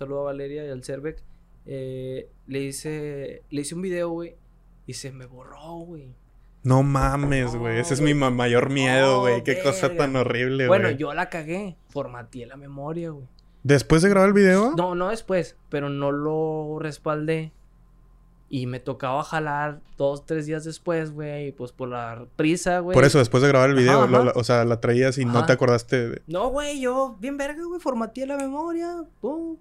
Saludo 0.01 0.21
a 0.21 0.25
Valeria 0.33 0.65
y 0.65 0.71
al 0.71 0.83
Cervec. 0.83 1.23
eh, 1.67 2.31
le 2.47 2.61
hice 2.63 3.43
le 3.51 3.61
hice 3.61 3.75
un 3.75 3.83
video, 3.83 4.09
güey, 4.09 4.35
y 4.87 4.95
se 4.95 5.13
me 5.13 5.27
borró, 5.27 5.75
güey. 5.81 6.15
No 6.63 6.83
mames, 6.83 7.53
No, 7.53 7.61
güey. 7.61 7.79
Ese 7.81 7.93
es 7.93 8.01
mi 8.01 8.15
ma- 8.15 8.31
mayor 8.31 8.71
miedo, 8.71 9.17
No, 9.17 9.21
güey. 9.21 9.45
Qué 9.45 9.63
cosa 9.63 9.95
tan 9.95 10.17
horrible, 10.17 10.67
güey. 10.67 10.81
Bueno, 10.81 10.91
yo 10.97 11.13
la 11.13 11.29
cagué. 11.29 11.77
Formateé 11.91 12.47
la 12.47 12.57
memoria, 12.57 13.11
güey. 13.11 13.27
Después 13.63 14.01
de 14.01 14.09
grabar 14.09 14.29
el 14.29 14.35
video, 14.35 14.73
No, 14.75 14.95
no 14.95 15.09
después, 15.11 15.57
pero 15.69 15.91
no 15.91 16.13
lo 16.13 16.79
respaldé. 16.81 17.53
Y 18.49 18.67
me 18.67 18.81
tocaba 18.81 19.23
jalar 19.23 19.81
dos, 19.99 20.25
tres 20.25 20.47
días 20.47 20.65
después, 20.65 21.13
güey. 21.13 21.49
Y 21.49 21.53
pues 21.53 21.73
por 21.73 21.91
la 21.91 22.25
prisa, 22.37 22.79
güey. 22.81 22.95
por 22.95 23.05
eso, 23.05 23.19
después 23.19 23.43
de 23.43 23.51
grabar 23.51 23.69
el 23.69 23.77
video, 23.77 23.99
Ajá, 24.01 24.11
lo- 24.11 24.17
ajá. 24.17 24.25
lo- 24.25 24.33
o 24.41 24.45
sea, 24.45 24.65
la 24.65 24.81
traías 24.81 25.19
y 25.19 25.27
no 25.27 25.45
te 25.45 25.53
acordaste 25.53 26.09
de... 26.09 26.23
No, 26.27 26.49
güey, 26.49 26.81
yo, 26.81 27.17
bien 27.21 27.37
verga, 27.37 27.63
güey, 27.65 27.81
formateé 27.81 28.27
la 28.27 28.39
memoria. 28.39 29.05
Pum. 29.21 29.57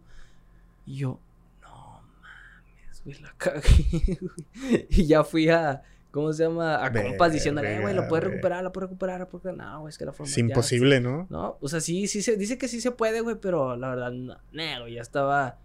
Y 0.89 0.95
yo, 0.97 1.19
no 1.61 2.01
mames, 2.21 3.03
güey, 3.03 3.19
la 3.21 3.31
cagué, 3.37 4.17
güey. 4.19 4.87
Y 4.89 5.05
ya 5.05 5.23
fui 5.23 5.47
a, 5.49 5.83
¿cómo 6.09 6.33
se 6.33 6.43
llama? 6.43 6.83
A 6.83 6.91
compas 6.91 7.31
diciéndole, 7.31 7.75
eh, 7.75 7.79
güey, 7.81 7.93
lo 7.93 8.07
puedes 8.07 8.25
recuperar, 8.25 8.63
lo 8.63 8.71
puedes 8.71 8.89
recuperar. 8.89 9.27
Porque 9.29 9.51
no, 9.53 9.81
güey, 9.81 9.91
es 9.91 9.97
que 9.99 10.05
la 10.05 10.11
Es 10.11 10.17
formateaste. 10.17 10.41
imposible, 10.41 10.99
¿no? 10.99 11.27
No, 11.29 11.57
o 11.61 11.67
sea, 11.67 11.79
sí, 11.79 12.07
sí 12.07 12.23
se 12.23 12.37
dice 12.37 12.57
que 12.57 12.67
sí 12.67 12.81
se 12.81 12.89
puede, 12.91 13.21
güey, 13.21 13.35
pero 13.39 13.75
la 13.75 13.89
verdad, 13.89 14.11
no, 14.11 14.33
no, 14.51 14.79
güey, 14.81 14.95
ya 14.95 15.01
estaba. 15.01 15.57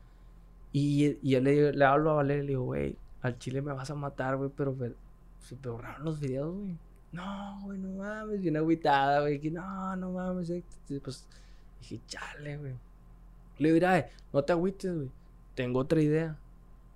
Y, 0.73 1.17
y 1.23 1.31
yo 1.31 1.41
le, 1.41 1.73
le 1.73 1.85
hablo 1.87 2.11
a 2.11 2.15
Valeria 2.15 2.43
y 2.43 2.47
le 2.47 2.51
digo, 2.53 2.65
güey, 2.65 2.97
al 3.23 3.39
chile 3.39 3.63
me 3.63 3.73
vas 3.73 3.91
a 3.91 3.95
matar, 3.95 4.37
güey, 4.37 4.51
pero 4.55 4.77
se 5.41 5.55
me 5.57 5.71
borraron 5.71 6.05
los 6.05 6.21
videos, 6.21 6.55
güey. 6.55 6.77
No, 7.13 7.61
güey, 7.63 7.79
no 7.79 7.91
mames, 7.93 8.41
bien 8.43 8.57
agüitada, 8.59 9.21
güey, 9.21 9.41
que 9.41 9.51
no, 9.51 9.95
no 9.97 10.11
mames, 10.11 10.51
eh, 10.51 10.63
pues 11.03 11.27
dije, 11.81 12.01
chale, 12.09 12.59
güey. 12.59 12.75
Le 13.59 13.69
digo, 13.69 13.75
mira, 13.75 14.09
no 14.33 14.43
te 14.43 14.53
agüites, 14.53 14.95
güey, 14.95 15.11
tengo 15.55 15.81
otra 15.81 16.01
idea, 16.01 16.37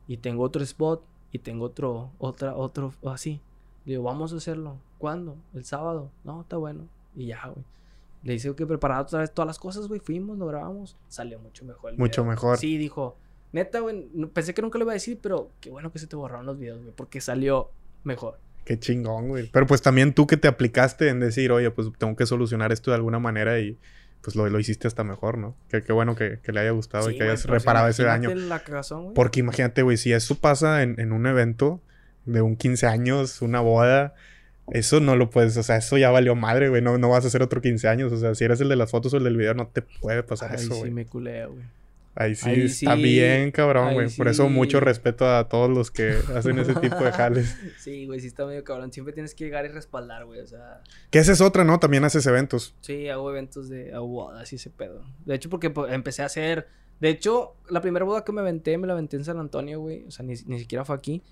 y 0.06 0.16
tengo 0.16 0.42
otro 0.42 0.62
spot, 0.62 1.02
y 1.32 1.38
tengo 1.38 1.66
otro, 1.66 2.10
otra, 2.18 2.54
otro, 2.56 2.94
así. 3.06 3.40
Le 3.84 3.92
digo, 3.92 4.02
vamos 4.04 4.32
a 4.32 4.36
hacerlo. 4.36 4.76
¿Cuándo? 4.98 5.36
El 5.54 5.64
sábado. 5.64 6.10
No, 6.24 6.40
está 6.42 6.56
bueno. 6.56 6.88
Y 7.14 7.26
ya, 7.26 7.46
güey. 7.46 7.64
Le 8.22 8.34
hice 8.34 8.54
que 8.54 8.66
preparar 8.66 9.02
otra 9.02 9.20
vez 9.20 9.32
todas 9.32 9.46
las 9.46 9.58
cosas, 9.58 9.86
güey. 9.88 10.00
Fuimos, 10.00 10.36
lo 10.38 10.46
grabamos. 10.46 10.96
Salió 11.08 11.38
mucho 11.38 11.64
mejor. 11.64 11.92
el 11.92 11.98
Mucho 11.98 12.22
video. 12.22 12.30
mejor. 12.32 12.58
Sí, 12.58 12.76
dijo. 12.76 13.16
Neta, 13.52 13.80
güey. 13.80 14.06
Pensé 14.32 14.52
que 14.54 14.60
nunca 14.62 14.78
lo 14.78 14.84
iba 14.84 14.92
a 14.92 14.94
decir, 14.94 15.18
pero 15.22 15.50
qué 15.60 15.70
bueno 15.70 15.92
que 15.92 15.98
se 15.98 16.06
te 16.06 16.16
borraron 16.16 16.44
los 16.46 16.58
videos, 16.58 16.80
güey. 16.82 16.92
Porque 16.94 17.20
salió 17.20 17.70
mejor. 18.04 18.38
Qué 18.64 18.78
chingón, 18.78 19.28
güey. 19.28 19.48
Pero 19.50 19.66
pues 19.66 19.80
también 19.80 20.12
tú 20.12 20.26
que 20.26 20.36
te 20.36 20.48
aplicaste 20.48 21.08
en 21.08 21.20
decir, 21.20 21.52
oye, 21.52 21.70
pues 21.70 21.88
tengo 21.96 22.16
que 22.16 22.26
solucionar 22.26 22.72
esto 22.72 22.90
de 22.90 22.96
alguna 22.96 23.18
manera 23.18 23.60
y 23.60 23.78
pues 24.22 24.36
lo, 24.36 24.48
lo 24.48 24.58
hiciste 24.58 24.86
hasta 24.88 25.04
mejor, 25.04 25.38
¿no? 25.38 25.54
Qué, 25.68 25.82
qué 25.82 25.92
bueno 25.92 26.14
que, 26.14 26.38
que 26.42 26.52
le 26.52 26.60
haya 26.60 26.70
gustado 26.70 27.08
Sí, 27.08 27.14
y 27.14 27.18
que 27.18 27.24
hayas 27.24 27.44
reparado 27.46 27.88
ese 27.88 28.04
daño. 28.04 28.34
la 28.34 28.60
cagazón, 28.60 29.02
güey. 29.04 29.14
Porque 29.14 29.40
imagínate, 29.40 29.82
güey, 29.82 29.96
si 29.96 30.12
eso 30.12 30.34
pasa 30.36 30.82
en, 30.82 30.98
en 31.00 31.12
un 31.12 31.26
evento 31.26 31.80
de 32.26 32.42
un 32.42 32.56
15 32.56 32.86
años, 32.86 33.40
una 33.42 33.60
boda, 33.60 34.14
eso 34.70 35.00
no 35.00 35.16
lo 35.16 35.30
puedes, 35.30 35.56
o 35.56 35.62
sea, 35.62 35.76
eso 35.76 35.96
ya 35.96 36.10
valió 36.10 36.34
madre, 36.34 36.68
güey. 36.68 36.82
No, 36.82 36.98
no 36.98 37.08
vas 37.08 37.24
a 37.24 37.28
hacer 37.28 37.42
otro 37.42 37.60
15 37.60 37.88
años. 37.88 38.12
O 38.12 38.18
sea, 38.18 38.34
si 38.34 38.44
eres 38.44 38.60
el 38.60 38.68
de 38.68 38.76
las 38.76 38.90
fotos 38.90 39.14
o 39.14 39.16
el 39.16 39.24
del 39.24 39.36
video, 39.36 39.54
no 39.54 39.68
te 39.68 39.82
puede 39.82 40.22
pasar 40.22 40.54
eso, 40.54 40.74
sí 40.84 40.90
me 40.90 41.06
culeo, 41.06 41.52
güey. 41.52 41.64
Ahí 42.20 42.34
sí 42.34 42.50
ahí 42.50 42.62
está 42.62 42.96
sí- 42.96 43.02
bien, 43.02 43.52
cabrón, 43.52 43.94
güey. 43.94 44.10
Por 44.10 44.26
eso 44.26 44.48
mucho 44.48 44.80
respeto 44.80 45.24
a 45.30 45.48
todos 45.48 45.70
los 45.70 45.92
que 45.92 46.16
hacen 46.34 46.58
ese 46.58 46.74
tipo 46.74 46.96
de 46.96 47.12
jales. 47.12 47.56
Sí, 47.78 48.06
güey, 48.06 48.18
sí 48.18 48.26
está 48.26 48.44
medio 48.44 48.64
cabrón. 48.64 48.92
Siempre 48.92 49.14
tienes 49.14 49.36
que 49.36 49.44
llegar 49.44 49.64
y 49.64 49.68
respaldar, 49.68 50.24
güey. 50.26 50.40
O 50.40 50.46
sea, 50.46 50.82
Que 51.10 51.20
esa 51.20 51.30
es 51.30 51.40
otra, 51.40 51.62
¿no? 51.62 51.78
También 51.78 52.02
haces 52.04 52.26
eventos. 52.26 52.74
Sí, 52.80 53.08
hago 53.08 53.30
eventos 53.30 53.68
de 53.68 53.96
bodas 53.96 54.52
y 54.52 54.56
ese 54.56 54.68
pedo. 54.68 55.04
De 55.26 55.36
hecho, 55.36 55.48
porque 55.48 55.70
pues, 55.70 55.92
empecé 55.92 56.22
a 56.22 56.26
hacer. 56.26 56.66
De 56.98 57.08
hecho, 57.08 57.54
la 57.70 57.80
primera 57.80 58.04
boda 58.04 58.24
que 58.24 58.32
me 58.32 58.40
aventé, 58.40 58.76
me 58.78 58.88
la 58.88 58.94
aventé 58.94 59.16
en 59.16 59.24
San 59.24 59.38
Antonio, 59.38 59.78
güey. 59.78 60.04
O 60.08 60.10
sea, 60.10 60.24
ni, 60.26 60.34
ni 60.46 60.58
siquiera 60.58 60.84
fue 60.84 60.96
aquí. 60.96 61.22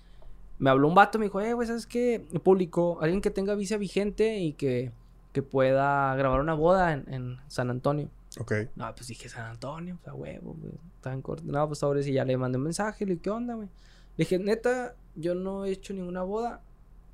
Me 0.57 0.69
habló 0.69 0.87
un 0.87 0.95
vato, 0.95 1.19
me 1.19 1.25
dijo, 1.25 1.41
eh, 1.41 1.51
güey, 1.53 1.67
¿sabes 1.67 1.85
qué? 1.85 2.21
Público, 2.43 2.97
alguien 3.01 3.19
que 3.19 3.29
tenga 3.29 3.55
visa 3.55 3.75
vigente 3.75 4.37
y 4.37 4.53
que, 4.53 4.93
que 5.33 5.43
pueda 5.43 6.15
grabar 6.15 6.39
una 6.39 6.53
boda 6.53 6.93
en, 6.93 7.13
en 7.13 7.37
San 7.49 7.69
Antonio. 7.69 8.09
Ok. 8.39 8.53
No, 8.75 8.93
pues 8.95 9.07
dije 9.07 9.29
San 9.29 9.45
Antonio, 9.45 9.97
o 9.99 10.03
sea, 10.03 10.13
huevo, 10.13 10.55
güey. 10.59 11.21
Corto. 11.21 11.43
No, 11.45 11.67
pues 11.67 11.81
ahora 11.83 12.01
sí 12.03 12.11
ya 12.11 12.25
le 12.25 12.35
mandé 12.37 12.57
un 12.57 12.65
mensaje, 12.65 13.05
le 13.05 13.13
dije, 13.13 13.23
¿qué 13.23 13.29
onda, 13.29 13.53
güey? 13.55 13.69
Le 14.17 14.25
dije, 14.25 14.39
neta, 14.39 14.95
yo 15.15 15.35
no 15.35 15.65
he 15.65 15.71
hecho 15.71 15.93
ninguna 15.93 16.23
boda, 16.23 16.61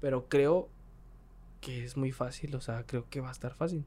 pero 0.01 0.27
creo 0.27 0.69
que 1.61 1.83
es 1.83 1.95
muy 1.95 2.11
fácil, 2.11 2.55
o 2.55 2.61
sea, 2.61 2.83
creo 2.85 3.07
que 3.09 3.21
va 3.21 3.29
a 3.29 3.31
estar 3.31 3.53
fácil. 3.53 3.85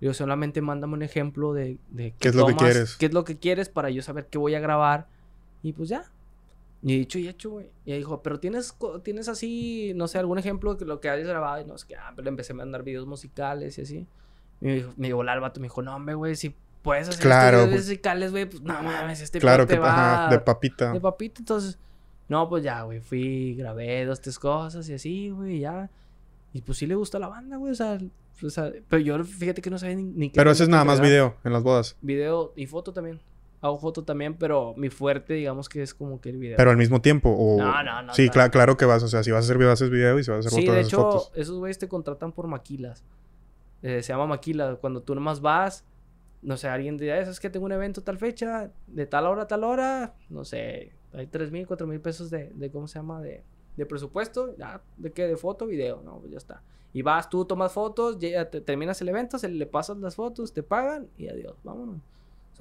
Yo 0.00 0.12
solamente 0.12 0.60
mándame 0.60 0.94
un 0.94 1.02
ejemplo 1.02 1.54
de, 1.54 1.78
de 1.90 2.14
¿Qué 2.18 2.28
es 2.28 2.34
lo 2.34 2.46
que 2.46 2.54
quieres? 2.54 2.96
¿Qué 2.96 3.06
es 3.06 3.14
lo 3.14 3.24
que 3.24 3.38
quieres 3.38 3.68
para 3.68 3.88
yo 3.88 4.02
saber 4.02 4.26
qué 4.26 4.36
voy 4.36 4.54
a 4.54 4.60
grabar? 4.60 5.08
Y 5.62 5.72
pues 5.72 5.88
ya. 5.88 6.12
Y 6.82 6.98
dicho 6.98 7.18
y 7.18 7.28
hecho, 7.28 7.50
güey. 7.50 7.70
Y 7.84 7.94
dijo, 7.94 8.22
pero 8.22 8.38
tienes, 8.38 8.76
tienes 9.02 9.28
así, 9.28 9.92
no 9.96 10.06
sé, 10.06 10.18
algún 10.18 10.38
ejemplo 10.38 10.74
de 10.74 10.84
lo 10.84 11.00
que 11.00 11.08
hayas 11.08 11.26
grabado. 11.26 11.62
Y 11.62 11.64
no 11.64 11.78
sé 11.78 11.86
qué, 11.88 11.96
ah, 11.96 12.12
pero 12.14 12.28
empecé 12.28 12.52
a 12.52 12.56
mandar 12.56 12.82
videos 12.82 13.06
musicales 13.06 13.78
y 13.78 13.82
así. 13.82 14.06
Y 14.60 14.66
me 14.66 14.74
dijo, 14.74 14.92
me 14.96 15.06
dijo 15.08 15.22
el 15.22 15.40
vato, 15.40 15.60
me 15.60 15.64
dijo, 15.64 15.82
no, 15.82 15.96
hombre, 15.96 16.14
güey, 16.14 16.36
si 16.36 16.54
puedes 16.86 17.08
hacer 17.08 17.20
Claro, 17.20 17.58
estos 17.58 17.68
videos 17.68 17.80
pues. 17.82 17.88
musicales, 17.88 18.30
güey, 18.30 18.46
pues 18.46 18.62
no 18.62 18.82
mames, 18.82 19.20
este 19.20 19.38
Claro 19.40 19.66
que 19.66 19.78
va 19.78 20.22
ajá, 20.24 20.30
de 20.30 20.38
papita. 20.40 20.92
de 20.92 21.00
papita, 21.00 21.40
entonces. 21.40 21.78
No, 22.28 22.48
pues 22.48 22.64
ya, 22.64 22.82
güey, 22.82 23.00
fui, 23.00 23.54
grabé 23.56 24.04
dos, 24.06 24.20
tres 24.20 24.38
cosas 24.38 24.88
y 24.88 24.94
así, 24.94 25.30
güey, 25.30 25.60
ya. 25.60 25.90
Y 26.52 26.62
pues 26.62 26.78
sí 26.78 26.86
le 26.86 26.94
gusta 26.94 27.18
a 27.18 27.20
la 27.20 27.28
banda, 27.28 27.56
güey, 27.56 27.72
o 27.72 27.74
sea, 27.74 27.98
o 28.42 28.50
sea, 28.50 28.72
pero 28.88 29.00
yo 29.00 29.22
fíjate 29.24 29.60
que 29.62 29.70
no 29.70 29.78
sabía 29.78 29.96
ni, 29.96 30.02
ni 30.04 30.30
qué 30.30 30.36
Pero 30.36 30.50
ese 30.50 30.62
es 30.62 30.68
nada 30.68 30.84
más 30.84 31.00
video 31.00 31.36
en 31.44 31.52
las 31.52 31.62
bodas. 31.62 31.96
Video 32.00 32.52
y 32.56 32.66
foto 32.66 32.92
también. 32.92 33.20
Hago 33.62 33.78
foto 33.78 34.04
también, 34.04 34.34
pero 34.34 34.74
mi 34.76 34.90
fuerte, 34.90 35.34
digamos 35.34 35.68
que 35.68 35.82
es 35.82 35.94
como 35.94 36.20
que 36.20 36.28
el 36.30 36.36
video. 36.38 36.56
Pero 36.56 36.70
al 36.70 36.76
mismo 36.76 37.00
tiempo. 37.00 37.30
O... 37.30 37.58
No, 37.58 37.82
no, 37.82 38.02
no, 38.02 38.12
Sí, 38.14 38.26
no. 38.26 38.32
cla- 38.32 38.50
claro 38.50 38.76
que 38.76 38.84
vas. 38.84 39.02
O 39.02 39.08
sea, 39.08 39.22
si 39.24 39.30
vas 39.30 39.38
a 39.38 39.46
hacer 39.46 39.56
video, 39.58 39.72
haces 39.72 39.88
video. 39.90 40.18
Y 40.18 40.24
si 40.24 40.30
vas 40.30 40.44
a 40.44 40.48
hacer 40.48 40.60
Sí, 40.60 40.66
fotos, 40.66 40.74
de 40.74 40.80
hecho, 40.82 40.96
fotos. 40.98 41.32
esos 41.34 41.58
güeyes 41.58 41.78
te 41.78 41.88
contratan 41.88 42.32
por 42.32 42.46
maquilas. 42.48 43.02
Eh, 43.82 44.02
se 44.02 44.12
llama 44.12 44.26
maquila. 44.26 44.76
Cuando 44.76 45.00
tú 45.02 45.14
nomás 45.14 45.40
vas, 45.40 45.84
no 46.46 46.56
sé, 46.56 46.68
alguien 46.68 46.96
dice, 46.96 47.18
es 47.18 47.40
que 47.40 47.50
tengo 47.50 47.66
un 47.66 47.72
evento 47.72 48.02
tal 48.02 48.18
fecha, 48.18 48.70
de 48.86 49.06
tal 49.06 49.26
hora 49.26 49.42
a 49.42 49.46
tal 49.48 49.64
hora, 49.64 50.14
no 50.30 50.44
sé, 50.44 50.92
hay 51.12 51.26
tres 51.26 51.50
mil, 51.50 51.66
cuatro 51.66 51.88
mil 51.88 52.00
pesos 52.00 52.30
de, 52.30 52.52
de, 52.54 52.70
¿cómo 52.70 52.86
se 52.86 53.00
llama? 53.00 53.20
De, 53.20 53.42
de 53.76 53.84
presupuesto, 53.84 54.56
ya, 54.56 54.80
¿de 54.96 55.10
qué? 55.10 55.26
De 55.26 55.36
foto, 55.36 55.66
video, 55.66 56.02
no, 56.04 56.20
pues 56.20 56.30
ya 56.30 56.38
está. 56.38 56.62
Y 56.92 57.02
vas, 57.02 57.28
tú 57.28 57.44
tomas 57.46 57.72
fotos, 57.72 58.20
ya 58.20 58.48
te, 58.48 58.60
terminas 58.60 59.00
el 59.00 59.08
evento, 59.08 59.40
se 59.40 59.48
le 59.48 59.66
pasas 59.66 59.96
las 59.96 60.14
fotos, 60.14 60.52
te 60.52 60.62
pagan 60.62 61.08
y 61.18 61.26
adiós, 61.26 61.56
vámonos. 61.64 62.00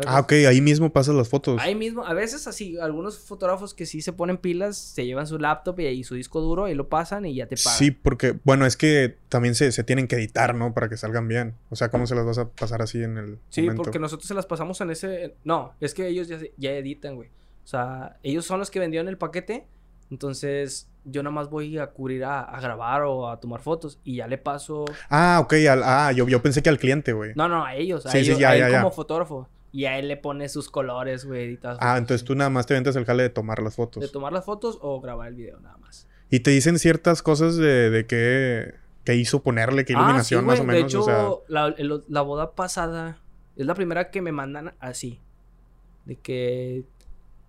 Ah, 0.06 0.20
ok. 0.20 0.32
Ahí 0.48 0.60
mismo 0.62 0.92
pasas 0.92 1.16
las 1.16 1.30
fotos. 1.30 1.62
Ahí 1.62 1.74
mismo, 1.76 2.06
a 2.06 2.14
veces 2.14 2.48
así, 2.48 2.78
algunos 2.78 3.18
fotógrafos 3.20 3.74
que 3.74 3.86
sí 3.86 4.02
se 4.02 4.12
ponen 4.14 4.38
pilas, 4.38 4.78
se 4.78 5.06
llevan 5.06 5.26
su 5.28 5.38
laptop 5.40 5.80
y 5.80 5.86
ahí 5.86 6.04
su 6.04 6.16
disco 6.16 6.42
duro 6.42 6.68
y 6.68 6.74
lo 6.76 6.90
pasan 6.90 7.26
y 7.26 7.34
ya 7.36 7.48
te 7.48 7.56
pagan. 7.56 7.78
Sí, 7.80 7.92
porque, 7.92 8.38
bueno, 8.44 8.66
es 8.66 8.76
que 8.76 9.18
también 9.30 9.56
se, 9.56 9.72
se 9.72 9.84
tienen 9.84 10.08
que 10.08 10.16
editar, 10.18 10.54
¿no? 10.56 10.74
Para 10.74 10.90
que 10.90 10.98
salgan 10.98 11.28
bien. 11.28 11.56
O 11.70 11.76
sea, 11.76 11.90
¿cómo 11.90 12.08
se 12.08 12.16
las 12.16 12.26
vas 12.26 12.38
a 12.40 12.50
pasar 12.50 12.82
así 12.82 13.02
en 13.04 13.18
el 13.18 13.40
Sí, 13.50 13.62
momento? 13.62 13.84
porque 13.84 14.00
nosotros 14.00 14.28
se 14.28 14.34
las 14.34 14.46
pasamos 14.46 14.82
en 14.82 14.92
ese... 14.92 15.36
No, 15.44 15.74
es 15.80 15.94
que 15.94 16.08
ellos 16.08 16.28
ya, 16.28 16.40
ya 16.58 16.72
editan, 16.72 17.16
güey. 17.16 17.30
O 17.64 17.68
sea, 17.68 18.18
ellos 18.22 18.46
son 18.46 18.60
los 18.60 18.70
que 18.72 18.80
vendieron 18.80 19.08
el 19.08 19.18
paquete. 19.18 19.66
Entonces, 20.12 20.88
yo 21.04 21.24
nada 21.24 21.34
más 21.34 21.50
voy 21.50 21.78
a 21.78 21.88
cubrir 21.88 22.24
a, 22.26 22.42
a 22.42 22.60
grabar 22.62 23.02
o 23.04 23.30
a 23.30 23.40
tomar 23.40 23.60
fotos. 23.62 24.00
Y 24.04 24.18
ya 24.18 24.28
le 24.28 24.38
paso... 24.38 24.86
Ah, 25.10 25.40
ok. 25.42 25.54
al- 25.70 25.84
ah, 25.84 26.12
yo, 26.12 26.28
yo 26.28 26.42
pensé 26.42 26.62
que 26.62 26.70
al 26.70 26.78
cliente, 26.78 27.12
güey. 27.14 27.32
No, 27.36 27.48
no, 27.48 27.66
a 27.66 27.76
ellos. 27.76 28.06
A, 28.06 28.12
Sí, 28.12 28.20
sí, 28.20 28.26
ellos, 28.26 28.40
ya, 28.40 28.50
a 28.50 28.54
él 28.56 28.60
ya, 28.62 28.70
ya. 28.70 28.82
como 28.82 28.92
fotógrafo. 28.92 29.48
Y 29.76 29.88
a 29.88 30.00
él 30.00 30.08
le 30.08 30.16
pone 30.16 30.48
sus 30.48 30.70
colores, 30.70 31.26
güey, 31.26 31.44
editados. 31.44 31.80
Ah, 31.82 31.98
entonces 31.98 32.24
tú 32.24 32.34
nada 32.34 32.50
más 32.50 32.66
te 32.66 32.76
ventas 32.76 32.96
el 32.96 33.04
jale 33.04 33.24
de 33.24 33.30
tomar 33.30 33.62
las 33.62 33.76
fotos. 33.76 34.00
De 34.02 34.08
tomar 34.08 34.32
las 34.32 34.46
fotos 34.46 34.80
o 34.82 35.02
grabar 35.02 35.28
el 35.28 35.36
video, 35.36 35.60
nada 35.60 35.76
más. 35.80 36.08
Y 36.30 36.40
te 36.40 36.52
dicen 36.52 36.80
ciertas 36.80 37.22
cosas 37.22 37.58
de, 37.58 37.90
de 37.90 38.06
qué, 38.06 38.76
qué 39.04 39.16
hizo 39.16 39.44
ponerle, 39.44 39.84
qué 39.84 39.92
Ah, 39.94 39.98
iluminación 39.98 40.40
sí, 40.40 40.46
más 40.48 40.62
o 40.62 40.64
menos. 40.64 40.82
De 40.82 40.88
hecho, 40.88 41.02
o 41.02 41.04
sea, 41.04 41.28
la, 41.50 41.76
la 42.08 42.22
boda 42.22 42.56
pasada 42.56 43.20
es 43.58 43.66
la 43.66 43.76
primera 43.76 44.12
que 44.12 44.22
me 44.22 44.32
mandan 44.32 44.76
así. 44.80 45.20
De 46.06 46.16
que 46.16 46.86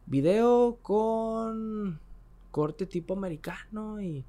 video 0.06 0.78
con 0.82 2.00
corte 2.50 2.86
tipo 2.86 3.14
americano 3.14 4.02
y, 4.02 4.24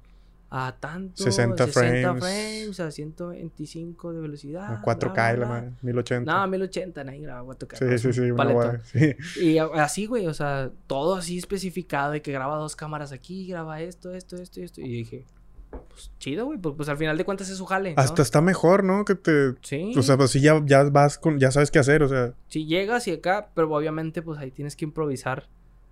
a 0.50 0.74
tanto, 0.80 1.22
60 1.22 1.66
frames. 1.66 2.18
frames, 2.18 2.80
a 2.80 2.90
125 2.90 4.12
de 4.14 4.20
velocidad. 4.20 4.72
A 4.72 4.82
4K, 4.82 5.12
bla, 5.12 5.36
la 5.36 5.46
madre, 5.46 5.72
1080. 5.82 6.32
No, 6.32 6.46
1080, 6.48 7.04
nadie 7.04 7.20
graba 7.20 7.54
4K. 7.54 7.76
sí, 7.76 7.98
sí, 7.98 8.12
sí, 8.12 8.20
un 8.22 8.32
una 8.32 8.52
guay, 8.52 8.78
sí. 8.84 9.16
Y 9.40 9.58
así, 9.58 10.06
güey, 10.06 10.26
o 10.26 10.34
sea, 10.34 10.70
todo 10.86 11.16
así 11.16 11.36
especificado 11.36 12.12
de 12.12 12.22
que 12.22 12.32
graba 12.32 12.56
dos 12.56 12.76
cámaras 12.76 13.12
aquí, 13.12 13.46
graba 13.46 13.80
esto, 13.82 14.14
esto, 14.14 14.36
esto 14.36 14.60
y 14.60 14.62
esto. 14.64 14.80
Y 14.80 14.88
dije, 14.88 15.26
pues 15.70 16.10
chido, 16.18 16.46
güey, 16.46 16.58
pues, 16.58 16.74
pues 16.76 16.88
al 16.88 16.96
final 16.96 17.18
de 17.18 17.24
cuentas 17.24 17.50
es 17.50 17.58
su 17.58 17.66
jale. 17.66 17.94
¿no? 17.94 18.00
Hasta 18.00 18.22
está 18.22 18.40
mejor, 18.40 18.84
¿no? 18.84 19.04
Que 19.04 19.14
te... 19.14 19.54
Sí. 19.60 19.92
O 19.96 20.02
sea, 20.02 20.16
pues 20.16 20.30
sí, 20.30 20.40
ya, 20.40 20.62
ya 20.64 20.84
vas 20.84 21.18
con... 21.18 21.38
Ya 21.38 21.50
sabes 21.50 21.70
qué 21.70 21.78
hacer, 21.78 22.02
o 22.02 22.08
sea... 22.08 22.32
si 22.48 22.66
llegas 22.66 23.06
y 23.08 23.12
acá, 23.12 23.50
pero 23.54 23.70
obviamente, 23.74 24.22
pues 24.22 24.38
ahí 24.38 24.50
tienes 24.50 24.76
que 24.76 24.86
improvisar. 24.86 25.46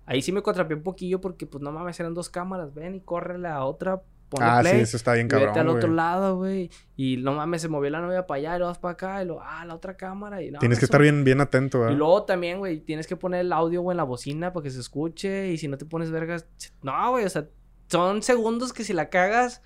Ahí 0.07 0.21
sí 0.21 0.31
me 0.31 0.41
contrapié 0.41 0.75
un 0.75 0.83
poquillo 0.83 1.21
porque, 1.21 1.45
pues 1.45 1.61
no 1.61 1.71
mames, 1.71 1.99
eran 1.99 2.13
dos 2.13 2.29
cámaras. 2.29 2.73
Ven 2.73 2.95
y 2.95 3.01
corre 3.01 3.37
la 3.37 3.63
otra, 3.65 4.01
ponle 4.29 4.47
ah, 4.49 4.59
play. 4.61 4.75
sí, 4.75 4.81
eso 4.81 4.97
está 4.97 5.13
bien 5.13 5.27
y 5.27 5.33
vete 5.33 5.45
cabrón, 5.45 5.69
al 5.69 5.75
otro 5.75 5.91
lado, 5.91 6.37
güey. 6.37 6.69
Y 6.95 7.17
no 7.17 7.33
mames, 7.33 7.61
se 7.61 7.67
movió 7.67 7.89
la 7.89 8.01
novia 8.01 8.27
para 8.27 8.37
allá 8.39 8.55
y 8.55 8.57
luego 8.59 8.71
vas 8.71 8.79
para 8.79 8.93
acá 8.93 9.23
y 9.23 9.25
luego, 9.25 9.41
ah, 9.43 9.65
la 9.65 9.75
otra 9.75 9.95
cámara. 9.95 10.41
Y 10.41 10.51
no, 10.51 10.59
Tienes 10.59 10.79
que 10.79 10.85
estar 10.85 11.01
bien, 11.01 11.23
bien 11.23 11.41
atento, 11.41 11.77
Y 11.77 11.81
¿verdad? 11.81 11.97
luego 11.97 12.23
también, 12.23 12.59
güey, 12.59 12.79
tienes 12.79 13.07
que 13.07 13.15
poner 13.15 13.41
el 13.41 13.53
audio, 13.53 13.81
güey, 13.81 13.93
en 13.93 13.97
la 13.97 14.03
bocina 14.03 14.53
para 14.53 14.63
que 14.63 14.71
se 14.71 14.79
escuche. 14.79 15.51
Y 15.51 15.57
si 15.57 15.67
no 15.67 15.77
te 15.77 15.85
pones 15.85 16.11
vergas. 16.11 16.47
No, 16.81 17.11
güey, 17.11 17.25
o 17.25 17.29
sea, 17.29 17.47
son 17.87 18.21
segundos 18.21 18.73
que 18.73 18.83
si 18.83 18.93
la 18.93 19.09
cagas. 19.09 19.61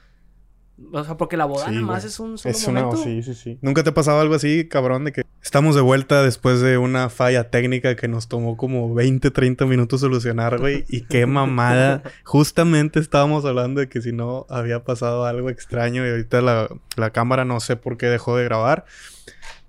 O 0.92 1.04
sea, 1.04 1.18
porque 1.18 1.38
la 1.38 1.46
boda 1.46 1.66
Sí, 1.68 1.72
nada 1.72 1.86
más 1.86 2.04
es 2.06 2.20
un 2.20 2.38
solo 2.38 2.56
Es 2.56 2.68
una... 2.68 2.84
momento. 2.84 3.04
Sí, 3.04 3.24
sí, 3.24 3.34
sí. 3.34 3.60
¿Nunca 3.62 3.84
te 3.84 3.90
ha 3.92 3.94
pasado 3.94 4.20
algo 4.20 4.36
así, 4.36 4.68
cabrón, 4.68 5.06
de 5.06 5.12
que... 5.12 5.24
Estamos 5.44 5.76
de 5.76 5.82
vuelta 5.82 6.22
después 6.24 6.62
de 6.62 6.78
una 6.78 7.10
falla 7.10 7.50
técnica 7.50 7.96
que 7.96 8.08
nos 8.08 8.28
tomó 8.28 8.58
como 8.58 8.94
20, 8.94 9.32
30 9.32 9.66
minutos 9.66 10.02
solucionar, 10.02 10.60
güey. 10.60 10.86
Y 10.90 11.02
qué 11.02 11.26
mamada. 11.28 12.04
Justamente 12.26 13.00
estábamos 13.00 13.44
hablando 13.46 13.82
de 13.82 13.90
que 13.90 14.02
si 14.02 14.12
no 14.12 14.46
había 14.50 14.84
pasado 14.84 15.26
algo 15.26 15.50
extraño 15.50 16.06
y 16.06 16.10
ahorita 16.12 16.42
la, 16.42 16.70
la 16.96 17.10
cámara 17.12 17.44
no 17.46 17.60
sé 17.60 17.76
por 17.76 17.98
qué 17.98 18.06
dejó 18.08 18.38
de 18.38 18.44
grabar. 18.44 18.86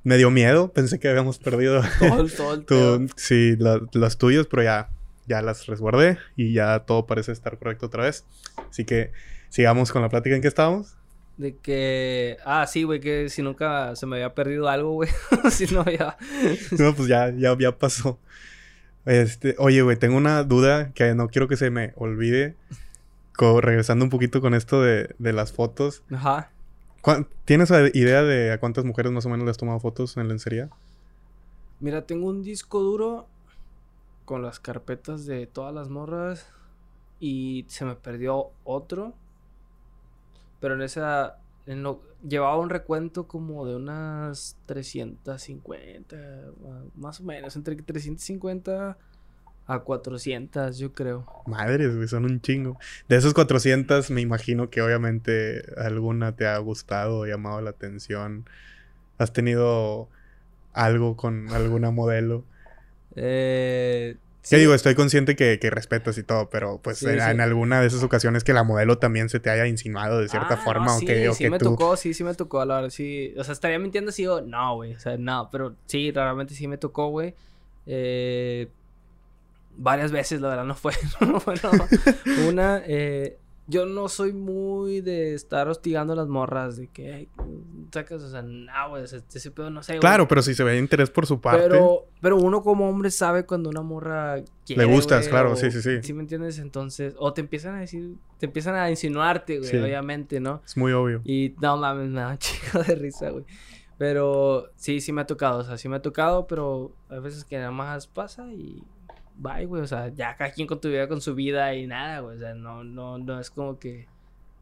Me 0.05 0.17
dio 0.17 0.31
miedo. 0.31 0.73
Pensé 0.73 0.99
que 0.99 1.09
habíamos 1.09 1.39
perdido 1.39 1.81
Todo, 1.99 2.27
todo 2.29 2.55
el 2.55 2.65
tu- 3.07 3.09
sí, 3.17 3.57
la- 3.59 3.81
las 3.93 4.19
tuyas, 4.19 4.47
pero 4.51 4.63
ya, 4.65 4.91
ya 5.27 5.41
las 5.41 5.67
resguardé 5.67 6.19
y 6.37 6.53
ya 6.53 6.81
todo 6.81 7.07
parece 7.07 7.33
estar 7.33 7.57
correcto 7.59 7.87
otra 7.87 8.05
vez. 8.05 8.27
Así 8.69 8.85
que 8.85 9.13
sigamos 9.49 9.91
con 9.93 10.03
la 10.03 10.09
plática 10.09 10.35
en 10.37 10.43
que 10.43 10.49
estábamos. 10.49 10.97
De 11.37 11.57
que. 11.57 12.37
Ah, 12.45 12.67
sí, 12.67 12.83
güey, 12.85 13.01
que 13.01 13.29
si 13.29 13.43
nunca 13.43 13.97
se 13.97 14.07
me 14.07 14.17
había 14.17 14.35
perdido 14.35 14.69
algo, 14.69 14.93
güey. 14.93 15.11
si 15.51 15.67
no 15.75 15.81
había. 15.81 16.17
No, 16.79 16.95
pues 16.95 17.09
ya, 17.09 17.31
ya, 17.31 17.57
ya 17.59 17.77
pasó. 17.77 18.19
Este, 19.05 19.57
oye, 19.59 19.83
güey, 19.83 19.97
tengo 19.97 20.17
una 20.17 20.45
duda 20.45 20.93
que 20.93 21.15
no 21.15 21.29
quiero 21.29 21.49
que 21.49 21.57
se 21.57 21.71
me 21.71 21.93
olvide. 21.97 22.55
Co- 23.35 23.61
regresando 23.61 24.05
un 24.05 24.11
poquito 24.11 24.41
con 24.41 24.55
esto 24.55 24.83
de, 24.83 25.15
de 25.19 25.33
las 25.33 25.53
fotos. 25.53 26.03
Ajá. 26.13 26.51
¿Cuán- 27.01 27.27
¿Tienes 27.45 27.71
idea 27.95 28.23
de 28.23 28.53
a 28.53 28.61
cuántas 28.61 28.85
mujeres 28.85 29.11
más 29.11 29.27
o 29.27 29.29
menos 29.31 29.45
le 29.45 29.51
has 29.51 29.57
tomado 29.57 29.81
fotos 29.81 30.17
en 30.19 30.29
lencería? 30.29 30.69
Mira, 31.81 32.03
tengo 32.07 32.29
un 32.29 32.43
disco 32.45 32.81
duro 32.81 33.27
con 34.25 34.43
las 34.43 34.61
carpetas 34.61 35.27
de 35.27 35.47
todas 35.47 35.75
las 35.75 35.89
morras. 35.89 36.47
Y 37.19 37.65
se 37.69 37.85
me 37.85 37.95
perdió 37.97 38.51
otro. 38.65 39.15
Pero 40.63 40.75
en 40.77 40.81
esa. 40.83 41.37
en 41.67 41.83
lo- 41.83 42.01
llevaba 42.27 42.57
un 42.57 42.71
recuento 42.71 43.27
como 43.29 43.67
de 43.67 43.77
unas 43.77 44.57
350. 44.67 46.17
ah, 46.17 46.83
Más 46.97 47.21
o 47.21 47.25
menos. 47.25 47.55
Entre 47.57 47.77
350 47.77 48.97
a 49.67 49.79
400, 49.81 50.79
yo 50.79 50.93
creo. 50.93 51.25
Madres, 51.47 51.95
güey, 51.95 52.09
son 52.09 52.25
un 52.25 52.41
chingo. 52.41 52.79
De 53.09 53.17
esos 53.17 53.33
400, 53.35 54.11
me 54.11 54.21
imagino 54.21 54.71
que 54.71 54.83
obviamente 54.83 55.63
alguna 55.77 56.33
te 56.35 56.47
ha 56.47 56.59
gustado 56.59 57.27
llamado 57.27 57.61
la 57.61 57.71
atención. 57.71 58.45
¿Has 59.19 59.33
tenido 59.33 60.09
algo 60.73 61.17
con 61.17 61.49
alguna 61.51 61.91
modelo? 61.91 62.45
Eh. 63.15 64.17
¿Qué 64.43 64.49
sí, 64.49 64.57
digo? 64.57 64.75
Estoy 64.75 64.95
consciente 64.97 65.37
que, 65.37 65.59
que 65.61 65.71
respetas 65.71 66.19
y 66.19 66.25
todo, 66.25 66.51
pero 66.51 66.79
pues 66.83 66.99
Sí, 66.99 67.07
en, 67.07 67.21
sí. 67.21 67.31
en 67.31 67.41
alguna 67.41 67.81
de 67.81 67.87
esas 67.87 68.03
ocasiones 68.03 68.43
que 68.45 68.53
la 68.53 68.65
modelo 68.65 68.99
también 68.99 69.29
se 69.29 69.39
te 69.41 69.51
haya 69.51 69.67
insinuado 69.67 70.19
de 70.21 70.29
cierta 70.29 70.55
Ah, 70.55 70.57
no, 70.57 70.63
forma 70.65 70.99
sí, 70.99 71.05
o 71.05 71.07
que, 71.07 71.29
o 71.29 71.35
sí 71.35 71.45
que 71.45 71.51
me 71.51 71.59
tú... 71.59 71.67
tocó, 71.67 71.97
sí, 71.97 72.13
sí 72.13 72.25
me 72.25 72.35
tocó, 72.35 72.65
la 72.65 72.75
verdad, 72.77 72.91
sí. 72.91 73.33
O 73.39 73.45
sea, 73.45 73.53
estaría 73.53 73.79
mintiendo 73.79 74.11
si 74.13 74.23
digo, 74.23 74.41
no, 74.41 74.75
güey, 74.75 74.95
o 74.95 74.99
sea, 74.99 75.17
no, 75.17 75.49
pero 75.53 75.75
sí, 75.87 76.11
realmente 76.11 76.55
sí 76.55 76.67
me 76.67 76.77
tocó, 76.77 77.09
güey. 77.09 77.35
Eh, 77.87 78.69
varias 79.77 80.11
veces, 80.13 80.41
la 80.41 80.49
verdad, 80.49 80.65
no 80.65 80.75
fue, 80.75 80.93
no 81.21 81.39
fue, 81.41 81.55
no. 81.63 81.71
Una, 82.49 82.83
eh, 82.85 83.39
yo 83.69 83.87
no 83.87 84.09
soy 84.09 84.33
muy 84.33 85.01
de 85.01 85.35
estar 85.35 85.69
hostigando 85.69 86.13
a 86.13 86.17
las 86.17 86.29
morras, 86.29 86.77
de 86.77 86.89
que, 86.89 87.13
ay, 87.13 87.29
sacas, 87.93 88.23
o 88.23 88.31
sea, 88.31 88.43
no, 88.43 88.91
güey, 88.91 89.05
ese 89.05 89.51
pedo 89.51 89.71
no 89.71 89.83
sé, 89.83 89.93
güey. 89.93 90.01
Claro, 90.01 90.27
pero 90.29 90.43
si 90.43 90.55
se 90.55 90.65
ve 90.65 90.79
interés 90.79 91.11
por 91.11 91.27
su 91.27 91.41
parte. 91.41 91.63
Pero, 91.69 92.07
pero 92.21 92.37
uno 92.39 92.63
como 92.63 92.89
hombre 92.89 93.11
sabe 93.11 93.47
cuando 93.47 93.71
una 93.71 93.83
morra 93.83 94.43
quiere, 94.67 94.85
gustas, 94.87 95.21
güey, 95.21 95.31
claro, 95.31 95.53
o- 95.53 95.57
sí, 95.57 95.71
sí, 95.71 95.81
sí. 95.81 96.03
¿Sí 96.03 96.13
me 96.13 96.23
entiendes? 96.23 96.59
Entonces, 96.59 97.15
o 97.19 97.33
te 97.33 97.41
empiezan 97.41 97.77
a 97.77 97.81
decir, 97.81 98.17
te 98.39 98.47
empiezan 98.47 98.75
a 98.75 98.91
insinuarte, 98.91 99.59
güey, 99.59 99.71
Sí. 99.71 99.77
obviamente, 99.77 100.41
¿no? 100.41 100.61
Es 100.67 100.77
muy 100.77 100.93
obvio. 100.93 101.21
Y 101.25 101.55
no 101.61 101.77
mames, 101.77 102.09
me 102.11 102.21
da 102.21 102.31
un 102.31 102.39
chico 102.39 102.83
de 102.83 102.95
risa, 102.97 103.31
güey. 103.31 103.45
Pero 103.99 104.71
sí, 104.77 105.01
sí 105.01 105.13
me 105.13 105.21
ha 105.21 105.27
tocado, 105.27 105.59
o 105.61 105.65
sea, 105.65 105.79
sí 105.79 105.89
me 105.89 105.97
ha 105.97 106.03
tocado, 106.03 106.47
pero 106.49 106.93
hay 107.09 107.21
veces 107.21 107.45
que 107.45 107.57
nada 107.59 107.71
más 107.71 108.09
pasa 108.09 108.53
y 108.53 108.83
bye, 109.43 109.67
güey. 109.67 109.83
O 109.83 109.87
sea, 109.87 110.09
ya 110.09 110.37
cada 110.37 110.53
quien 110.53 110.67
con 110.67 110.81
tu 110.81 110.89
vida, 110.89 111.09
con 111.09 111.21
su 111.21 111.35
vida 111.35 111.75
y 111.75 111.87
nada, 111.87 112.21
güey. 112.21 112.37
O 112.37 112.41
sea, 112.41 112.55
no, 112.55 112.85
no, 112.85 113.19
no 113.19 113.41
es 113.41 113.51
como 113.51 113.79
que. 113.79 114.07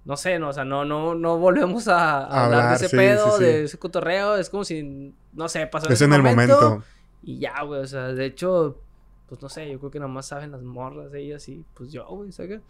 No 0.05 0.17
sé, 0.17 0.39
no, 0.39 0.49
o 0.49 0.53
sea, 0.53 0.65
no, 0.65 0.85
no, 0.85 1.15
no 1.15 1.39
volvemos 1.39 1.87
a, 1.87 2.21
a 2.21 2.45
hablar 2.47 2.61
Hablar, 2.61 2.71
de 2.71 2.77
ese 2.77 2.89
sí, 2.89 2.97
pedo, 2.97 3.31
sí, 3.33 3.37
sí. 3.37 3.45
de 3.45 3.65
ese 3.65 3.79
cotorreo. 3.79 4.37
Es 4.37 4.49
como 4.49 4.65
si, 4.65 5.15
no 5.35 5.49
sé, 5.49 5.67
pasó 5.67 5.89
Es 5.89 6.01
en 6.01 6.13
el 6.15 6.23
momento. 6.23 6.83
Y 7.23 7.39
ya, 7.39 7.63
güey, 7.63 7.83
o 7.83 7.87
sea, 7.87 8.09
de 8.09 8.25
hecho, 8.25 8.81
pues 9.29 9.43
no 9.43 9.51
sé, 9.51 9.71
yo 9.71 9.79
creo 9.79 9.91
que 9.91 10.01
nomás 10.01 10.27
saben 10.27 10.53
las 10.53 10.63
morras 10.63 11.13
ellas 11.13 11.47
y 11.51 11.65
pues 11.75 11.93
yo, 11.93 12.07
güey, 12.09 12.33
¿sabes? 12.33 12.63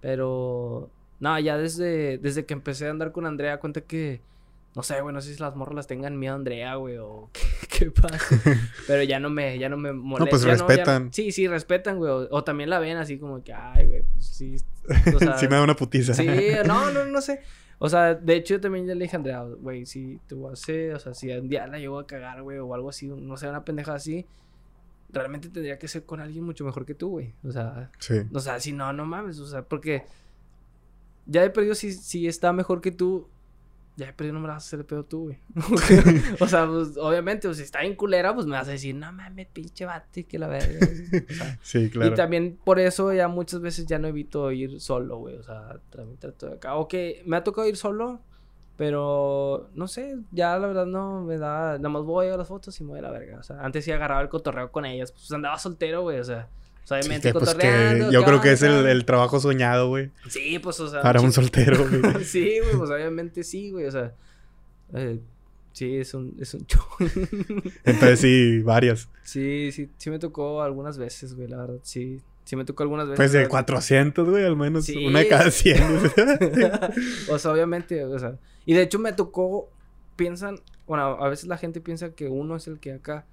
Pero, 0.00 0.90
no, 1.20 1.38
ya 1.38 1.58
desde, 1.58 2.16
desde 2.18 2.46
que 2.46 2.54
empecé 2.54 2.86
a 2.86 2.90
andar 2.90 3.12
con 3.12 3.26
Andrea, 3.26 3.60
cuenta 3.60 3.82
que, 3.82 4.22
no 4.78 4.84
sé, 4.84 5.00
güey, 5.00 5.12
no 5.12 5.20
sé 5.20 5.34
si 5.34 5.40
las 5.42 5.56
morras 5.56 5.74
las 5.74 5.86
tengan 5.88 6.16
miedo 6.20 6.34
a 6.34 6.36
Andrea, 6.36 6.76
güey, 6.76 6.98
o 6.98 7.30
qué, 7.32 7.40
qué 7.68 7.90
pasa. 7.90 8.16
Pero 8.86 9.02
ya 9.02 9.18
no 9.18 9.28
me, 9.28 9.58
ya 9.58 9.68
no 9.68 9.76
me 9.76 9.92
molesta. 9.92 10.30
pues 10.30 10.42
ya 10.42 10.48
ya 10.50 10.52
respetan. 10.54 11.12
sí, 11.12 11.32
sí, 11.32 11.48
respetan, 11.48 11.98
güey, 11.98 12.12
o, 12.12 12.28
o 12.30 12.44
también 12.44 12.70
la 12.70 12.78
ven 12.78 12.96
así 12.96 13.18
como 13.18 13.42
que, 13.42 13.52
ay, 13.52 13.86
güey, 13.88 14.02
pues 14.14 14.24
sí. 14.24 14.54
O 15.12 15.18
sea, 15.18 15.36
sí 15.38 15.48
me 15.48 15.56
da 15.56 15.62
una 15.64 15.74
putiza. 15.74 16.14
Sí, 16.14 16.28
no, 16.64 16.92
no, 16.92 17.04
no 17.06 17.20
sé. 17.20 17.40
O 17.80 17.88
sea, 17.88 18.14
de 18.14 18.36
hecho, 18.36 18.54
yo 18.54 18.60
también 18.60 18.86
ya 18.86 18.94
le 18.94 19.02
dije 19.02 19.16
a 19.16 19.18
Andrea, 19.18 19.42
güey, 19.42 19.84
si 19.84 20.20
te 20.28 20.36
voy 20.36 20.50
a 20.50 20.52
hacer, 20.52 20.94
o 20.94 21.00
sea, 21.00 21.12
si 21.12 21.28
un 21.32 21.48
día 21.48 21.66
la 21.66 21.80
llevo 21.80 21.98
a 21.98 22.06
cagar, 22.06 22.42
güey, 22.42 22.58
o 22.58 22.72
algo 22.72 22.90
así, 22.90 23.08
no 23.08 23.36
sé, 23.36 23.48
una 23.48 23.64
pendeja 23.64 23.94
así, 23.94 24.26
realmente 25.10 25.48
tendría 25.48 25.76
que 25.80 25.88
ser 25.88 26.04
con 26.04 26.20
alguien 26.20 26.44
mucho 26.44 26.64
mejor 26.64 26.86
que 26.86 26.94
tú, 26.94 27.08
güey. 27.10 27.34
O 27.42 27.50
sea, 27.50 27.90
Sí. 27.98 28.14
o 28.32 28.38
sea, 28.38 28.60
si 28.60 28.70
no, 28.72 28.92
no 28.92 29.04
mames, 29.06 29.40
o 29.40 29.46
sea, 29.48 29.62
porque 29.62 30.04
ya 31.26 31.42
he 31.42 31.50
perdido 31.50 31.74
si, 31.74 31.92
si 31.92 32.28
está 32.28 32.52
mejor 32.52 32.80
que 32.80 32.92
tú, 32.92 33.28
ya 33.98 34.14
perdido, 34.14 34.34
no 34.34 34.40
me 34.40 34.46
vas 34.46 34.62
a 34.62 34.66
hacer 34.66 34.78
de 34.78 34.84
pedo 34.84 35.04
tú, 35.04 35.24
güey. 35.24 35.38
o 36.40 36.46
sea, 36.46 36.66
pues, 36.68 36.96
obviamente, 36.96 37.48
pues, 37.48 37.56
si 37.56 37.64
está 37.64 37.82
en 37.82 37.96
culera, 37.96 38.32
pues 38.32 38.46
me 38.46 38.52
vas 38.52 38.68
a 38.68 38.70
decir, 38.70 38.94
no 38.94 39.12
mames, 39.12 39.48
pinche 39.48 39.84
bate, 39.86 40.24
que 40.24 40.38
la 40.38 40.46
verga. 40.46 40.86
O 41.28 41.34
sea, 41.34 41.58
Sí, 41.62 41.90
claro. 41.90 42.12
y 42.12 42.14
también 42.14 42.56
por 42.64 42.78
eso 42.78 43.12
ya 43.12 43.26
muchas 43.26 43.60
veces 43.60 43.86
ya 43.86 43.98
no 43.98 44.06
evito 44.06 44.52
ir 44.52 44.80
solo, 44.80 45.18
güey. 45.18 45.34
O 45.36 45.42
sea, 45.42 45.80
también 45.90 46.16
trato 46.16 46.46
de 46.46 46.54
acá. 46.54 46.76
O 46.76 46.86
que 46.86 47.22
me 47.26 47.36
ha 47.36 47.42
tocado 47.42 47.66
ir 47.66 47.76
solo, 47.76 48.20
pero 48.76 49.68
no 49.74 49.88
sé, 49.88 50.16
ya 50.30 50.56
la 50.58 50.68
verdad 50.68 50.86
no 50.86 51.22
me 51.22 51.36
da. 51.36 51.76
Nada 51.78 51.88
más 51.88 52.04
voy 52.04 52.28
a 52.28 52.36
las 52.36 52.46
fotos 52.46 52.80
y 52.80 52.84
me 52.84 52.90
voy 52.90 53.00
a 53.00 53.02
la 53.02 53.10
verga. 53.10 53.38
O 53.40 53.42
sea, 53.42 53.60
antes 53.60 53.84
sí 53.84 53.90
agarraba 53.90 54.22
el 54.22 54.28
cotorreo 54.28 54.70
con 54.70 54.84
ellas. 54.84 55.10
Pues 55.10 55.32
andaba 55.32 55.58
soltero, 55.58 56.02
güey. 56.02 56.20
O 56.20 56.24
sea, 56.24 56.48
obviamente 56.90 57.28
Sí, 57.28 57.32
pues 57.38 57.54
que 57.54 58.08
yo 58.10 58.20
¿qué 58.20 58.26
creo 58.26 58.40
que 58.40 58.52
es 58.52 58.62
el, 58.62 59.04
trabajo 59.04 59.40
soñado, 59.40 59.88
güey. 59.88 60.10
Sí, 60.28 60.58
pues, 60.58 60.78
o 60.80 60.88
sea. 60.88 61.02
Para 61.02 61.20
un 61.20 61.32
soltero, 61.32 61.86
güey. 61.88 62.24
sí, 62.24 62.58
güey, 62.60 62.76
pues 62.76 62.90
obviamente 62.90 63.44
sí, 63.44 63.70
güey. 63.70 63.86
O 63.86 63.90
sea, 63.90 64.12
eh, 64.94 65.20
sí, 65.72 65.96
es 65.96 66.14
un, 66.14 66.36
es 66.40 66.54
un 66.54 66.66
show. 66.66 66.82
Entonces 67.84 68.20
sí, 68.20 68.60
varias. 68.62 69.08
sí, 69.22 69.70
sí, 69.72 69.90
sí 69.96 70.10
me 70.10 70.18
tocó 70.18 70.62
algunas 70.62 70.98
veces, 70.98 71.34
güey, 71.34 71.48
la 71.48 71.58
verdad. 71.58 71.78
Sí, 71.82 72.20
sí 72.44 72.56
me 72.56 72.64
tocó 72.64 72.82
algunas 72.82 73.06
veces. 73.06 73.16
Pues 73.16 73.32
de 73.32 73.38
la 73.38 73.42
verdad. 73.42 73.50
400, 73.50 74.28
güey, 74.28 74.44
al 74.44 74.56
menos. 74.56 74.86
Sí. 74.86 75.06
Una 75.06 75.20
de 75.20 75.28
cada 75.28 75.50
100. 75.50 75.82
o 77.30 77.38
sea, 77.38 77.52
obviamente, 77.52 78.04
o 78.04 78.18
sea. 78.18 78.38
Y 78.64 78.74
de 78.74 78.82
hecho 78.82 78.98
me 78.98 79.12
tocó, 79.12 79.70
piensan, 80.16 80.60
bueno, 80.86 81.04
a 81.04 81.28
veces 81.28 81.46
la 81.46 81.58
gente 81.58 81.80
piensa 81.80 82.10
que 82.10 82.28
uno 82.28 82.56
es 82.56 82.66
el 82.66 82.78
que 82.78 82.92
acá. 82.92 83.26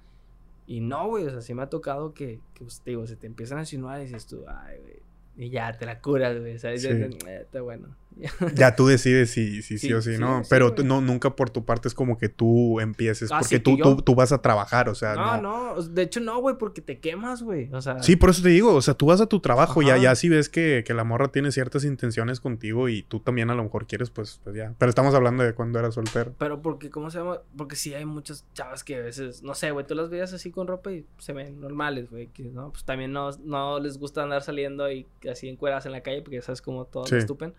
Y 0.66 0.80
no, 0.80 1.08
güey, 1.08 1.26
o 1.26 1.30
sea, 1.30 1.40
sí 1.42 1.54
me 1.54 1.62
ha 1.62 1.68
tocado 1.68 2.12
que, 2.12 2.40
que 2.54 2.64
pues, 2.64 2.82
digo, 2.84 3.06
se 3.06 3.16
te 3.16 3.26
empiezan 3.26 3.58
a 3.58 3.62
insinuar 3.62 4.00
y 4.00 4.04
dices 4.04 4.26
tú, 4.26 4.44
ay, 4.48 4.78
güey. 4.80 4.96
Y 5.38 5.50
ya 5.50 5.72
te 5.76 5.84
la 5.86 6.00
curas, 6.00 6.38
güey, 6.40 6.58
¿sabes? 6.58 6.82
Sí. 6.82 6.88
Ya 6.88 7.08
te- 7.08 7.42
Está 7.42 7.60
bueno. 7.60 7.94
Ya 8.54 8.74
tú 8.76 8.86
decides 8.86 9.30
si 9.30 9.62
sí 9.62 9.78
Sí, 9.78 9.92
o 9.92 10.00
sí, 10.00 10.14
sí, 10.14 10.20
¿no? 10.20 10.42
Pero 10.48 10.72
tú- 10.74 10.84
no, 10.84 11.00
nunca 11.00 11.36
por 11.36 11.50
tu 11.50 11.64
parte 11.64 11.88
es 11.88 11.94
como 11.94 12.16
que 12.18 12.28
tú 12.28 12.80
empieces, 12.80 13.30
Ah, 13.30 13.38
porque 13.40 13.58
tú, 13.58 13.76
yo- 13.76 13.84
tú, 13.96 14.02
tú 14.02 14.14
vas 14.14 14.32
a 14.32 14.40
trabajar, 14.40 14.88
o 14.88 14.94
sea, 14.94 15.14
no, 15.14 15.40
no. 15.42 15.74
no, 15.76 15.82
de 15.82 16.02
hecho 16.02 16.20
no, 16.20 16.38
güey, 16.40 16.56
porque 16.58 16.80
te 16.80 16.98
quemas, 16.98 17.42
güey. 17.42 17.68
O 17.72 17.80
sea, 17.82 18.02
Sí, 18.02 18.16
por 18.16 18.30
eso 18.30 18.42
te 18.42 18.48
digo, 18.48 18.74
o 18.74 18.80
sea, 18.82 18.94
tú 18.94 19.06
vas 19.06 19.20
a 19.20 19.26
tu 19.26 19.40
trabajo, 19.40 19.80
Ajá. 19.82 19.96
ya 19.98 20.14
si 20.14 20.28
ves 20.28 20.48
que, 20.48 20.82
que 20.86 20.94
la 20.94 21.04
morra 21.04 21.28
tiene 21.28 21.52
ciertas 21.52 21.84
intenciones 21.84 22.40
contigo 22.40 22.88
y 22.88 23.02
tú 23.02 23.20
también 23.20 23.50
a 23.50 23.54
lo 23.54 23.62
mejor 23.64 23.86
quieres, 23.86 24.10
pues, 24.10 24.40
pues 24.42 24.56
ya. 24.56 24.74
Pero 24.78 24.88
estamos 24.88 25.14
hablando 25.14 25.42
de 25.44 25.52
cuando 25.54 25.78
eras 25.78 25.94
soltero. 25.94 26.34
Pero 26.38 26.62
porque, 26.62 26.90
¿cómo 26.90 27.10
se 27.10 27.18
llama? 27.18 27.40
Porque 27.56 27.76
sí 27.76 27.92
hay 27.94 28.04
muchas 28.06 28.46
chavas 28.54 28.82
que 28.84 28.96
a 28.96 29.00
veces, 29.00 29.42
no 29.42 29.54
sé, 29.54 29.70
güey, 29.72 29.86
tú 29.86 29.94
las 29.94 30.08
veías 30.08 30.32
así 30.32 30.50
con 30.50 30.66
ropa 30.66 30.90
y 30.92 31.04
se 31.18 31.32
ven 31.32 31.60
normales, 31.60 32.10
güey, 32.10 32.28
que 32.28 32.44
no, 32.44 32.70
pues 32.70 32.84
también 32.84 33.12
no, 33.12 33.30
no 33.44 33.78
les 33.78 33.98
gusta 33.98 34.22
andar 34.22 34.42
saliendo 34.42 34.90
y 34.90 35.06
así 35.30 35.48
encueradas 35.48 35.84
en 35.86 35.92
la 35.92 36.00
calle 36.00 36.22
porque 36.22 36.40
sabes 36.40 36.62
como 36.62 36.86
todos 36.86 37.10
Sí. 37.10 37.16
estupen. 37.16 37.52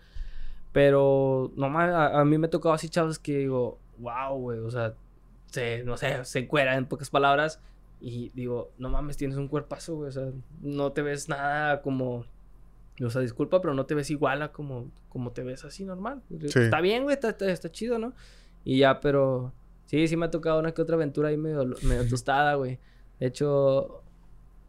Pero, 0.78 1.50
no 1.56 1.68
mames, 1.68 1.92
a, 1.92 2.20
a 2.20 2.24
mí 2.24 2.38
me 2.38 2.46
ha 2.46 2.50
tocado 2.50 2.72
así 2.72 2.88
chavas 2.88 3.18
que 3.18 3.38
digo, 3.38 3.80
wow, 3.98 4.38
güey, 4.38 4.60
o 4.60 4.70
sea, 4.70 4.94
se, 5.46 5.82
no 5.82 5.96
sé, 5.96 6.24
se 6.24 6.38
encuera 6.38 6.76
en 6.76 6.86
pocas 6.86 7.10
palabras 7.10 7.60
y 8.00 8.28
digo, 8.28 8.70
no 8.78 8.88
mames, 8.88 9.16
tienes 9.16 9.38
un 9.38 9.48
cuerpazo, 9.48 9.96
güey, 9.96 10.10
o 10.10 10.12
sea, 10.12 10.30
no 10.60 10.92
te 10.92 11.02
ves 11.02 11.28
nada 11.28 11.82
como... 11.82 12.26
O 13.04 13.10
sea, 13.10 13.22
disculpa, 13.22 13.60
pero 13.60 13.74
no 13.74 13.86
te 13.86 13.96
ves 13.96 14.08
igual 14.12 14.40
a 14.40 14.52
como, 14.52 14.88
como 15.08 15.32
te 15.32 15.42
ves 15.42 15.64
así 15.64 15.82
normal. 15.84 16.22
Sí. 16.46 16.60
Está 16.60 16.80
bien, 16.80 17.02
güey, 17.02 17.14
está, 17.14 17.30
está, 17.30 17.50
está 17.50 17.72
chido, 17.72 17.98
¿no? 17.98 18.12
Y 18.62 18.78
ya, 18.78 19.00
pero 19.00 19.52
sí, 19.86 20.06
sí 20.06 20.16
me 20.16 20.26
ha 20.26 20.30
tocado 20.30 20.60
una 20.60 20.74
que 20.74 20.82
otra 20.82 20.94
aventura 20.94 21.30
ahí 21.30 21.36
medio, 21.36 21.74
medio 21.82 22.06
tostada, 22.08 22.54
güey. 22.54 22.78
De 23.18 23.26
hecho, 23.26 24.04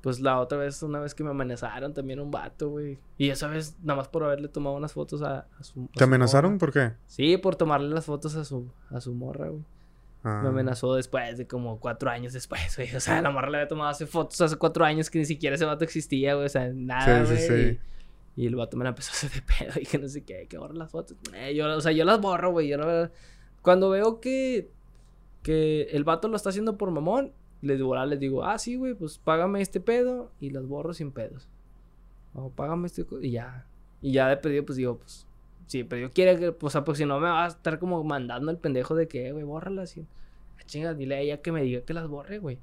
pues 0.02 0.20
la 0.22 0.40
otra 0.40 0.58
vez, 0.58 0.82
una 0.84 1.00
vez 1.00 1.14
que 1.14 1.24
me 1.24 1.30
amenazaron 1.32 1.94
también 1.94 2.20
un 2.20 2.32
vato, 2.32 2.70
güey. 2.70 2.98
Y 3.18 3.30
esa 3.30 3.48
vez, 3.48 3.78
nada 3.84 3.98
más 3.98 4.08
por 4.08 4.24
haberle 4.24 4.48
tomado 4.48 4.76
unas 4.76 4.94
fotos 4.94 5.22
a, 5.22 5.48
a 5.60 5.64
su. 5.64 5.84
a 5.84 5.88
¿Te 5.94 6.00
su 6.00 6.04
amenazaron? 6.06 6.52
morra. 6.54 6.60
¿Por 6.60 6.72
qué? 6.74 6.92
Sí, 7.08 7.38
por 7.38 7.56
tomarle 7.56 7.90
las 7.90 8.06
fotos 8.06 8.36
a 8.36 8.46
su, 8.46 8.72
a 8.90 9.02
su 9.02 9.14
morra, 9.14 9.50
güey. 9.50 9.64
Ah. 10.24 10.42
Me 10.44 10.50
amenazó 10.50 10.96
después 10.96 11.38
de 11.38 11.48
como 11.48 11.80
cuatro 11.80 12.10
años 12.10 12.34
después, 12.34 12.76
güey. 12.76 12.90
O 12.96 13.00
sea, 13.00 13.22
la 13.22 13.30
morra 13.32 13.50
le 13.50 13.58
había 13.58 13.68
tomado 13.68 13.90
hace 13.90 14.06
fotos 14.06 14.40
hace 14.42 14.56
cuatro 14.58 14.84
años 14.86 15.10
que 15.10 15.20
ni 15.20 15.26
siquiera 15.26 15.56
ese 15.56 15.66
vato 15.66 15.84
existía, 15.84 16.34
güey. 16.36 16.46
O 16.46 16.50
sea, 16.50 16.70
nada, 16.74 17.26
Sí, 17.26 17.32
güey. 17.34 17.38
sí, 17.42 17.48
sí. 17.48 17.80
Y, 18.36 18.44
y 18.44 18.48
el 18.48 18.56
vato 18.56 18.78
me 18.78 18.84
la 18.86 18.90
empezó 18.92 19.12
a 19.12 19.14
hacer 19.14 19.32
de 19.32 19.42
pedo 19.60 19.80
y 19.82 19.86
que 19.86 19.98
no 19.98 20.08
sé 20.08 20.24
qué, 20.24 20.48
que 20.48 20.58
borra 20.58 20.74
las 20.76 20.92
fotos. 20.92 21.18
Eh, 21.36 21.54
yo, 21.56 21.66
o 21.76 21.82
sea, 21.82 21.92
yo 21.92 22.06
las 22.06 22.20
borro, 22.22 22.52
güey. 22.52 22.68
Yo 22.70 22.78
no... 22.78 23.10
Cuando 23.62 23.90
veo 23.90 24.20
que, 24.22 24.70
que 25.44 25.84
el 25.92 26.04
vato 26.06 26.28
lo 26.30 26.36
está 26.38 26.50
haciendo 26.50 26.78
por 26.78 26.92
mamón, 26.92 27.34
le 27.62 27.76
digo, 27.76 27.96
ah, 27.96 28.06
les 28.06 28.20
digo, 28.20 28.44
ah, 28.44 28.58
sí, 28.58 28.76
güey, 28.76 28.94
pues 28.94 29.18
págame 29.18 29.62
este 29.62 29.80
pedo 29.80 30.32
y 30.40 30.50
las 30.52 30.66
borro 30.66 30.94
sin 30.94 31.12
pedos. 31.12 31.50
O 32.34 32.50
págame 32.50 32.88
este... 32.88 33.06
Y 33.22 33.32
ya. 33.32 33.66
Y 34.02 34.14
ya 34.14 34.28
de 34.30 34.38
pedido, 34.38 34.66
pues 34.66 34.78
digo, 34.78 34.98
pues... 34.98 35.26
Sí, 35.68 35.84
pero 35.84 36.02
yo 36.08 36.12
quiero 36.12 36.40
que... 36.40 36.70
Sea, 36.70 36.84
pues 36.84 36.98
si 36.98 37.06
no 37.06 37.20
me 37.20 37.28
va 37.28 37.46
a 37.46 37.48
estar 37.48 37.80
como 37.80 38.04
mandando 38.04 38.50
el 38.52 38.58
pendejo 38.58 38.96
de 38.96 39.08
que, 39.08 39.28
"Eh, 39.28 39.32
güey, 39.34 39.44
bórralas. 39.44 39.98
Y... 39.98 40.02
Ah, 40.58 40.64
Chinga, 40.66 40.94
dile 40.94 41.16
a 41.16 41.20
ella 41.20 41.42
que 41.42 41.52
me 41.52 41.62
diga 41.62 41.82
que 41.82 41.94
las 41.94 42.08
borre, 42.08 42.40
güey. 42.40 42.60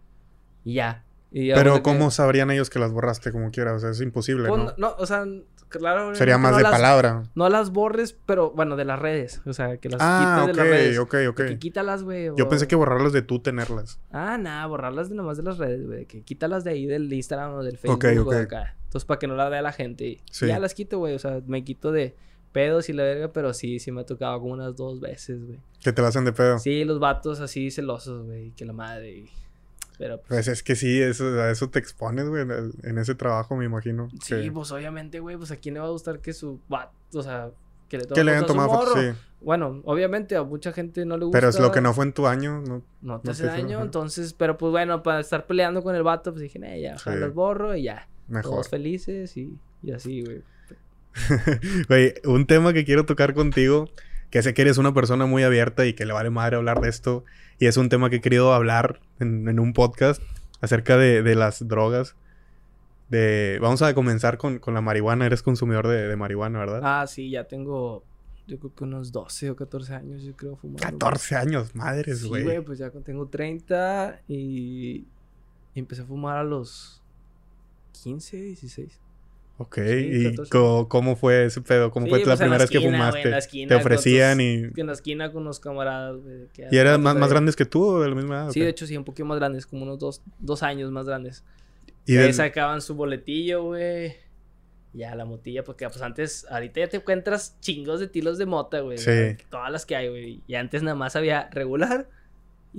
Y 0.64 0.74
ya. 0.74 1.04
Y 1.30 1.52
Pero 1.52 1.74
que- 1.76 1.82
¿cómo 1.82 2.10
sabrían 2.10 2.50
ellos 2.50 2.70
que 2.70 2.78
las 2.78 2.92
borraste 2.92 3.32
como 3.32 3.50
quiera? 3.50 3.74
O 3.74 3.78
sea, 3.78 3.90
es 3.90 4.00
imposible, 4.00 4.48
Pues, 4.48 4.62
¿no? 4.62 4.74
no, 4.78 4.94
o 4.98 5.06
sea, 5.06 5.24
claro. 5.68 6.14
Sería 6.14 6.38
más 6.38 6.52
no 6.52 6.56
de 6.58 6.62
las- 6.62 6.72
palabra. 6.72 7.24
No 7.34 7.48
las 7.48 7.70
borres, 7.70 8.16
pero 8.26 8.50
bueno, 8.52 8.76
de 8.76 8.84
las 8.84 8.98
redes. 8.98 9.42
O 9.44 9.52
sea, 9.52 9.76
que 9.78 9.88
las 9.88 10.00
Ah, 10.00 10.44
de 10.46 10.54
las 10.54 10.66
redes. 10.66 10.98
ok, 10.98 11.14
ok. 11.28 11.36
Que 11.48 11.58
quítalas, 11.58 12.04
güey. 12.04 12.30
Yo 12.36 12.48
pensé 12.48 12.68
que 12.68 12.76
borrarlas 12.76 13.12
de 13.12 13.22
tú 13.22 13.40
tenerlas. 13.40 14.00
Ah, 14.12 14.38
nada, 14.38 14.64
borrarlas 14.66 15.08
de 15.08 15.14
nomás 15.16 15.36
de 15.36 15.42
las 15.42 15.58
redes, 15.58 15.86
güey. 15.86 16.06
Que 16.06 16.22
quítalas 16.22 16.64
de 16.64 16.70
ahí 16.70 16.86
del 16.86 17.12
Instagram 17.12 17.54
o 17.54 17.62
del 17.62 17.76
Facebook 17.76 17.96
Ok, 18.04 18.26
o 18.26 18.30
de 18.30 18.42
acá. 18.42 18.76
Entonces, 18.84 19.04
para 19.04 19.18
que 19.18 19.26
no 19.26 19.34
la 19.34 19.48
vea 19.48 19.62
la 19.62 19.72
gente. 19.72 20.04
Y 20.06 20.20
Sí. 20.30 20.46
ya 20.46 20.58
las 20.60 20.74
quito, 20.74 20.98
güey. 20.98 21.14
O 21.14 21.18
sea, 21.18 21.40
me 21.46 21.64
quito 21.64 21.90
de 21.92 22.14
pedos 22.52 22.88
y 22.88 22.94
la 22.94 23.02
verga, 23.02 23.32
pero 23.32 23.52
sí, 23.52 23.78
sí 23.80 23.92
me 23.92 24.00
ha 24.02 24.06
tocado 24.06 24.40
como 24.40 24.54
unas 24.54 24.74
dos 24.76 25.00
veces, 25.00 25.44
güey. 25.44 25.58
Que 25.82 25.92
te 25.92 26.00
la 26.00 26.08
hacen 26.08 26.24
de 26.24 26.32
pedo. 26.32 26.58
Sí, 26.58 26.84
los 26.84 26.98
vatos 27.00 27.40
así 27.40 27.70
celosos, 27.70 28.24
güey. 28.24 28.52
Que 28.52 28.64
la 28.64 28.72
madre. 28.72 29.10
y- 29.10 29.30
Pero 29.98 30.18
pues. 30.18 30.28
Pues 30.28 30.48
es 30.48 30.62
que 30.62 30.76
sí, 30.76 31.00
eso, 31.00 31.26
a 31.40 31.50
eso 31.50 31.70
te 31.70 31.78
expones, 31.78 32.28
güey, 32.28 32.42
en, 32.82 32.98
ese 32.98 33.14
trabajo, 33.14 33.56
me 33.56 33.64
imagino. 33.64 34.08
Sí, 34.22 34.42
que, 34.42 34.52
pues 34.52 34.70
obviamente, 34.72 35.20
güey. 35.20 35.36
Pues 35.36 35.50
a 35.50 35.56
quién 35.56 35.74
le 35.74 35.80
va 35.80 35.86
a 35.86 35.90
gustar 35.90 36.20
que 36.20 36.32
su 36.32 36.60
vato. 36.68 36.92
O 37.14 37.22
sea, 37.22 37.50
que 37.88 37.98
le 37.98 38.06
que 38.06 38.24
le 38.24 38.32
hayan 38.32 38.46
tomado 38.46 38.68
fotos, 38.70 38.98
sí. 38.98 39.10
Bueno, 39.40 39.80
obviamente 39.84 40.34
a 40.36 40.42
mucha 40.42 40.72
gente 40.72 41.04
no 41.06 41.16
le 41.16 41.26
gusta. 41.26 41.38
Pero 41.38 41.48
es 41.50 41.60
lo 41.60 41.70
que 41.70 41.80
no 41.80 41.94
fue 41.94 42.04
en 42.04 42.12
tu 42.12 42.26
año, 42.26 42.62
¿no? 42.62 42.82
No 43.00 43.20
te 43.20 43.26
no 43.26 43.32
hace 43.32 43.46
daño, 43.46 43.80
entonces, 43.82 44.32
pero 44.32 44.56
pues 44.58 44.72
bueno, 44.72 45.02
para 45.02 45.20
estar 45.20 45.46
peleando 45.46 45.82
con 45.82 45.94
el 45.94 46.02
vato, 46.02 46.32
pues 46.32 46.42
dije, 46.42 46.58
"Eh, 46.62 46.80
ya, 46.80 46.94
ojalá 46.96 47.16
Sí. 47.16 47.20
los 47.22 47.34
borro 47.34 47.76
y 47.76 47.84
ya. 47.84 48.08
Mejor. 48.28 48.50
Todos 48.50 48.68
felices 48.68 49.36
y, 49.36 49.56
y 49.82 49.92
así, 49.92 50.22
güey. 50.24 50.42
Güey, 51.88 52.14
un 52.24 52.46
tema 52.46 52.72
que 52.72 52.84
quiero 52.84 53.06
tocar 53.06 53.34
contigo, 53.34 53.88
que 54.30 54.42
sé 54.42 54.54
que 54.54 54.62
eres 54.62 54.78
una 54.78 54.92
persona 54.92 55.26
muy 55.26 55.42
abierta 55.44 55.86
y 55.86 55.94
que 55.94 56.04
le 56.06 56.12
vale 56.12 56.30
madre 56.30 56.56
hablar 56.56 56.80
de 56.80 56.88
esto, 56.88 57.24
y 57.58 57.66
es 57.66 57.76
un 57.76 57.88
tema 57.88 58.10
que 58.10 58.16
he 58.16 58.20
querido 58.20 58.52
hablar 58.54 59.00
en, 59.18 59.48
en 59.48 59.58
un 59.60 59.72
podcast 59.72 60.22
acerca 60.60 60.96
de, 60.96 61.22
de 61.22 61.34
las 61.34 61.66
drogas. 61.66 62.16
De, 63.08 63.58
vamos 63.62 63.82
a 63.82 63.94
comenzar 63.94 64.36
con, 64.36 64.58
con 64.58 64.74
la 64.74 64.80
marihuana. 64.80 65.26
Eres 65.26 65.42
consumidor 65.42 65.86
de, 65.86 66.08
de 66.08 66.16
marihuana, 66.16 66.58
¿verdad? 66.58 66.80
Ah, 66.82 67.06
sí, 67.06 67.30
ya 67.30 67.44
tengo, 67.44 68.04
yo 68.46 68.58
creo 68.58 68.74
que 68.74 68.84
unos 68.84 69.12
12 69.12 69.50
o 69.50 69.56
14 69.56 69.94
años, 69.94 70.22
yo 70.22 70.34
creo, 70.34 70.56
fumando. 70.56 70.82
güey. 70.82 70.92
14 70.92 71.36
años, 71.36 71.74
madres, 71.74 72.20
Sí, 72.20 72.28
güey. 72.28 72.42
güey, 72.44 72.60
pues 72.62 72.78
ya 72.78 72.90
tengo 72.90 73.26
30 73.28 74.22
y, 74.28 75.06
y 75.74 75.78
empecé 75.78 76.02
a 76.02 76.04
fumar 76.06 76.38
a 76.38 76.44
los 76.44 77.00
15, 78.02 78.36
16. 78.38 79.00
Ok, 79.58 79.74
Sí, 79.76 79.82
¿y 80.12 80.24
14. 80.30 80.50
co- 80.50 80.88
cómo 80.88 81.16
fue 81.16 81.46
ese 81.46 81.60
pedo? 81.62 81.90
¿Cómo 81.90 82.06
Sí, 82.06 82.10
fue 82.10 82.18
la 82.20 82.24
pues, 82.24 82.32
en 82.40 82.44
primera 82.44 82.58
vez 82.64 82.70
que 82.70 82.80
fumaste? 82.80 83.22
en 83.22 83.30
la 83.30 83.38
esquina 83.38 83.68
Te 83.68 83.74
ofrecían 83.74 84.38
tus- 84.38 84.44
y... 84.44 84.80
En 84.80 84.86
la 84.86 84.92
esquina 84.92 85.32
con 85.32 85.42
unos 85.42 85.60
camaradas, 85.60 86.16
güey. 86.22 86.48
que 86.52 86.68
¿Y 86.70 86.76
eran 86.76 87.02
más, 87.02 87.16
más 87.16 87.30
grandes 87.30 87.56
que 87.56 87.64
tú 87.64 87.84
o 87.84 88.00
de 88.02 88.08
la 88.08 88.14
misma 88.14 88.34
edad? 88.36 88.50
Sí, 88.50 88.60
de 88.60 88.68
hecho, 88.68 88.86
sí, 88.86 88.96
un 88.96 89.04
poquito 89.04 89.24
más 89.26 89.38
grandes, 89.38 89.66
como 89.66 89.82
unos 89.84 89.98
dos, 89.98 90.22
dos 90.38 90.62
años 90.62 90.90
más 90.90 91.06
grandes. 91.06 91.44
Y 92.04 92.14
Y 92.14 92.18
ahí 92.18 92.32
sacaban 92.32 92.80
su 92.82 92.94
boletillo, 92.94 93.64
güey. 93.64 94.14
Ya 94.92 95.14
la 95.14 95.24
motilla, 95.26 95.62
porque 95.62 95.86
pues 95.88 96.00
antes, 96.00 96.46
ahorita 96.50 96.80
ya 96.80 96.88
te 96.88 96.96
encuentras 96.98 97.58
chingos 97.60 98.00
de 98.00 98.08
tilos 98.08 98.38
de 98.38 98.46
mota, 98.46 98.80
güey. 98.80 98.96
Sí. 98.96 99.36
Todas 99.50 99.70
las 99.70 99.84
que 99.84 99.94
hay, 99.96 100.08
güey. 100.08 100.42
Y 100.46 100.54
antes 100.54 100.82
nada 100.82 100.94
más 100.94 101.16
había 101.16 101.50
regular 101.50 102.08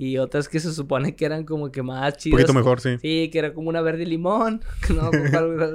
y 0.00 0.16
otras 0.18 0.48
que 0.48 0.60
se 0.60 0.72
supone 0.72 1.16
que 1.16 1.24
eran 1.24 1.44
como 1.44 1.72
que 1.72 1.82
más 1.82 2.14
Un 2.14 2.18
chidas. 2.20 2.40
poquito 2.42 2.54
mejor, 2.54 2.80
sí. 2.80 2.96
Sí, 3.02 3.30
que 3.32 3.38
era 3.40 3.52
como 3.52 3.68
una 3.68 3.80
verde 3.80 4.06
limón, 4.06 4.62
no 4.94 5.10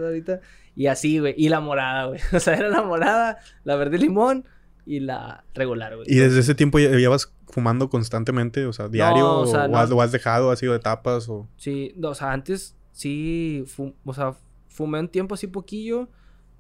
ahorita. 0.08 0.40
Y 0.76 0.88
así, 0.88 1.20
güey. 1.20 1.36
Y 1.38 1.50
la 1.50 1.60
morada, 1.60 2.06
güey. 2.08 2.22
O 2.34 2.40
sea, 2.40 2.56
era 2.56 2.70
la 2.70 2.82
morada, 2.84 3.38
la 3.66 3.76
verde 3.76 3.98
limón 3.98 4.46
y 4.86 5.02
la 5.02 5.44
regular, 5.54 5.96
güey. 5.98 6.08
¿Y 6.10 6.16
desde 6.16 6.40
ese 6.40 6.56
tiempo 6.56 6.80
ya 6.80 6.90
llevas 6.92 7.34
fumando 7.50 7.90
constantemente? 7.90 8.66
O 8.66 8.72
sea, 8.72 8.88
diario, 8.88 9.30
o 9.40 9.46
sea, 9.46 9.66
o, 9.66 9.68
no. 9.68 9.78
has, 9.78 9.92
o 9.92 10.02
has 10.02 10.14
dejado, 10.14 10.52
has 10.52 10.60
sido 10.60 10.72
de 10.72 10.80
tapas, 10.80 11.28
o... 11.28 11.50
Sí, 11.58 11.94
no, 11.98 12.10
o 12.12 12.16
sea, 12.16 12.32
antes 12.32 12.78
sí, 12.94 13.66
fu- 13.68 13.94
o 14.06 14.14
sea, 14.14 14.36
fumé 14.70 15.00
un 15.02 15.10
tiempo 15.10 15.36
así 15.36 15.48
poquillo, 15.48 16.08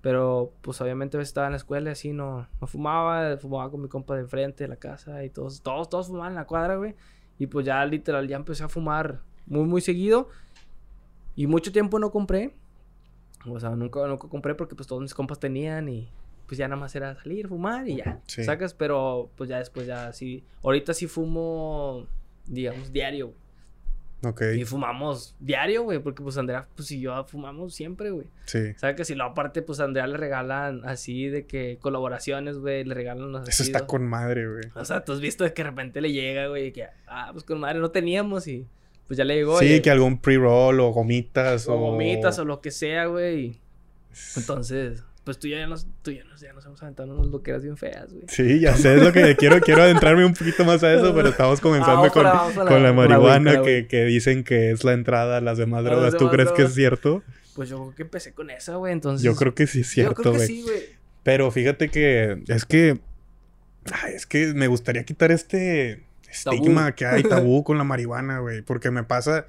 pero 0.01 0.53
pues 0.61 0.82
obviamente 0.82 1.20
estaba 1.22 1.47
en 1.47 1.53
la 1.53 1.57
escuela 1.57 1.89
y 1.89 1.93
así 1.93 2.11
no, 2.11 2.45
no 2.59 2.68
fumaba, 2.68 3.38
fumaba 3.38 3.72
con 3.72 3.82
mi 3.82 3.88
compa 3.88 4.16
de 4.16 4.22
enfrente 4.22 4.66
de 4.66 4.68
la 4.68 4.76
casa 4.76 5.24
y 5.24 5.30
todos, 5.30 5.61
todos, 5.64 5.89
todos 5.89 6.07
fumaban 6.07 6.34
en 6.34 6.36
la 6.36 6.45
cuadra, 6.45 6.76
güey. 6.76 6.93
Y 7.40 7.48
pues 7.48 7.66
ya 7.66 7.86
literal 7.86 8.28
ya 8.28 8.38
empecé 8.38 8.64
a 8.64 8.70
fumar 8.70 9.22
muy, 9.46 9.66
muy 9.66 9.82
seguido. 9.82 10.30
Y 11.36 11.48
mucho 11.48 11.72
tiempo 11.72 12.00
no 12.00 12.12
compré. 12.12 12.54
O 13.48 13.60
sea, 13.60 13.72
nunca, 13.72 14.06
nunca 14.08 14.28
compré 14.28 14.56
porque 14.56 14.76
pues 14.76 14.88
todos 14.88 15.02
mis 15.02 15.14
compas 15.14 15.40
tenían 15.40 15.90
y 15.90 16.10
pues 16.48 16.58
ya 16.58 16.68
nada 16.68 16.80
más 16.80 16.96
era 16.96 17.16
salir, 17.16 17.48
fumar 17.48 17.88
y 17.88 17.98
ya. 17.98 18.22
Sí. 18.28 18.44
Sacas, 18.44 18.74
pero 18.74 19.30
pues 19.36 19.50
ya 19.50 19.58
después 19.58 19.88
ya 19.88 20.14
sí. 20.14 20.44
Ahorita 20.64 20.94
sí 20.94 21.08
fumo, 21.08 22.06
digamos, 22.46 22.92
diario, 22.92 23.28
güey. 23.28 23.43
Ok, 24.26 24.41
Y 24.57 24.63
fumamos 24.65 25.36
diario, 25.39 25.84
güey, 25.84 25.99
porque 25.99 26.24
pues 26.24 26.38
Andrea, 26.38 26.67
pues 26.76 26.89
y 26.91 27.01
yo 27.01 27.24
fumamos 27.26 27.74
siempre, 27.76 28.09
güey. 28.11 28.28
sí. 28.45 28.74
¿Sabes 28.78 28.95
que 28.95 29.03
si 29.05 29.15
lo 29.15 29.26
aparte, 29.26 29.61
pues 29.61 29.80
a 29.80 29.84
Andrea 29.84 30.07
le 30.07 30.15
regalan 30.17 30.82
así 30.86 31.28
de 31.28 31.45
que 31.45 31.78
colaboraciones, 31.82 32.57
güey, 32.57 32.84
le 32.86 32.93
regalan 32.93 33.32
los 33.34 33.47
Eso 33.49 33.63
está 33.63 33.86
con 33.86 34.07
madre, 34.07 34.47
güey. 34.47 34.63
O 34.76 34.86
sea, 34.86 35.03
tú 35.03 35.11
has 35.11 35.19
visto 35.19 35.43
de 35.43 35.53
que 35.53 35.63
de 35.63 35.69
repente 35.69 35.99
le 35.99 36.11
llega, 36.13 36.47
güey, 36.47 36.71
que, 36.71 36.88
ah, 37.07 37.30
pues 37.34 37.43
con 37.43 37.59
madre 37.59 37.80
no 37.80 37.91
teníamos 37.91 38.47
y 38.47 38.65
pues 39.07 39.17
ya 39.17 39.26
le 39.26 39.36
llegó. 39.36 39.59
Sí, 39.59 39.65
y- 39.76 39.82
que 39.82 39.91
algún 39.91 40.17
pre-roll 40.19 40.80
o 40.80 40.89
gomitas 40.91 41.67
o... 41.67 41.74
o 41.76 41.78
gomitas 41.91 42.39
o 42.39 42.45
lo 42.45 42.61
que 42.61 42.71
sea, 42.71 43.07
güey. 43.07 43.59
Entonces, 44.38 45.03
pues 45.24 45.39
tú 45.39 45.47
ya 45.47 45.65
nos, 45.67 45.88
tú 46.01 46.11
ya 46.11 46.24
nos, 46.26 46.41
ya 46.41 46.51
nos 46.53 46.65
hemos 46.65 46.82
aventado 46.84 47.13
unas 47.13 47.28
loqueras 47.28 47.63
bien 47.63 47.78
feas, 47.78 48.11
güey. 48.13 48.26
Sí, 48.28 48.59
ya 48.59 48.76
sé, 48.76 48.95
es 48.95 49.03
lo 49.03 49.13
que 49.13 49.36
quiero. 49.39 49.61
Quiero 49.61 49.84
adentrarme 49.84 50.26
un 50.26 50.34
poquito 50.34 50.65
más 50.65 50.84
a 50.84 50.93
eso, 50.93 51.15
pero 51.15 51.30
estamos 51.30 51.61
comenzando 51.61 52.09
con, 52.11 52.24
la 52.24 52.51
con 52.67 52.84
la 52.84 52.91
marihuana 52.93 53.61
que, 53.61 53.88
que 53.88 54.03
dicen 54.05 54.43
que 54.43 54.71
es 54.71 54.84
la 54.84 54.93
entrada 54.93 55.38
a 55.38 55.41
las 55.41 55.57
demás 55.57 55.84
las 55.84 55.91
drogas. 55.93 56.13
¿Tú 56.17 56.30
demás 56.30 56.34
crees 56.34 56.51
que 56.51 56.63
es 56.63 56.74
cierto? 56.74 57.24
Pues 57.55 57.69
yo 57.69 57.78
creo 57.78 57.95
que 57.95 58.01
empecé 58.03 58.34
con 58.34 58.49
esa, 58.49 58.76
güey, 58.76 58.93
entonces... 58.93 59.24
Yo 59.24 59.36
creo 59.36 59.53
que 59.53 59.67
sí 59.67 59.82
es 59.82 59.88
Yo 59.88 59.93
cierto, 59.93 60.15
creo 60.15 60.32
que 60.34 60.38
güey. 60.39 60.47
sí, 60.47 60.61
güey. 60.63 60.82
Pero 61.21 61.51
fíjate 61.51 61.89
que 61.89 62.41
es 62.47 62.65
que... 62.65 62.99
ay, 63.91 64.15
es 64.15 64.26
que 64.26 64.53
me 64.53 64.67
gustaría 64.67 65.03
quitar 65.03 65.32
este 65.32 66.03
Tabú. 66.43 66.57
estigma 66.57 66.95
que 66.95 67.05
hay 67.05 67.24
tabú 67.24 67.63
con 67.63 67.78
la 67.78 67.84
marihuana, 67.84 68.39
güey. 68.39 68.61
Porque 68.61 68.91
me 68.91 69.03
pasa... 69.03 69.45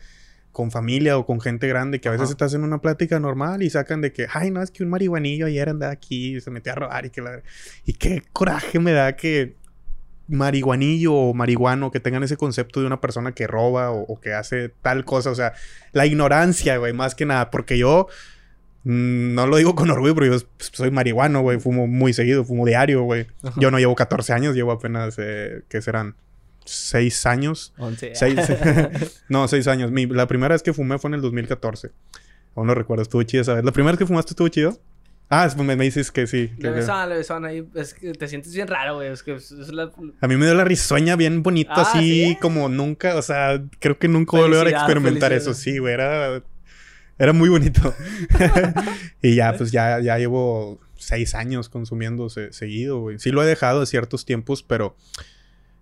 con 0.54 0.70
familia 0.70 1.18
o 1.18 1.26
con 1.26 1.40
gente 1.40 1.66
grande 1.66 2.00
que 2.00 2.08
a 2.08 2.12
veces 2.12 2.26
Ajá. 2.26 2.32
estás 2.32 2.54
en 2.54 2.62
una 2.62 2.80
plática 2.80 3.18
normal 3.18 3.62
y 3.64 3.70
sacan 3.70 4.00
de 4.00 4.12
que, 4.12 4.28
ay, 4.32 4.52
no, 4.52 4.62
es 4.62 4.70
que 4.70 4.84
un 4.84 4.88
marihuanillo 4.88 5.46
ayer 5.46 5.68
andaba 5.68 5.92
aquí 5.92 6.36
y 6.36 6.40
se 6.40 6.50
metió 6.52 6.72
a 6.72 6.76
robar 6.76 7.04
y 7.04 7.10
que 7.10 7.20
la... 7.20 7.42
Y 7.84 7.94
qué 7.94 8.22
coraje 8.32 8.78
me 8.78 8.92
da 8.92 9.16
que 9.16 9.56
marihuanillo 10.28 11.12
o 11.12 11.34
marihuano 11.34 11.90
que 11.90 11.98
tengan 11.98 12.22
ese 12.22 12.36
concepto 12.36 12.80
de 12.80 12.86
una 12.86 13.00
persona 13.00 13.32
que 13.32 13.48
roba 13.48 13.90
o, 13.90 14.02
o 14.02 14.20
que 14.20 14.32
hace 14.32 14.68
tal 14.68 15.04
cosa. 15.04 15.30
O 15.30 15.34
sea, 15.34 15.54
la 15.92 16.06
ignorancia, 16.06 16.76
güey, 16.78 16.92
más 16.92 17.16
que 17.16 17.26
nada. 17.26 17.50
Porque 17.50 17.76
yo 17.76 18.06
mm, 18.84 19.34
no 19.34 19.48
lo 19.48 19.56
digo 19.56 19.74
con 19.74 19.90
orgullo, 19.90 20.14
pero 20.14 20.26
yo 20.36 20.46
pues, 20.56 20.70
soy 20.72 20.92
marihuano, 20.92 21.42
güey. 21.42 21.58
Fumo 21.58 21.88
muy 21.88 22.12
seguido, 22.12 22.44
fumo 22.44 22.64
diario, 22.64 23.02
güey. 23.02 23.26
Yo 23.56 23.72
no 23.72 23.80
llevo 23.80 23.96
14 23.96 24.32
años, 24.32 24.54
llevo 24.54 24.70
apenas, 24.70 25.16
eh, 25.18 25.62
¿qué 25.68 25.82
serán? 25.82 26.14
6 26.64 27.26
años. 27.26 27.72
11. 27.78 28.12
Seis, 28.14 28.36
no, 29.28 29.46
6 29.48 29.66
años. 29.68 29.90
Mi- 29.90 30.06
la 30.06 30.26
primera 30.26 30.54
vez 30.54 30.62
que 30.62 30.72
fumé 30.72 30.98
fue 30.98 31.08
en 31.08 31.14
el 31.14 31.20
2014. 31.22 31.90
Aún 32.56 32.66
no 32.66 32.74
recuerdo, 32.74 33.02
estuvo 33.02 33.22
chido 33.22 33.42
esa 33.42 33.54
vez. 33.54 33.64
¿La 33.64 33.72
primera 33.72 33.92
vez 33.92 33.98
que 33.98 34.06
fumaste 34.06 34.32
estuvo 34.32 34.48
chido? 34.48 34.78
Ah, 35.30 35.48
me, 35.56 35.74
me 35.74 35.84
dices 35.84 36.12
que 36.12 36.26
sí. 36.26 36.50
que- 36.56 36.64
Le 36.64 36.70
besaban, 36.70 37.08
le 37.08 37.16
besaban 37.16 37.44
ahí. 37.46 37.66
Es 37.74 37.94
que 37.94 38.12
te 38.12 38.28
sientes 38.28 38.54
bien 38.54 38.68
raro, 38.68 38.96
güey. 38.96 39.08
Es 39.10 39.22
que 39.22 39.34
es, 39.34 39.50
la... 39.50 39.90
A 40.20 40.28
mí 40.28 40.36
me 40.36 40.44
dio 40.46 40.54
la 40.54 40.64
risueña 40.64 41.16
bien 41.16 41.42
bonito, 41.42 41.72
Ah, 41.74 41.82
así 41.82 42.24
¿sí? 42.26 42.38
como 42.40 42.68
nunca, 42.68 43.16
o 43.16 43.22
sea, 43.22 43.60
creo 43.80 43.98
que 43.98 44.06
nunca 44.06 44.36
voy 44.36 44.54
a 44.54 44.62
experimentar 44.68 45.30
felicidad. 45.30 45.32
eso, 45.32 45.54
sí, 45.54 45.78
güey, 45.78 45.94
era, 45.94 46.42
era 47.18 47.32
muy 47.32 47.48
bonito. 47.48 47.94
y 49.22 49.34
ya, 49.34 49.56
pues 49.56 49.72
ya, 49.72 49.98
ya 50.00 50.18
llevo 50.18 50.78
seis 50.96 51.34
años 51.34 51.68
consumiendo 51.68 52.28
se- 52.28 52.52
seguido, 52.52 53.00
güey. 53.00 53.18
Sí 53.18 53.30
lo 53.30 53.42
he 53.42 53.46
dejado 53.46 53.80
de 53.80 53.86
ciertos 53.86 54.24
tiempos, 54.24 54.62
pero 54.62 54.96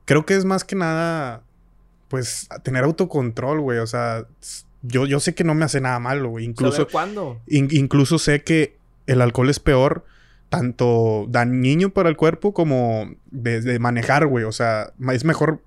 creo 0.05 0.25
que 0.27 0.35
es 0.35 0.45
más 0.45 0.65
que 0.65 0.77
nada, 0.77 1.43
pues, 2.09 2.49
tener 2.63 2.85
autocontrol, 2.85 3.61
güey, 3.61 3.79
o 3.79 3.87
sea, 3.87 4.27
yo, 4.83 5.07
yo 5.07 5.21
sé 5.21 5.35
que 5.35 5.45
no 5.45 5.55
me 5.55 5.65
hace 5.65 5.81
nada 5.81 5.99
malo, 5.99 6.31
güey, 6.31 6.45
incluso... 6.45 6.77
¿Saber 6.79 6.93
cuándo? 6.93 7.41
In- 7.47 7.69
incluso 7.71 8.19
sé 8.19 8.43
que 8.43 8.77
el 9.07 9.21
alcohol 9.21 9.49
es 9.51 9.61
peor, 9.61 10.05
tanto 10.49 11.27
dañino 11.29 11.91
para 11.91 12.09
el 12.09 12.17
cuerpo 12.17 12.53
como 12.53 13.11
de, 13.31 13.61
de 13.63 13.79
manejar, 13.79 14.27
güey. 14.27 14.45
O 14.45 14.53
sea, 14.53 14.93
es 15.13 15.25
mejor, 15.25 15.63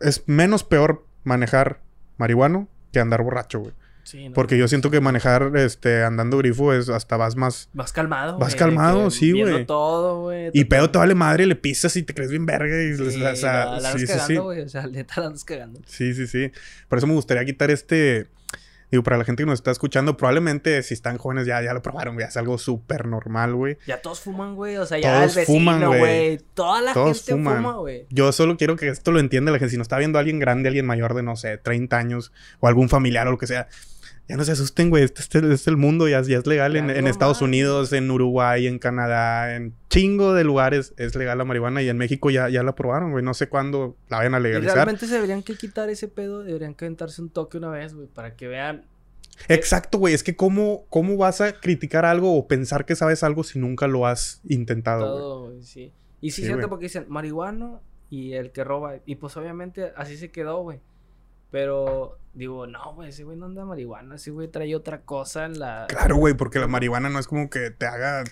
es 0.00 0.22
menos 0.26 0.62
peor 0.62 1.04
manejar 1.24 1.80
marihuano 2.16 2.68
que 2.92 3.00
andar 3.00 3.22
borracho, 3.22 3.58
güey. 3.58 3.72
Sí, 4.02 4.28
no, 4.28 4.34
Porque 4.34 4.56
yo 4.58 4.66
siento 4.66 4.90
que 4.90 5.00
manejar 5.00 5.52
este 5.56 6.02
andando 6.02 6.38
grifo 6.38 6.72
es 6.72 6.88
hasta 6.88 7.16
vas 7.16 7.36
más 7.36 7.68
Vas 7.72 7.92
calmado, 7.92 8.38
Vas 8.38 8.54
calmado, 8.54 9.04
que 9.04 9.10
sí, 9.10 9.32
güey. 9.32 9.66
todo, 9.66 10.22
güey. 10.22 10.50
y 10.52 10.64
pedo 10.64 10.90
te 10.90 10.98
vale 10.98 11.14
madre, 11.14 11.46
le 11.46 11.56
pisas 11.56 11.94
y 11.96 12.02
te 12.02 12.14
crees 12.14 12.30
bien 12.30 12.46
verga 12.46 12.82
y 12.82 12.94
Sí, 12.96 13.22
o 13.22 13.36
sea, 13.36 13.52
la, 13.64 13.64
la 13.64 13.76
andas 13.76 13.92
sí, 13.92 13.98
sí, 14.00 14.06
cagando, 14.06 14.54
sí. 14.54 14.60
O 14.60 14.68
sea, 14.68 14.86
neta 14.90 15.20
la 15.20 15.26
andas 15.28 15.44
cagando. 15.44 15.80
Sí, 15.86 16.14
sí, 16.14 16.26
sí. 16.26 16.50
Por 16.88 16.98
eso 16.98 17.06
me 17.06 17.14
gustaría 17.14 17.44
quitar 17.44 17.70
este. 17.70 18.28
Digo, 18.90 19.02
para 19.04 19.16
la 19.18 19.24
gente 19.24 19.42
que 19.42 19.46
nos 19.46 19.58
está 19.60 19.70
escuchando, 19.70 20.16
probablemente 20.16 20.82
si 20.82 20.94
están 20.94 21.16
jóvenes 21.16 21.46
ya, 21.46 21.62
ya 21.62 21.72
lo 21.72 21.80
probaron, 21.82 22.14
güey. 22.14 22.26
Es 22.26 22.36
algo 22.36 22.58
súper 22.58 23.06
normal, 23.06 23.54
güey. 23.54 23.78
Ya 23.86 24.02
todos 24.02 24.20
fuman, 24.20 24.54
güey. 24.56 24.76
O 24.78 24.86
sea, 24.86 24.98
ya 24.98 25.20
Todos 25.20 25.36
el 25.36 25.46
fuman, 25.46 25.74
vecino, 25.80 25.88
güey. 25.88 26.00
güey. 26.00 26.40
Toda 26.54 26.80
la 26.82 26.92
Todos 26.92 27.18
gente 27.18 27.32
fuman. 27.32 27.56
fuma, 27.58 27.72
güey. 27.74 28.06
Yo 28.10 28.32
solo 28.32 28.56
quiero 28.56 28.76
que 28.76 28.88
esto 28.88 29.12
lo 29.12 29.20
entienda 29.20 29.52
la 29.52 29.58
gente. 29.58 29.70
Si 29.70 29.76
nos 29.78 29.84
está 29.84 29.98
viendo 29.98 30.18
alguien 30.18 30.38
grande, 30.40 30.68
alguien 30.68 30.86
mayor 30.86 31.14
de, 31.14 31.22
no 31.22 31.36
sé, 31.36 31.56
30 31.58 31.96
años, 31.96 32.32
o 32.58 32.66
algún 32.66 32.88
familiar 32.88 33.28
o 33.28 33.30
lo 33.30 33.38
que 33.38 33.46
sea, 33.46 33.68
ya 34.30 34.36
no 34.36 34.44
se 34.44 34.52
asusten, 34.52 34.88
güey. 34.90 35.02
Este, 35.04 35.20
este- 35.20 35.38
este 35.40 35.52
es 35.52 35.66
el 35.66 35.76
mundo, 35.76 36.08
ya, 36.08 36.22
ya 36.22 36.38
es 36.38 36.46
legal 36.46 36.76
en, 36.76 36.88
Estados. 37.06 37.42
Unidos, 37.42 37.92
en 37.92 38.10
Uruguay, 38.10 38.66
en 38.66 38.78
Canadá, 38.78 39.54
en 39.56 39.74
chingo 39.88 40.32
de 40.34 40.44
lugares 40.44 40.94
es 40.96 41.14
legal 41.16 41.36
la 41.38 41.44
marihuana 41.44 41.82
y 41.82 41.88
en 41.88 41.98
México 41.98 42.30
ya, 42.30 42.48
ya 42.48 42.62
la 42.62 42.70
aprobaron, 42.70 43.10
güey. 43.10 43.24
No 43.24 43.34
sé 43.34 43.48
cuándo 43.48 43.96
la 44.08 44.18
vayan 44.18 44.34
a 44.34 44.38
Y 44.38 44.42
legalizar. 44.44 44.74
realmente 44.74 45.06
se 45.06 45.14
deberían 45.14 45.42
que 45.42 45.56
quitar 45.56 45.90
ese 45.90 46.08
pedo. 46.08 46.42
Deberían 46.42 46.74
que 46.74 46.84
aventarse 46.86 47.20
un 47.20 47.30
toque 47.30 47.58
una 47.58 47.70
vez, 47.70 47.94
güey. 47.94 48.06
Para 48.06 48.36
que 48.36 48.48
vean. 48.48 48.84
Exacto, 49.48 49.98
güey. 49.98 50.12
Es 50.14 50.22
que 50.22 50.36
cómo, 50.36 50.84
cómo 50.90 51.16
vas 51.16 51.40
a 51.40 51.52
criticar 51.58 52.04
algo 52.04 52.36
o 52.36 52.46
pensar 52.46 52.84
que 52.84 52.94
sabes 52.94 53.22
algo 53.24 53.42
si 53.42 53.58
nunca 53.58 53.86
lo 53.86 54.06
has 54.06 54.40
intentado, 54.48 55.52
sí. 55.62 55.92
Y 56.20 56.30
sí, 56.32 56.42
Sí, 56.42 56.46
cierto 56.48 56.68
porque 56.68 56.84
dicen 56.86 57.06
marihuano 57.08 57.80
y 58.10 58.34
el 58.34 58.52
que 58.52 58.64
roba. 58.64 58.96
Y 59.06 59.14
pues 59.16 59.36
obviamente 59.38 59.92
así 59.96 60.16
se 60.18 60.30
quedó, 60.30 60.62
güey. 60.62 60.80
Pero 61.50 62.18
digo, 62.34 62.66
no, 62.66 62.94
güey, 62.94 63.10
ese 63.10 63.24
güey 63.24 63.36
no 63.36 63.46
anda 63.46 63.64
marihuana. 63.64 64.16
Ese 64.16 64.30
güey 64.30 64.48
trae 64.48 64.74
otra 64.74 65.02
cosa 65.02 65.46
en 65.46 65.58
la. 65.58 65.86
Claro, 65.88 66.16
güey, 66.16 66.34
porque 66.34 66.58
la 66.58 66.66
marihuana 66.66 67.08
no 67.08 67.18
es 67.18 67.26
como 67.26 67.50
que 67.50 67.70
te 67.70 67.86
haga 67.86 68.24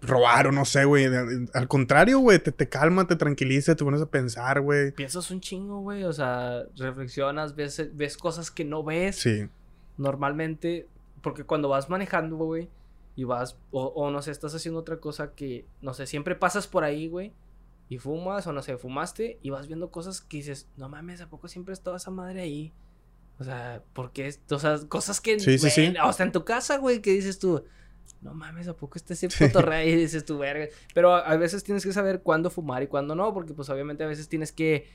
robar 0.00 0.46
o 0.46 0.52
no 0.52 0.64
sé, 0.64 0.84
güey. 0.84 1.06
Al 1.54 1.68
contrario, 1.68 2.18
güey, 2.20 2.38
te, 2.38 2.52
te 2.52 2.68
calma, 2.68 3.06
te 3.06 3.16
tranquiliza, 3.16 3.74
te 3.74 3.84
pones 3.84 4.02
a 4.02 4.06
pensar, 4.06 4.60
güey. 4.60 4.92
Piensas 4.92 5.30
un 5.30 5.40
chingo, 5.40 5.80
güey. 5.80 6.04
O 6.04 6.12
sea, 6.12 6.64
reflexionas, 6.76 7.54
ves, 7.54 7.90
ves 7.94 8.16
cosas 8.16 8.50
que 8.50 8.64
no 8.64 8.82
ves. 8.82 9.16
Sí. 9.16 9.48
Normalmente, 9.96 10.86
porque 11.22 11.44
cuando 11.44 11.68
vas 11.68 11.90
manejando, 11.90 12.36
güey, 12.36 12.68
y 13.16 13.24
vas, 13.24 13.58
o, 13.72 13.86
o 13.86 14.10
no 14.12 14.22
sé, 14.22 14.30
estás 14.30 14.54
haciendo 14.54 14.78
otra 14.78 14.98
cosa 14.98 15.32
que, 15.34 15.66
no 15.82 15.92
sé, 15.92 16.06
siempre 16.06 16.36
pasas 16.36 16.68
por 16.68 16.84
ahí, 16.84 17.08
güey, 17.08 17.32
y 17.88 17.98
fumas, 17.98 18.46
o 18.46 18.52
no 18.52 18.62
sé, 18.62 18.78
fumaste, 18.78 19.40
y 19.42 19.50
vas 19.50 19.66
viendo 19.66 19.90
cosas 19.90 20.20
que 20.20 20.36
dices, 20.36 20.68
no 20.76 20.88
mames, 20.88 21.20
¿a 21.20 21.28
poco 21.28 21.48
siempre 21.48 21.72
estaba 21.72 21.96
esa 21.96 22.12
madre 22.12 22.42
ahí? 22.42 22.72
O 23.40 23.44
sea, 23.44 23.82
porque, 23.92 24.26
es- 24.28 24.40
o 24.50 24.58
sea, 24.58 24.78
cosas 24.88 25.20
que, 25.20 25.38
Sí, 25.38 25.58
sí, 25.58 25.70
sí. 25.70 25.86
güey, 25.86 25.96
hasta 25.98 26.24
en 26.24 26.32
tu 26.32 26.44
casa, 26.44 26.78
güey, 26.78 27.00
que 27.00 27.12
dices 27.12 27.38
tú, 27.38 27.64
no 28.20 28.34
mames, 28.34 28.66
¿a 28.66 28.74
poco 28.74 28.96
está 28.98 29.12
ese 29.14 29.28
cotorreo? 29.28 29.86
Y 29.88 29.94
dices 29.94 30.24
tú, 30.24 30.38
verga. 30.38 30.66
Pero 30.92 31.14
a, 31.14 31.20
a 31.20 31.36
veces 31.36 31.62
tienes 31.62 31.84
que 31.84 31.92
saber 31.92 32.20
cuándo 32.22 32.50
fumar 32.50 32.82
y 32.82 32.88
cuándo 32.88 33.14
no, 33.14 33.32
porque 33.32 33.54
pues 33.54 33.68
obviamente 33.70 34.02
a 34.02 34.08
veces 34.08 34.28
tienes 34.28 34.50
que, 34.50 34.88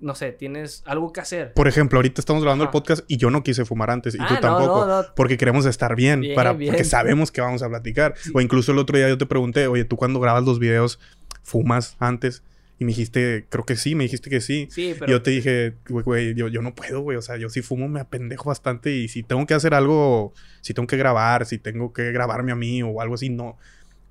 no 0.00 0.14
sé, 0.14 0.32
tienes 0.32 0.82
algo 0.86 1.12
que 1.12 1.20
hacer. 1.20 1.52
Por 1.52 1.68
ejemplo, 1.68 1.98
ahorita 1.98 2.18
estamos 2.20 2.42
grabando 2.42 2.64
el 2.64 2.70
podcast 2.70 3.04
y 3.08 3.18
yo 3.18 3.28
no 3.30 3.42
quise 3.42 3.66
fumar 3.66 3.90
antes 3.90 4.14
y 4.14 4.18
Ah, 4.20 4.26
tú 4.26 4.34
no, 4.34 4.40
tampoco. 4.40 4.86
no, 4.86 5.02
no. 5.02 5.08
Porque 5.14 5.36
queremos 5.36 5.66
estar 5.66 5.94
bien, 5.96 6.22
Bien, 6.22 6.34
para, 6.34 6.54
bien. 6.54 6.70
porque 6.72 6.84
sabemos 6.84 7.30
que 7.30 7.42
vamos 7.42 7.62
a 7.62 7.68
platicar. 7.68 8.14
O 8.32 8.40
incluso 8.40 8.72
el 8.72 8.78
otro 8.78 8.96
día 8.96 9.08
yo 9.08 9.18
te 9.18 9.26
pregunté, 9.26 9.66
oye, 9.66 9.84
¿tú 9.84 9.96
cuando 9.96 10.18
grabas 10.18 10.44
los 10.44 10.58
videos 10.58 10.98
fumas 11.42 11.96
antes? 11.98 12.42
Y 12.78 12.84
me 12.84 12.88
dijiste, 12.90 13.46
creo 13.48 13.64
que 13.64 13.76
sí, 13.76 13.94
me 13.94 14.04
dijiste 14.04 14.28
que 14.28 14.40
sí. 14.42 14.68
Sí, 14.70 14.90
Y 14.90 14.94
pero... 14.94 15.10
Yo 15.10 15.22
te 15.22 15.30
dije, 15.30 15.76
güey, 15.88 16.04
güey, 16.04 16.34
yo, 16.34 16.48
yo 16.48 16.60
no 16.60 16.74
puedo, 16.74 17.00
güey. 17.00 17.16
O 17.16 17.22
sea, 17.22 17.36
yo 17.38 17.48
si 17.48 17.62
fumo 17.62 17.88
me 17.88 18.00
apendejo 18.00 18.50
bastante. 18.50 18.94
Y 18.94 19.08
si 19.08 19.22
tengo 19.22 19.46
que 19.46 19.54
hacer 19.54 19.72
algo, 19.72 20.34
si 20.60 20.74
tengo 20.74 20.86
que 20.86 20.96
grabar, 20.98 21.46
si 21.46 21.58
tengo 21.58 21.92
que 21.94 22.12
grabarme 22.12 22.52
a 22.52 22.56
mí 22.56 22.82
o 22.82 23.00
algo 23.00 23.14
así, 23.14 23.30
no, 23.30 23.56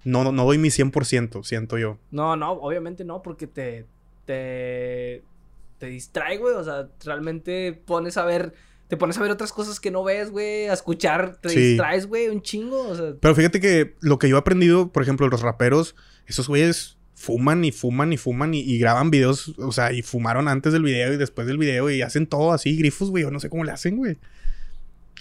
no, 0.03 0.31
no 0.31 0.45
doy 0.45 0.57
mi 0.57 0.69
100%, 0.69 1.43
siento 1.43 1.77
yo. 1.77 1.99
No, 2.09 2.35
no, 2.35 2.53
obviamente 2.53 3.03
no, 3.05 3.21
porque 3.21 3.45
te, 3.45 3.85
te, 4.25 5.23
te 5.77 5.85
distrae, 5.87 6.37
güey. 6.37 6.55
O 6.55 6.63
sea, 6.63 6.89
realmente 7.03 7.79
pones 7.85 8.17
a 8.17 8.25
ver, 8.25 8.53
te 8.87 8.97
pones 8.97 9.17
a 9.17 9.21
ver 9.21 9.31
otras 9.31 9.51
cosas 9.53 9.79
que 9.79 9.91
no 9.91 10.03
ves, 10.03 10.31
güey. 10.31 10.67
A 10.69 10.73
escuchar, 10.73 11.37
te 11.41 11.49
Sí. 11.49 11.59
distraes, 11.59 12.07
güey, 12.07 12.29
un 12.29 12.41
chingo. 12.41 12.87
O 12.89 12.95
sea, 12.95 13.13
Pero 13.19 13.35
fíjate 13.35 13.59
que 13.59 13.93
lo 14.01 14.17
que 14.19 14.27
yo 14.29 14.37
he 14.37 14.39
aprendido, 14.39 14.91
por 14.91 15.03
ejemplo, 15.03 15.27
los 15.27 15.41
raperos, 15.41 15.95
esos 16.25 16.47
güeyes 16.47 16.94
fuman 17.15 17.63
y 17.65 17.71
fuman 17.71 18.13
y 18.13 18.17
fuman 18.17 18.53
y, 18.53 18.59
y 18.59 18.77
graban 18.77 19.09
videos, 19.09 19.57
o 19.57 19.71
sea, 19.71 19.91
y 19.93 20.01
fumaron 20.03 20.47
antes 20.47 20.73
del 20.73 20.83
video 20.83 21.13
y 21.13 21.17
después 21.17 21.47
del 21.47 21.57
video 21.57 21.89
y 21.89 22.01
hacen 22.01 22.27
todo 22.27 22.51
así, 22.53 22.75
grifos, 22.77 23.09
güey. 23.09 23.23
Yo 23.23 23.31
no 23.31 23.39
sé 23.39 23.49
cómo 23.49 23.63
le 23.63 23.71
hacen, 23.71 23.97
güey. 23.97 24.17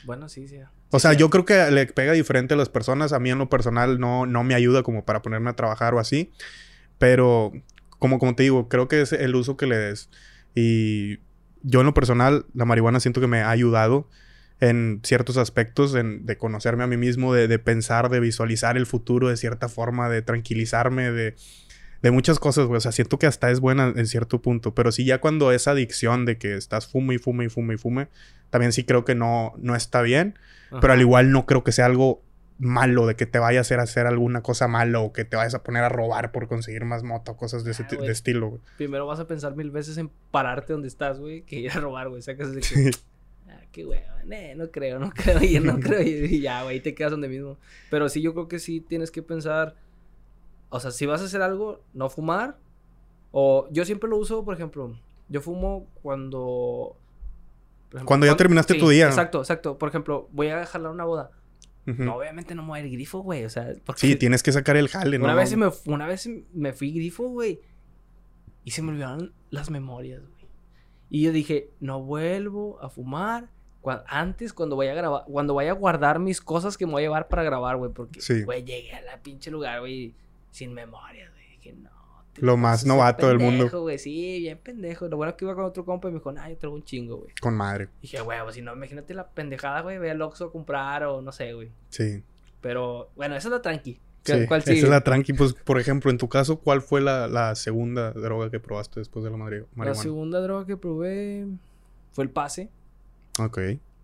bueno, 0.04 0.28
sí, 0.28 0.46
sí. 0.48 0.58
O 0.90 0.98
Sí, 0.98 1.00
sea, 1.00 1.12
sí. 1.12 1.16
yo 1.16 1.30
creo 1.30 1.44
que 1.44 1.70
le 1.70 1.86
pega 1.86 2.12
diferente 2.12 2.54
a 2.54 2.56
las 2.56 2.68
personas. 2.68 3.12
A 3.12 3.18
mí 3.20 3.30
en 3.30 3.38
lo 3.38 3.48
personal 3.48 3.98
no, 3.98 4.26
no 4.26 4.44
me 4.44 4.54
ayuda 4.54 4.82
como 4.82 5.04
para 5.04 5.22
ponerme 5.22 5.50
a 5.50 5.54
trabajar 5.54 5.94
o 5.94 5.98
así. 6.00 6.30
Pero, 6.98 7.52
como, 7.98 8.18
como 8.18 8.34
te 8.36 8.42
digo, 8.44 8.68
creo 8.68 8.86
que 8.88 9.00
es 9.00 9.12
el 9.12 9.34
uso 9.34 9.56
que 9.56 9.66
le 9.66 9.76
des. 9.78 10.10
Y 10.54 11.18
yo 11.62 11.80
en 11.80 11.86
lo 11.86 11.94
personal, 11.94 12.46
la 12.54 12.64
marihuana 12.64 13.00
siento 13.00 13.20
que 13.20 13.26
me 13.26 13.40
ha 13.40 13.50
ayudado 13.50 14.08
en 14.60 15.00
ciertos 15.02 15.36
aspectos, 15.36 15.94
en, 15.96 16.26
de 16.26 16.38
conocerme 16.38 16.84
a 16.84 16.86
mí 16.86 16.96
mismo, 16.96 17.34
de, 17.34 17.48
de 17.48 17.58
pensar, 17.58 18.08
de 18.08 18.20
visualizar 18.20 18.76
el 18.76 18.86
futuro 18.86 19.28
de 19.28 19.36
cierta 19.36 19.68
forma, 19.68 20.08
de 20.08 20.22
tranquilizarme, 20.22 21.10
de, 21.10 21.34
de 22.04 22.10
muchas 22.10 22.38
cosas, 22.38 22.66
güey. 22.66 22.76
O 22.76 22.80
sea, 22.82 22.92
siento 22.92 23.18
que 23.18 23.26
hasta 23.26 23.50
es 23.50 23.60
buena 23.60 23.90
en 23.96 24.06
cierto 24.06 24.42
punto. 24.42 24.74
Pero 24.74 24.92
sí, 24.92 25.06
ya 25.06 25.22
cuando 25.22 25.52
esa 25.52 25.70
adicción 25.70 26.26
de 26.26 26.36
que 26.36 26.54
estás 26.54 26.86
fume 26.86 27.14
y 27.14 27.18
fume 27.18 27.46
y 27.46 27.48
fume 27.48 27.74
y 27.74 27.76
fume, 27.78 28.08
también 28.50 28.72
sí 28.72 28.84
creo 28.84 29.06
que 29.06 29.14
no, 29.14 29.54
no 29.56 29.74
está 29.74 30.02
bien. 30.02 30.38
Pero 30.82 30.92
al 30.92 31.00
igual 31.00 31.30
no 31.30 31.46
creo 31.46 31.64
que 31.64 31.72
sea 31.72 31.86
algo 31.86 32.20
malo, 32.58 33.06
de 33.06 33.16
que 33.16 33.24
te 33.24 33.38
vayas 33.38 33.60
a 33.60 33.62
hacer, 33.62 33.80
hacer 33.80 34.06
alguna 34.06 34.42
cosa 34.42 34.68
malo 34.68 35.02
o 35.02 35.12
que 35.14 35.24
te 35.24 35.36
vayas 35.36 35.54
a 35.54 35.62
poner 35.62 35.82
a 35.82 35.88
robar 35.88 36.30
por 36.30 36.46
conseguir 36.46 36.84
más 36.84 37.02
moto, 37.02 37.38
cosas 37.38 37.64
de 37.64 37.70
ese 37.70 37.84
Ah, 37.84 37.96
de 37.96 38.12
estilo, 38.12 38.50
güey. 38.50 38.60
Primero 38.76 39.06
vas 39.06 39.20
a 39.20 39.26
pensar 39.26 39.56
mil 39.56 39.70
veces 39.70 39.96
en 39.96 40.10
pararte 40.30 40.74
donde 40.74 40.88
estás, 40.88 41.18
güey, 41.18 41.40
que 41.40 41.56
ir 41.56 41.70
a 41.70 41.80
robar, 41.80 42.10
güey. 42.10 42.20
Sacas 42.20 42.54
de 42.54 42.60
que. 42.60 42.90
ah, 43.48 43.62
qué 43.72 43.84
güey. 43.84 44.00
no 44.56 44.70
creo, 44.70 44.98
no 44.98 45.10
creo, 45.14 45.42
y 45.42 45.58
no 45.58 45.80
creo. 45.80 46.02
Y 46.02 46.42
ya, 46.42 46.64
güey, 46.64 46.80
te 46.80 46.94
quedas 46.94 47.12
donde 47.12 47.28
mismo. 47.28 47.56
Pero 47.90 48.10
sí, 48.10 48.20
yo 48.20 48.34
creo 48.34 48.46
que 48.46 48.58
sí 48.58 48.80
tienes 48.80 49.10
que 49.10 49.22
pensar. 49.22 49.74
O 50.74 50.80
sea, 50.80 50.90
si 50.90 51.06
vas 51.06 51.20
a 51.22 51.26
hacer 51.26 51.40
algo, 51.40 51.80
no 51.92 52.08
fumar. 52.10 52.56
O 53.30 53.68
yo 53.70 53.84
siempre 53.84 54.10
lo 54.10 54.16
uso, 54.16 54.44
por 54.44 54.54
ejemplo, 54.54 54.98
yo 55.28 55.40
fumo 55.40 55.86
cuando. 56.02 56.96
ejemplo, 57.90 58.06
Cuando 58.06 58.26
ya 58.26 58.36
terminaste 58.36 58.74
tu 58.74 58.88
día. 58.88 59.06
Exacto, 59.06 59.38
exacto. 59.38 59.78
Por 59.78 59.88
ejemplo, 59.88 60.28
voy 60.32 60.48
a 60.48 60.66
jalar 60.66 60.90
una 60.90 61.04
boda. 61.04 61.30
Ujú. 61.86 62.02
No, 62.02 62.16
obviamente 62.16 62.56
no 62.56 62.62
me 62.62 62.68
voy 62.70 62.90
grifo, 62.90 63.20
güey. 63.20 63.44
O 63.44 63.50
sea, 63.50 63.72
porque 63.84 64.00
Sí, 64.00 64.16
tienes 64.16 64.42
que 64.42 64.50
sacar 64.50 64.76
el 64.76 64.88
jale, 64.88 65.18
¿no? 65.18 65.26
una, 65.26 65.34
vez 65.34 65.56
me, 65.56 65.70
una 65.86 66.06
vez 66.08 66.28
me 66.52 66.72
fui 66.72 66.90
grifo, 66.92 67.28
güey. 67.28 67.60
Y 68.64 68.72
se 68.72 68.82
me 68.82 68.90
olvidaron 68.90 69.32
las 69.50 69.70
memorias, 69.70 70.22
güey. 70.22 70.48
Y 71.08 71.22
yo 71.22 71.30
dije, 71.30 71.70
no 71.78 72.02
vuelvo 72.02 72.80
a 72.82 72.88
fumar 72.88 73.48
antes, 74.08 74.52
cuando 74.54 74.74
vaya 74.76 74.92
a 74.92 74.94
grabar, 74.94 75.24
cuando 75.30 75.54
vaya 75.54 75.70
a 75.72 75.74
guardar 75.74 76.18
mis 76.18 76.40
cosas 76.40 76.76
que 76.78 76.86
me 76.86 76.92
voy 76.92 77.02
a 77.02 77.04
llevar 77.04 77.28
para 77.28 77.42
grabar, 77.44 77.76
güey. 77.76 77.92
Porque, 77.92 78.20
Sí. 78.20 78.42
güey, 78.42 78.64
llegué 78.64 78.92
a 78.94 79.02
la 79.02 79.18
pinche 79.22 79.50
lugar, 79.50 79.80
güey, 79.80 80.14
sin 80.54 80.72
memoria, 80.72 81.28
güey. 81.30 81.44
Dije, 81.56 81.72
no. 81.72 81.90
te 82.32 82.42
Lo 82.42 82.56
más 82.56 82.84
novato 82.86 83.26
del 83.28 83.38
mundo. 83.38 83.64
pendejo, 83.64 83.80
güey. 83.82 83.98
Sí, 83.98 84.38
bien 84.40 84.58
pendejo. 84.58 85.08
Lo 85.08 85.16
bueno 85.16 85.30
es 85.30 85.36
que 85.36 85.44
iba 85.44 85.54
con 85.54 85.64
otro 85.64 85.84
compa 85.84 86.08
y 86.08 86.12
me 86.12 86.18
dijo, 86.18 86.30
nah, 86.32 86.48
yo 86.48 86.56
traigo 86.56 86.76
un 86.76 86.84
chingo, 86.84 87.16
güey. 87.18 87.34
Con 87.40 87.54
madre. 87.56 87.88
Dije, 88.00 88.20
güey, 88.20 88.40
pues 88.42 88.54
si 88.54 88.62
no, 88.62 88.72
imagínate 88.74 89.14
la 89.14 89.26
pendejada, 89.28 89.80
güey, 89.80 89.98
ve 89.98 90.10
al 90.12 90.22
Oxxo 90.22 90.44
a 90.46 90.52
comprar 90.52 91.02
o 91.04 91.20
no 91.22 91.32
sé, 91.32 91.52
güey. 91.54 91.70
Sí. 91.88 92.22
Pero, 92.60 93.10
bueno, 93.16 93.34
esa 93.36 93.48
es 93.48 93.52
la 93.52 93.62
tranqui. 93.62 93.98
Sí, 94.24 94.46
¿Cuál 94.46 94.60
esa 94.60 94.70
sigue? 94.72 94.82
es 94.84 94.88
la 94.88 95.02
tranqui. 95.02 95.32
Pues, 95.34 95.52
por 95.52 95.78
ejemplo, 95.78 96.10
en 96.10 96.16
tu 96.18 96.28
caso, 96.28 96.58
¿cuál 96.60 96.80
fue 96.82 97.00
la, 97.02 97.28
la 97.28 97.54
segunda 97.56 98.12
droga 98.12 98.50
que 98.50 98.58
probaste 98.60 99.00
después 99.00 99.22
de 99.24 99.30
la 99.30 99.36
madri- 99.36 99.60
La 99.60 99.66
marihuana? 99.74 99.94
segunda 100.02 100.40
droga 100.40 100.66
que 100.66 100.76
probé 100.78 101.46
fue 102.12 102.24
el 102.24 102.30
pase. 102.30 102.70
Ok. 103.38 103.58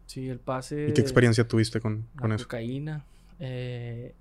Sí, 0.07 0.28
el 0.28 0.40
pase. 0.40 0.88
¿Y 0.88 0.92
qué 0.92 1.01
experiencia 1.01 1.46
tuviste 1.48 1.80
con, 1.80 2.07
La 2.16 2.20
con 2.20 2.32
eso? 2.32 2.44
cocaína. 2.44 3.05
Eh, 3.38 4.14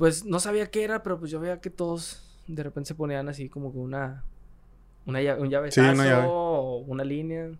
pues 0.00 0.24
no 0.24 0.40
sabía 0.40 0.70
qué 0.70 0.82
era, 0.82 1.02
pero 1.02 1.18
pues 1.18 1.30
yo 1.30 1.40
veía 1.40 1.60
que 1.60 1.68
todos 1.68 2.24
de 2.46 2.62
repente 2.62 2.88
se 2.88 2.94
ponían 2.94 3.28
así 3.28 3.50
como 3.50 3.70
que 3.70 3.76
una, 3.76 4.24
una 5.04 5.20
llave, 5.20 5.42
un 5.42 5.50
llavezazo 5.50 5.92
una 5.92 6.04
llave. 6.06 6.26
o 6.26 6.78
una 6.86 7.04
línea. 7.04 7.50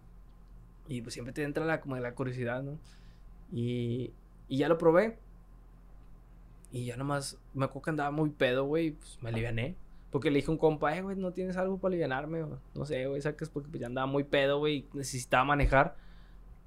Y 0.88 1.02
pues 1.02 1.12
siempre 1.12 1.34
te 1.34 1.42
entra 1.42 1.66
la, 1.66 1.82
como 1.82 1.98
la 1.98 2.14
curiosidad, 2.14 2.62
¿no? 2.62 2.78
Y, 3.52 4.14
y 4.48 4.56
ya 4.56 4.70
lo 4.70 4.78
probé. 4.78 5.18
Y 6.72 6.86
ya 6.86 6.96
nomás 6.96 7.36
me 7.52 7.66
acuerdo 7.66 7.82
que 7.82 7.90
andaba 7.90 8.10
muy 8.10 8.30
pedo, 8.30 8.64
güey. 8.64 8.92
Pues 8.92 9.18
me 9.20 9.28
aliviané. 9.28 9.76
Porque 10.10 10.30
le 10.30 10.36
dije 10.36 10.48
a 10.48 10.52
un 10.52 10.56
compa, 10.56 10.96
eh, 10.96 11.02
güey, 11.02 11.18
¿no 11.18 11.32
tienes 11.32 11.58
algo 11.58 11.76
para 11.76 11.90
alivianarme? 11.90 12.46
No 12.74 12.86
sé, 12.86 13.06
güey, 13.06 13.20
sacas 13.20 13.50
porque 13.50 13.68
pues, 13.68 13.82
ya 13.82 13.86
andaba 13.86 14.06
muy 14.06 14.24
pedo, 14.24 14.60
güey. 14.60 14.86
Necesitaba 14.94 15.44
manejar. 15.44 15.94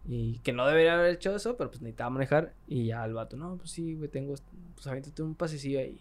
Y 0.05 0.39
que 0.39 0.51
no 0.51 0.67
debería 0.67 0.95
haber 0.95 1.13
hecho 1.13 1.35
eso, 1.35 1.55
pero 1.55 1.69
pues 1.69 1.81
necesitaba 1.81 2.09
manejar. 2.09 2.53
Y 2.67 2.87
ya 2.87 3.05
el 3.05 3.13
vato, 3.13 3.37
no, 3.37 3.55
pues 3.57 3.71
sí, 3.71 3.95
güey, 3.95 4.09
tengo. 4.09 4.35
Pues 4.75 4.87
avéntate 4.87 5.23
un 5.23 5.35
pasecillo 5.35 5.79
ahí. 5.79 5.99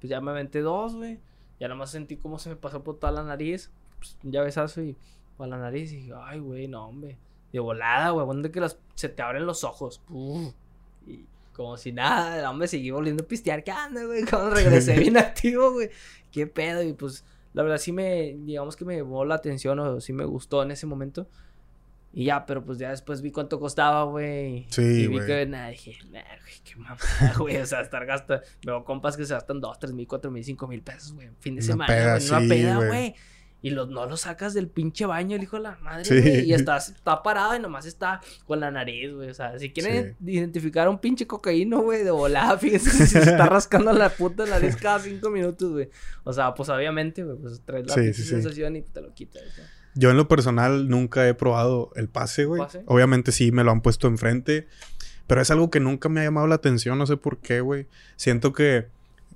Pues 0.00 0.10
ya 0.10 0.20
me 0.20 0.30
aventé 0.30 0.60
dos, 0.60 0.94
güey. 0.94 1.20
Ya 1.60 1.68
nomás 1.68 1.90
sentí 1.90 2.16
cómo 2.16 2.38
se 2.38 2.48
me 2.48 2.56
pasó 2.56 2.82
por 2.82 2.98
toda 2.98 3.12
la 3.12 3.22
nariz. 3.22 3.70
Pues 3.98 4.16
un 4.24 4.32
llavezazo 4.32 4.82
y 4.82 4.96
para 5.36 5.50
la 5.50 5.58
nariz. 5.58 5.92
Y 5.92 5.96
dije, 5.96 6.12
ay, 6.16 6.40
güey, 6.40 6.68
no, 6.68 6.86
hombre. 6.86 7.18
De 7.52 7.60
volada, 7.60 8.10
güey. 8.10 8.26
¿Dónde 8.26 8.50
que 8.50 8.60
las, 8.60 8.78
se 8.94 9.08
te 9.08 9.22
abren 9.22 9.46
los 9.46 9.62
ojos? 9.62 10.00
Y 11.06 11.26
como 11.52 11.76
si 11.76 11.92
nada, 11.92 12.38
el 12.38 12.44
hombre 12.46 12.66
seguí 12.66 12.90
volviendo 12.90 13.24
a 13.24 13.26
pistear. 13.28 13.62
¿Qué 13.62 13.70
anda, 13.70 14.04
güey? 14.04 14.24
Cuando 14.30 14.50
regresé 14.50 14.98
bien 14.98 15.18
activo, 15.18 15.72
güey. 15.72 15.90
¿Qué 16.32 16.46
pedo? 16.46 16.82
Y 16.82 16.94
pues, 16.94 17.24
la 17.52 17.62
verdad 17.62 17.78
sí 17.78 17.92
me, 17.92 18.36
digamos 18.38 18.74
que 18.74 18.84
me 18.84 18.96
llamó 18.96 19.24
la 19.24 19.34
atención 19.34 19.78
o 19.78 20.00
sí 20.00 20.12
me 20.12 20.24
gustó 20.24 20.62
en 20.62 20.70
ese 20.70 20.86
momento. 20.86 21.28
Y 22.16 22.26
ya, 22.26 22.46
pero 22.46 22.64
pues 22.64 22.78
ya 22.78 22.90
después 22.90 23.20
vi 23.22 23.32
cuánto 23.32 23.58
costaba, 23.58 24.04
güey. 24.04 24.66
Sí, 24.70 24.82
Y 24.82 25.06
vi 25.08 25.16
güey. 25.16 25.26
que, 25.26 25.46
nada, 25.46 25.68
dije, 25.70 25.98
nah, 26.12 26.20
güey, 26.22 26.52
qué 26.64 26.76
mamada, 26.76 27.34
güey. 27.38 27.56
O 27.56 27.66
sea, 27.66 27.80
estar 27.80 28.06
gastando. 28.06 28.44
Veo 28.64 28.84
compas 28.84 29.16
que 29.16 29.24
se 29.26 29.34
gastan 29.34 29.60
2, 29.60 29.78
3 29.80 29.92
mil, 29.92 30.06
4 30.06 30.30
mil, 30.30 30.44
5 30.44 30.68
mil 30.68 30.80
pesos, 30.82 31.12
güey. 31.12 31.28
Fin 31.40 31.56
de 31.56 31.60
Una 31.62 31.66
semana, 31.72 31.86
peda, 31.92 32.16
güey. 32.18 32.28
Una 32.28 32.40
sí, 32.40 32.48
peda, 32.48 32.76
güey. 32.76 32.88
güey. 32.88 33.14
Y 33.62 33.70
los, 33.70 33.88
no 33.88 34.04
lo 34.04 34.16
sacas 34.18 34.52
del 34.52 34.68
pinche 34.68 35.06
baño, 35.06 35.36
el 35.36 35.42
hijo 35.42 35.56
de 35.56 35.62
la 35.62 35.76
madre, 35.78 36.04
Sí. 36.04 36.20
güey. 36.20 36.40
Y 36.44 36.52
estás, 36.52 36.90
está 36.90 37.22
parado 37.22 37.56
y 37.56 37.60
nomás 37.60 37.86
está 37.86 38.20
con 38.46 38.60
la 38.60 38.70
nariz, 38.70 39.10
güey. 39.12 39.30
O 39.30 39.34
sea, 39.34 39.58
si 39.58 39.72
quieren 39.72 40.16
identificar 40.24 40.86
a 40.86 40.90
un 40.90 40.98
pinche 40.98 41.26
cocaíno, 41.26 41.80
güey, 41.80 42.04
de 42.04 42.10
volada, 42.12 42.56
fíjense 42.58 42.90
si 42.90 43.06
se 43.06 43.18
está 43.20 43.46
rascando 43.46 43.92
la 43.92 44.10
puta 44.10 44.44
nariz 44.46 44.76
cada 44.76 45.00
5 45.00 45.30
minutos, 45.30 45.72
güey. 45.72 45.88
O 46.24 46.32
sea, 46.34 46.54
pues 46.54 46.68
obviamente, 46.68 47.24
güey, 47.24 47.38
pues 47.38 47.60
traes 47.64 47.86
la 47.86 47.94
sensación 47.94 48.76
y 48.76 48.82
te 48.82 49.00
lo 49.00 49.12
quitas, 49.14 49.42
¿no? 49.58 49.64
Yo 49.94 50.10
en 50.10 50.16
lo 50.16 50.28
personal 50.28 50.88
nunca 50.88 51.26
he 51.28 51.34
probado 51.34 51.90
el 51.94 52.08
pase, 52.08 52.44
güey. 52.44 52.60
¿Pase? 52.62 52.82
Obviamente 52.86 53.32
sí 53.32 53.52
me 53.52 53.64
lo 53.64 53.70
han 53.70 53.80
puesto 53.80 54.08
enfrente. 54.08 54.66
Pero 55.26 55.40
es 55.40 55.50
algo 55.50 55.70
que 55.70 55.80
nunca 55.80 56.08
me 56.08 56.20
ha 56.20 56.24
llamado 56.24 56.46
la 56.46 56.56
atención, 56.56 56.98
no 56.98 57.06
sé 57.06 57.16
por 57.16 57.38
qué, 57.38 57.60
güey. 57.60 57.86
Siento 58.16 58.52
que 58.52 58.88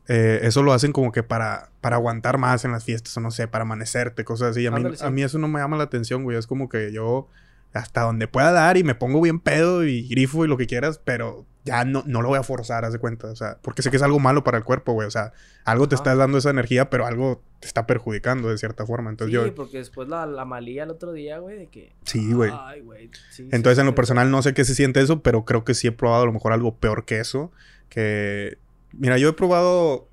eh, 0.08 0.40
eso 0.42 0.62
lo 0.62 0.72
hacen 0.72 0.92
como 0.92 1.12
que 1.12 1.22
para, 1.22 1.70
para 1.80 1.96
aguantar 1.96 2.38
más 2.38 2.64
en 2.64 2.72
las 2.72 2.84
fiestas, 2.84 3.16
o 3.16 3.20
no 3.20 3.30
sé, 3.30 3.48
para 3.48 3.62
amanecerte, 3.62 4.24
cosas 4.24 4.50
así. 4.50 4.66
A 4.66 4.70
mí, 4.70 4.84
a 5.00 5.10
mí 5.10 5.22
eso 5.22 5.38
no 5.38 5.48
me 5.48 5.60
llama 5.60 5.76
la 5.76 5.84
atención, 5.84 6.24
güey. 6.24 6.36
Es 6.36 6.46
como 6.46 6.68
que 6.68 6.92
yo 6.92 7.28
hasta 7.72 8.02
donde 8.02 8.28
pueda 8.28 8.50
dar 8.52 8.76
y 8.76 8.84
me 8.84 8.94
pongo 8.94 9.20
bien 9.20 9.40
pedo 9.40 9.84
y 9.84 10.08
grifo 10.08 10.44
y 10.44 10.48
lo 10.48 10.56
que 10.56 10.66
quieras, 10.66 11.00
pero 11.04 11.44
ya 11.64 11.84
no, 11.84 12.02
no 12.06 12.22
lo 12.22 12.28
voy 12.28 12.38
a 12.38 12.42
forzar, 12.42 12.84
haz 12.84 12.92
de 12.92 12.98
cuenta. 12.98 13.28
O 13.28 13.36
sea, 13.36 13.58
porque 13.62 13.82
sé 13.82 13.90
que 13.90 13.96
es 13.96 14.02
algo 14.02 14.18
malo 14.18 14.44
para 14.44 14.58
el 14.58 14.64
cuerpo, 14.64 14.92
güey. 14.92 15.06
O 15.06 15.10
sea, 15.10 15.32
algo 15.64 15.88
te 15.88 15.94
Ajá. 15.94 16.02
estás 16.02 16.18
dando 16.18 16.38
esa 16.38 16.50
energía, 16.50 16.90
pero 16.90 17.06
algo 17.06 17.42
te 17.60 17.66
está 17.66 17.86
perjudicando 17.86 18.48
de 18.50 18.58
cierta 18.58 18.86
forma. 18.86 19.10
Entonces 19.10 19.36
Sí, 19.38 19.46
yo... 19.48 19.54
porque 19.54 19.78
después 19.78 20.08
la, 20.08 20.26
la 20.26 20.44
malía 20.44 20.84
el 20.84 20.90
otro 20.90 21.12
día, 21.12 21.38
güey, 21.38 21.58
de 21.58 21.66
que... 21.66 21.92
Sí, 22.04 22.32
güey. 22.32 22.52
Ay, 22.54 22.80
güey. 22.82 23.10
sí, 23.30 23.48
Entonces, 23.50 23.76
sí, 23.76 23.80
en 23.80 23.86
lo 23.86 23.94
personal, 23.94 24.30
no 24.30 24.42
sé 24.42 24.54
qué 24.54 24.64
se 24.64 24.74
siente 24.74 25.00
eso, 25.00 25.22
pero 25.22 25.44
creo 25.44 25.64
que 25.64 25.74
sí 25.74 25.88
he 25.88 25.92
probado 25.92 26.22
a 26.22 26.26
lo 26.26 26.32
mejor 26.32 26.52
algo 26.52 26.74
peor 26.76 27.04
que 27.04 27.18
eso. 27.20 27.50
Que. 27.88 28.58
Mira, 28.92 29.18
yo 29.18 29.28
he 29.30 29.32
probado. 29.32 30.08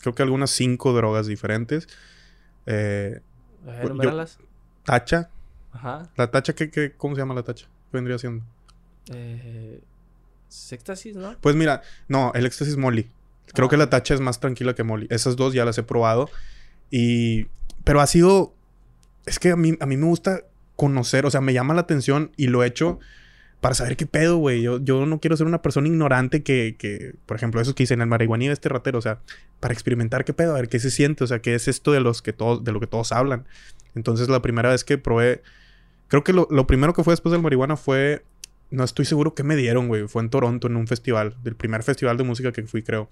Creo 0.00 0.14
que 0.14 0.22
algunas 0.22 0.50
cinco 0.50 0.92
drogas 0.92 1.26
diferentes. 1.26 1.86
Eh, 2.66 3.20
yo- 4.02 4.24
tacha. 4.84 5.30
Ajá. 5.72 6.10
La 6.16 6.30
tacha, 6.30 6.54
¿qué, 6.54 6.70
qué, 6.70 6.92
¿cómo 6.96 7.14
se 7.14 7.20
llama 7.22 7.34
la 7.34 7.42
tacha? 7.42 7.66
¿Qué 7.66 7.96
vendría 7.96 8.18
siendo? 8.18 8.44
Eh, 9.12 9.80
éxtasis, 10.70 11.16
¿no? 11.16 11.36
Pues 11.40 11.56
mira, 11.56 11.82
no, 12.08 12.32
el 12.34 12.44
éxtasis 12.46 12.76
Molly. 12.76 13.10
Creo 13.54 13.66
Ah, 13.66 13.70
que 13.70 13.76
la 13.76 13.84
ok. 13.84 13.90
tacha 13.90 14.14
es 14.14 14.20
más 14.20 14.40
tranquila 14.40 14.74
que 14.74 14.82
Molly. 14.82 15.06
Esas 15.10 15.36
dos 15.36 15.54
ya 15.54 15.64
las 15.64 15.78
he 15.78 15.82
probado. 15.82 16.28
Y. 16.92 17.46
Pero 17.82 18.00
ha 18.00 18.06
sido. 18.06 18.54
Es 19.26 19.40
que 19.40 19.50
a 19.50 19.56
mí, 19.56 19.74
a 19.80 19.86
mí 19.86 19.96
me 19.96 20.06
gusta 20.06 20.42
conocer, 20.76 21.26
o 21.26 21.30
sea, 21.30 21.40
me 21.40 21.52
llama 21.52 21.74
la 21.74 21.80
atención 21.80 22.32
y 22.36 22.48
lo 22.48 22.62
he 22.62 22.66
hecho 22.66 22.98
para 23.60 23.76
saber 23.76 23.96
qué 23.96 24.06
pedo, 24.06 24.38
güey. 24.38 24.62
Yo, 24.62 24.80
yo 24.80 25.06
no 25.06 25.20
quiero 25.20 25.36
ser 25.36 25.46
una 25.46 25.62
persona 25.62 25.86
ignorante 25.86 26.42
que, 26.42 26.74
que, 26.76 27.14
por 27.26 27.36
ejemplo, 27.36 27.60
eso 27.60 27.76
que 27.76 27.84
dicen 27.84 28.00
el 28.00 28.08
marihuaní 28.08 28.48
de 28.48 28.54
este 28.54 28.68
ratero, 28.68 28.98
o 28.98 29.02
sea, 29.02 29.20
para 29.60 29.72
experimentar 29.72 30.24
qué 30.24 30.32
pedo, 30.32 30.52
a 30.52 30.56
ver 30.56 30.68
qué 30.68 30.80
se 30.80 30.90
siente, 30.90 31.22
o 31.22 31.26
sea, 31.28 31.40
qué 31.40 31.54
es 31.54 31.68
esto 31.68 31.92
de 31.92 32.00
los 32.00 32.22
que 32.22 32.32
todos, 32.32 32.64
de 32.64 32.72
lo 32.72 32.80
que 32.80 32.88
todos 32.88 33.12
hablan. 33.12 33.46
Entonces, 33.94 34.28
la 34.28 34.42
primera 34.42 34.70
vez 34.70 34.82
que 34.82 34.98
probé, 34.98 35.42
creo 36.08 36.24
que 36.24 36.32
lo, 36.32 36.48
lo 36.50 36.66
primero 36.66 36.92
que 36.92 37.04
fue 37.04 37.12
después 37.12 37.30
del 37.30 37.40
marihuana 37.40 37.76
fue, 37.76 38.24
no 38.72 38.84
estoy 38.84 39.04
seguro 39.04 39.34
qué 39.34 39.42
me 39.42 39.54
dieron, 39.54 39.86
güey. 39.86 40.08
Fue 40.08 40.22
en 40.22 40.30
Toronto, 40.30 40.66
en 40.66 40.76
un 40.76 40.86
festival, 40.86 41.36
del 41.42 41.54
primer 41.54 41.82
festival 41.82 42.16
de 42.16 42.24
música 42.24 42.52
que 42.52 42.62
fui, 42.62 42.82
creo. 42.82 43.08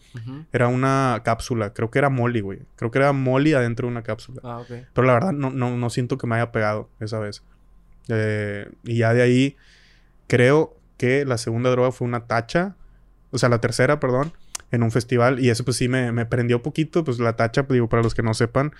Era 0.52 0.68
una 0.68 1.20
cápsula, 1.22 1.74
creo 1.74 1.90
que 1.90 1.98
era 1.98 2.08
Molly, 2.08 2.40
güey. 2.40 2.60
Creo 2.76 2.90
que 2.90 2.98
era 2.98 3.12
Molly 3.12 3.52
adentro 3.52 3.86
de 3.86 3.92
una 3.92 4.02
cápsula. 4.02 4.40
Ah, 4.42 4.58
ok. 4.58 4.70
Pero 4.92 5.06
la 5.06 5.12
verdad 5.12 5.32
no, 5.32 5.50
no, 5.50 5.76
no 5.76 5.90
siento 5.90 6.16
que 6.16 6.26
me 6.26 6.36
haya 6.36 6.50
pegado 6.50 6.88
esa 6.98 7.18
vez. 7.18 7.42
Eh, 8.08 8.70
y 8.84 8.96
ya 8.96 9.12
de 9.12 9.22
ahí 9.22 9.56
creo 10.26 10.76
que 10.96 11.24
la 11.26 11.36
segunda 11.36 11.70
droga 11.70 11.92
fue 11.92 12.08
una 12.08 12.26
tacha. 12.26 12.74
O 13.30 13.38
sea, 13.38 13.50
la 13.50 13.60
tercera, 13.60 14.00
perdón. 14.00 14.32
En 14.70 14.82
un 14.82 14.90
festival. 14.90 15.40
Y 15.40 15.50
eso 15.50 15.64
pues 15.64 15.76
sí 15.76 15.88
me, 15.88 16.10
me 16.10 16.24
prendió 16.24 16.62
poquito. 16.62 17.04
Pues 17.04 17.18
la 17.18 17.36
tacha, 17.36 17.66
digo, 17.68 17.88
para 17.88 18.02
los 18.02 18.14
que 18.14 18.22
no 18.22 18.32
sepan. 18.32 18.72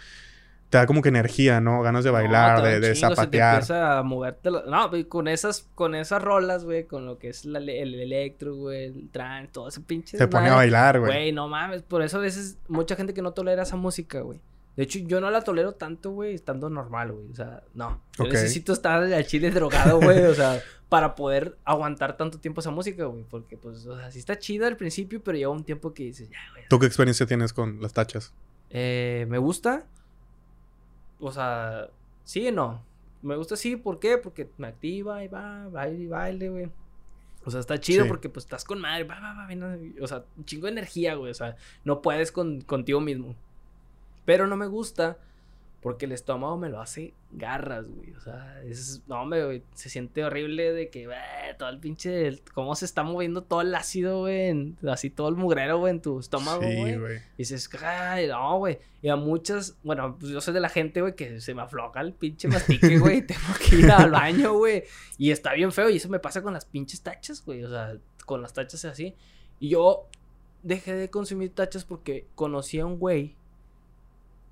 Te 0.71 0.79
da 0.79 0.87
como 0.87 1.03
que 1.03 1.09
energía, 1.09 1.61
¿no? 1.61 1.83
Ganas 1.83 2.05
de 2.05 2.11
bailar, 2.11 2.59
No, 2.61 2.65
de, 2.65 2.79
de 2.81 2.93
chingo, 2.95 3.09
se 3.09 3.09
te 3.09 3.15
zapatear. 3.17 3.55
empieza 3.57 3.99
a 3.99 4.03
moverte. 4.05 4.51
No, 4.51 4.89
güey, 4.89 5.05
con 5.05 5.27
esas, 5.27 5.69
con 5.75 5.95
esas 5.97 6.23
rolas, 6.23 6.65
güey, 6.65 6.85
con 6.87 7.07
lo 7.07 7.19
que 7.19 7.29
es 7.31 7.45
la- 7.45 7.59
el 7.59 7.95
electro, 8.01 8.55
güey, 8.55 8.85
el 8.85 9.09
trance, 9.11 9.51
todo 9.53 9.67
ese 9.69 9.81
pinche. 9.81 10.17
Se 10.17 10.29
pone 10.29 10.49
a 10.49 10.55
bailar, 10.55 11.01
güey. 11.01 11.11
Güey, 11.13 11.33
no 11.33 11.49
mames, 11.49 11.83
por 11.83 12.03
eso 12.03 12.19
a 12.19 12.21
veces 12.21 12.57
mucha 12.69 12.95
gente 12.95 13.13
que 13.13 13.21
no 13.21 13.33
tolera 13.33 13.65
esa 13.65 13.75
música, 13.77 14.21
güey. 14.21 14.41
De 14.77 14.85
hecho, 14.85 15.01
yo 15.01 15.21
no 15.21 15.29
la 15.31 15.43
tolero 15.43 15.73
tanto, 15.73 16.13
güey, 16.13 16.35
estando 16.35 16.71
normal, 16.71 17.11
güey. 17.13 17.27
O 17.33 17.35
sea, 17.35 17.65
no. 17.75 18.01
Yo 18.17 18.25
necesito 18.27 18.73
estar 18.73 19.03
al 19.03 19.27
chile 19.27 19.51
drogado, 19.51 20.01
güey. 20.01 20.21
O 20.25 20.35
sea, 20.35 20.61
para 20.89 21.17
poder 21.17 21.57
aguantar 21.65 22.17
tanto 22.17 22.39
tiempo 22.39 22.61
esa 22.61 22.71
música, 22.71 23.05
güey. 23.07 23.25
Porque, 23.29 23.57
pues, 23.57 23.85
o 23.87 23.99
sea, 23.99 24.11
sí 24.13 24.21
está 24.21 24.39
chida 24.39 24.69
al 24.69 24.77
principio, 24.77 25.21
pero 25.23 25.37
llega 25.37 25.51
un 25.51 25.65
tiempo 25.65 25.93
que 25.93 26.05
dices, 26.05 26.31
ya, 26.31 26.39
güey. 26.53 26.63
¿Tú 26.71 26.79
qué 26.79 26.87
experiencia 26.87 27.27
tienes 27.27 27.53
con 27.53 27.83
las 27.83 27.93
tachas? 27.93 28.33
Eh, 28.71 29.27
me 29.29 29.39
gusta. 29.39 29.85
O 31.21 31.33
sea, 31.33 31.89
sí 32.25 32.49
y 32.49 32.53
no. 32.53 32.83
Me 33.23 33.37
gusta 33.37 33.57
sí, 33.57 33.77
¿por 33.77 33.99
qué? 33.99 34.17
Porque 34.19 34.49
me 34.57 34.67
activa 34.69 35.23
y 35.23 35.29
va, 35.29 35.69
baile 35.69 36.05
y 36.05 36.07
baile, 36.07 36.49
güey. 36.49 36.71
O 37.45 37.51
sea, 37.51 37.61
está 37.61 37.79
chido 37.79 38.05
Sí. 38.05 38.09
porque 38.09 38.29
pues 38.29 38.45
estás 38.45 38.65
con 38.65 38.81
madre, 38.81 39.05
va, 39.05 39.19
va, 39.21 39.35
va, 39.35 39.47
ven, 39.47 39.95
o 40.01 40.07
sea, 40.07 40.25
un 40.37 40.45
chingo 40.45 40.67
de 40.67 40.73
energía, 40.73 41.15
güey. 41.15 41.31
O 41.31 41.35
sea, 41.35 41.57
no 41.85 42.03
puedes 42.03 42.33
con, 42.33 42.61
contigo 42.63 43.01
mismo. 43.01 43.35
Pero 44.25 44.47
no 44.47 44.57
me 44.57 44.67
gusta 44.67 45.19
porque 45.81 46.05
el 46.05 46.13
estómago 46.13 46.59
me 46.59 46.69
lo 46.69 46.81
hace 46.81 47.15
garras, 47.33 47.89
güey. 47.89 48.13
O 48.13 48.21
sea, 48.21 48.61
es, 48.65 49.03
no, 49.07 49.23
hombre, 49.23 49.45
güey, 49.47 49.63
se 49.75 49.89
siente 49.89 50.23
horrible 50.25 50.73
de 50.75 50.91
que, 50.91 51.09
todo 51.59 51.71
el 51.71 51.79
pinche, 51.81 52.39
cómo 52.53 52.75
se 52.75 52.85
está 52.85 53.03
moviendo 53.03 53.43
todo 53.43 53.63
el 53.63 53.75
ácido, 53.75 54.21
güey, 54.21 54.49
en- 54.49 54.79
así 54.89 55.09
todo 55.09 55.29
el 55.31 55.37
mugrero, 55.37 55.79
güey, 55.79 55.93
en 55.93 56.03
tu 56.03 56.19
estómago, 56.21 56.61
Sí, 56.63 56.77
güey. 56.77 56.99
güey. 56.99 57.17
Y 57.17 57.39
dices, 57.39 57.71
ay, 57.83 58.27
no, 58.27 58.59
güey. 58.59 58.79
Y 59.01 59.09
a 59.09 59.17
muchas, 59.17 59.79
bueno, 59.83 60.17
pues 60.21 60.31
yo 60.33 60.41
soy 60.43 60.53
de 60.53 60.61
la 60.61 60.69
gente, 60.69 61.01
güey, 61.01 61.15
que 61.17 61.41
se 61.41 61.55
me 61.55 61.63
afloja 61.63 62.03
el 62.03 62.13
pinche 62.13 62.47
mastique, 62.49 62.99
güey. 62.99 63.19
y 63.19 63.23
Tengo 63.27 63.41
que 63.67 63.77
ir 63.77 63.91
al 63.91 64.11
baño, 64.11 64.53
güey. 64.53 64.85
Y 65.17 65.31
está 65.31 65.55
bien 65.55 65.73
feo. 65.73 65.89
Y 65.89 65.97
eso 65.97 66.11
me 66.11 66.19
pasa 66.19 66.43
con 66.43 66.53
las 66.53 66.67
pinches 66.67 67.01
tachas, 67.01 67.43
güey. 67.43 67.65
O 67.65 67.71
sea, 67.71 67.97
con 68.27 68.43
las 68.43 68.53
tachas 68.53 68.85
así. 68.85 69.15
Y 69.59 69.71
yo 69.71 70.07
dejé 70.63 70.93
de 70.95 71.09
consumir 71.09 71.55
tachas 71.55 71.87
porque 71.87 72.27
conocí 72.35 72.79
a 72.81 72.85
un 72.85 72.99
güey. 72.99 73.37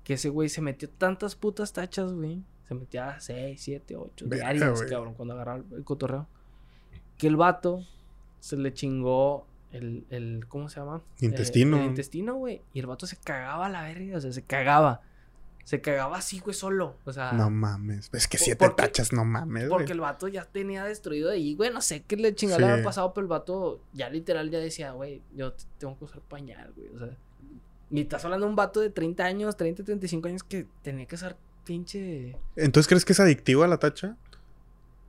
Que 0.09 0.15
ese 0.15 0.29
güey 0.29 0.49
se 0.49 0.59
metió 0.61 0.89
tantas 0.89 1.35
putas 1.35 1.71
tachas, 1.71 2.11
güey. 2.13 2.41
Se 2.67 2.73
metía 2.73 3.19
6, 3.19 3.61
7, 3.61 3.95
8 3.95 4.25
Verga, 4.27 4.45
diarias, 4.53 4.79
güey. 4.79 4.89
cabrón, 4.89 5.13
cuando 5.13 5.35
agarraba 5.35 5.63
el 5.71 5.83
cotorreo. 5.83 6.27
que 7.19 7.27
el 7.27 7.35
vato 7.35 7.85
se 8.39 8.57
le 8.57 8.73
chingó 8.73 9.45
el, 9.71 10.07
el 10.09 10.47
¿cómo 10.47 10.67
se 10.67 10.79
llama? 10.79 11.03
Intestino. 11.19 11.77
Eh, 11.77 11.81
el 11.81 11.85
intestino, 11.89 12.33
güey. 12.33 12.63
Y 12.73 12.79
el 12.79 12.87
vato 12.87 13.05
se 13.05 13.17
cagaba 13.17 13.67
a 13.67 13.69
la 13.69 13.83
verga, 13.83 14.17
o 14.17 14.21
sea, 14.21 14.31
se 14.33 14.41
cagaba. 14.41 15.01
Se 15.63 15.79
cagaba 15.79 16.17
así, 16.17 16.39
güey, 16.39 16.55
solo. 16.55 16.95
O 17.05 17.13
sea, 17.13 17.31
No 17.33 17.51
mames. 17.51 18.09
Es 18.11 18.27
que 18.27 18.39
siete 18.39 18.65
porque- 18.65 18.81
tachas, 18.81 19.13
no 19.13 19.25
mames, 19.25 19.67
güey. 19.67 19.77
porque 19.77 19.91
el 19.91 19.99
vato 19.99 20.27
ya 20.27 20.43
tenía 20.45 20.85
destruido 20.85 21.29
ahí, 21.29 21.53
güey. 21.53 21.71
No 21.71 21.81
sé 21.81 22.01
qué 22.01 22.15
le 22.17 22.33
chingada 22.33 22.59
le 22.61 22.65
Sí. 22.65 22.71
había 22.71 22.83
pasado, 22.83 23.13
pero 23.13 23.25
el 23.25 23.29
vato 23.29 23.79
ya 23.93 24.09
literal 24.09 24.49
ya 24.49 24.57
decía, 24.57 24.91
güey, 24.93 25.21
yo 25.35 25.53
tengo 25.77 25.95
que 25.99 26.05
usar 26.05 26.21
pañal, 26.21 26.73
güey. 26.75 26.87
O 26.95 26.97
sea, 26.97 27.15
y 27.91 28.01
estás 28.01 28.23
hablando 28.25 28.45
de 28.45 28.49
un 28.51 28.55
vato 28.55 28.79
de 28.79 28.89
30 28.89 29.23
años, 29.25 29.57
30, 29.57 29.83
35 29.83 30.27
años 30.27 30.43
que 30.43 30.67
tenía 30.83 31.05
que 31.05 31.15
usar 31.15 31.37
pinche. 31.65 32.35
Entonces, 32.55 32.87
¿crees 32.87 33.05
que 33.05 33.13
es 33.13 33.19
adictiva 33.19 33.67
la 33.67 33.77
tacha? 33.77 34.15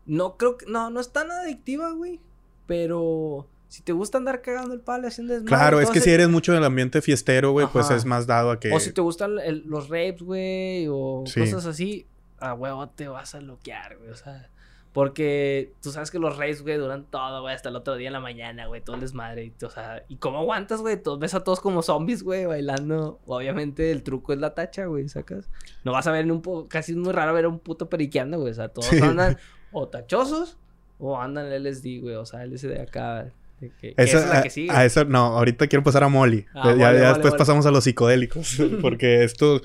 No 0.06 0.36
creo 0.36 0.56
que. 0.56 0.66
No, 0.66 0.90
no 0.90 1.00
es 1.00 1.12
tan 1.12 1.30
adictiva, 1.30 1.90
güey. 1.92 2.20
Pero 2.66 3.46
si 3.68 3.82
te 3.82 3.92
gusta 3.92 4.18
andar 4.18 4.42
cagando 4.42 4.74
el 4.74 4.80
palo 4.80 5.08
haciendo 5.08 5.32
desmadre. 5.34 5.48
Claro, 5.56 5.80
es 5.80 5.90
que 5.90 6.00
si 6.00 6.10
eres 6.10 6.28
mucho 6.28 6.52
del 6.52 6.64
ambiente 6.64 7.02
fiestero, 7.02 7.52
güey, 7.52 7.66
pues 7.72 7.90
es 7.90 8.04
más 8.04 8.26
dado 8.26 8.50
a 8.50 8.58
que... 8.60 8.72
O 8.72 8.80
si 8.80 8.92
te 8.92 9.00
gustan 9.00 9.38
el- 9.38 9.64
los 9.66 9.88
rapes, 9.88 10.22
güey, 10.22 10.86
o 10.90 11.24
Sí. 11.26 11.40
cosas 11.40 11.66
así, 11.66 12.06
a 12.38 12.54
huevo 12.54 12.88
te 12.88 13.08
vas 13.08 13.34
a 13.34 13.38
bloquear, 13.40 13.96
güey, 13.98 14.10
o 14.10 14.16
sea. 14.16 14.48
Porque 14.92 15.72
tú 15.82 15.92
sabes 15.92 16.10
que 16.10 16.18
los 16.18 16.36
rapes, 16.36 16.62
güey, 16.62 16.76
duran 16.76 17.04
todo, 17.08 17.42
güey, 17.42 17.54
hasta 17.54 17.68
el 17.68 17.76
otro 17.76 17.94
día 17.94 18.08
en 18.08 18.12
la 18.12 18.20
mañana, 18.20 18.66
güey, 18.66 18.80
todo 18.80 18.96
el 18.96 19.02
desmadre. 19.02 19.44
y, 19.44 19.64
o 19.64 19.70
sea, 19.70 20.02
¿y 20.08 20.16
cómo 20.16 20.38
aguantas, 20.38 20.80
güey? 20.80 21.00
Todos 21.00 21.20
ves 21.20 21.32
a 21.34 21.44
todos 21.44 21.60
como 21.60 21.80
zombies, 21.82 22.24
güey, 22.24 22.44
bailando. 22.44 23.20
Obviamente 23.26 23.92
el 23.92 24.02
truco 24.02 24.32
es 24.32 24.40
la 24.40 24.54
tacha, 24.54 24.86
güey, 24.86 25.08
sacas. 25.08 25.48
No 25.84 25.92
vas 25.92 26.06
a 26.08 26.12
ver 26.12 26.22
en 26.24 26.32
un 26.32 26.42
po 26.42 26.66
casi 26.68 26.92
es 26.92 26.98
muy 26.98 27.12
raro 27.12 27.32
ver 27.34 27.44
a 27.44 27.48
un 27.48 27.60
puto 27.60 27.88
periqueando, 27.88 28.38
güey, 28.40 28.50
o 28.50 28.54
sea, 28.54 28.68
todos 28.68 28.86
Sí. 28.88 28.98
andan 29.00 29.38
o 29.70 29.86
tachosos 29.86 30.58
o 30.98 31.20
andan 31.20 31.46
LSD, 31.52 32.00
güey, 32.00 32.16
o 32.16 32.26
sea, 32.26 32.44
LSD 32.44 32.80
acá. 32.80 33.24
de 33.60 33.68
que- 33.80 33.94
que 33.94 34.02
Esa, 34.02 34.02
esa 34.02 34.18
es 34.18 34.34
la 34.34 34.42
que 34.42 34.50
sigue. 34.50 34.70
a 34.72 34.84
esa- 34.86 35.04
no, 35.04 35.18
ahorita 35.38 35.66
quiero 35.68 35.82
pasar 35.84 36.02
a 36.02 36.08
Molly. 36.08 36.46
Ah, 36.54 36.62
ya 36.64 36.68
vale, 36.70 36.78
ya 36.78 36.86
vale, 36.88 36.98
después 37.08 37.24
vale. 37.32 37.38
pasamos 37.38 37.66
a 37.66 37.70
los 37.70 37.84
psicodélicos. 37.84 38.56
porque 38.82 39.22
esto... 39.22 39.60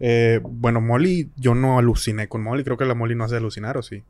eh, 0.00 0.40
bueno, 0.42 0.80
Molly, 0.80 1.30
yo 1.36 1.54
no 1.54 1.78
aluciné 1.78 2.28
con 2.28 2.42
Molly. 2.42 2.64
Creo 2.64 2.76
que 2.76 2.84
la 2.84 2.94
Molly 2.94 3.14
no 3.14 3.24
hace 3.24 3.36
alucinar, 3.36 3.76
¿o 3.78 3.82
sí? 3.82 4.02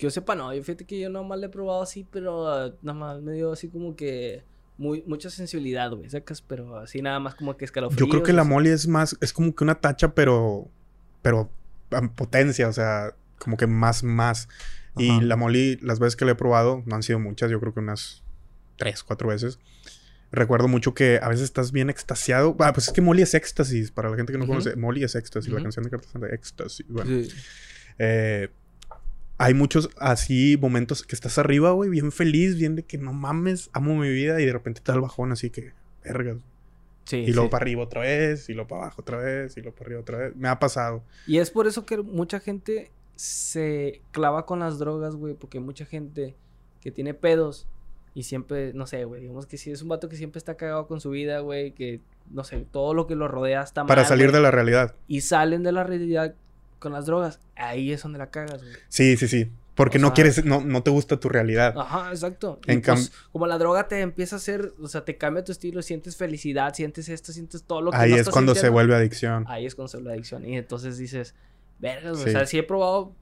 Que 0.00 0.06
yo 0.06 0.10
sepa, 0.10 0.34
no. 0.34 0.52
Yo 0.54 0.62
fíjate 0.62 0.84
que 0.84 0.98
yo 0.98 1.10
nomás 1.10 1.38
le 1.38 1.46
he 1.46 1.48
probado 1.50 1.82
así, 1.82 2.06
pero 2.10 2.48
ah, 2.48 2.72
nada 2.82 2.98
más 2.98 3.20
me 3.22 3.32
dio 3.32 3.52
así 3.52 3.68
como 3.68 3.94
que 3.94 4.42
muy, 4.78 5.04
mucha 5.06 5.28
sensibilidad, 5.30 5.90
güey, 5.92 6.08
sacas, 6.08 6.40
pero 6.40 6.76
así 6.78 7.02
nada 7.02 7.20
más 7.20 7.34
como 7.34 7.56
que 7.56 7.64
escalofríos. 7.66 8.00
Yo 8.00 8.08
creo 8.10 8.22
que 8.22 8.32
la. 8.32 8.44
Molly 8.44 8.70
es 8.70 8.88
más... 8.88 9.16
Es 9.20 9.32
como 9.32 9.54
que 9.54 9.62
una 9.62 9.74
tacha, 9.74 10.14
pero... 10.14 10.68
Pero... 11.22 11.50
en 11.90 12.08
potencia, 12.08 12.66
o 12.68 12.72
sea... 12.72 13.14
Como 13.38 13.56
que 13.56 13.66
más, 13.66 14.02
más. 14.02 14.48
Y 14.96 15.10
Ajá. 15.10 15.22
la 15.22 15.36
Molly, 15.36 15.78
las 15.82 15.98
veces 15.98 16.16
que 16.16 16.24
la 16.24 16.32
he 16.32 16.34
probado, 16.34 16.82
no 16.86 16.96
han 16.96 17.02
sido 17.02 17.18
muchas. 17.18 17.50
Yo 17.50 17.60
creo 17.60 17.72
que 17.74 17.80
unas... 17.80 18.22
Tres, 18.76 19.02
cuatro 19.02 19.28
veces. 19.28 19.58
Recuerdo 20.32 20.68
mucho 20.68 20.94
que 20.94 21.18
a 21.22 21.28
veces 21.28 21.44
estás 21.44 21.72
bien 21.72 21.90
extasiado. 21.90 22.56
Ah, 22.60 22.72
pues 22.72 22.88
es 22.88 22.92
que 22.94 23.00
Molly 23.02 23.22
es 23.22 23.34
éxtasis. 23.34 23.90
Para 23.90 24.08
la 24.10 24.16
gente 24.16 24.32
que 24.32 24.38
no 24.38 24.44
Ujú. 24.44 24.52
conoce, 24.54 24.76
Molly 24.76 25.04
es 25.04 25.14
éxtasis. 25.14 25.50
La 25.50 25.56
Ujú. 25.56 25.64
canción 25.64 25.84
de 25.84 25.90
Cartas 25.90 26.12
de 26.20 26.28
éxtasis. 26.34 26.86
Bueno, 26.88 27.10
Sí. 27.22 27.28
eh, 27.98 28.48
hay 29.40 29.54
muchos 29.54 29.88
así 29.96 30.58
momentos 30.60 31.02
que 31.02 31.14
estás 31.14 31.38
arriba, 31.38 31.70
güey, 31.70 31.88
bien 31.88 32.12
feliz, 32.12 32.58
bien 32.58 32.76
de 32.76 32.82
que 32.82 32.98
no 32.98 33.14
mames, 33.14 33.70
amo 33.72 33.94
mi 33.94 34.10
vida 34.10 34.38
y 34.38 34.44
de 34.44 34.52
repente 34.52 34.82
te 34.82 34.92
da 34.92 34.96
el 34.96 35.00
bajón 35.00 35.32
así 35.32 35.48
que, 35.48 35.72
vergas. 36.04 36.36
Sí, 37.06 37.16
y 37.16 37.32
luego 37.32 37.46
sí. 37.46 37.50
para 37.50 37.62
arriba 37.62 37.82
otra 37.82 38.02
vez, 38.02 38.50
y 38.50 38.52
luego 38.52 38.68
para 38.68 38.82
abajo 38.82 39.00
otra 39.00 39.16
vez, 39.16 39.56
y 39.56 39.62
luego 39.62 39.74
para 39.74 39.86
arriba 39.86 40.00
otra 40.02 40.18
vez. 40.18 40.36
Me 40.36 40.46
ha 40.46 40.58
pasado. 40.58 41.02
Y 41.26 41.38
es 41.38 41.50
por 41.50 41.66
eso 41.66 41.86
que 41.86 41.96
mucha 41.96 42.38
gente 42.38 42.90
se 43.16 44.02
clava 44.10 44.44
con 44.44 44.58
las 44.58 44.78
drogas, 44.78 45.16
güey, 45.16 45.32
porque 45.32 45.58
mucha 45.58 45.86
gente 45.86 46.36
que 46.82 46.90
tiene 46.90 47.14
pedos 47.14 47.66
y 48.12 48.24
siempre, 48.24 48.74
no 48.74 48.86
sé, 48.86 49.06
güey, 49.06 49.22
digamos 49.22 49.46
que 49.46 49.56
si 49.56 49.70
es 49.70 49.80
un 49.80 49.88
vato 49.88 50.10
que 50.10 50.16
siempre 50.16 50.38
está 50.38 50.58
cagado 50.58 50.86
con 50.86 51.00
su 51.00 51.08
vida, 51.08 51.40
güey, 51.40 51.72
que, 51.72 52.00
no 52.30 52.44
sé, 52.44 52.66
todo 52.70 52.92
lo 52.92 53.06
que 53.06 53.14
lo 53.14 53.26
rodea 53.26 53.62
está 53.62 53.86
Para 53.86 54.02
mal, 54.02 54.08
salir 54.08 54.26
güey, 54.26 54.36
de 54.36 54.42
la 54.42 54.50
realidad. 54.50 54.94
Y 55.08 55.22
salen 55.22 55.62
de 55.62 55.72
la 55.72 55.82
realidad 55.82 56.34
con 56.80 56.92
las 56.92 57.06
drogas, 57.06 57.38
ahí 57.54 57.92
es 57.92 58.02
donde 58.02 58.18
la 58.18 58.30
cagas, 58.30 58.60
güey. 58.62 58.74
Sí, 58.88 59.16
sí, 59.16 59.28
sí. 59.28 59.48
Porque 59.76 59.98
O 59.98 60.00
no 60.00 60.08
sea- 60.08 60.14
quieres, 60.14 60.44
no, 60.44 60.60
no 60.62 60.82
te 60.82 60.90
gusta 60.90 61.18
tu 61.20 61.28
realidad. 61.28 61.72
Ajá, 61.78 62.10
exacto. 62.10 62.58
En 62.66 62.82
pues, 62.82 63.12
como 63.32 63.46
la 63.46 63.56
droga 63.56 63.86
te 63.88 64.00
empieza 64.00 64.36
a 64.36 64.38
hacer, 64.38 64.74
o 64.82 64.88
sea, 64.88 65.04
te 65.04 65.16
cambia 65.16 65.44
tu 65.44 65.52
estilo, 65.52 65.80
sientes 65.82 66.16
felicidad, 66.16 66.74
sientes 66.74 67.08
esto, 67.08 67.32
sientes 67.32 67.62
todo 67.62 67.80
lo 67.80 67.90
que 67.92 67.96
Ahí 67.96 68.10
no 68.10 68.16
es 68.16 68.20
estás 68.22 68.32
cuando 68.32 68.54
se 68.56 68.68
vuelve 68.68 68.94
adicción. 68.96 69.44
Ahí 69.48 69.64
es 69.66 69.74
cuando 69.76 69.88
se 69.88 69.98
vuelve 69.98 70.12
adicción. 70.14 70.44
Y 70.44 70.56
entonces 70.58 70.98
dices, 70.98 71.34
vergas, 71.78 72.18
Sí. 72.18 72.28
o 72.28 72.32
sea, 72.32 72.44
sí 72.46 72.58
he 72.58 72.62
probado 72.62 73.12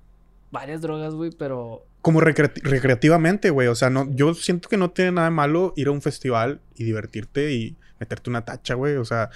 varias 0.50 0.80
drogas, 0.80 1.14
güey, 1.14 1.30
pero 1.30 1.84
Como 2.00 2.20
recreati- 2.20 2.62
recreativamente, 2.62 3.50
güey. 3.50 3.68
O 3.68 3.74
sea, 3.74 3.90
no, 3.90 4.08
yo 4.10 4.34
siento 4.34 4.68
que 4.68 4.76
no 4.78 4.90
tiene 4.90 5.12
nada 5.12 5.28
de 5.28 5.34
malo 5.34 5.74
ir 5.76 5.88
a 5.88 5.90
un 5.92 6.00
festival 6.02 6.60
y 6.74 6.84
divertirte 6.84 7.52
y 7.52 7.76
meterte 8.00 8.30
una 8.30 8.44
tacha, 8.44 8.74
güey. 8.74 8.96
O 8.96 9.04
sea, 9.04 9.30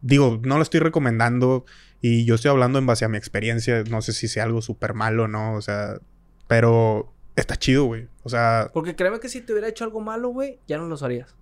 digo, 0.00 0.40
no 0.42 0.56
lo 0.56 0.62
estoy 0.62 0.80
recomendando 0.80 1.64
y 2.06 2.24
yo 2.26 2.34
estoy 2.34 2.50
hablando 2.50 2.78
en 2.78 2.86
base 2.86 3.04
a 3.04 3.08
mi 3.08 3.16
experiencia. 3.16 3.82
No 3.88 4.02
sé 4.02 4.12
si 4.12 4.28
sea 4.28 4.42
algo 4.44 4.60
súper 4.60 4.92
malo 4.94 5.24
o 5.24 5.28
no, 5.28 5.54
o 5.54 5.62
sea, 5.62 5.98
pero 6.46 7.12
está 7.36 7.56
chido, 7.56 7.84
güey. 7.84 8.08
O 8.22 8.28
sea, 8.28 8.70
porque 8.74 8.94
créeme 8.94 9.20
que 9.20 9.28
si 9.28 9.40
te 9.40 9.52
hubiera 9.52 9.68
hecho 9.68 9.84
algo 9.84 10.00
malo, 10.00 10.28
güey, 10.28 10.58
ya 10.66 10.76
no 10.78 10.86
lo 10.86 10.96
harías. 11.02 11.34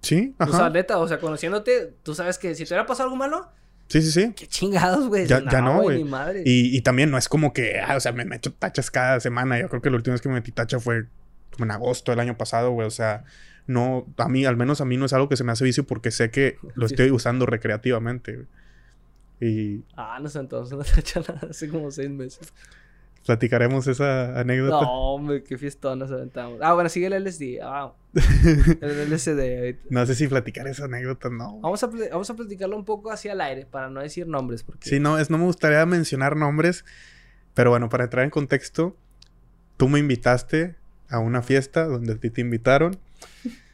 sí, 0.00 0.34
O 0.40 0.46
sea, 0.46 0.56
ajá. 0.66 0.70
neta, 0.70 0.98
o 0.98 1.06
sea, 1.08 1.18
conociéndote, 1.20 1.94
tú 2.02 2.14
sabes 2.14 2.38
que 2.38 2.54
si 2.54 2.64
te 2.64 2.68
hubiera 2.74 2.86
pasado 2.86 3.04
algo 3.08 3.16
malo, 3.16 3.50
Sí, 3.88 4.02
sí, 4.02 4.10
sí. 4.12 4.32
qué 4.36 4.46
chingados, 4.46 5.08
güey. 5.08 5.26
Ya- 5.26 5.42
ya 5.50 5.62
no, 5.62 5.80
güey. 5.82 6.04
Y, 6.44 6.76
y 6.76 6.80
también 6.82 7.10
no 7.10 7.16
es 7.16 7.28
como 7.28 7.52
que, 7.54 7.80
ah, 7.80 7.96
o 7.96 8.00
sea, 8.00 8.12
me 8.12 8.24
meto 8.26 8.52
tachas 8.52 8.90
cada 8.90 9.18
semana. 9.20 9.58
Yo 9.58 9.68
creo 9.70 9.80
que 9.80 9.88
la 9.88 9.96
última 9.96 10.12
vez 10.14 10.20
que 10.20 10.28
me 10.28 10.34
metí 10.34 10.52
tacha 10.52 10.78
fue 10.78 11.06
como 11.52 11.64
en 11.64 11.70
agosto 11.70 12.12
del 12.12 12.20
año 12.20 12.36
pasado, 12.36 12.70
güey. 12.72 12.86
O 12.86 12.90
sea, 12.90 13.24
no, 13.66 14.06
a 14.18 14.28
mí, 14.28 14.44
al 14.44 14.56
menos 14.58 14.80
a 14.82 14.84
mí 14.84 14.96
no 14.98 15.06
es 15.06 15.12
algo 15.14 15.28
que 15.30 15.36
se 15.36 15.44
me 15.44 15.52
hace 15.52 15.64
vicio 15.64 15.84
porque 15.86 16.10
sé 16.10 16.30
que 16.30 16.58
lo 16.74 16.84
estoy 16.86 17.10
usando 17.10 17.46
recreativamente. 17.46 18.34
güey. 18.34 18.46
Y 19.40 19.84
Ah, 19.96 20.18
no 20.20 20.28
sé, 20.28 20.40
entonces 20.40 20.76
no 20.78 20.84
te 20.84 20.90
he 20.96 21.00
hecho 21.00 21.20
nada 21.20 21.48
hace 21.50 21.68
como 21.68 21.90
seis 21.90 22.10
meses. 22.10 22.52
platicaremos 23.24 23.86
esa 23.86 24.38
anécdota. 24.38 24.84
No, 24.84 25.14
hombre, 25.14 25.42
qué 25.44 25.58
fiestón 25.58 25.98
nos 25.98 26.10
aventamos. 26.10 26.58
Ah, 26.62 26.72
bueno, 26.74 26.88
sigue 26.88 27.06
el 27.06 27.24
LSD. 27.24 27.60
Ah, 27.62 27.92
el 28.80 29.10
LSD. 29.10 29.90
No 29.90 30.04
sé 30.06 30.14
si 30.14 30.28
platicar 30.28 30.66
esa 30.66 30.86
anécdota, 30.86 31.28
no. 31.28 31.60
Vamos 31.60 31.82
a, 31.82 31.86
vamos 31.88 32.30
a 32.30 32.34
platicarlo 32.34 32.76
un 32.76 32.84
poco 32.84 33.10
hacia 33.10 33.32
el 33.32 33.40
aire 33.40 33.66
para 33.66 33.90
no 33.90 34.00
decir 34.00 34.26
nombres. 34.26 34.62
Porque... 34.62 34.88
Sí, 34.88 34.98
no, 34.98 35.18
es, 35.18 35.30
no 35.30 35.38
me 35.38 35.44
gustaría 35.44 35.84
mencionar 35.86 36.36
nombres. 36.36 36.84
Pero 37.54 37.70
bueno, 37.70 37.88
para 37.88 38.04
entrar 38.04 38.24
en 38.24 38.30
contexto, 38.30 38.96
tú 39.76 39.88
me 39.88 39.98
invitaste 39.98 40.76
a 41.08 41.18
una 41.18 41.42
fiesta 41.42 41.84
donde 41.84 42.12
a 42.14 42.16
ti 42.16 42.30
te 42.30 42.40
invitaron. 42.40 42.96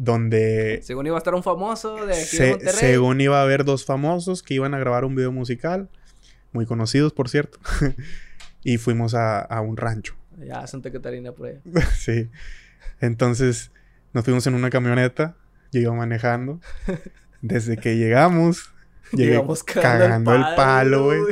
Donde 0.00 0.78
Según 0.84 1.06
iba 1.08 1.16
a 1.16 1.18
estar 1.18 1.34
un 1.34 1.42
famoso 1.42 2.06
de 2.06 2.12
aquí 2.14 2.20
de 2.20 2.26
Se- 2.26 2.50
Monterrey. 2.50 2.74
según 2.78 3.20
iba 3.20 3.40
a 3.40 3.42
haber 3.42 3.64
dos 3.64 3.84
famosos 3.84 4.44
que 4.44 4.54
iban 4.54 4.72
a 4.74 4.78
grabar 4.78 5.04
un 5.04 5.16
video 5.16 5.32
musical, 5.32 5.88
muy 6.52 6.66
conocidos 6.66 7.12
por 7.12 7.28
cierto, 7.28 7.58
y 8.62 8.78
fuimos 8.78 9.14
a, 9.14 9.40
a 9.40 9.60
un 9.60 9.76
rancho. 9.76 10.14
Ya, 10.38 10.64
Santa 10.68 10.92
Catarina 10.92 11.32
por 11.32 11.48
allá. 11.48 11.60
sí. 11.98 12.30
Entonces 13.00 13.72
nos 14.12 14.24
fuimos 14.24 14.46
en 14.46 14.54
una 14.54 14.70
camioneta, 14.70 15.34
yo 15.72 15.80
iba 15.80 15.92
manejando. 15.94 16.60
Desde 17.42 17.76
que 17.76 17.96
llegamos, 17.96 18.70
llegué 19.12 19.32
Llegamos 19.32 19.64
cagando 19.64 20.32
el 20.32 20.42
palo, 20.54 21.06
güey. 21.06 21.22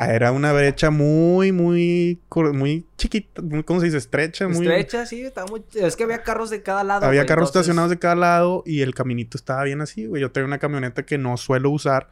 Ah, 0.00 0.14
Era 0.14 0.30
una 0.30 0.52
brecha 0.52 0.90
muy, 0.90 1.50
muy, 1.50 2.20
muy 2.52 2.86
chiquita, 2.96 3.42
muy, 3.42 3.64
¿cómo 3.64 3.80
se 3.80 3.86
dice? 3.86 3.98
Estrecha, 3.98 4.46
muy... 4.46 4.64
Estrecha, 4.66 5.04
sí, 5.06 5.22
estaba 5.22 5.48
muy... 5.48 5.64
Es 5.74 5.96
que 5.96 6.04
había 6.04 6.22
carros 6.22 6.50
de 6.50 6.62
cada 6.62 6.84
lado, 6.84 7.04
Había 7.04 7.22
güey, 7.22 7.26
carros 7.28 7.48
entonces- 7.48 7.62
estacionados 7.62 7.90
de 7.90 7.98
cada 7.98 8.14
lado 8.14 8.62
y 8.64 8.82
el 8.82 8.94
caminito 8.94 9.36
estaba 9.36 9.64
bien 9.64 9.80
así, 9.80 10.06
güey. 10.06 10.22
Yo 10.22 10.30
tenía 10.30 10.46
una 10.46 10.58
camioneta 10.58 11.04
que 11.04 11.18
no 11.18 11.36
suelo 11.36 11.70
usar. 11.70 12.10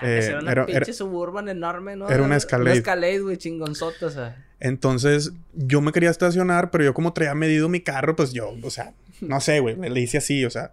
Eh, 0.00 0.26
era 0.28 0.38
una 0.40 0.52
era- 0.52 0.66
pinche 0.66 0.76
era- 0.84 0.92
Suburban 0.92 1.48
enorme, 1.48 1.96
¿no? 1.96 2.08
era 2.08 2.22
una 2.22 2.36
Escalade. 2.36 2.70
Una 2.70 2.78
Escalade, 2.78 3.18
güey, 3.20 3.36
chingonzota, 3.36 4.06
o 4.06 4.10
sea. 4.10 4.44
Entonces, 4.60 5.32
yo 5.54 5.80
me 5.80 5.90
quería 5.90 6.10
estacionar, 6.10 6.70
pero 6.70 6.84
yo 6.84 6.94
como 6.94 7.12
traía 7.12 7.34
medido 7.34 7.68
mi 7.68 7.80
carro, 7.80 8.14
pues 8.14 8.32
yo, 8.32 8.54
o 8.62 8.70
sea, 8.70 8.92
no 9.20 9.40
sé, 9.40 9.58
güey, 9.60 9.74
le 9.76 10.00
hice 10.00 10.18
así, 10.18 10.44
o 10.44 10.50
sea. 10.50 10.72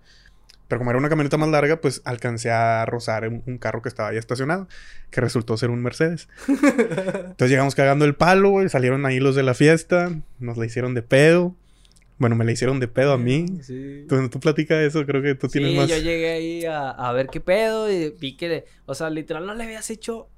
Pero 0.67 0.79
como 0.79 0.91
era 0.91 0.97
una 0.97 1.09
camioneta 1.09 1.37
más 1.37 1.49
larga, 1.49 1.79
pues 1.79 2.01
alcancé 2.05 2.49
a 2.51 2.85
rozar 2.85 3.27
un, 3.27 3.43
un 3.45 3.57
carro 3.57 3.81
que 3.81 3.89
estaba 3.89 4.09
ahí 4.09 4.17
estacionado, 4.17 4.67
que 5.11 5.21
resultó 5.21 5.57
ser 5.57 5.69
un 5.69 5.81
Mercedes. 5.81 6.27
Entonces 6.47 7.49
llegamos 7.49 7.75
cagando 7.75 8.05
el 8.05 8.15
palo, 8.15 8.49
güey, 8.49 8.69
salieron 8.69 9.05
ahí 9.05 9.19
los 9.19 9.35
de 9.35 9.43
la 9.43 9.53
fiesta, 9.53 10.11
nos 10.39 10.57
la 10.57 10.65
hicieron 10.65 10.93
de 10.93 11.01
pedo. 11.01 11.55
Bueno, 12.17 12.35
me 12.35 12.45
la 12.45 12.53
hicieron 12.53 12.79
de 12.79 12.87
pedo 12.87 13.11
a 13.11 13.17
mí. 13.17 13.45
Sí. 13.61 14.05
Tú, 14.07 14.29
tú 14.29 14.39
platicas 14.39 14.79
eso, 14.79 15.05
creo 15.05 15.21
que 15.21 15.35
tú 15.35 15.49
tienes 15.49 15.71
sí, 15.71 15.77
más... 15.77 15.89
yo 15.89 15.97
llegué 15.97 16.31
ahí 16.31 16.65
a, 16.65 16.89
a 16.89 17.11
ver 17.11 17.27
qué 17.27 17.41
pedo 17.41 17.91
y 17.91 18.09
vi 18.11 18.37
que, 18.37 18.65
o 18.85 18.95
sea, 18.95 19.09
literal 19.09 19.45
no 19.45 19.53
le 19.53 19.65
habías 19.65 19.89
hecho, 19.89 20.29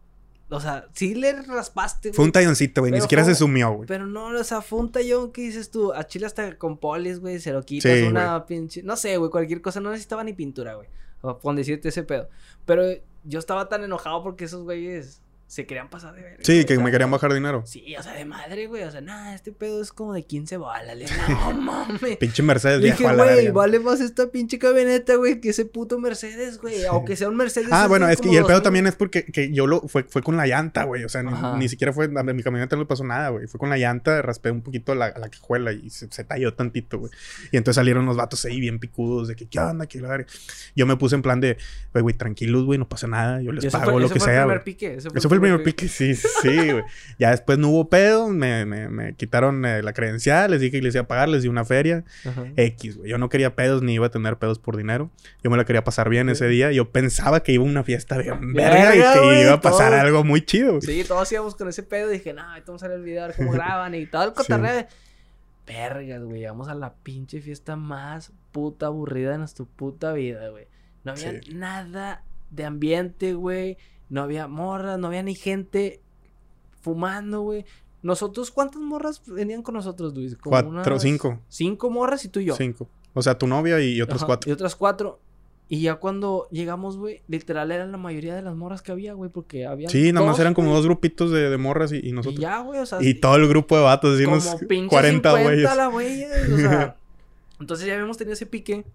o 0.49 0.59
sea, 0.61 0.87
sí 0.93 1.13
le 1.15 1.33
raspaste, 1.41 2.13
Fue 2.13 2.23
un 2.25 2.31
talloncito, 2.31 2.81
güey, 2.81 2.91
ni 2.93 3.01
siquiera 3.01 3.23
fue- 3.23 3.33
se 3.33 3.39
sumió, 3.39 3.71
güey. 3.71 3.87
pero 3.87 4.05
no, 4.07 4.27
o 4.27 4.43
sea, 4.43 4.61
fue 4.61 4.79
un 4.79 4.91
tallón 4.91 5.31
que 5.31 5.41
dices 5.41 5.69
tú, 5.71 5.93
a 5.93 6.05
Chile 6.07 6.25
hasta 6.25 6.57
con 6.57 6.77
polis, 6.77 7.19
güey, 7.19 7.39
se 7.39 7.51
lo 7.51 7.63
quitas, 7.63 7.91
Sí, 7.97 8.03
una 8.03 8.45
pinche, 8.45 8.81
no 8.83 8.95
sé, 8.95 9.17
güey, 9.17 9.29
cualquier 9.29 9.61
cosa, 9.61 9.79
no 9.81 9.89
necesitaba 9.91 10.23
ni 10.23 10.33
pintura, 10.33 10.75
güey, 10.75 10.87
o 11.21 11.37
con 11.39 11.55
decirte 11.55 11.89
ese 11.89 12.03
pedo, 12.03 12.29
pero 12.65 12.83
yo 13.25 13.39
estaba 13.39 13.67
tan 13.67 13.83
enojado 13.83 14.23
porque 14.23 14.45
esos 14.45 14.63
güeyes, 14.63 15.21
se 15.47 15.65
querían 15.65 15.89
pasar 15.89 16.13
de 16.13 16.21
verga. 16.21 16.37
Sí, 16.41 16.53
güey, 16.53 16.65
que 16.65 16.73
o 16.73 16.75
sea, 16.75 16.83
me 16.85 16.91
querían 16.91 17.09
bajar 17.09 17.33
dinero. 17.33 17.63
Sí, 17.65 17.95
o 17.97 18.03
sea, 18.03 18.13
de 18.13 18.25
madre, 18.25 18.67
güey. 18.67 18.83
O 18.83 18.91
sea, 18.91 18.99
nada, 19.01 19.33
este 19.33 19.53
pedo 19.53 19.81
es 19.81 19.93
como 19.93 20.13
de 20.13 20.23
15 20.25 20.57
balas. 20.57 20.97
No 21.29 21.53
mames. 21.53 22.17
Pinche 22.17 22.43
Mercedes 22.43 22.81
Le 22.81 22.87
dije, 22.91 23.03
güey, 23.03 23.15
verga. 23.17 23.51
vale 23.53 23.79
más 23.79 24.01
esta 24.01 24.27
pinche 24.29 24.59
camioneta, 24.59 25.15
güey, 25.15 25.39
que 25.39 25.49
ese 25.49 25.65
puto 25.65 25.99
Mercedes, 25.99 26.57
güey. 26.59 26.85
Aunque 26.85 27.15
sea 27.15 27.29
un 27.29 27.37
Mercedes. 27.37 27.69
Ah, 27.71 27.87
bueno, 27.87 28.07
es 28.09 28.19
que 28.19 28.27
y 28.27 28.35
el 28.35 28.43
pedo 28.43 28.55
2000. 28.57 28.63
también 28.63 28.87
es 28.87 28.95
porque 28.95 29.23
que 29.25 29.51
yo 29.53 29.67
lo 29.67 29.81
fue, 29.87 30.03
fue 30.03 30.21
con 30.21 30.35
la 30.35 30.45
llanta, 30.47 30.83
güey. 30.83 31.03
O 31.05 31.09
sea, 31.09 31.23
ni, 31.23 31.31
ni 31.59 31.69
siquiera 31.69 31.93
fue. 31.93 32.05
A 32.15 32.23
mi 32.23 32.43
camioneta 32.43 32.75
no 32.75 32.81
le 32.81 32.87
pasó 32.87 33.03
nada, 33.05 33.29
güey. 33.29 33.47
Fue 33.47 33.59
con 33.59 33.69
la 33.69 33.77
llanta, 33.77 34.21
raspé 34.21 34.51
un 34.51 34.61
poquito 34.61 34.95
la, 34.95 35.13
la 35.17 35.29
cajuela 35.29 35.71
y 35.71 35.89
se, 35.89 36.11
se 36.11 36.23
talló 36.25 36.53
tantito, 36.53 36.99
güey. 36.99 37.11
Y 37.51 37.57
entonces 37.57 37.75
salieron 37.75 38.05
los 38.05 38.17
vatos 38.17 38.43
ahí 38.45 38.59
bien 38.59 38.79
picudos 38.79 39.27
de 39.29 39.35
que, 39.35 39.47
¿qué 39.47 39.59
onda? 39.59 39.85
¿Qué? 39.85 40.01
Yo 40.75 40.85
me 40.85 40.97
puse 40.97 41.15
en 41.15 41.21
plan 41.21 41.39
de, 41.39 41.57
güey, 41.93 42.01
güey, 42.03 42.15
tranquilos, 42.15 42.65
güey, 42.65 42.77
no 42.79 42.87
pasa 42.87 43.07
nada. 43.07 43.41
Yo 43.41 43.51
les 43.53 43.71
pago 43.71 43.91
fue- 43.93 44.01
lo 44.01 44.09
que 44.09 44.19
fue 44.19 44.29
el 44.29 44.35
sea, 44.35 44.41
primer 44.43 44.57
güey. 44.57 44.65
pique. 44.65 44.95
Ese 44.95 45.07
Eso 45.15 45.29
fue 45.29 45.36
el 45.37 45.41
primer 45.41 45.63
pique, 45.63 45.87
sí, 45.87 46.15
sí, 46.15 46.27
sí, 46.41 46.71
güey. 46.71 46.83
Ya 47.19 47.31
después 47.31 47.57
no 47.57 47.69
hubo 47.69 47.89
pedo, 47.89 48.27
me, 48.29 48.65
me, 48.65 48.89
me 48.89 49.13
quitaron 49.15 49.65
eh, 49.65 49.81
la 49.81 49.93
credencial, 49.93 50.51
les 50.51 50.61
dije 50.61 50.77
que 50.77 50.81
les 50.83 50.93
iba 50.95 51.03
a 51.03 51.07
pagar, 51.07 51.29
les 51.29 51.43
di 51.43 51.47
una 51.49 51.65
feria. 51.65 52.03
Ajá. 52.25 52.45
X, 52.55 52.97
güey. 52.97 53.09
Yo 53.09 53.17
no 53.17 53.29
quería 53.29 53.55
pedos 53.55 53.81
ni 53.81 53.93
iba 53.93 54.07
a 54.07 54.11
tener 54.11 54.37
pedos 54.37 54.59
por 54.59 54.77
dinero. 54.77 55.09
Yo 55.43 55.49
me 55.49 55.57
la 55.57 55.65
quería 55.65 55.83
pasar 55.83 56.09
bien 56.09 56.29
ese 56.29 56.47
día. 56.47 56.71
Yo 56.71 56.91
pensaba 56.91 57.41
que 57.43 57.51
iba 57.53 57.63
a 57.63 57.67
una 57.67 57.83
fiesta 57.83 58.17
de 58.17 58.31
verga 58.53 58.95
y 58.95 58.99
que 58.99 59.41
iba 59.43 59.53
a 59.53 59.61
pasar 59.61 59.91
todo. 59.91 60.01
algo 60.01 60.23
muy 60.23 60.41
chido. 60.45 60.73
güey. 60.73 60.81
Sí, 60.81 61.03
todos 61.07 61.31
íbamos 61.31 61.55
con 61.55 61.67
ese 61.69 61.83
pedo. 61.83 62.09
Dije, 62.09 62.33
no, 62.33 62.41
ahorita 62.43 62.65
vamos 62.67 62.83
a 62.83 62.87
ver 62.87 62.97
el 62.97 63.03
video, 63.03 63.23
a 63.23 63.27
ver 63.27 63.35
cómo 63.35 63.51
graban 63.53 63.95
y 63.95 64.05
todo 64.05 64.23
el 64.25 64.33
cotorreo. 64.33 64.85
Vergas, 65.65 66.23
güey. 66.23 66.39
Llegamos 66.39 66.69
a 66.69 66.75
la 66.75 66.93
pinche 66.93 67.41
fiesta 67.41 67.75
más 67.75 68.31
puta 68.51 68.85
aburrida 68.85 69.31
de 69.31 69.37
nuestra 69.39 69.65
puta 69.65 70.13
vida, 70.13 70.49
güey. 70.49 70.67
No 71.03 71.11
había 71.11 71.41
Sí. 71.41 71.53
nada 71.53 72.23
de 72.51 72.65
ambiente, 72.65 73.33
güey. 73.33 73.77
No 74.09 74.21
había 74.21 74.47
morras, 74.47 74.97
no 74.97 75.07
había 75.07 75.23
ni 75.23 75.35
gente 75.35 76.01
fumando, 76.81 77.41
güey. 77.41 77.65
Nosotros, 78.01 78.51
¿cuántas 78.51 78.81
morras 78.81 79.21
venían 79.25 79.63
con 79.63 79.75
nosotros, 79.75 80.13
Luis? 80.13 80.35
Como 80.37 80.51
Cuatro, 80.51 80.69
unas 80.69 81.01
cinco. 81.01 81.41
Cinco 81.49 81.89
morras 81.89 82.23
y 82.25 82.29
tú 82.29 82.39
y 82.39 82.45
yo. 82.45 82.55
Cinco. 82.55 82.87
O 83.13 83.21
sea, 83.21 83.37
tu 83.37 83.47
novia 83.47 83.81
y 83.81 84.01
otros 84.01 84.21
Ajá, 84.21 84.27
cuatro. 84.27 84.49
Y 84.49 84.53
otras 84.53 84.75
cuatro. 84.75 85.19
Y 85.69 85.81
ya 85.81 85.95
cuando 85.95 86.47
llegamos, 86.49 86.95
güey, 86.97 87.21
literal 87.27 87.71
eran 87.71 87.91
la 87.91 87.97
mayoría 87.97 88.33
de 88.35 88.41
las 88.41 88.55
morras 88.55 88.81
que 88.81 88.93
había, 88.93 89.13
güey, 89.13 89.29
porque 89.29 89.65
había. 89.65 89.89
Sí, 89.89 90.13
nada 90.13 90.25
más 90.25 90.39
eran 90.39 90.53
como 90.53 90.73
dos 90.73 90.85
grupitos 90.85 91.31
de, 91.31 91.49
de 91.49 91.57
morras 91.57 91.91
y, 91.91 91.97
y 91.97 92.09
Y 92.09 92.11
nosotros. 92.13 92.39
Y, 92.39 92.41
ya, 92.41 92.59
güey, 92.59 92.79
o 92.79 92.85
sea. 92.85 92.99
todo 93.19 93.35
el 93.35 93.47
grupo 93.49 93.75
de 93.75 93.83
vatos, 93.83 94.15
así 94.15 94.23
como 94.23 94.37
unos 94.37 94.55
pinche 94.67 94.87
40 94.87 95.29
50 95.29 95.43
güeyes. 95.43 95.75
la 95.75 95.87
güey, 95.87 96.23
o 96.23 96.57
sea. 96.57 96.95
entonces 97.59 97.85
ya 97.85 97.93
habíamos 97.95 98.17
tenido 98.17 98.33
ese 98.33 98.45
pique. 98.45 98.85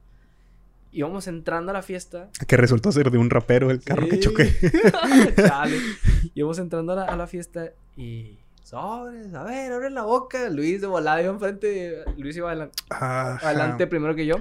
Íbamos 0.93 1.27
entrando 1.27 1.71
a 1.71 1.73
la 1.73 1.83
fiesta. 1.83 2.29
Que 2.47 2.57
resultó 2.57 2.93
ser 2.93 3.11
de 3.11 3.19
un 3.19 3.31
rapero 3.31 3.71
el 3.71 3.83
carro 3.83 4.09
que 4.09 4.21
choqué. 4.21 4.55
Chale. 5.37 5.79
Íbamos 6.35 6.59
entrando 6.59 6.93
a 6.93 6.97
la, 6.97 7.05
a 7.05 7.17
la 7.17 7.27
fiesta 7.27 7.73
y. 7.97 8.39
Sobres, 8.63 9.35
a 9.35 9.43
ver, 9.43 9.73
abre 9.73 9.91
la 9.91 10.03
boca. 10.03 10.49
Luis 10.49 10.81
de 10.81 10.87
volada 10.87 11.21
iba 11.21 11.33
enfrente. 11.33 12.05
Luis 12.17 12.37
iba 12.37 12.49
adelante. 12.49 12.75
Adelante 12.91 13.87
primero 13.87 14.15
que 14.15 14.27
yo. 14.27 14.37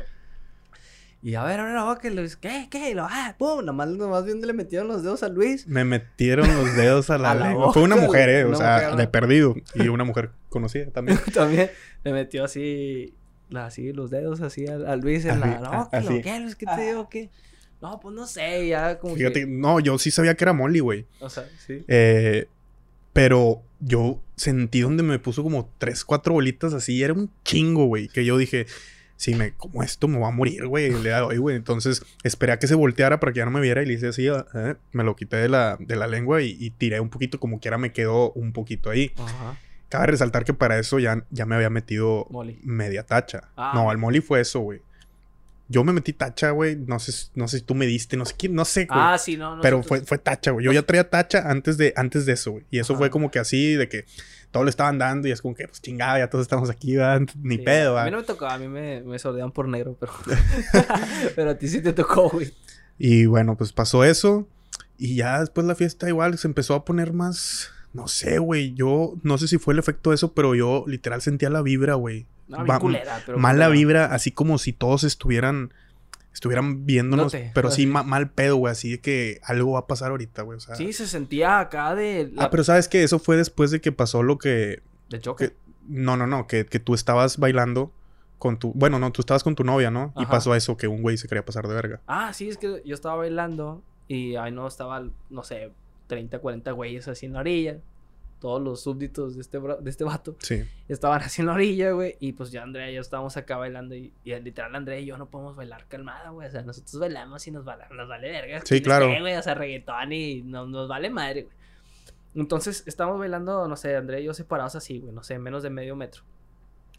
Y 1.23 1.35
a 1.35 1.43
ver, 1.43 1.59
abre 1.59 1.73
la 1.73 1.83
boca, 1.83 2.07
y 2.07 2.15
Luis, 2.15 2.35
¿qué? 2.35 2.67
¿Qué? 2.71 2.91
Y 2.91 2.93
lo, 2.95 3.05
ah, 3.07 3.35
pum, 3.37 3.63
nomás, 3.63 3.89
nomás 3.89 4.25
viendo 4.25 4.47
le 4.47 4.53
metieron 4.53 4.87
los 4.87 5.03
dedos 5.03 5.21
a 5.21 5.29
Luis. 5.29 5.67
Me 5.67 5.85
metieron 5.85 6.47
los 6.55 6.75
dedos 6.75 7.11
a 7.11 7.17
la, 7.19 7.31
A 7.31 7.35
la 7.35 7.49
lengua. 7.49 7.71
Fue 7.73 7.83
una 7.83 7.95
mujer, 7.95 8.29
eh. 8.29 8.45
O 8.45 8.55
sea, 8.55 8.95
de 8.95 9.07
perdido. 9.07 9.53
Y 9.75 9.87
una 9.89 10.03
mujer 10.03 10.31
conocida 10.49 10.89
también. 10.89 11.19
También 11.33 11.69
le 12.03 12.11
metió 12.11 12.43
así, 12.43 13.13
así 13.57 13.93
los 13.93 14.09
dedos 14.11 14.41
así 14.41 14.65
a, 14.67 14.75
a 14.75 14.95
Luis 14.95 15.25
en 15.25 15.39
la, 15.39 15.45
Así, 15.47 15.63
la 15.63 15.69
boca. 15.83 16.01
y 16.01 16.03
lo. 16.17 16.21
¿Qué, 16.21 16.39
Luis? 16.39 16.55
¿Qué 16.55 16.65
te 16.65 16.81
digo? 16.87 17.09
¿Qué? 17.09 17.29
No, 17.81 17.99
pues 17.99 18.13
no 18.15 18.27
sé, 18.27 18.67
ya 18.67 18.99
como 18.99 19.15
Fíjate, 19.15 19.41
que... 19.41 19.45
no, 19.47 19.79
yo 19.79 19.97
sí 19.97 20.11
sabía 20.11 20.35
que 20.35 20.43
era 20.43 20.53
Molly, 20.53 20.79
güey. 20.79 21.05
O 21.19 21.29
sea, 21.29 21.45
sí. 21.65 21.83
Eh, 21.87 22.47
pero 23.13 23.61
yo 23.79 24.21
sentí 24.35 24.81
donde 24.81 25.03
me 25.03 25.17
puso 25.19 25.43
como 25.43 25.69
tres, 25.79 26.05
cuatro 26.05 26.33
bolitas 26.33 26.73
así. 26.73 27.01
Era 27.03 27.13
un 27.13 27.31
chingo, 27.43 27.85
güey. 27.85 28.07
Que 28.07 28.23
yo 28.23 28.37
dije, 28.37 28.67
si 29.17 29.33
me 29.35 29.53
como 29.53 29.81
esto, 29.83 30.07
me 30.07 30.19
va 30.19 30.27
a 30.27 30.31
morir, 30.31 30.67
güey. 30.67 30.91
De 30.91 31.13
hoy, 31.15 31.37
güey. 31.37 31.55
Entonces 31.55 32.03
esperé 32.23 32.51
a 32.53 32.59
que 32.59 32.67
se 32.67 32.75
volteara 32.75 33.19
para 33.19 33.33
que 33.33 33.39
ya 33.39 33.45
no 33.45 33.51
me 33.51 33.61
viera 33.61 33.81
y 33.81 33.87
le 33.87 33.93
hice 33.93 34.09
así. 34.09 34.27
eh, 34.27 34.75
me 34.91 35.03
lo 35.03 35.15
quité 35.15 35.37
de 35.37 35.49
la, 35.49 35.77
de 35.79 35.95
la 35.95 36.07
lengua 36.07 36.41
y, 36.43 36.55
y 36.59 36.69
tiré 36.69 36.99
un 36.99 37.09
poquito, 37.09 37.39
como 37.39 37.59
quiera 37.59 37.77
me 37.79 37.91
quedó 37.91 38.31
un 38.33 38.53
poquito 38.53 38.91
ahí. 38.91 39.11
Ajá. 39.17 39.57
Cabe 39.91 40.07
resaltar 40.07 40.45
que 40.45 40.53
para 40.53 40.79
eso 40.79 40.99
ya, 40.99 41.25
ya 41.31 41.45
me 41.45 41.55
había 41.55 41.69
metido 41.69 42.25
Molly. 42.29 42.57
media 42.63 43.03
tacha. 43.03 43.49
Ah. 43.57 43.73
No, 43.75 43.89
al 43.91 43.97
Molly 43.97 44.21
fue 44.21 44.39
eso, 44.39 44.61
güey. 44.61 44.81
Yo 45.67 45.83
me 45.83 45.91
metí 45.91 46.13
tacha, 46.13 46.51
güey. 46.51 46.77
No 46.77 46.97
sé, 46.97 47.29
no 47.35 47.49
sé 47.49 47.59
si 47.59 47.63
tú 47.65 47.75
me 47.75 47.85
diste, 47.85 48.15
no 48.15 48.25
sé 48.25 48.35
quién, 48.37 48.55
no 48.55 48.63
sé, 48.63 48.85
güey. 48.85 48.97
Ah, 49.01 49.17
sí, 49.17 49.35
no, 49.35 49.57
no. 49.57 49.61
Pero 49.61 49.83
fue, 49.83 49.99
fue 49.99 50.17
tacha, 50.17 50.51
güey. 50.51 50.65
Yo 50.65 50.71
ya 50.71 50.81
traía 50.83 51.09
tacha 51.09 51.49
antes 51.51 51.77
de, 51.77 51.91
antes 51.97 52.25
de 52.25 52.31
eso, 52.33 52.51
güey. 52.51 52.63
Y 52.71 52.79
eso 52.79 52.93
Ajá. 52.93 52.99
fue 52.99 53.09
como 53.09 53.31
que 53.31 53.39
así, 53.39 53.73
de 53.75 53.89
que 53.89 54.05
todos 54.51 54.65
le 54.65 54.69
estaban 54.69 54.97
dando 54.97 55.27
y 55.27 55.31
es 55.31 55.41
como 55.41 55.55
que, 55.55 55.67
pues 55.67 55.81
chingada, 55.81 56.19
ya 56.19 56.29
todos 56.29 56.43
estamos 56.43 56.69
aquí, 56.69 56.95
¿verdad? 56.95 57.21
Ni 57.41 57.57
pedo, 57.57 57.97
A 57.97 58.03
¿verdad? 58.03 58.05
mí 58.05 58.11
no 58.11 58.17
me 58.17 58.23
tocó, 58.23 58.45
a 58.47 58.57
mí 58.57 58.67
me, 58.69 59.01
me 59.01 59.19
sordean 59.19 59.51
por 59.51 59.67
negro, 59.67 59.97
pero... 59.99 60.13
pero 61.35 61.51
a 61.51 61.55
ti 61.55 61.67
sí 61.67 61.81
te 61.81 61.91
tocó, 61.93 62.29
güey. 62.29 62.53
Y 62.97 63.25
bueno, 63.25 63.57
pues 63.57 63.73
pasó 63.73 64.03
eso. 64.05 64.47
Y 64.97 65.15
ya 65.15 65.39
después 65.39 65.65
la 65.67 65.75
fiesta 65.75 66.07
igual 66.07 66.37
se 66.37 66.47
empezó 66.47 66.75
a 66.75 66.85
poner 66.85 67.11
más. 67.13 67.71
No 67.93 68.07
sé, 68.07 68.39
güey. 68.39 68.73
Yo 68.73 69.13
no 69.23 69.37
sé 69.37 69.47
si 69.47 69.57
fue 69.57 69.73
el 69.73 69.79
efecto 69.79 70.11
de 70.11 70.15
eso, 70.15 70.33
pero 70.33 70.55
yo 70.55 70.85
literal 70.87 71.21
sentía 71.21 71.49
la 71.49 71.61
vibra, 71.61 71.95
güey. 71.95 72.25
No, 72.47 72.57
culera, 72.79 73.21
pero... 73.25 73.37
Mala 73.37 73.65
culera. 73.67 73.69
vibra, 73.69 74.05
así 74.13 74.31
como 74.31 74.57
si 74.57 74.73
todos 74.73 75.03
estuvieran. 75.03 75.73
Estuvieran 76.33 76.85
viéndonos, 76.85 77.33
Note, 77.33 77.51
pero 77.53 77.69
sí 77.71 77.81
así. 77.83 77.87
ma- 77.87 78.03
mal 78.03 78.29
pedo, 78.29 78.55
güey. 78.55 78.71
Así 78.71 78.91
de 78.91 78.99
que 79.01 79.41
algo 79.43 79.73
va 79.73 79.79
a 79.79 79.87
pasar 79.87 80.11
ahorita, 80.11 80.43
güey. 80.43 80.57
O 80.57 80.61
sea. 80.61 80.75
Sí, 80.75 80.93
se 80.93 81.05
sentía 81.07 81.59
acá 81.59 81.93
de... 81.93 82.31
la- 82.33 82.45
Ah, 82.45 82.49
pero 82.49 82.63
sabes 82.63 82.87
que 82.87 83.03
eso 83.03 83.19
fue 83.19 83.35
después 83.35 83.69
de 83.71 83.81
que 83.81 83.91
pasó 83.91 84.23
lo 84.23 84.37
que. 84.37 84.81
De 85.09 85.19
choque. 85.19 85.49
que- 85.49 85.55
no, 85.89 86.15
no, 86.15 86.27
no. 86.27 86.47
Que, 86.47 86.65
que 86.65 86.79
tú 86.79 86.93
estabas 86.93 87.37
bailando 87.37 87.91
con 88.37 88.57
tu. 88.57 88.71
Bueno, 88.73 88.97
no, 88.97 89.11
tú 89.11 89.21
estabas 89.21 89.43
con 89.43 89.55
tu 89.55 89.65
novia, 89.65 89.91
¿no? 89.91 90.13
Y 90.17 90.25
pasó 90.25 90.55
eso, 90.55 90.77
que 90.77 90.87
un 90.87 91.01
güey 91.01 91.17
se 91.17 91.27
quería 91.27 91.43
pasar 91.45 91.67
de 91.67 91.73
verga. 91.73 91.99
Ah, 92.07 92.31
sí, 92.33 92.47
es 92.47 92.57
que 92.57 92.81
yo 92.85 92.95
estaba 92.95 93.15
bailando 93.15 93.83
y 94.07 94.35
ahí 94.37 94.51
no 94.53 94.67
estaba, 94.67 95.03
no 95.29 95.43
sé, 95.43 95.71
30, 96.11 96.39
40 96.39 96.71
güeyes 96.73 97.07
así 97.07 97.25
en 97.25 97.33
la 97.33 97.39
orilla. 97.39 97.77
Todos 98.41 98.61
los 98.61 98.81
súbditos 98.81 99.35
de 99.35 99.41
este, 99.41 99.59
de 99.59 99.89
este 99.89 100.03
vato 100.03 100.35
Sí. 100.39 100.63
estaban 100.89 101.21
así 101.21 101.41
en 101.41 101.45
la 101.47 101.53
orilla, 101.53 101.91
güey. 101.91 102.17
Y 102.19 102.33
pues 102.33 102.51
yo, 102.51 102.61
Andrea 102.61 102.89
y 102.91 102.95
yo 102.95 103.01
estábamos 103.01 103.37
acá 103.37 103.55
bailando. 103.57 103.95
Y, 103.95 104.11
y 104.23 104.35
literal, 104.39 104.75
Andrea 104.75 104.99
y 104.99 105.05
yo 105.05 105.15
no 105.17 105.29
podemos 105.29 105.55
bailar 105.55 105.85
calmada, 105.87 106.31
güey. 106.31 106.47
O 106.47 106.51
sea, 106.51 106.61
nosotros 106.63 106.99
bailamos 106.99 107.47
y 107.47 107.51
nos, 107.51 107.63
vale- 107.63 107.85
nos 107.95 108.09
vale 108.09 108.29
verga. 108.31 108.61
Sí, 108.65 108.81
claro. 108.81 109.07
güey, 109.07 109.35
o 109.35 109.41
sea, 109.43 109.53
reggaetón 109.53 110.11
y 110.11 110.41
no- 110.41 110.65
nos 110.67 110.87
vale 110.89 111.09
madre, 111.09 111.43
güey. 111.43 111.55
Entonces 112.35 112.83
estábamos 112.87 113.19
bailando, 113.19 113.67
no 113.67 113.75
sé, 113.75 113.95
Andrea 113.95 114.19
y 114.19 114.23
yo 114.25 114.33
separados 114.33 114.75
así, 114.75 114.99
güey. 114.99 115.13
No 115.13 115.23
sé, 115.23 115.37
menos 115.39 115.63
de 115.63 115.69
medio 115.69 115.95
metro. 115.95 116.23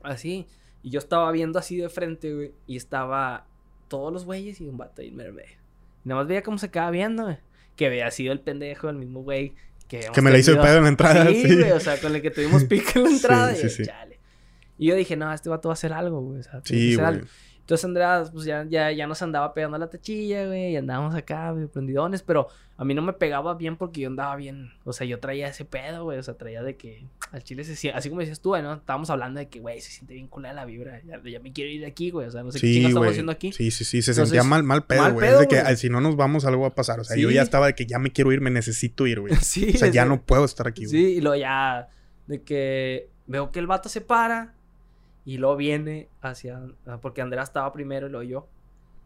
Así. 0.02 0.46
Y 0.82 0.90
yo 0.90 0.98
estaba 0.98 1.30
viendo 1.32 1.58
así 1.58 1.76
de 1.76 1.88
frente, 1.88 2.34
güey. 2.34 2.54
Y 2.66 2.76
estaba 2.76 3.46
todos 3.88 4.12
los 4.12 4.24
güeyes 4.24 4.60
y 4.60 4.68
un 4.68 4.76
vato 4.78 5.02
ahí 5.02 5.08
en 5.08 5.16
medio. 5.16 5.32
Y 5.32 6.08
nada 6.08 6.20
más 6.20 6.28
veía 6.28 6.42
cómo 6.42 6.58
se 6.58 6.70
quedaba 6.70 6.90
viendo, 6.92 7.24
güey. 7.24 7.38
Que 7.76 7.86
había 7.86 8.10
sido 8.10 8.32
el 8.32 8.40
pendejo, 8.40 8.88
el 8.88 8.96
mismo 8.96 9.22
güey. 9.22 9.54
Que, 9.88 10.08
Que 10.12 10.22
me 10.22 10.30
le 10.30 10.38
hizo 10.38 10.52
el 10.52 10.58
pedo 10.58 10.78
en 10.78 10.84
la 10.84 10.88
entrada. 10.88 11.26
Sí, 11.28 11.42
sí. 11.42 11.58
güey, 11.58 11.72
o 11.72 11.80
sea, 11.80 11.98
con 12.00 12.14
el 12.14 12.22
que 12.22 12.30
tuvimos 12.30 12.64
pique 12.68 12.92
en 12.96 13.04
la 13.04 13.10
entrada. 13.10 13.54
sí, 13.54 13.66
y, 13.66 13.70
sí. 13.70 13.84
chale. 13.84 14.18
y 14.78 14.86
yo 14.86 14.94
dije, 14.94 15.16
no, 15.16 15.32
este 15.32 15.48
vato 15.48 15.68
va 15.68 15.72
a 15.72 15.74
hacer 15.74 15.92
algo, 15.92 16.20
güey. 16.20 16.40
O 16.40 16.42
sea, 16.42 16.60
Sí, 16.64 16.96
güey. 16.96 17.20
Entonces 17.62 17.84
Andrea, 17.84 18.24
pues 18.32 18.44
ya, 18.44 18.66
ya, 18.68 18.90
ya 18.90 19.06
nos 19.06 19.22
andaba 19.22 19.54
pegando 19.54 19.78
la 19.78 19.88
tachilla, 19.88 20.46
güey, 20.46 20.72
y 20.72 20.76
andábamos 20.76 21.14
acá, 21.14 21.52
güey, 21.52 21.68
prendidones, 21.68 22.20
pero 22.20 22.48
a 22.76 22.84
mí 22.84 22.92
no 22.92 23.02
me 23.02 23.12
pegaba 23.12 23.54
bien 23.54 23.76
porque 23.76 24.00
yo 24.00 24.08
andaba 24.08 24.34
bien, 24.34 24.72
o 24.82 24.92
sea, 24.92 25.06
yo 25.06 25.20
traía 25.20 25.46
ese 25.46 25.64
pedo, 25.64 26.02
güey, 26.02 26.18
o 26.18 26.22
sea, 26.24 26.34
traía 26.34 26.64
de 26.64 26.76
que 26.76 27.06
al 27.30 27.44
chile 27.44 27.62
se 27.62 27.76
siente, 27.76 27.96
así 27.96 28.08
como 28.08 28.20
decías 28.20 28.40
tú, 28.40 28.48
güey, 28.48 28.62
¿no? 28.62 28.74
Estábamos 28.74 29.10
hablando 29.10 29.38
de 29.38 29.48
que, 29.48 29.60
güey, 29.60 29.80
se 29.80 29.92
siente 29.92 30.14
bien 30.14 30.26
culera 30.26 30.54
la 30.54 30.64
vibra, 30.64 31.00
ya, 31.04 31.22
ya 31.24 31.38
me 31.38 31.52
quiero 31.52 31.70
ir 31.70 31.82
de 31.82 31.86
aquí, 31.86 32.10
güey, 32.10 32.26
o 32.26 32.30
sea, 32.32 32.42
no 32.42 32.50
sé 32.50 32.58
qué 32.58 32.66
chingados 32.66 32.90
estamos 32.90 33.08
haciendo 33.10 33.32
aquí. 33.32 33.52
Sí, 33.52 33.70
sí, 33.70 33.84
sí. 33.84 34.02
Se 34.02 34.10
Entonces, 34.10 34.30
sentía 34.30 34.42
mal, 34.42 34.64
mal 34.64 34.84
pedo, 34.84 35.12
güey. 35.12 35.28
Es 35.28 35.38
de 35.38 35.46
que 35.46 35.76
si 35.76 35.88
no 35.88 36.00
nos 36.00 36.16
vamos, 36.16 36.44
algo 36.44 36.62
va 36.62 36.68
a 36.68 36.74
pasar. 36.74 36.98
O 36.98 37.04
sea, 37.04 37.16
yo 37.16 37.30
ya 37.30 37.42
estaba 37.42 37.66
de 37.66 37.74
que 37.76 37.86
ya 37.86 38.00
me 38.00 38.10
quiero 38.10 38.32
ir, 38.32 38.40
me 38.40 38.50
necesito 38.50 39.06
ir, 39.06 39.20
güey. 39.20 39.36
sí, 39.40 39.70
O 39.72 39.78
sea, 39.78 39.88
ya 39.88 40.04
no 40.04 40.22
puedo 40.22 40.44
estar 40.44 40.66
aquí, 40.66 40.86
güey. 40.86 40.90
Sí, 40.90 41.06
y 41.18 41.20
luego 41.20 41.36
ya, 41.36 41.88
de 42.26 42.42
que 42.42 43.08
veo 43.28 43.52
que 43.52 43.60
el 43.60 43.68
vato 43.68 43.88
se 43.88 44.00
para 44.00 44.54
y 45.24 45.38
luego 45.38 45.56
viene 45.56 46.08
hacia, 46.20 46.62
ah, 46.86 46.98
porque 47.00 47.22
Andrea 47.22 47.42
estaba 47.42 47.72
primero 47.72 48.06
y 48.06 48.10
luego 48.10 48.22
yo. 48.24 48.48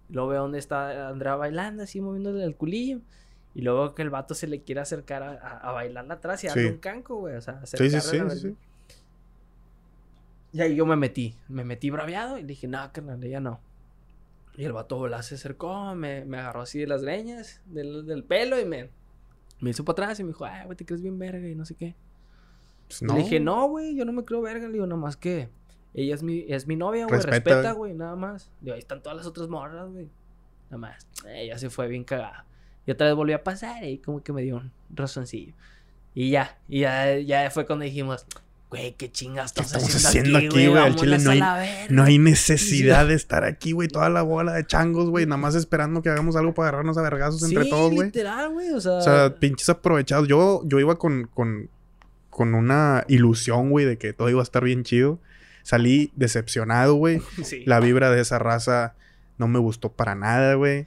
Y 0.08 0.14
luego 0.14 0.28
veo 0.28 0.42
dónde 0.42 0.58
está 0.58 1.08
Andrea 1.08 1.34
bailando, 1.36 1.82
así 1.82 2.00
moviéndole 2.00 2.44
el 2.44 2.54
culillo. 2.56 3.00
Y 3.54 3.62
luego 3.62 3.94
que 3.94 4.02
el 4.02 4.10
vato 4.10 4.34
se 4.34 4.46
le 4.46 4.60
quiere 4.62 4.80
acercar 4.82 5.22
a, 5.22 5.30
a, 5.32 5.58
a 5.68 5.72
bailarla 5.72 6.14
atrás 6.14 6.44
y 6.44 6.46
darle 6.46 6.62
Sí. 6.64 6.68
un 6.68 6.78
canco, 6.78 7.16
güey. 7.16 7.36
O 7.36 7.40
sea, 7.40 7.64
Sí, 7.66 7.88
sí, 7.90 8.00
sí, 8.00 8.18
la 8.18 8.30
sí. 8.30 8.54
Y 10.52 10.60
ahí 10.60 10.74
yo 10.74 10.86
me 10.86 10.96
metí, 10.96 11.34
me 11.48 11.64
metí 11.64 11.90
braviado 11.90 12.38
y 12.38 12.42
dije, 12.42 12.66
no, 12.68 12.78
carnal, 12.92 13.20
ya 13.20 13.40
no. 13.40 13.60
Y 14.56 14.64
el 14.64 14.72
vato 14.72 14.96
volá, 14.96 15.22
se 15.22 15.34
acercó, 15.34 15.94
me, 15.94 16.24
me 16.24 16.38
agarró 16.38 16.62
así 16.62 16.78
de 16.78 16.86
las 16.86 17.02
greñas, 17.02 17.60
del, 17.66 18.06
del 18.06 18.24
pelo 18.24 18.59
y 18.59 18.64
me, 18.64 18.88
me 19.60 19.70
hizo 19.70 19.84
para 19.84 20.05
atrás 20.05 20.20
y 20.20 20.24
me 20.24 20.28
dijo, 20.28 20.47
ay, 20.47 20.64
güey, 20.64 20.76
te 20.76 20.86
crees 20.86 21.02
bien 21.02 21.18
verga 21.18 21.47
y 21.47 21.55
no 21.55 21.66
sé 21.66 21.74
qué. 21.74 21.94
Pues, 22.88 23.02
Y 23.02 23.06
Le 23.06 23.14
dije, 23.14 23.40
no, 23.40 23.68
güey, 23.68 23.94
yo 23.97 24.05
no 24.06 24.12
me 24.12 24.24
creo 24.24 24.40
verga. 24.40 24.66
Le 24.66 24.72
digo, 24.74 24.86
nomás 24.86 25.16
que 25.16 25.51
ella 25.97 26.14
es 26.14 26.23
mi, 26.23 26.44
es 26.47 26.66
mi 26.66 26.77
novia, 26.77 27.06
güey. 27.06 27.20
Respeta, 27.20 27.73
güey. 27.73 27.94
nada 27.94 28.16
más. 28.16 28.51
Digo, 28.60 28.74
ahí 28.74 28.81
están 28.81 29.02
todas 29.02 29.16
las 29.16 29.27
otras 29.27 29.48
morras, 29.48 29.89
güey. 29.90 30.10
Nada 30.70 30.78
más. 30.78 31.06
Ella 31.27 31.59
se 31.59 31.70
fue 31.70 31.89
bien 31.89 32.05
cagada. 32.05 32.44
Y 32.86 32.90
otra 32.90 33.06
vez 33.06 33.16
volvió 33.16 33.35
a 33.35 33.43
pasar 33.43 33.82
y 33.82 33.98
como 33.98 34.23
que 34.23 34.32
me 34.32 34.43
dio 34.43 34.56
un 34.56 34.73
razoncillo. 34.94 35.55
Y 36.14 36.31
ya, 36.31 36.59
y 36.68 36.81
ya, 36.81 37.18
ya 37.18 37.51
fue 37.51 37.64
cuando 37.64 37.86
dijimos, 37.86 38.27
güey, 38.68 38.94
qué 38.94 39.10
chingas 39.10 39.55
¿Qué 39.55 39.62
estamos, 39.62 39.94
haciendo 39.94 40.36
aquí, 40.36 40.66
güey? 40.66 40.77
Al 40.77 40.97
chile 40.97 41.18
no 41.18 41.31
hay, 41.31 41.40
no 41.89 42.02
hay 42.02 42.18
necesidad 42.18 43.09
de 43.09 43.14
estar 43.14 43.44
aquí, 43.44 43.73
güey. 43.73 43.89
Toda 43.89 44.10
la 44.10 44.20
bola 44.20 44.52
de 44.52 44.66
changos, 44.66 45.09
güey. 45.09 45.24
Nada 45.24 45.39
más 45.39 45.55
esperando 45.55 46.02
que 46.02 46.10
hagamos 46.10 46.36
algo 46.36 46.52
para 46.52 46.68
agarrarnos 46.68 46.98
a 46.98 47.02
vergazos 47.02 47.43
entre 47.43 47.64
Sí, 47.64 47.70
todos, 47.70 47.90
güey. 47.90 48.09
literal, 48.09 48.51
güey, 48.51 48.70
o 48.70 48.81
sea... 48.82 48.93
O 48.93 49.01
sea, 49.02 49.35
pinches 49.35 49.70
aprovechados. 49.70 50.28
Yo, 50.28 50.60
yo 50.66 50.78
iba 50.78 50.98
con, 50.98 51.31
con, 51.32 51.70
con 52.28 52.55
una 52.55 53.05
ilusión, 53.09 53.70
güey, 53.70 53.86
de 53.86 53.97
que 53.97 54.12
todo 54.12 54.28
iba 54.28 54.40
a 54.40 54.43
estar 54.43 54.62
bien 54.62 54.85
chido. 54.85 55.20
Salí 55.66 56.12
decepcionado, 56.14 56.94
güey. 56.94 57.20
sí. 57.43 57.64
La 57.66 57.80
vibra 57.80 58.12
de 58.12 58.20
esa 58.20 58.38
raza 58.38 58.94
no 59.36 59.48
me 59.48 59.59
gustó 59.59 59.90
para 59.90 60.14
nada, 60.14 60.55
güey. 60.55 60.86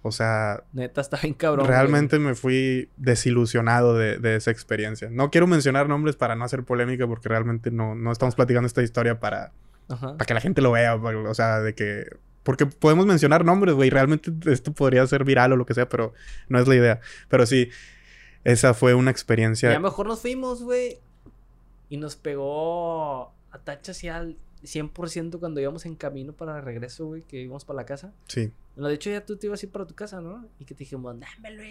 O 0.00 0.12
sea, 0.12 0.64
Neta, 0.72 1.02
está 1.02 1.18
bien 1.18 1.34
cabrón. 1.34 1.66
güey. 1.66 1.76
realmente 1.76 2.18
me 2.18 2.34
fui 2.34 2.88
desilusionado 2.96 3.94
de, 3.94 4.16
de 4.16 4.36
esa 4.36 4.50
experiencia. 4.50 5.10
No 5.10 5.30
quiero 5.30 5.46
mencionar 5.46 5.90
nombres 5.90 6.16
para 6.16 6.36
no 6.36 6.44
hacer 6.46 6.62
polémica 6.64 7.06
porque 7.06 7.28
realmente 7.28 7.70
no, 7.70 7.94
no 7.94 8.12
estamos 8.12 8.34
platicando 8.34 8.66
esta 8.66 8.82
historia 8.82 9.20
para, 9.20 9.52
Ajá. 9.90 10.16
para 10.16 10.24
que 10.24 10.32
la 10.32 10.40
gente 10.40 10.62
lo 10.62 10.72
vea. 10.72 10.94
O 10.94 11.34
sea, 11.34 11.60
de 11.60 11.74
que... 11.74 12.06
Porque 12.44 12.64
podemos 12.64 13.04
mencionar 13.04 13.44
nombres, 13.44 13.74
güey. 13.74 13.90
Realmente 13.90 14.32
esto 14.46 14.72
podría 14.72 15.06
ser 15.06 15.24
viral 15.24 15.52
o 15.52 15.56
lo 15.56 15.66
que 15.66 15.74
sea, 15.74 15.86
pero 15.90 16.14
no 16.48 16.58
es 16.58 16.66
la 16.66 16.76
idea. 16.76 17.00
Pero 17.28 17.44
sí, 17.44 17.68
esa 18.44 18.72
fue 18.72 18.94
una 18.94 19.10
experiencia... 19.10 19.70
Ya 19.70 19.80
mejor 19.80 20.06
nos 20.06 20.22
fuimos, 20.22 20.62
güey. 20.62 20.98
Y 21.90 21.98
nos 21.98 22.16
pegó 22.16 23.34
a 23.54 23.58
tacha 23.58 23.92
hacia 23.92 24.16
al 24.16 24.36
100% 24.62 25.38
cuando 25.38 25.60
íbamos 25.60 25.86
en 25.86 25.94
camino 25.94 26.32
para 26.32 26.60
regreso, 26.60 27.06
güey, 27.06 27.22
que 27.22 27.40
íbamos 27.40 27.64
para 27.64 27.76
la 27.76 27.86
casa. 27.86 28.12
Sí. 28.26 28.52
No, 28.76 28.88
de 28.88 28.94
hecho, 28.94 29.08
ya 29.08 29.24
tú 29.24 29.36
te 29.36 29.46
ibas 29.46 29.62
a 29.62 29.66
ir 29.66 29.70
para 29.70 29.86
tu 29.86 29.94
casa, 29.94 30.20
¿no? 30.20 30.48
Y 30.58 30.64
que 30.64 30.74
te 30.74 30.80
dijimos, 30.80 31.14
güey. 31.16 31.24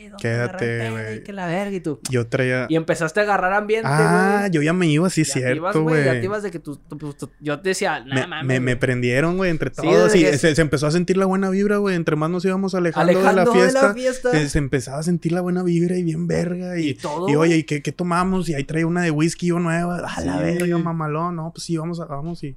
¿dónde 0.10 0.16
Quédate, 0.22 0.90
güey. 0.90 1.24
Que 1.24 1.34
la 1.34 1.48
verga, 1.48 1.76
y 1.76 1.82
tú. 1.82 2.00
Yo 2.10 2.28
traía... 2.28 2.66
Y 2.70 2.78
empezaste 2.78 3.20
a 3.20 3.24
agarrar 3.24 3.52
ambiente. 3.52 3.90
Ah, 3.92 4.48
yo 4.50 4.62
ya 4.62 4.72
me 4.72 4.88
iba, 4.88 5.10
sí, 5.10 5.26
Ya 5.26 5.34
cierto, 5.34 5.84
güey. 5.84 6.06
Ya 6.06 6.14
te 6.14 6.24
ibas 6.24 6.44
de 6.44 6.52
que 6.52 6.60
tú, 6.60 6.78
tú- 6.78 6.98
tú- 6.98 7.14
tú- 7.14 7.32
yo 7.42 7.60
te 7.60 7.70
decía, 7.70 8.02
Me, 8.06 8.16
nada 8.16 8.28
mames. 8.28 8.48
me, 8.48 8.60
me 8.62 8.72
güey". 8.74 8.80
prendieron, 8.80 9.36
güey, 9.36 9.52
entre 9.52 9.70
Sí, 9.72 9.82
todos. 9.82 10.14
desde 10.14 10.20
y 10.20 10.32
que- 10.32 10.38
se, 10.38 10.56
se 10.56 10.62
empezó 10.62 10.88
a 10.88 10.92
sentir 10.92 11.18
la 11.18 11.26
buena 11.26 11.50
vibra, 11.50 11.76
güey. 11.76 11.96
Entre 11.98 12.16
más 12.16 12.30
nos 12.30 12.46
íbamos 12.46 12.74
alejando, 12.74 13.12
Alejando 13.12 13.42
de 13.42 13.46
la 13.48 13.52
fiesta. 13.54 13.94
fiesta. 13.94 14.32
Se, 14.32 14.48
se 14.50 14.58
empezaba 14.60 15.00
a 15.00 15.04
sentir 15.04 15.34
la 15.34 15.42
buena 15.42 15.62
vibra 15.62 15.98
y 15.98 16.04
bien 16.04 16.28
verga. 16.28 16.80
Y, 16.80 16.90
Y 16.90 16.94
todo, 16.94 17.28
y, 17.28 17.36
oye. 17.36 17.58
¿y 17.58 17.64
qué, 17.64 17.82
qué 17.82 17.92
tomamos? 17.92 18.48
Y 18.48 18.54
ahí 18.54 18.64
trae 18.64 18.86
una 18.86 19.02
de 19.02 19.12
whisky 19.12 19.48
yo 19.48 19.60
nueva. 19.60 19.98
A 19.98 20.22
la 20.22 20.38
Sí. 20.38 20.44
verga, 20.44 20.78
mamalón. 20.78 21.36
No, 21.36 21.52
pues 21.54 21.66
sí, 21.66 21.76
vamos, 21.76 22.00
a- 22.00 22.06
vamos. 22.06 22.42
Y, 22.46 22.56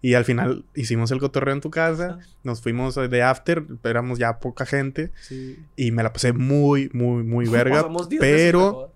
y 0.00 0.14
al 0.14 0.24
final 0.24 0.64
hicimos 0.74 1.10
el 1.10 1.18
cotorreo 1.18 1.54
en 1.54 1.60
tu 1.60 1.70
casa. 1.70 2.18
Nos 2.44 2.62
fuimos 2.62 2.94
de 2.94 3.22
after. 3.22 3.64
Éramos 3.82 4.18
ya 4.18 4.38
poca 4.38 4.64
gente. 4.64 5.10
Sí. 5.20 5.58
Y 5.76 5.90
me 5.90 6.02
la 6.02 6.12
pasé 6.12 6.32
muy, 6.32 6.88
muy, 6.92 7.24
muy 7.24 7.48
verga. 7.50 7.76
Pasamos 7.76 8.08
10 8.08 8.20
veces 8.20 8.46
pero 8.46 8.92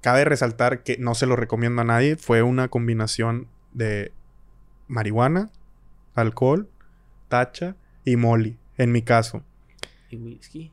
cabe 0.00 0.24
resaltar 0.24 0.82
que 0.82 0.96
no 0.98 1.14
se 1.14 1.26
lo 1.26 1.36
recomiendo 1.36 1.82
a 1.82 1.84
nadie. 1.84 2.16
Fue 2.16 2.42
una 2.42 2.68
combinación 2.68 3.48
de 3.72 4.12
marihuana, 4.86 5.50
alcohol, 6.14 6.68
tacha 7.28 7.76
y 8.04 8.16
molly. 8.16 8.56
En 8.78 8.92
mi 8.92 9.02
caso. 9.02 9.42
Y 10.08 10.16
whisky. 10.16 10.72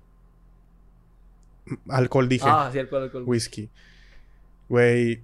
Alcohol 1.89 2.29
dije. 2.29 2.45
Ah, 2.47 2.69
sí, 2.71 2.79
alcohol, 2.79 3.03
alcohol. 3.03 3.23
Whisky. 3.25 3.69
Güey, 4.69 5.23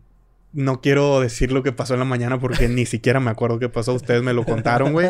no 0.54 0.82
quiero 0.82 1.20
decir 1.22 1.52
lo 1.52 1.64
que 1.64 1.72
pasó 1.72 1.94
en 1.94 2.00
la 2.00 2.06
mañana 2.06 2.40
porque 2.40 2.68
ni 2.68 2.86
siquiera 2.86 3.20
me 3.20 3.32
acuerdo 3.32 3.60
qué 3.60 3.70
pasó. 3.70 3.94
Ustedes 3.94 4.22
me 4.24 4.34
lo 4.34 4.44
contaron, 4.44 4.92
güey. 4.94 5.08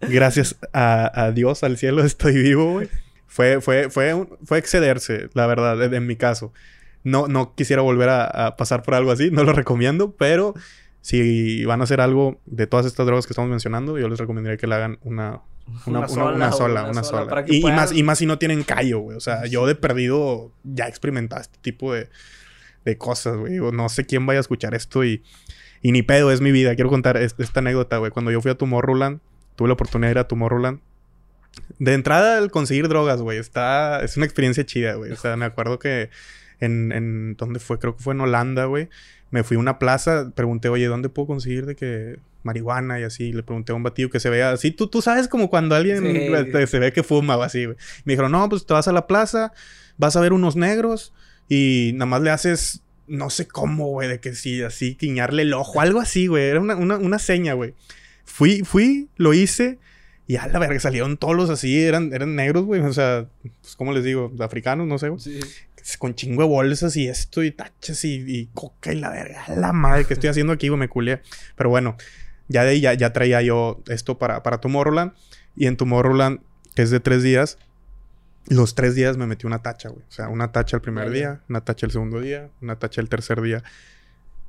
Gracias 0.00 0.56
a, 0.72 1.10
a 1.24 1.32
Dios, 1.32 1.62
al 1.64 1.76
cielo, 1.78 2.02
estoy 2.04 2.34
vivo, 2.34 2.72
güey. 2.74 2.88
Fue, 3.26 3.60
fue, 3.60 3.90
fue, 3.90 4.26
fue 4.44 4.58
excederse, 4.58 5.28
la 5.34 5.46
verdad, 5.46 5.82
en, 5.92 6.06
mi 6.06 6.16
caso. 6.16 6.52
No, 7.04 7.28
no 7.28 7.54
quisiera 7.54 7.82
volver 7.82 8.08
a, 8.08 8.24
a 8.46 8.56
pasar 8.56 8.82
por 8.82 8.94
algo 8.94 9.10
así, 9.12 9.30
no 9.30 9.44
lo 9.44 9.52
recomiendo, 9.52 10.12
pero 10.16 10.54
si 11.02 11.64
van 11.66 11.80
a 11.80 11.84
hacer 11.84 12.00
algo 12.00 12.40
de 12.46 12.66
todas 12.66 12.86
estas 12.86 13.06
drogas 13.06 13.26
que 13.26 13.32
estamos 13.32 13.50
mencionando, 13.50 13.98
yo 13.98 14.08
les 14.08 14.18
recomendaría 14.18 14.56
que 14.56 14.66
le 14.66 14.74
hagan 14.74 14.98
una, 15.04 15.40
una, 15.86 16.00
una- 16.00 16.06
una 16.36 16.52
sola, 16.52 16.84
una 16.90 17.02
sola. 17.04 17.44
Y, 17.48 17.60
más, 17.76 17.92
y 17.92 18.02
más 18.02 18.18
si 18.18 18.26
no 18.26 18.38
tienen 18.38 18.62
callo, 18.64 19.00
güey. 19.00 19.16
O 19.16 19.20
sea, 19.20 19.46
yo 19.46 19.66
de 19.66 19.74
perdido 19.74 20.50
ya 20.64 20.86
he 20.86 20.88
experimentado 20.88 21.42
este 21.42 21.58
tipo 21.60 21.92
de, 21.92 22.08
de 22.86 22.96
cosas, 22.96 23.36
güey. 23.36 23.56
No 23.72 23.88
sé 23.90 24.06
quién 24.06 24.24
vaya 24.24 24.38
a 24.38 24.40
escuchar 24.40 24.74
esto 24.74 25.04
y, 25.04 25.22
y 25.82 25.92
ni 25.92 26.02
pedo, 26.02 26.32
es 26.32 26.40
mi 26.40 26.52
vida. 26.52 26.74
Quiero 26.74 26.88
contar 26.88 27.18
es- 27.18 27.34
esta 27.38 27.60
anécdota, 27.60 27.98
güey. 27.98 28.10
Cuando 28.10 28.30
yo 28.30 28.40
fui 28.40 28.50
a 28.50 28.54
Tomorrowland, 28.54 29.20
tuve 29.56 29.68
la 29.68 29.74
oportunidad 29.74 30.08
de 30.08 30.12
ir 30.12 30.18
a 30.18 30.28
Tomorrowland. 30.28 30.80
De 31.78 31.92
entrada, 31.94 32.38
el 32.38 32.50
conseguir 32.50 32.88
drogas, 32.88 33.20
güey, 33.20 33.38
está... 33.38 34.02
Es 34.02 34.16
una 34.16 34.24
experiencia 34.26 34.64
chida, 34.64 34.94
güey. 34.94 35.12
O 35.12 35.16
sea, 35.16 35.36
me 35.36 35.44
acuerdo 35.44 35.78
que 35.78 36.10
en... 36.60 36.92
en 36.92 37.36
¿Dónde 37.36 37.58
fue? 37.60 37.78
Creo 37.78 37.96
que 37.96 38.02
fue 38.02 38.14
en 38.14 38.20
Holanda, 38.20 38.64
güey. 38.66 38.88
Me 39.30 39.42
fui 39.42 39.56
a 39.56 39.60
una 39.60 39.78
plaza, 39.78 40.30
pregunté, 40.34 40.68
oye, 40.68 40.86
¿dónde 40.86 41.08
puedo 41.08 41.26
conseguir 41.26 41.66
de 41.66 41.74
que 41.74 42.18
marihuana 42.44 43.00
y 43.00 43.02
así? 43.02 43.32
Le 43.32 43.42
pregunté 43.42 43.72
a 43.72 43.74
un 43.74 43.82
batido 43.82 44.08
que 44.10 44.20
se 44.20 44.30
vea 44.30 44.52
así. 44.52 44.70
Tú, 44.70 44.86
tú 44.86 45.02
sabes 45.02 45.26
como 45.28 45.50
cuando 45.50 45.74
alguien 45.74 46.02
Sí. 46.04 46.66
se 46.68 46.78
ve 46.78 46.92
que 46.92 47.02
fuma 47.02 47.36
o 47.36 47.42
así, 47.42 47.64
güey. 47.64 47.76
Me 48.04 48.12
dijeron, 48.12 48.30
no, 48.32 48.48
pues 48.48 48.64
te 48.66 48.72
vas 48.72 48.86
a 48.86 48.92
la 48.92 49.06
plaza, 49.08 49.52
vas 49.98 50.14
a 50.14 50.20
ver 50.20 50.32
unos 50.32 50.54
negros 50.56 51.12
y 51.48 51.92
nada 51.94 52.06
más 52.06 52.22
le 52.22 52.30
haces, 52.30 52.82
no 53.06 53.30
sé 53.30 53.46
cómo, 53.46 53.88
güey, 53.88 54.08
de 54.08 54.20
que 54.20 54.34
sí, 54.34 54.62
así, 54.62 54.94
quiñarle 54.94 55.42
el 55.42 55.54
ojo, 55.54 55.80
algo 55.80 56.00
así, 56.00 56.26
güey. 56.26 56.44
Era 56.44 56.60
una, 56.60 56.76
una, 56.76 56.96
una 56.98 57.18
seña, 57.18 57.54
güey. 57.54 57.74
Fui, 58.24 58.62
fui, 58.64 59.08
lo 59.16 59.32
hice 59.34 59.78
y 60.26 60.36
a 60.36 60.48
la 60.48 60.58
verga 60.58 60.80
salieron 60.80 61.16
todos 61.16 61.36
los 61.36 61.50
así, 61.50 61.80
eran, 61.82 62.12
eran 62.12 62.34
negros, 62.34 62.64
güey. 62.64 62.80
O 62.80 62.92
sea, 62.92 63.26
pues, 63.62 63.76
¿cómo 63.76 63.92
les 63.92 64.02
digo? 64.04 64.32
Africanos, 64.40 64.86
no 64.86 64.98
sé, 64.98 65.08
güey 65.08 65.20
Sí. 65.20 65.40
con 65.98 66.16
chingo 66.16 66.42
de 66.42 66.48
bolsas 66.48 66.96
y 66.96 67.06
esto 67.06 67.44
y 67.44 67.52
tachas 67.52 68.04
y, 68.04 68.14
y 68.26 68.48
coca 68.52 68.92
y 68.92 68.96
la 68.98 69.10
verga. 69.10 69.44
La 69.56 69.72
madre 69.72 70.04
que 70.04 70.14
estoy 70.14 70.28
haciendo 70.30 70.52
aquí, 70.52 70.66
güey, 70.68 70.80
me 70.80 70.88
culé. 70.88 71.20
Pero 71.54 71.70
bueno, 71.70 71.96
ya 72.48 72.64
de 72.64 72.70
ahí 72.70 72.80
ya, 72.80 72.92
ya 72.94 73.12
traía 73.12 73.40
yo 73.42 73.82
esto 73.86 74.18
para, 74.18 74.42
para 74.42 74.58
Tomorrowland. 74.60 75.12
Y 75.54 75.66
en 75.66 75.76
Tomorrowland, 75.76 76.40
que 76.74 76.82
es 76.82 76.90
de 76.90 76.98
tres 76.98 77.22
días, 77.22 77.56
los 78.48 78.74
tres 78.74 78.94
días 78.94 79.16
me 79.16 79.26
metí 79.26 79.46
una 79.46 79.62
tacha, 79.62 79.88
güey. 79.88 80.02
O 80.08 80.12
sea, 80.12 80.28
una 80.28 80.52
tacha 80.52 80.76
el 80.76 80.80
primer 80.82 81.06
Vaya. 81.06 81.14
día, 81.14 81.40
una 81.48 81.60
tacha 81.62 81.86
el 81.86 81.92
segundo 81.92 82.20
día, 82.20 82.48
una 82.60 82.78
tacha 82.78 83.00
el 83.00 83.08
tercer 83.08 83.40
día. 83.42 83.62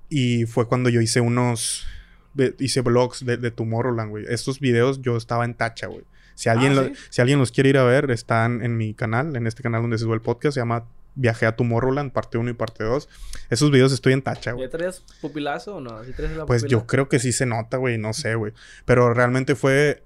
Y 0.10 0.46
fue 0.46 0.68
cuando 0.68 0.90
yo 0.90 1.02
hice 1.02 1.22
unos... 1.22 1.86
de- 2.34 2.56
hice 2.60 2.82
vlogs 2.82 3.26
de, 3.26 3.38
de 3.38 3.52
Tomorrowland, 3.52 4.10
güey. 4.10 4.26
Estos 4.30 4.60
videos 4.60 5.02
yo 5.02 5.18
estaba 5.18 5.46
en 5.46 5.54
tacha, 5.56 5.88
güey. 5.88 6.04
Si 6.36 6.50
alguien, 6.50 6.74
Ah, 6.74 6.76
lo- 6.76 6.84
¿sí? 6.86 6.94
si 7.10 7.22
alguien 7.22 7.40
los 7.40 7.52
quiere 7.52 7.70
ir 7.70 7.78
a 7.78 7.84
ver, 7.84 8.12
están 8.12 8.62
en 8.64 8.78
mi 8.78 8.94
canal, 8.94 9.36
en 9.36 9.48
este 9.48 9.64
canal 9.64 9.82
donde 9.82 9.98
se 9.98 10.04
sube 10.04 10.14
el 10.14 10.22
podcast. 10.22 10.54
Se 10.54 10.60
llama 10.62 10.86
Viajé 11.16 11.48
a 11.48 11.56
Tomorrowland, 11.56 12.12
parte 12.12 12.38
1 12.38 12.52
y 12.52 12.54
parte 12.54 12.84
2. 12.84 13.10
Esos 13.50 13.72
videos 13.72 13.92
estoy 13.92 14.14
en 14.14 14.22
tacha, 14.22 14.52
güey. 14.52 14.68
¿Ya 14.68 14.70
traías 14.70 15.04
pupilazo 15.20 15.78
o 15.78 15.82
no? 15.82 16.04
¿Sí 16.04 16.12
traes 16.14 16.38
la 16.38 16.46
Pues 16.46 16.62
pupila? 16.62 16.80
yo 16.80 16.86
creo 16.86 17.10
que 17.10 17.18
sí 17.18 17.32
se 17.32 17.48
nota, 17.48 17.78
güey, 17.78 17.98
no 17.98 18.14
sé, 18.14 18.36
güey. 18.36 18.54
Pero 18.86 19.12
realmente 19.16 19.56
fue, 19.56 20.04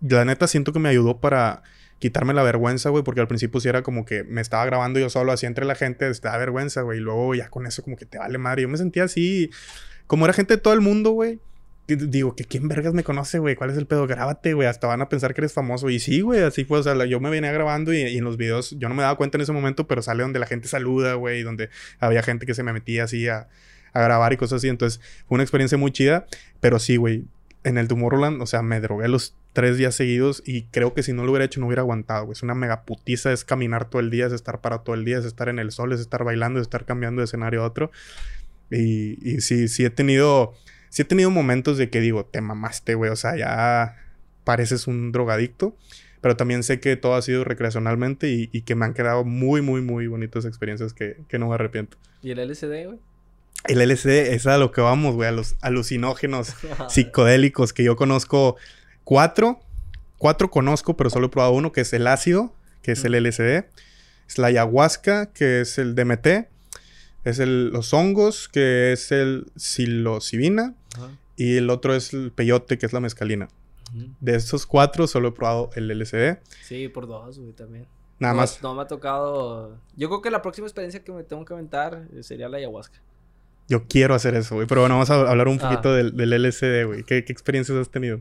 la 0.00 0.24
neta 0.24 0.46
siento 0.46 0.72
que 0.72 0.78
me 0.78 0.88
ayudó 0.88 1.18
para 1.18 1.64
quitarme 2.02 2.34
la 2.34 2.42
vergüenza, 2.42 2.90
güey, 2.90 3.04
porque 3.04 3.20
al 3.20 3.28
principio 3.28 3.60
sí 3.60 3.68
era 3.68 3.84
como 3.84 4.04
que 4.04 4.24
me 4.24 4.40
estaba 4.40 4.66
grabando 4.66 4.98
yo 4.98 5.08
solo 5.08 5.30
así 5.30 5.46
entre 5.46 5.64
la 5.64 5.76
gente, 5.76 6.12
te 6.12 6.28
da 6.28 6.36
vergüenza, 6.36 6.82
güey, 6.82 6.98
y 6.98 7.00
luego 7.00 7.32
ya 7.36 7.48
con 7.48 7.64
eso 7.64 7.84
como 7.84 7.96
que 7.96 8.06
te 8.06 8.18
vale 8.18 8.38
madre. 8.38 8.62
Yo 8.62 8.68
me 8.68 8.76
sentía 8.76 9.04
así, 9.04 9.50
como 10.08 10.24
era 10.24 10.32
gente 10.32 10.56
de 10.56 10.60
todo 10.60 10.74
el 10.74 10.80
mundo, 10.80 11.12
güey. 11.12 11.38
Digo, 11.86 12.34
que 12.34 12.44
quién 12.44 12.66
vergas 12.66 12.92
me 12.92 13.04
conoce, 13.04 13.38
güey. 13.38 13.54
¿Cuál 13.54 13.70
es 13.70 13.76
el 13.76 13.86
pedo? 13.86 14.08
Grábate, 14.08 14.54
güey. 14.54 14.66
Hasta 14.66 14.88
van 14.88 15.00
a 15.00 15.08
pensar 15.08 15.32
que 15.32 15.42
eres 15.42 15.52
famoso. 15.52 15.90
Y 15.90 16.00
sí, 16.00 16.22
güey. 16.22 16.40
Así 16.40 16.64
fue. 16.64 16.78
O 16.78 16.82
sea, 16.82 16.94
yo 17.04 17.20
me 17.20 17.28
venía 17.28 17.52
grabando 17.52 17.92
y, 17.92 18.00
en 18.00 18.24
los 18.24 18.36
videos 18.36 18.70
yo 18.78 18.88
no 18.88 18.94
me 18.94 19.02
daba 19.02 19.16
cuenta 19.16 19.36
en 19.36 19.42
ese 19.42 19.52
momento, 19.52 19.86
pero 19.86 20.00
sale 20.00 20.22
donde 20.22 20.38
la 20.38 20.46
gente 20.46 20.68
saluda, 20.68 21.14
güey. 21.14 21.42
Donde 21.42 21.70
había 21.98 22.22
gente 22.22 22.46
que 22.46 22.54
se 22.54 22.62
me 22.62 22.72
metía 22.72 23.04
así 23.04 23.28
a, 23.28 23.48
a 23.92 24.00
grabar 24.00 24.32
y 24.32 24.36
cosas 24.36 24.58
así. 24.58 24.68
Entonces, 24.68 25.00
fue 25.26 25.36
una 25.36 25.42
experiencia 25.42 25.76
muy 25.76 25.92
chida. 25.92 26.26
Pero 26.60 26.78
sí, 26.78 26.96
güey. 26.96 27.24
En 27.64 27.78
el 27.78 27.86
Tomorrowland, 27.86 28.42
o 28.42 28.46
sea, 28.46 28.62
me 28.62 28.80
drogué 28.80 29.08
los 29.08 29.36
tres 29.52 29.76
días 29.76 29.94
seguidos 29.94 30.42
y 30.44 30.62
creo 30.64 30.94
que 30.94 31.02
si 31.02 31.12
no 31.12 31.24
lo 31.24 31.30
hubiera 31.30 31.44
hecho 31.44 31.60
no 31.60 31.66
hubiera 31.66 31.82
aguantado, 31.82 32.24
güey. 32.24 32.32
Es 32.32 32.42
una 32.42 32.54
mega 32.54 32.82
putiza, 32.82 33.32
es 33.32 33.44
caminar 33.44 33.88
todo 33.88 34.00
el 34.00 34.10
día, 34.10 34.26
es 34.26 34.32
estar 34.32 34.60
para 34.60 34.78
todo 34.78 34.94
el 34.94 35.04
día, 35.04 35.18
es 35.18 35.24
estar 35.24 35.48
en 35.48 35.58
el 35.58 35.70
sol, 35.70 35.92
es 35.92 36.00
estar 36.00 36.24
bailando, 36.24 36.58
es 36.58 36.64
estar 36.64 36.84
cambiando 36.84 37.20
de 37.20 37.26
escenario 37.26 37.62
a 37.62 37.66
otro. 37.66 37.90
Y, 38.70 39.18
y 39.22 39.40
sí, 39.42 39.68
sí 39.68 39.84
he 39.84 39.90
tenido, 39.90 40.54
sí 40.88 41.02
he 41.02 41.04
tenido 41.04 41.30
momentos 41.30 41.78
de 41.78 41.90
que 41.90 42.00
digo, 42.00 42.24
te 42.24 42.40
mamaste, 42.40 42.94
güey. 42.94 43.10
O 43.10 43.16
sea, 43.16 43.36
ya 43.36 43.96
pareces 44.44 44.86
un 44.86 45.12
drogadicto. 45.12 45.76
Pero 46.22 46.36
también 46.36 46.62
sé 46.62 46.78
que 46.78 46.96
todo 46.96 47.16
ha 47.16 47.22
sido 47.22 47.42
recreacionalmente 47.42 48.30
y, 48.30 48.48
y 48.52 48.62
que 48.62 48.76
me 48.76 48.84
han 48.84 48.94
quedado 48.94 49.24
muy, 49.24 49.60
muy, 49.60 49.82
muy 49.82 50.06
bonitas 50.06 50.44
experiencias 50.44 50.94
que, 50.94 51.16
que 51.26 51.38
no 51.40 51.48
me 51.48 51.56
arrepiento. 51.56 51.96
¿Y 52.22 52.30
el 52.30 52.38
LCD, 52.38 52.86
güey? 52.86 52.98
El 53.64 53.78
LSD 53.88 54.32
es 54.34 54.46
a 54.46 54.58
lo 54.58 54.72
que 54.72 54.80
vamos, 54.80 55.14
güey, 55.14 55.28
a 55.28 55.32
los 55.32 55.56
alucinógenos 55.60 56.54
psicodélicos 56.88 57.72
que 57.72 57.84
yo 57.84 57.96
conozco 57.96 58.56
cuatro. 59.04 59.60
Cuatro 60.18 60.50
conozco, 60.50 60.96
pero 60.96 61.10
solo 61.10 61.26
he 61.26 61.30
probado 61.30 61.52
uno, 61.52 61.72
que 61.72 61.80
es 61.80 61.92
el 61.92 62.06
ácido, 62.06 62.54
que 62.82 62.92
es 62.92 63.04
el 63.04 63.12
LSD. 63.20 63.64
Es 64.28 64.38
la 64.38 64.46
ayahuasca, 64.48 65.32
que 65.32 65.60
es 65.62 65.78
el 65.78 65.94
DMT. 65.94 66.48
Es 67.24 67.38
el, 67.38 67.70
los 67.70 67.92
hongos, 67.92 68.48
que 68.48 68.92
es 68.92 69.10
el 69.12 69.46
psilocibina. 69.56 70.74
Ajá. 70.96 71.10
Y 71.36 71.56
el 71.56 71.70
otro 71.70 71.94
es 71.94 72.12
el 72.12 72.30
peyote, 72.32 72.78
que 72.78 72.86
es 72.86 72.92
la 72.92 73.00
mezcalina. 73.00 73.48
De 74.20 74.34
estos 74.36 74.64
cuatro 74.64 75.06
solo 75.06 75.28
he 75.28 75.32
probado 75.32 75.70
el 75.74 75.88
LSD. 75.88 76.38
Sí, 76.62 76.88
por 76.88 77.06
dos, 77.06 77.38
güey, 77.38 77.52
también. 77.52 77.86
Nada 78.18 78.32
No, 78.34 78.40
más. 78.40 78.62
No 78.62 78.74
me 78.74 78.82
ha 78.82 78.86
tocado. 78.86 79.76
Yo 79.96 80.08
creo 80.08 80.22
que 80.22 80.30
la 80.30 80.40
próxima 80.40 80.66
experiencia 80.66 81.02
que 81.04 81.12
me 81.12 81.24
tengo 81.24 81.44
que 81.44 81.52
aventar 81.52 82.06
eh, 82.14 82.22
sería 82.22 82.48
la 82.48 82.56
ayahuasca. 82.58 83.00
Yo 83.68 83.84
quiero 83.88 84.14
hacer 84.14 84.34
eso, 84.34 84.54
güey. 84.56 84.66
Pero 84.66 84.82
bueno, 84.82 84.96
vamos 84.96 85.10
a 85.10 85.30
hablar 85.30 85.48
un 85.48 85.58
Ah. 85.62 85.70
poquito 85.70 85.94
del, 85.94 86.16
del 86.16 86.32
LSD, 86.32 86.84
güey. 86.84 87.02
¿Qué, 87.04 87.24
¿Qué 87.24 87.32
experiencias 87.32 87.76
has 87.78 87.88
tenido? 87.90 88.20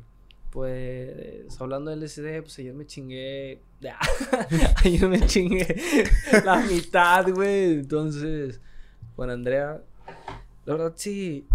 Pues 0.51 1.59
hablando 1.59 1.91
del 1.91 2.01
LSD, 2.03 2.41
pues 2.41 2.59
ayer 2.59 2.73
me 2.73 2.85
chingué. 2.85 3.59
ayer 4.83 5.07
me 5.09 5.25
chingué 5.25 5.75
la 6.45 6.57
mitad, 6.61 7.27
güey. 7.33 7.73
Entonces, 7.79 8.59
con 9.15 9.29
Andrea, 9.29 9.81
la 10.65 10.73
verdad 10.73 10.93
sí. 10.95 11.45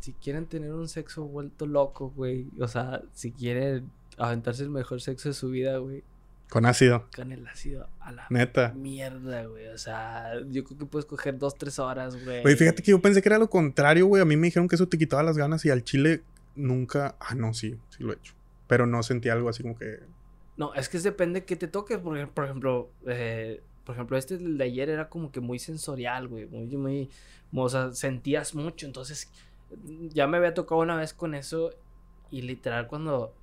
Si 0.00 0.12
quieren 0.12 0.46
tener 0.46 0.72
un 0.72 0.88
sexo 0.88 1.24
vuelto 1.24 1.66
loco, 1.66 2.10
güey. 2.14 2.46
O 2.60 2.68
sea, 2.68 3.02
si 3.14 3.32
quieren 3.32 3.90
aventarse 4.16 4.62
el 4.62 4.70
mejor 4.70 5.00
sexo 5.00 5.28
de 5.28 5.34
su 5.34 5.48
vida, 5.50 5.78
güey. 5.78 6.02
Con 6.48 6.64
ácido. 6.64 7.06
Con 7.14 7.30
el 7.32 7.46
ácido 7.46 7.88
a 8.00 8.10
la 8.12 8.26
Neta. 8.30 8.72
mierda, 8.74 9.44
güey. 9.44 9.68
O 9.68 9.78
sea, 9.78 10.32
yo 10.48 10.64
creo 10.64 10.78
que 10.78 10.86
puedes 10.86 11.04
coger 11.04 11.38
dos, 11.38 11.56
tres 11.56 11.78
horas, 11.78 12.22
güey. 12.24 12.42
Güey, 12.42 12.56
fíjate 12.56 12.82
que 12.82 12.90
yo 12.92 13.02
pensé 13.02 13.20
que 13.20 13.28
era 13.28 13.38
lo 13.38 13.50
contrario, 13.50 14.06
güey. 14.06 14.22
A 14.22 14.24
mí 14.24 14.36
me 14.36 14.46
dijeron 14.46 14.66
que 14.68 14.76
eso 14.76 14.88
te 14.88 14.96
quitaba 14.96 15.22
las 15.22 15.36
ganas 15.36 15.64
y 15.66 15.70
al 15.70 15.84
chile 15.84 16.22
nunca. 16.56 17.16
Ah, 17.20 17.34
no, 17.34 17.52
sí, 17.52 17.76
sí 17.90 18.02
lo 18.02 18.12
he 18.12 18.16
hecho. 18.16 18.34
Pero 18.66 18.86
no 18.86 19.02
sentí 19.02 19.28
algo 19.28 19.48
así 19.48 19.62
como 19.62 19.76
que. 19.76 20.00
No, 20.56 20.72
es 20.74 20.88
que 20.88 20.98
depende 20.98 21.44
que 21.44 21.56
te 21.56 21.68
toques. 21.68 21.98
Porque, 21.98 22.26
por 22.26 22.44
ejemplo, 22.44 22.90
eh, 23.06 23.62
por 23.84 23.94
ejemplo, 23.94 24.16
este 24.16 24.34
el 24.36 24.56
de 24.56 24.64
ayer 24.64 24.88
era 24.88 25.08
como 25.08 25.30
que 25.30 25.40
muy 25.40 25.58
sensorial, 25.58 26.28
güey. 26.28 26.46
Muy, 26.46 26.66
muy. 26.76 27.10
O 27.52 27.68
sea, 27.68 27.92
sentías 27.92 28.54
mucho. 28.54 28.86
Entonces, 28.86 29.30
ya 30.10 30.26
me 30.26 30.38
había 30.38 30.54
tocado 30.54 30.80
una 30.80 30.96
vez 30.96 31.12
con 31.12 31.34
eso. 31.34 31.72
Y 32.30 32.42
literal, 32.42 32.88
cuando 32.88 33.34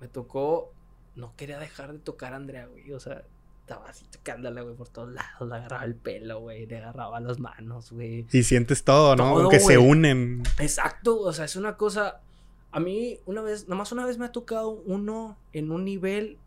me 0.00 0.08
tocó, 0.08 0.72
no 1.16 1.34
quería 1.36 1.58
dejar 1.58 1.92
de 1.92 1.98
tocar 1.98 2.32
a 2.32 2.36
Andrea, 2.36 2.66
güey. 2.66 2.92
O 2.92 3.00
sea, 3.00 3.24
estaba 3.60 3.88
así 3.88 4.04
tocándola, 4.10 4.62
güey, 4.62 4.74
por 4.74 4.88
todos 4.88 5.12
lados. 5.12 5.48
Le 5.48 5.54
agarraba 5.54 5.84
el 5.84 5.94
pelo, 5.94 6.40
güey. 6.40 6.66
Le 6.66 6.78
agarraba 6.78 7.20
las 7.20 7.38
manos, 7.38 7.92
güey. 7.92 8.26
Y 8.32 8.42
sientes 8.42 8.84
todo, 8.84 9.16
¿no? 9.16 9.24
Todo, 9.32 9.42
Aunque 9.42 9.60
se 9.60 9.78
unen. 9.78 10.42
Exacto, 10.58 11.20
o 11.20 11.32
sea, 11.32 11.44
es 11.44 11.56
una 11.56 11.76
cosa. 11.76 12.20
A 12.70 12.80
mí, 12.80 13.18
una 13.26 13.42
vez, 13.42 13.68
nomás 13.68 13.92
una 13.92 14.06
vez 14.06 14.18
me 14.18 14.24
ha 14.24 14.32
tocado 14.32 14.70
uno 14.70 15.36
en 15.52 15.70
un 15.70 15.84
nivel. 15.84 16.38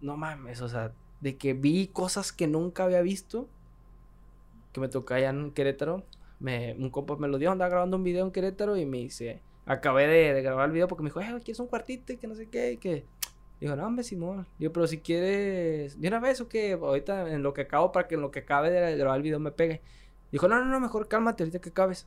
No 0.00 0.16
mames, 0.16 0.60
o 0.60 0.68
sea, 0.68 0.92
de 1.20 1.36
que 1.36 1.54
vi 1.54 1.88
cosas 1.88 2.32
que 2.32 2.46
nunca 2.46 2.84
había 2.84 3.02
visto. 3.02 3.48
Que 4.72 4.80
me 4.80 4.88
tocó 4.88 5.14
allá 5.14 5.30
en 5.30 5.50
Querétaro. 5.52 6.04
Me, 6.38 6.74
un 6.74 6.90
compa 6.90 7.16
me 7.16 7.28
lo 7.28 7.38
dio, 7.38 7.50
andaba 7.50 7.70
grabando 7.70 7.96
un 7.96 8.04
video 8.04 8.24
en 8.24 8.30
Querétaro 8.30 8.76
y 8.76 8.86
me 8.86 8.98
dice. 8.98 9.40
Acabé 9.64 10.06
de, 10.06 10.32
de 10.32 10.42
grabar 10.42 10.66
el 10.66 10.72
video 10.72 10.86
porque 10.86 11.02
me 11.02 11.08
dijo, 11.10 11.20
eh, 11.20 11.40
¿quieres 11.44 11.58
un 11.58 11.66
cuartito? 11.66 12.12
Y 12.12 12.18
que 12.18 12.28
no 12.28 12.34
sé 12.34 12.48
qué, 12.48 12.72
y 12.72 12.76
que. 12.76 13.04
Digo, 13.60 13.74
no, 13.74 13.86
hombre, 13.86 14.04
Simón. 14.04 14.46
Digo, 14.58 14.72
pero 14.72 14.86
si 14.86 14.98
quieres. 14.98 16.00
¿De 16.00 16.08
una 16.08 16.20
vez 16.20 16.40
o 16.40 16.48
qué? 16.48 16.72
Ahorita 16.72 17.30
en 17.32 17.42
lo 17.42 17.54
que 17.54 17.62
acabo, 17.62 17.92
para 17.92 18.06
que 18.06 18.16
en 18.16 18.20
lo 18.20 18.30
que 18.30 18.40
acabe 18.40 18.70
de 18.70 18.96
grabar 18.96 19.16
el 19.16 19.22
video 19.22 19.40
me 19.40 19.50
pegue. 19.50 19.80
Dijo, 20.30 20.48
no, 20.48 20.58
no, 20.58 20.66
no, 20.66 20.80
mejor 20.80 21.08
cálmate 21.08 21.42
ahorita 21.42 21.60
que 21.60 21.70
acabes. 21.70 22.06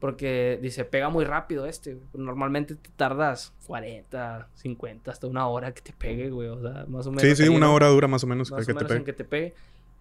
Porque 0.00 0.58
dice, 0.62 0.84
pega 0.84 1.08
muy 1.08 1.24
rápido 1.24 1.66
este. 1.66 1.98
Normalmente 2.14 2.76
te 2.76 2.90
tardas 2.94 3.52
40, 3.66 4.48
50, 4.54 5.10
hasta 5.10 5.26
una 5.26 5.48
hora 5.48 5.72
que 5.72 5.80
te 5.82 5.92
pegue, 5.92 6.30
güey. 6.30 6.48
O 6.48 6.60
sea, 6.60 6.84
más 6.86 7.06
o 7.06 7.10
menos. 7.10 7.22
Sí, 7.22 7.34
sí, 7.34 7.48
una 7.48 7.72
hora 7.72 7.88
dura 7.88 8.06
más 8.06 8.22
o 8.22 8.26
menos 8.28 8.50
Más 8.52 8.64
que 8.64 8.72
o 8.72 8.74
te 8.74 8.74
menos 8.74 8.88
pegue. 8.88 8.98
en 8.98 9.04
que 9.04 9.12
te 9.12 9.24
pegue. 9.24 9.54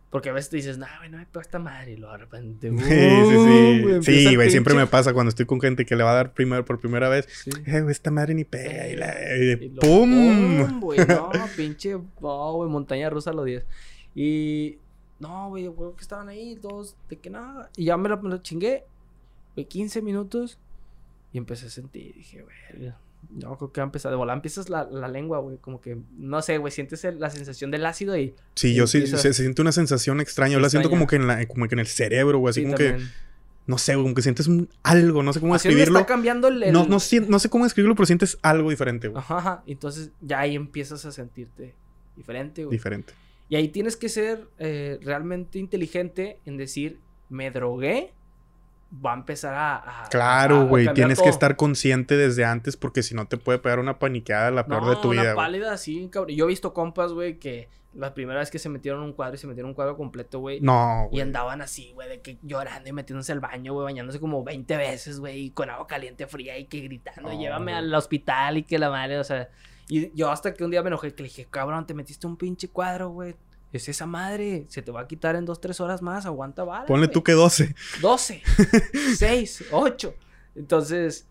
Porque 0.09 0.29
a 0.29 0.33
veces 0.33 0.49
te 0.49 0.55
dices, 0.57 0.77
nah, 0.77 0.97
güey, 0.99 1.09
no 1.09 1.17
me 1.17 1.25
pega 1.25 1.41
esta 1.41 1.59
madre. 1.59 1.91
Y 1.93 1.97
luego 1.97 2.13
de 2.13 2.19
repente. 2.19 2.69
Sí, 2.71 2.75
¡uh! 2.75 2.79
sí, 2.79 3.35
sí. 3.35 3.81
güey, 3.81 4.03
Sí, 4.03 4.11
empieza 4.11 4.29
el 4.29 4.35
güey, 4.37 4.49
siempre 4.51 4.73
me 4.73 4.87
pasa 4.87 5.13
cuando 5.13 5.29
estoy 5.29 5.45
con 5.45 5.59
gente 5.59 5.85
que 5.85 5.95
le 5.95 6.03
va 6.03 6.11
a 6.11 6.15
dar 6.15 6.33
primero 6.33 6.63
por 6.63 6.79
primera 6.79 7.09
vez. 7.09 7.27
Sí. 7.43 7.49
Eh, 7.65 7.81
güey, 7.81 7.91
esta 7.91 8.09
madre 8.09 8.33
ni 8.33 8.45
pega. 8.45 8.87
Y, 8.87 8.95
la, 8.95 9.13
y 9.35 9.45
de 9.55 9.65
Y 9.65 9.69
lo- 9.69 9.81
¡Pum! 9.81 10.79
güey, 10.81 10.99
no, 11.07 11.29
pinche. 11.55 11.97
No, 12.21 12.53
güey, 12.53 12.69
montaña 12.69 13.09
rusa 13.09 13.31
a 13.31 13.33
los 13.33 13.45
10. 13.45 13.65
Y. 14.15 14.77
No, 15.19 15.49
güey, 15.49 15.67
güey, 15.67 15.93
que 15.95 16.01
estaban 16.01 16.29
ahí, 16.29 16.55
dos, 16.55 16.95
de 17.09 17.17
que 17.17 17.29
nada. 17.29 17.69
Y 17.75 17.85
ya 17.85 17.97
me 17.97 18.07
lo, 18.07 18.21
me 18.21 18.29
lo 18.29 18.37
chingué. 18.37 18.85
Güey, 19.55 19.65
15 19.67 20.01
minutos. 20.01 20.57
Y 21.33 21.37
empecé 21.37 21.65
a 21.65 21.69
sentir. 21.69 22.13
Dije, 22.15 22.43
güey. 22.43 22.93
No, 23.29 23.57
creo 23.57 23.71
que 23.71 23.81
va 23.81 23.85
a 23.85 23.87
empezar. 23.89 24.11
De 24.11 24.15
volar 24.17 24.35
empiezas 24.37 24.69
la, 24.69 24.85
la 24.85 25.07
lengua, 25.07 25.39
güey. 25.39 25.57
Como 25.57 25.81
que, 25.81 25.97
no 26.17 26.41
sé, 26.41 26.57
güey, 26.57 26.71
sientes 26.71 27.03
el- 27.05 27.19
la 27.19 27.29
sensación 27.29 27.71
del 27.71 27.85
ácido 27.85 28.17
y. 28.17 28.33
Sí, 28.55 28.73
yo 28.73 28.87
sí, 28.87 29.05
se, 29.05 29.17
se 29.17 29.33
siente 29.33 29.61
una 29.61 29.71
sensación 29.71 30.21
extraña. 30.21 30.53
Yo 30.53 30.59
la 30.59 30.69
siento 30.69 30.89
como 30.89 31.07
que, 31.07 31.17
en 31.17 31.27
la, 31.27 31.45
como 31.47 31.67
que 31.67 31.75
en 31.75 31.79
el 31.79 31.87
cerebro, 31.87 32.39
güey. 32.39 32.51
Así 32.51 32.61
sí, 32.61 32.65
como 32.65 32.77
que, 32.77 32.97
no 33.65 33.77
sé, 33.77 33.95
güey, 33.95 34.03
como 34.05 34.15
que 34.15 34.21
sientes 34.21 34.47
un, 34.47 34.69
algo. 34.83 35.23
No 35.23 35.33
sé 35.33 35.39
cómo 35.41 35.55
Así 35.55 35.67
escribirlo. 35.67 35.99
está 35.99 36.07
cambiando 36.07 36.47
el. 36.47 36.63
el- 36.63 36.73
No, 36.73 36.85
no, 36.85 36.97
no 37.27 37.39
sé 37.39 37.49
cómo 37.49 37.65
escribirlo, 37.65 37.95
pero 37.95 38.05
sientes 38.05 38.37
algo 38.41 38.69
diferente, 38.69 39.07
güey. 39.09 39.19
Ajá, 39.19 39.37
ajá. 39.37 39.63
Entonces 39.67 40.11
ya 40.21 40.39
ahí 40.39 40.55
empiezas 40.55 41.03
a 41.05 41.11
sentirte 41.11 41.75
diferente, 42.15 42.63
güey. 42.65 42.77
Diferente. 42.77 43.13
Y 43.49 43.55
ahí 43.55 43.67
tienes 43.69 43.95
que 43.97 44.09
ser 44.09 44.47
eh, 44.59 44.99
realmente 45.01 45.59
inteligente 45.59 46.39
en 46.45 46.57
decir, 46.57 46.99
me 47.29 47.49
drogué, 47.51 48.13
va 49.05 49.11
a 49.11 49.15
empezar 49.15 49.53
a... 49.53 50.03
a- 50.05 50.09
Claro, 50.09 50.65
güey. 50.67 50.91
Tienes 50.93 51.21
que 51.21 51.29
estar 51.29 51.55
consciente 51.55 52.15
desde 52.17 52.45
antes 52.45 52.77
porque 52.77 53.03
si 53.03 53.15
no 53.15 53.27
te 53.27 53.37
puede 53.37 53.59
pegar 53.59 53.79
una 53.79 53.99
paniqueada 53.99 54.51
la 54.51 54.65
peor 54.65 54.83
no, 54.83 54.89
de 54.89 54.95
tu 54.97 55.09
una 55.09 55.21
vida, 55.21 55.33
güey. 55.33 55.45
pálida 55.45 55.73
así, 55.73 56.07
cabrón. 56.11 56.35
Yo 56.35 56.45
he 56.45 56.47
visto 56.47 56.73
compas, 56.73 57.11
güey, 57.13 57.37
que 57.39 57.69
la 57.93 58.13
primera 58.13 58.39
vez 58.39 58.51
que 58.51 58.59
se 58.59 58.69
metieron 58.69 59.01
un 59.01 59.13
cuadro 59.13 59.35
y 59.35 59.37
se 59.39 59.47
metieron 59.47 59.69
un 59.69 59.73
cuadro 59.75 59.97
completo, 59.97 60.39
güey. 60.39 60.59
No, 60.61 61.09
Y 61.11 61.19
andaban 61.19 61.61
así, 61.61 61.91
güey, 61.93 62.07
de 62.09 62.21
que 62.21 62.37
llorando 62.43 62.87
y 62.89 62.93
metiéndose 62.93 63.31
al 63.31 63.39
baño, 63.39 63.73
güey, 63.73 63.85
bañándose 63.85 64.19
como 64.19 64.43
20 64.43 64.77
veces, 64.77 65.19
güey, 65.19 65.45
y 65.45 65.49
con 65.51 65.69
agua 65.69 65.87
caliente 65.87 66.27
fría 66.27 66.57
y 66.57 66.65
que 66.65 66.81
gritando, 66.81 67.31
llévame 67.31 67.71
güey. 67.71 67.83
al 67.85 67.93
hospital 67.95 68.57
y 68.57 68.63
que 68.63 68.77
la 68.77 68.89
madre, 68.89 69.17
o 69.19 69.23
sea. 69.23 69.49
Y 69.89 70.11
yo 70.15 70.29
hasta 70.29 70.53
que 70.53 70.63
un 70.63 70.69
día 70.71 70.81
me 70.83 70.89
enojé, 70.89 71.13
que 71.15 71.23
le 71.23 71.29
dije, 71.29 71.47
cabrón, 71.49 71.87
te 71.87 71.93
metiste 71.93 72.27
un 72.27 72.35
pinche 72.37 72.67
cuadro, 72.69 73.09
güey. 73.09 73.35
Es 73.73 73.89
esa 73.89 74.05
madre, 74.05 74.65
se 74.69 74.81
te 74.81 74.91
va 74.91 75.01
a 75.01 75.07
quitar 75.07 75.35
en 75.35 75.45
dos, 75.45 75.59
tres 75.59 75.79
horas 75.81 76.01
más, 76.01 76.25
aguanta 76.25 76.63
vara. 76.63 76.85
Ponle 76.85 77.07
güey". 77.07 77.13
tú 77.13 77.23
que 77.23 77.33
12. 77.33 77.75
12, 78.01 78.41
6, 79.17 79.65
8. 79.71 80.13
Entonces, 80.55 81.27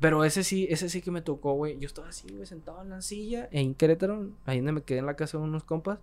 pero 0.00 0.24
ese 0.24 0.42
sí, 0.44 0.66
ese 0.70 0.88
sí 0.88 1.00
que 1.00 1.10
me 1.10 1.22
tocó, 1.22 1.52
güey. 1.54 1.78
Yo 1.78 1.86
estaba 1.86 2.08
así, 2.08 2.28
güey, 2.28 2.46
sentado 2.46 2.82
en 2.82 2.90
la 2.90 3.02
silla 3.02 3.48
en 3.50 3.74
Querétaro, 3.74 4.30
ahí 4.44 4.58
donde 4.58 4.72
me 4.72 4.82
quedé 4.82 4.98
en 4.98 5.06
la 5.06 5.16
casa 5.16 5.38
de 5.38 5.44
unos 5.44 5.64
compas. 5.64 5.98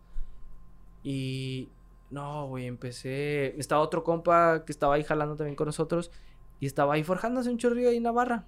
Y 1.04 1.70
no, 2.10 2.48
güey, 2.48 2.68
empecé. 2.68 3.60
Estaba 3.60 3.82
otro 3.82 4.04
compa 4.04 4.64
que 4.66 4.72
estaba 4.72 4.95
ahí 4.95 5.04
jalando 5.04 5.36
también 5.36 5.56
con 5.56 5.66
nosotros. 5.66 6.12
Y 6.60 6.66
estaba 6.66 6.94
ahí 6.94 7.04
forjándose 7.04 7.50
un 7.50 7.58
chorrillo 7.58 7.90
ahí 7.90 7.98
en 7.98 8.04
la 8.04 8.12
barra. 8.12 8.45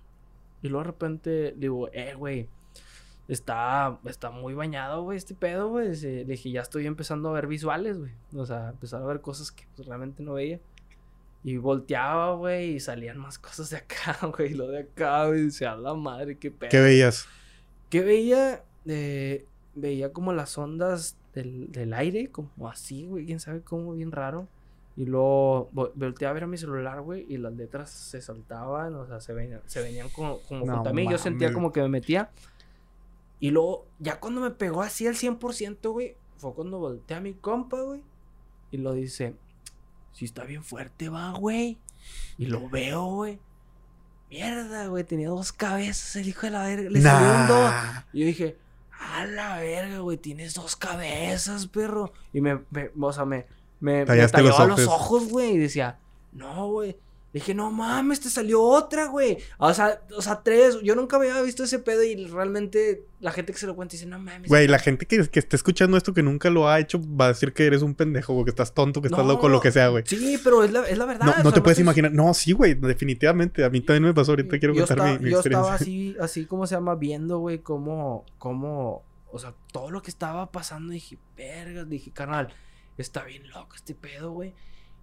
Y 0.61 0.69
luego 0.69 0.83
de 0.83 0.87
repente 0.91 1.53
digo, 1.57 1.89
eh, 1.91 2.13
güey. 2.15 2.49
Está, 3.27 3.99
está 4.05 4.29
muy 4.29 4.53
bañado, 4.53 5.01
güey, 5.03 5.17
este 5.17 5.33
pedo, 5.33 5.69
güey. 5.69 5.95
Le 5.99 6.25
dije, 6.25 6.51
ya 6.51 6.61
estoy 6.61 6.85
empezando 6.85 7.29
a 7.29 7.33
ver 7.33 7.47
visuales, 7.47 7.97
güey. 7.97 8.11
O 8.35 8.45
sea, 8.45 8.69
empezar 8.69 9.01
a 9.01 9.05
ver 9.05 9.21
cosas 9.21 9.51
que 9.51 9.65
pues, 9.75 9.87
realmente 9.87 10.21
no 10.21 10.33
veía. 10.33 10.59
Y 11.43 11.57
volteaba, 11.57 12.35
güey, 12.35 12.75
y 12.75 12.79
salían 12.79 13.17
más 13.17 13.37
cosas 13.39 13.69
de 13.71 13.77
acá, 13.77 14.17
güey. 14.37 14.51
y 14.51 14.55
Lo 14.55 14.67
de 14.67 14.79
acá, 14.81 15.27
güey. 15.27 15.43
Dice, 15.43 15.65
a 15.65 15.75
la 15.75 15.93
madre, 15.93 16.37
qué 16.37 16.51
pedo. 16.51 16.69
¿Qué 16.69 16.79
veías? 16.81 17.27
¿Qué 17.89 18.01
veía? 18.01 18.63
Eh, 18.85 19.45
veía 19.73 20.11
como 20.13 20.31
las 20.33 20.57
ondas 20.57 21.17
del, 21.33 21.71
del 21.71 21.93
aire, 21.93 22.29
como 22.31 22.69
así, 22.69 23.05
güey, 23.05 23.25
quién 23.25 23.39
sabe 23.39 23.61
cómo, 23.61 23.93
bien 23.93 24.11
raro. 24.11 24.47
Y 24.97 25.05
luego 25.05 25.69
vo- 25.73 25.91
volteé 25.93 26.27
a 26.27 26.31
ver 26.33 26.43
a 26.43 26.47
mi 26.47 26.57
celular, 26.57 27.01
güey, 27.01 27.25
y 27.27 27.37
las 27.37 27.53
letras 27.53 27.89
se 27.89 28.21
saltaban, 28.21 28.93
o 28.95 29.05
sea, 29.05 29.19
se 29.19 29.33
venían, 29.33 29.61
se 29.65 29.81
venían 29.81 30.09
como, 30.09 30.39
como 30.47 30.65
No 30.65 30.75
junto 30.75 30.89
a 30.89 30.93
mí. 30.93 31.07
Yo 31.09 31.17
sentía 31.17 31.51
como 31.51 31.71
que 31.73 31.81
me 31.81 31.89
metía. 31.89 32.29
Y 33.45 33.51
luego, 33.51 33.85
ya 33.99 34.19
cuando 34.19 34.41
me 34.41 34.49
pegó 34.49 34.81
así 34.81 35.05
al 35.05 35.13
100%, 35.13 35.91
güey, 35.91 36.17
fue 36.35 36.55
cuando 36.55 36.79
volteé 36.79 37.15
a 37.15 37.19
mi 37.19 37.35
compa, 37.35 37.79
güey, 37.79 38.01
y 38.71 38.77
lo 38.77 38.93
dice, 38.93 39.35
si 40.13 40.25
está 40.25 40.45
bien 40.45 40.63
fuerte, 40.63 41.09
va, 41.09 41.31
güey. 41.33 41.77
Y 42.39 42.47
lo 42.47 42.67
veo, 42.67 43.05
güey. 43.05 43.39
Mierda, 44.31 44.87
güey, 44.87 45.03
tenía 45.03 45.29
dos 45.29 45.53
cabezas 45.53 46.15
el 46.15 46.27
hijo 46.27 46.47
de 46.47 46.53
la 46.53 46.63
verga. 46.63 46.89
Le 46.89 46.99
salió 46.99 47.39
un 47.39 47.47
dos. 47.47 47.71
Nah. 47.71 48.01
Y 48.13 48.21
yo 48.21 48.25
dije, 48.25 48.57
a 48.99 49.27
la 49.27 49.59
verga, 49.59 49.99
güey, 49.99 50.17
tienes 50.17 50.55
dos 50.55 50.75
cabezas, 50.75 51.67
perro. 51.67 52.13
Y 52.33 52.41
me, 52.41 52.61
me 52.71 52.89
o 52.99 53.13
sea, 53.13 53.25
me, 53.25 53.45
me, 53.79 54.05
me 54.05 54.15
los 54.41 54.87
ojos, 54.87 55.29
güey. 55.29 55.51
Y 55.51 55.57
decía, 55.59 55.99
no, 56.31 56.67
güey. 56.69 56.97
Le 57.35 57.41
dije, 57.41 57.53
no 57.53 57.69
mames, 57.69 58.21
te 58.21 58.29
salió 58.29 58.61
otra, 58.61 59.07
güey. 59.07 59.37
O 59.57 59.73
sea, 59.73 59.99
o 60.15 60.21
sea, 60.21 60.41
tres. 60.41 60.79
Yo 60.83 60.95
nunca 60.95 61.17
había 61.17 61.41
visto 61.41 61.65
ese 61.65 61.79
pedo 61.79 62.01
y 62.01 62.15
realmente 62.27 63.03
la 63.19 63.33
gente 63.33 63.51
que 63.51 63.59
se 63.59 63.67
lo 63.67 63.75
cuenta 63.75 63.91
dice, 63.91 64.05
no 64.05 64.17
mames. 64.19 64.47
Güey, 64.47 64.69
la 64.69 64.79
gente 64.79 65.05
que, 65.05 65.27
que 65.27 65.39
esté 65.39 65.57
escuchando 65.57 65.97
esto 65.97 66.13
que 66.13 66.23
nunca 66.23 66.49
lo 66.49 66.69
ha 66.69 66.79
hecho 66.79 66.97
va 67.05 67.25
a 67.25 67.27
decir 67.27 67.51
que 67.51 67.65
eres 67.65 67.81
un 67.81 67.93
pendejo, 67.93 68.31
güey, 68.31 68.45
que 68.45 68.51
estás 68.51 68.73
tonto, 68.73 69.01
que 69.01 69.09
estás 69.09 69.25
No, 69.25 69.33
loco, 69.33 69.49
lo 69.49 69.59
que 69.59 69.73
sea, 69.73 69.89
güey. 69.89 70.05
Sí, 70.07 70.39
pero 70.41 70.63
es 70.63 70.71
la, 70.71 70.87
es 70.87 70.97
la 70.97 71.03
verdad. 71.03 71.25
No, 71.25 71.35
no 71.35 71.41
sea, 71.43 71.51
te 71.51 71.61
puedes 71.61 71.77
es- 71.77 71.81
imaginar. 71.83 72.13
No, 72.13 72.33
sí, 72.33 72.53
güey, 72.53 72.73
definitivamente. 72.75 73.65
A 73.65 73.69
mí 73.69 73.81
también 73.81 74.03
me 74.03 74.13
pasó. 74.13 74.31
Ahorita 74.31 74.57
quiero 74.57 74.73
yo 74.73 74.87
contar 74.87 74.97
estaba, 74.99 75.17
mi, 75.19 75.25
mi 75.25 75.31
yo 75.31 75.35
experiencia. 75.39 75.59
estaba 75.73 75.75
así, 75.75 76.15
así 76.21 76.45
como 76.45 76.65
se 76.67 76.75
llama, 76.75 76.95
viendo, 76.95 77.39
güey, 77.39 77.59
cómo, 77.59 78.23
cómo, 78.37 79.03
o 79.29 79.39
sea, 79.39 79.53
todo 79.73 79.91
lo 79.91 80.01
que 80.01 80.09
estaba 80.09 80.53
pasando, 80.53 80.93
dije, 80.93 81.17
vergas, 81.35 81.89
dije, 81.89 82.11
carnal, 82.11 82.53
está 82.97 83.25
bien 83.25 83.45
loco 83.49 83.75
este 83.75 83.93
pedo, 83.93 84.31
güey. 84.31 84.53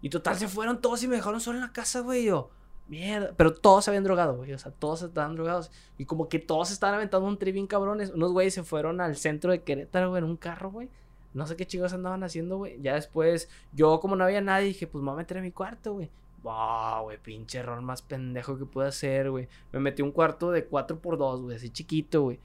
Y 0.03 0.11
total, 0.11 0.37
se 0.37 0.49
fueron 0.49 0.81
todos 0.81 1.03
y 1.05 1.09
me 1.09 1.16
dejaron 1.16 1.41
solo 1.41 1.59
en 1.59 1.65
la 1.65 1.73
casa, 1.73 2.01
güey, 2.01 2.24
yo, 2.24 2.51
mierda, 2.89 3.33
pero 3.37 3.55
todos 3.55 3.85
se 3.85 3.91
habían 3.91 4.05
drogado, 4.05 4.37
güey, 4.37 4.53
o 4.53 4.59
sea, 4.59 4.73
todos 4.73 5.03
estaban 5.03 5.35
drogados. 5.35 5.70
Y 5.97 6.05
como 6.05 6.29
que 6.29 6.41
todos 6.41 6.70
estaban 6.73 6.97
aventando 6.97 7.27
un 7.27 7.39
tri 7.39 7.66
cabrones, 7.66 8.11
unos 8.11 8.33
güeyes 8.33 8.53
se 8.53 8.65
fueron 8.65 9.01
al 9.01 9.16
centro 9.16 9.53
de 9.53 9.62
Querétaro, 9.62 10.11
güey, 10.11 10.23
en 10.23 10.29
un 10.29 10.37
carro, 10.37 10.70
güey. 10.70 10.91
No 11.35 11.47
sé 11.47 11.57
qué 11.57 11.66
chicos 11.66 11.93
andaban 11.93 12.24
haciendo, 12.24 12.59
güey. 12.59 12.79
Ya 12.83 12.95
después, 12.95 13.49
yo 13.73 14.01
como 14.01 14.16
no 14.16 14.24
había 14.24 14.41
nadie, 14.41 14.66
dije, 14.66 14.87
pues 14.87 15.03
me 15.03 15.11
voy 15.11 15.15
a 15.15 15.23
meter 15.23 15.39
a 15.39 15.41
mi 15.41 15.53
cuarto, 15.53 15.95
güey. 15.95 16.11
Ah, 16.45 17.01
güey, 17.03 17.19
pinche 17.19 17.59
error 17.59 17.81
más 17.81 18.03
pendejo 18.03 18.59
que 18.59 18.66
pude 18.66 18.89
hacer, 18.89 19.31
güey. 19.31 19.49
Me 19.70 19.79
metí 19.79 20.03
un 20.03 20.11
cuarto 20.11 20.51
de 20.51 20.69
4x2, 20.69 21.43
güey, 21.43 21.57
así 21.57 21.70
chiquito, 21.70 22.23
güey. 22.23 22.41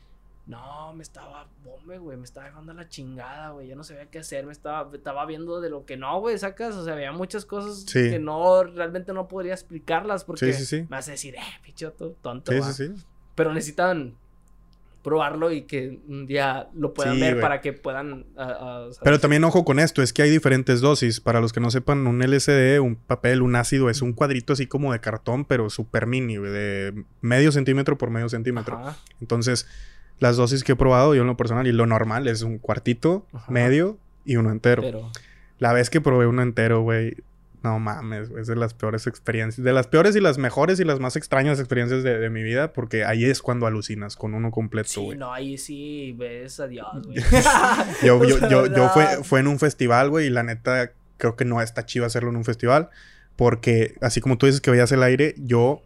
No, 0.47 0.93
me 0.93 1.03
estaba 1.03 1.47
bombe, 1.63 1.97
güey. 1.97 2.17
Me 2.17 2.23
estaba 2.23 2.45
dejando 2.47 2.73
la 2.73 2.87
chingada, 2.87 3.49
güey. 3.49 3.67
Ya 3.67 3.75
no 3.75 3.83
sabía 3.83 4.05
qué 4.05 4.19
hacer. 4.19 4.45
Me 4.45 4.53
estaba, 4.53 4.89
estaba 4.95 5.25
viendo 5.25 5.59
de 5.59 5.69
lo 5.69 5.85
que 5.85 5.97
no, 5.97 6.19
güey, 6.21 6.37
sacas. 6.37 6.75
O 6.75 6.85
sea, 6.85 6.93
había 6.93 7.11
muchas 7.11 7.45
cosas 7.45 7.85
que 7.91 8.17
no, 8.17 8.63
realmente 8.63 9.11
no 9.11 9.27
podría 9.27 9.53
explicarlas 9.53 10.23
porque 10.23 10.53
sí, 10.53 10.77
me 10.77 10.87
vas 10.87 11.07
a 11.09 11.11
decir, 11.11 11.35
eh, 11.35 11.41
pinche 11.63 11.89
tonto. 12.21 12.51
Sí, 12.51 12.61
sí, 12.61 12.73
sí. 12.73 13.03
Pero 13.35 13.53
necesitan 13.53 14.15
probarlo 15.03 15.51
y 15.51 15.61
que 15.61 15.99
un 16.09 16.27
día 16.27 16.67
lo 16.73 16.93
puedan 16.93 17.19
ver 17.19 17.39
para 17.39 17.61
que 17.61 17.71
puedan... 17.71 18.25
Pero 19.03 19.19
también 19.19 19.43
ojo 19.43 19.63
con 19.63 19.79
esto, 19.79 20.01
es 20.01 20.11
que 20.11 20.21
hay 20.21 20.29
diferentes 20.29 20.81
dosis. 20.81 21.21
Para 21.21 21.39
los 21.39 21.53
que 21.53 21.59
no 21.59 21.71
sepan, 21.71 22.07
un 22.07 22.21
LCD, 22.21 22.81
un 22.81 22.95
papel, 22.95 23.41
un 23.41 23.55
ácido, 23.55 23.89
es 23.89 24.01
un 24.01 24.13
cuadrito 24.13 24.53
así 24.53 24.67
como 24.67 24.91
de 24.91 24.99
cartón, 24.99 25.45
pero 25.45 25.69
súper 25.69 26.07
mini, 26.07 26.37
de 26.37 27.05
medio 27.21 27.51
centímetro 27.51 27.97
por 27.97 28.09
medio 28.09 28.27
centímetro. 28.27 28.81
Entonces, 29.21 29.67
las 30.19 30.37
dosis 30.37 30.63
que 30.63 30.73
he 30.73 30.75
probado 30.75 31.15
yo 31.15 31.21
en 31.21 31.27
lo 31.27 31.37
personal 31.37 31.67
y 31.67 31.71
lo 31.71 31.85
normal 31.85 32.27
es 32.27 32.41
un 32.41 32.57
cuartito, 32.57 33.25
medio 33.47 33.97
y 34.25 34.37
uno 34.37 34.51
entero. 34.51 35.11
La 35.59 35.73
vez 35.73 35.89
que 35.89 36.01
probé 36.01 36.27
uno 36.27 36.41
entero, 36.41 36.81
güey, 36.81 37.15
no 37.63 37.79
mames, 37.79 38.29
es 38.37 38.47
de 38.47 38.55
las 38.55 38.73
peores 38.73 39.07
experiencias. 39.07 39.63
De 39.63 39.73
las 39.73 39.87
peores 39.87 40.15
y 40.15 40.21
las 40.21 40.37
mejores 40.37 40.79
y 40.79 40.83
las 40.83 40.99
más 40.99 41.15
extrañas 41.15 41.59
experiencias 41.59 42.03
de, 42.03 42.29
mi 42.29 42.43
vida. 42.43 42.73
Porque 42.73 43.03
ahí 43.05 43.25
es 43.25 43.41
cuando 43.41 43.65
alucinas 43.65 44.15
con 44.15 44.33
uno 44.33 44.51
completo, 44.51 45.01
güey. 45.01 45.13
Sí, 45.13 45.17
no, 45.17 45.33
ahí 45.33 45.57
sí 45.57 46.15
ves 46.17 46.59
a 46.59 46.67
Dios, 46.67 46.87
güey. 47.05 47.17
yo, 48.03 48.23
yo, 48.23 48.49
yo, 48.49 48.67
yo 48.67 48.89
fue, 48.89 49.05
fue 49.23 49.39
en 49.39 49.47
un 49.47 49.59
festival, 49.59 50.09
güey. 50.09 50.27
Y 50.27 50.29
la 50.29 50.43
neta, 50.43 50.91
creo 51.17 51.35
que 51.35 51.45
no 51.45 51.61
está 51.61 51.85
chido 51.85 52.05
hacerlo 52.05 52.29
en 52.29 52.37
un 52.37 52.45
festival. 52.45 52.89
Porque 53.35 53.95
así 54.01 54.21
como 54.21 54.37
tú 54.37 54.45
dices 54.45 54.61
que 54.61 54.71
veías 54.71 54.91
el 54.91 55.03
aire, 55.03 55.35
yo... 55.37 55.81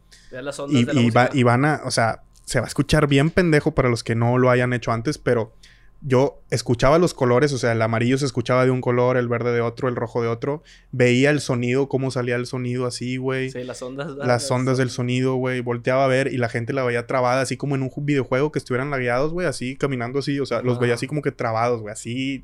y, 0.69 0.87
y 1.33 1.43
van 1.43 1.65
a... 1.65 1.81
O 1.83 1.91
sea, 1.91 2.21
se 2.51 2.59
va 2.59 2.65
a 2.65 2.67
escuchar 2.67 3.07
bien 3.07 3.29
pendejo 3.29 3.71
para 3.71 3.87
los 3.87 4.03
que 4.03 4.13
no 4.13 4.37
lo 4.37 4.49
hayan 4.49 4.73
hecho 4.73 4.91
antes. 4.91 5.17
Pero 5.17 5.53
yo 6.01 6.41
escuchaba 6.49 6.97
los 6.97 7.13
colores, 7.13 7.53
o 7.53 7.57
sea, 7.57 7.71
el 7.71 7.81
amarillo 7.81 8.17
se 8.17 8.25
escuchaba 8.25 8.65
de 8.65 8.71
un 8.71 8.81
color, 8.81 9.15
el 9.15 9.29
verde 9.29 9.53
de 9.53 9.61
otro, 9.61 9.87
el 9.87 9.95
rojo 9.95 10.21
de 10.21 10.27
otro. 10.27 10.61
Veía 10.91 11.29
el 11.29 11.39
sonido, 11.39 11.87
cómo 11.87 12.11
salía 12.11 12.35
el 12.35 12.45
sonido 12.45 12.85
así, 12.85 13.15
güey. 13.15 13.51
Sí, 13.51 13.63
las 13.63 13.81
ondas. 13.81 14.17
Las 14.17 14.51
ondas 14.51 14.77
del 14.77 14.89
sonido, 14.89 15.35
güey. 15.35 15.61
Volteaba 15.61 16.03
a 16.03 16.07
ver 16.09 16.27
y 16.33 16.37
la 16.37 16.49
gente 16.49 16.73
la 16.73 16.83
veía 16.83 17.07
trabada, 17.07 17.39
así 17.39 17.55
como 17.55 17.75
en 17.75 17.83
un 17.83 17.91
videojuego 17.99 18.51
que 18.51 18.59
estuvieran 18.59 18.89
lagueados, 18.89 19.31
güey, 19.31 19.47
así 19.47 19.77
caminando 19.77 20.19
así. 20.19 20.37
O 20.41 20.45
sea, 20.45 20.61
los 20.61 20.77
veía 20.77 20.95
así 20.95 21.07
como 21.07 21.21
que 21.21 21.31
trabados, 21.31 21.79
güey. 21.79 21.93
Así. 21.93 22.43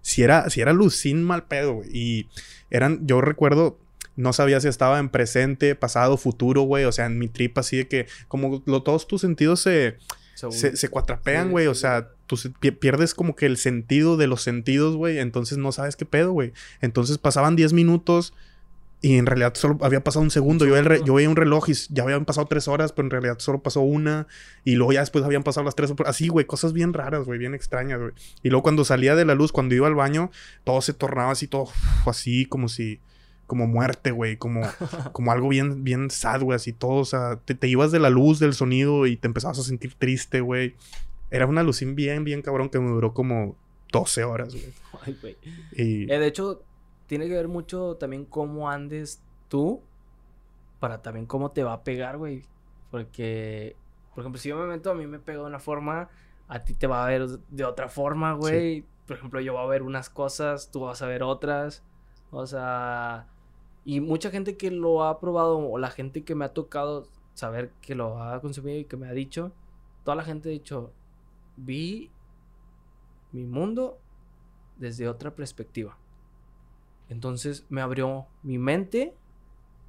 Si 0.00 0.22
era, 0.22 0.48
si 0.48 0.60
era 0.60 0.72
lucín 0.72 1.24
mal 1.24 1.42
pedo, 1.42 1.74
güey. 1.74 1.88
Y 1.92 2.28
eran, 2.70 3.04
yo 3.04 3.20
recuerdo, 3.20 3.78
no 4.16 4.32
sabía 4.32 4.60
si 4.60 4.68
estaba 4.68 4.98
en 4.98 5.08
presente, 5.08 5.74
pasado, 5.74 6.16
futuro, 6.16 6.62
güey. 6.62 6.84
O 6.84 6.92
sea, 6.92 7.06
en 7.06 7.18
mi 7.18 7.28
trip 7.28 7.58
así 7.58 7.78
de 7.78 7.88
que, 7.88 8.06
como 8.28 8.60
todos 8.62 9.06
tus 9.06 9.20
sentidos 9.20 9.60
se 9.60 9.96
se, 10.48 10.76
se 10.76 10.88
cuatrapean, 10.88 11.50
güey. 11.50 11.66
o 11.66 11.74
sea, 11.74 12.08
tú 12.26 12.36
pierdes 12.78 13.14
como 13.14 13.36
que 13.36 13.46
el 13.46 13.58
sentido 13.58 14.16
de 14.16 14.26
los 14.26 14.42
sentidos, 14.42 14.96
güey. 14.96 15.18
Entonces 15.18 15.58
no 15.58 15.72
sabes 15.72 15.96
qué 15.96 16.06
pedo, 16.06 16.32
güey. 16.32 16.52
Entonces 16.80 17.18
pasaban 17.18 17.56
10 17.56 17.74
minutos 17.74 18.32
y 19.02 19.16
en 19.16 19.26
realidad 19.26 19.54
solo 19.54 19.78
había 19.82 20.02
pasado 20.02 20.22
un 20.22 20.30
segundo. 20.30 20.64
Yo, 20.66 20.74
yo 21.04 21.14
veía 21.14 21.28
un 21.28 21.36
reloj 21.36 21.68
y 21.68 21.74
ya 21.90 22.04
habían 22.04 22.24
pasado 22.24 22.46
tres 22.46 22.68
horas, 22.68 22.92
pero 22.92 23.06
en 23.06 23.10
realidad 23.10 23.38
solo 23.38 23.62
pasó 23.62 23.80
una. 23.80 24.26
Y 24.64 24.76
luego 24.76 24.92
ya 24.92 25.00
después 25.00 25.24
habían 25.24 25.42
pasado 25.42 25.64
las 25.64 25.74
tres. 25.74 25.92
Así, 26.06 26.28
güey, 26.28 26.46
cosas 26.46 26.72
bien 26.72 26.92
raras, 26.92 27.24
güey, 27.24 27.38
bien 27.38 27.54
extrañas, 27.54 28.00
güey. 28.00 28.12
Y 28.42 28.50
luego 28.50 28.62
cuando 28.62 28.84
salía 28.84 29.14
de 29.14 29.24
la 29.24 29.34
luz, 29.34 29.52
cuando 29.52 29.74
iba 29.74 29.86
al 29.86 29.94
baño, 29.94 30.30
todo 30.64 30.80
se 30.80 30.94
tornaba 30.94 31.32
así, 31.32 31.48
todo 31.48 31.68
así, 32.06 32.46
como 32.46 32.68
si 32.68 33.00
como 33.50 33.66
muerte, 33.66 34.12
güey, 34.12 34.36
como, 34.36 34.60
como 35.12 35.32
algo 35.32 35.48
bien, 35.48 35.82
bien 35.82 36.08
sad, 36.08 36.40
güey, 36.40 36.54
así 36.54 36.72
todo, 36.72 37.00
o 37.00 37.04
sea, 37.04 37.34
te, 37.44 37.66
ibas 37.66 37.90
de 37.90 37.98
la 37.98 38.08
luz, 38.08 38.38
del 38.38 38.54
sonido 38.54 39.08
y 39.08 39.16
te 39.16 39.26
empezabas 39.26 39.58
a 39.58 39.64
sentir 39.64 39.94
triste, 39.94 40.40
güey. 40.40 40.76
Era 41.32 41.46
una 41.46 41.64
lucín 41.64 41.96
bien, 41.96 42.22
bien 42.22 42.42
cabrón 42.42 42.68
que 42.68 42.78
me 42.78 42.90
duró 42.90 43.12
como 43.12 43.56
12 43.90 44.22
horas, 44.22 44.54
güey. 44.54 44.72
Ay, 45.04 45.18
güey. 45.20 45.36
Y... 45.72 46.12
Eh, 46.12 46.20
de 46.20 46.26
hecho, 46.28 46.62
tiene 47.08 47.26
que 47.26 47.34
ver 47.34 47.48
mucho 47.48 47.96
también 47.96 48.24
cómo 48.24 48.70
andes 48.70 49.20
tú 49.48 49.82
para 50.78 51.02
también 51.02 51.26
cómo 51.26 51.50
te 51.50 51.64
va 51.64 51.72
a 51.72 51.82
pegar, 51.82 52.18
güey. 52.18 52.44
Porque, 52.92 53.74
por 54.14 54.22
ejemplo, 54.22 54.40
si 54.40 54.50
yo 54.50 54.58
me 54.58 54.66
meto, 54.66 54.92
a 54.92 54.94
mí 54.94 55.08
me 55.08 55.18
pega 55.18 55.40
de 55.40 55.46
una 55.46 55.58
forma, 55.58 56.08
a 56.46 56.62
ti 56.62 56.74
te 56.74 56.86
va 56.86 57.04
a 57.04 57.08
ver 57.08 57.26
de 57.26 57.64
otra 57.64 57.88
forma, 57.88 58.34
güey. 58.34 58.84
Por 59.08 59.16
ejemplo, 59.16 59.40
yo 59.40 59.54
voy 59.54 59.64
a 59.64 59.66
ver 59.66 59.82
unas 59.82 60.08
cosas, 60.08 60.70
tú 60.70 60.82
vas 60.82 61.02
a 61.02 61.08
ver 61.08 61.24
otras. 61.24 61.82
O 62.30 62.46
sea, 62.46 63.26
y 63.84 64.00
mucha 64.00 64.30
gente 64.30 64.56
que 64.56 64.70
lo 64.70 65.04
ha 65.04 65.20
probado 65.20 65.58
o 65.58 65.78
la 65.78 65.90
gente 65.90 66.22
que 66.22 66.34
me 66.34 66.44
ha 66.44 66.52
tocado 66.52 67.08
saber 67.34 67.70
que 67.80 67.94
lo 67.94 68.22
ha 68.22 68.40
consumido 68.40 68.78
y 68.78 68.84
que 68.84 68.96
me 68.96 69.08
ha 69.08 69.12
dicho, 69.12 69.52
toda 70.04 70.16
la 70.16 70.24
gente 70.24 70.48
ha 70.48 70.52
dicho, 70.52 70.92
vi 71.56 72.10
mi 73.32 73.44
mundo 73.44 73.98
desde 74.76 75.08
otra 75.08 75.34
perspectiva. 75.34 75.96
Entonces 77.08 77.64
me 77.68 77.80
abrió 77.80 78.26
mi 78.42 78.58
mente, 78.58 79.14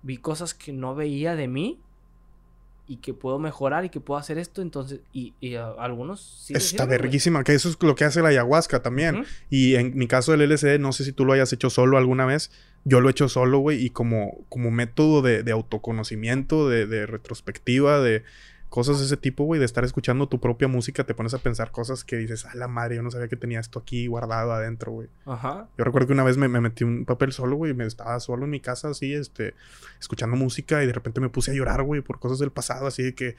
vi 0.01 0.17
cosas 0.17 0.53
que 0.53 0.73
no 0.73 0.95
veía 0.95 1.35
de 1.35 1.47
mí 1.47 1.79
y 2.87 2.97
que 2.97 3.13
puedo 3.13 3.39
mejorar 3.39 3.85
y 3.85 3.89
que 3.89 4.01
puedo 4.01 4.19
hacer 4.19 4.37
esto, 4.37 4.61
entonces, 4.61 4.99
y, 5.13 5.33
algunos 5.55 6.43
sí. 6.45 6.53
Está 6.53 6.85
verguísima, 6.85 7.43
que 7.43 7.53
eso 7.53 7.69
es 7.69 7.77
lo 7.81 7.95
que 7.95 8.03
hace 8.03 8.21
la 8.21 8.29
ayahuasca 8.29 8.81
también. 8.81 9.23
Y 9.49 9.75
en 9.75 9.95
mi 9.97 10.07
caso 10.07 10.35
del 10.35 10.49
LSD, 10.49 10.79
no 10.79 10.91
sé 10.91 11.05
si 11.05 11.13
tú 11.13 11.23
lo 11.23 11.33
hayas 11.33 11.53
hecho 11.53 11.69
solo 11.69 11.97
alguna 11.97 12.25
vez, 12.25 12.51
yo 12.83 13.01
lo 13.01 13.09
he 13.09 13.11
hecho 13.11 13.29
solo, 13.29 13.59
güey, 13.59 13.83
y 13.85 13.89
como, 13.89 14.45
como 14.49 14.71
método 14.71 15.21
de, 15.21 15.51
autoconocimiento, 15.51 16.67
de, 16.67 16.87
de, 16.87 17.05
retrospectiva, 17.05 17.99
de 17.99 18.23
cosas 18.71 18.99
de 18.99 19.05
ese 19.05 19.17
tipo, 19.17 19.43
güey, 19.43 19.59
de 19.59 19.65
estar 19.65 19.83
escuchando 19.83 20.29
tu 20.29 20.39
propia 20.39 20.69
música, 20.69 21.03
te 21.03 21.13
pones 21.13 21.33
a 21.33 21.39
pensar 21.39 21.71
cosas 21.71 22.05
que 22.05 22.15
dices, 22.15 22.45
a 22.45 22.55
la 22.55 22.69
madre, 22.69 22.95
yo 22.95 23.03
no 23.03 23.11
sabía 23.11 23.27
que 23.27 23.35
tenía 23.35 23.59
esto 23.59 23.79
aquí 23.79 24.07
guardado 24.07 24.53
adentro, 24.53 24.93
güey. 24.93 25.09
Ajá. 25.25 25.67
Yo 25.77 25.83
recuerdo 25.83 26.07
que 26.07 26.13
una 26.13 26.23
vez 26.23 26.37
me, 26.37 26.47
metí 26.47 26.85
un 26.85 27.03
papel 27.03 27.33
solo, 27.33 27.57
güey, 27.57 27.73
me 27.73 27.85
estaba 27.85 28.17
solo 28.21 28.45
en 28.45 28.49
mi 28.49 28.61
casa, 28.61 28.87
así, 28.89 29.13
este, 29.13 29.55
escuchando 29.99 30.37
música 30.37 30.81
y 30.83 30.87
de 30.87 30.93
repente 30.93 31.19
me 31.19 31.27
puse 31.27 31.51
a 31.51 31.53
llorar, 31.53 31.83
güey, 31.83 31.99
por 31.99 32.19
cosas 32.19 32.39
del 32.39 32.51
pasado, 32.51 32.87
así 32.87 33.03
de 33.03 33.13
que 33.13 33.35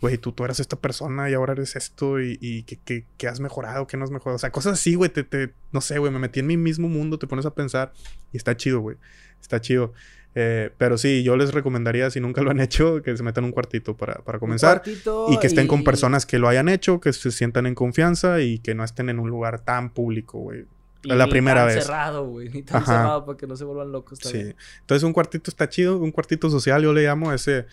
güey, 0.00 0.18
tú, 0.18 0.32
tú 0.32 0.44
eras 0.44 0.60
esta 0.60 0.76
persona 0.76 1.30
y 1.30 1.34
ahora 1.34 1.54
eres 1.54 1.76
esto 1.76 2.20
y, 2.20 2.38
y 2.40 2.62
que, 2.62 3.28
has 3.28 3.40
mejorado, 3.40 3.86
que 3.86 3.96
no 3.96 4.04
has 4.04 4.10
mejorado. 4.10 4.36
O 4.36 4.38
sea, 4.38 4.50
cosas 4.50 4.74
así, 4.74 4.94
güey, 4.94 5.10
te, 5.10 5.24
te, 5.24 5.52
no 5.72 5.80
sé, 5.80 5.98
güey, 5.98 6.12
me 6.12 6.18
metí 6.18 6.40
en 6.40 6.46
mi 6.46 6.56
mismo 6.56 6.88
mundo, 6.88 7.18
te 7.18 7.26
pones 7.26 7.46
a 7.46 7.54
pensar 7.54 7.92
y 8.32 8.36
está 8.36 8.56
chido, 8.56 8.80
güey. 8.80 8.96
Está 9.40 9.60
chido. 9.60 9.92
Eh, 10.34 10.70
pero 10.76 10.98
sí, 10.98 11.22
yo 11.22 11.34
les 11.38 11.54
recomendaría, 11.54 12.10
si 12.10 12.20
nunca 12.20 12.42
lo 12.42 12.50
han 12.50 12.60
hecho, 12.60 13.02
que 13.02 13.16
se 13.16 13.22
metan 13.22 13.44
un 13.44 13.52
cuartito 13.52 13.96
para, 13.96 14.16
para 14.16 14.38
comenzar. 14.38 14.82
y 15.28 15.38
que 15.38 15.46
estén 15.46 15.66
con 15.66 15.82
personas 15.82 16.26
que 16.26 16.38
lo 16.38 16.48
hayan 16.48 16.68
hecho, 16.68 17.00
que 17.00 17.12
se 17.12 17.30
sientan 17.30 17.66
en 17.66 17.74
confianza 17.74 18.40
y 18.40 18.58
que 18.58 18.74
no 18.74 18.84
estén 18.84 19.08
en 19.08 19.18
un 19.18 19.30
lugar 19.30 19.60
tan 19.60 19.90
público, 19.90 20.38
güey. 20.38 20.66
La 21.02 21.28
primera 21.28 21.66
tan 21.66 21.74
vez. 21.74 21.84
cerrado, 21.84 22.26
güey. 22.26 22.48
Ni 22.50 22.62
tan 22.62 22.84
cerrado 22.84 23.24
para 23.24 23.38
que 23.38 23.46
no 23.46 23.56
se 23.56 23.64
vuelvan 23.64 23.92
locos. 23.92 24.18
Sí. 24.20 24.54
Entonces, 24.80 25.04
un 25.04 25.12
cuartito 25.12 25.50
está 25.50 25.68
chido, 25.68 25.98
un 25.98 26.10
cuartito 26.10 26.50
social, 26.50 26.82
yo 26.82 26.92
le 26.92 27.04
llamo 27.04 27.32
ese 27.32 27.66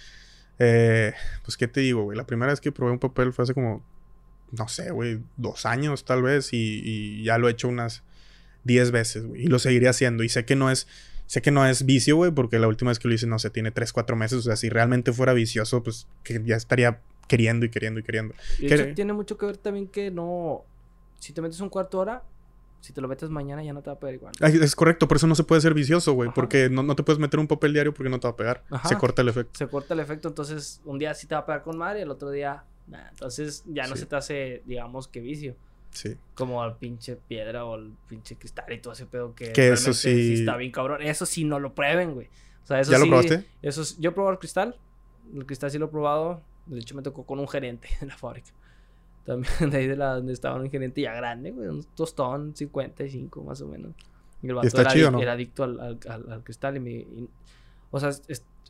eh, 0.60 1.14
pues, 1.44 1.58
¿qué 1.58 1.68
te 1.68 1.82
digo, 1.82 2.04
güey? 2.04 2.18
La 2.18 2.26
primera 2.26 2.52
vez 2.52 2.62
que 2.62 2.72
probé 2.72 2.92
un 2.92 3.00
papel 3.00 3.34
fue 3.34 3.44
hace 3.44 3.54
como, 3.54 3.84
no 4.52 4.68
sé, 4.68 4.92
güey, 4.92 5.20
dos 5.38 5.66
años 5.66 6.06
tal 6.06 6.22
vez 6.22 6.50
y, 6.52 7.24
ya 7.24 7.38
lo 7.38 7.48
he 7.48 7.52
hecho 7.52 7.68
unas 7.68 8.04
diez 8.64 8.92
veces, 8.92 9.26
güey. 9.26 9.44
Y 9.44 9.48
lo 9.48 9.60
seguiré 9.60 9.90
haciendo. 9.90 10.24
Y 10.24 10.30
sé 10.30 10.46
que 10.46 10.56
no 10.56 10.70
es, 10.70 10.88
sé 11.26 11.42
que 11.42 11.52
no 11.52 11.66
es 11.66 11.86
vicio, 11.86 12.16
güey, 12.16 12.32
porque 12.32 12.60
la 12.60 12.68
última 12.68 12.92
vez 12.92 13.00
que 13.00 13.08
lo 13.08 13.14
hice, 13.14 13.28
no 13.28 13.40
sé, 13.40 13.50
tiene 13.50 13.72
tres, 13.72 13.94
cuatro 13.94 14.16
meses. 14.16 14.40
O 14.40 14.42
sea, 14.42 14.56
si 14.56 14.70
realmente 14.70 15.12
fuera 15.12 15.34
vicioso, 15.34 15.84
pues 15.84 16.08
que 16.24 16.42
ya 16.46 16.56
estaría 16.56 17.02
queriendo 17.28 17.66
y 17.66 17.70
queriendo 17.70 18.00
y 18.00 18.04
queriendo. 18.04 18.36
Y 18.60 18.94
tiene 18.94 19.14
mucho 19.14 19.38
que 19.38 19.46
ver 19.46 19.58
también 19.58 19.88
que 19.88 20.12
no, 20.12 20.64
si 21.20 21.34
te 21.34 21.42
metes 21.42 21.60
un 21.60 21.70
cuarto 21.70 22.00
hora, 22.00 22.24
si 22.84 22.92
te 22.92 23.00
lo 23.00 23.08
metes 23.08 23.30
mañana 23.30 23.64
ya 23.64 23.72
no 23.72 23.82
te 23.82 23.90
va 23.90 23.94
a 23.94 24.00
pegar 24.00 24.16
igual. 24.16 24.34
es 24.42 24.76
correcto, 24.76 25.08
por 25.08 25.16
eso 25.16 25.26
no 25.26 25.36
se 25.36 25.46
puede 25.46 25.62
ser 25.62 25.74
vicioso, 25.74 26.12
güey. 26.12 26.32
Porque 26.36 26.70
no, 26.70 26.84
no, 26.84 26.98
te 26.98 27.04
puedes 27.04 27.18
meter 27.18 27.40
un 27.40 27.48
papel 27.48 27.72
diario 27.72 27.94
porque 27.94 28.10
no 28.10 28.20
te 28.20 28.28
va 28.28 28.34
a 28.34 28.36
pegar. 28.36 28.64
Se 28.90 28.98
corta 28.98 29.22
el 29.22 29.30
efecto. 29.30 29.58
Se 29.58 29.68
corta 29.70 29.94
el 29.94 30.02
efecto, 30.02 30.28
entonces 30.28 30.82
un 30.84 31.00
día 31.00 31.14
sí 31.14 31.26
te 31.26 31.34
va 31.34 31.42
a 31.42 31.46
pegar 31.46 31.64
con 31.64 31.78
madre 31.78 32.00
y 32.00 32.02
el 32.02 32.12
otro 32.12 32.30
día, 32.30 32.66
nada. 32.88 33.08
Entonces 33.12 33.64
ya 33.68 33.88
no 33.88 33.96
se 33.96 34.06
te 34.06 34.18
hace, 34.18 34.64
digamos, 34.66 35.08
que 35.08 35.22
vicio. 35.22 35.56
Sí. 35.92 36.18
Como 36.36 36.62
al 36.62 36.76
pinche 36.76 37.16
piedra 37.16 37.64
o 37.64 37.76
al 37.76 37.94
pinche 38.10 38.36
cristal 38.36 38.66
y 38.74 38.80
todo 38.80 38.92
ese 38.92 39.06
pedo 39.06 39.34
que, 39.34 39.54
que 39.54 39.72
eso 39.72 39.94
sí... 39.94 40.34
está 40.34 40.58
bien 40.58 40.72
cabrón. 40.74 41.02
Eso 41.04 41.26
sí 41.26 41.46
no 41.46 41.60
lo 41.60 41.74
prueben, 41.74 42.14
güey. 42.14 42.28
O 42.64 42.68
sea, 42.68 42.82
eso 42.82 42.92
¿Ya 42.92 42.98
lo 42.98 43.08
probaste? 43.08 43.46
Eso, 43.62 43.82
yo 43.98 44.10
he 44.10 44.14
probado 44.14 44.34
el 44.34 44.40
cristal. 44.40 44.76
El 45.34 45.46
cristal 45.46 45.72
sí 45.72 45.78
lo 45.78 45.86
he 45.86 45.90
probado. 45.90 46.42
De 46.66 46.82
hecho, 46.82 46.96
me 46.96 47.02
tocó 47.02 47.26
con 47.26 47.40
un 47.40 47.48
gerente 47.48 47.88
en 48.02 48.10
la 48.10 48.18
fábrica. 48.18 48.52
También 49.26 49.54
de 49.72 49.78
ahí 49.78 49.88
de 49.88 49.96
la 49.96 50.16
donde 50.16 50.34
estaba 50.34 50.60
un 50.60 50.70
gerente 50.70 51.02
ya 51.02 51.14
grande, 51.14 51.52
güey, 51.52 51.68
un 51.68 51.84
tostón 51.96 52.56
55 52.56 53.44
más 53.44 53.62
o 53.62 53.68
menos. 53.68 53.94
Y 54.42 54.50
el 54.50 54.58
era, 54.58 55.22
era 55.22 55.32
adicto 55.34 55.64
al, 55.64 55.80
al, 55.80 56.32
al, 56.32 56.44
cristal 56.44 56.76
y 56.76 56.80
me... 56.82 57.06
o 57.92 58.00
sea, 58.00 58.10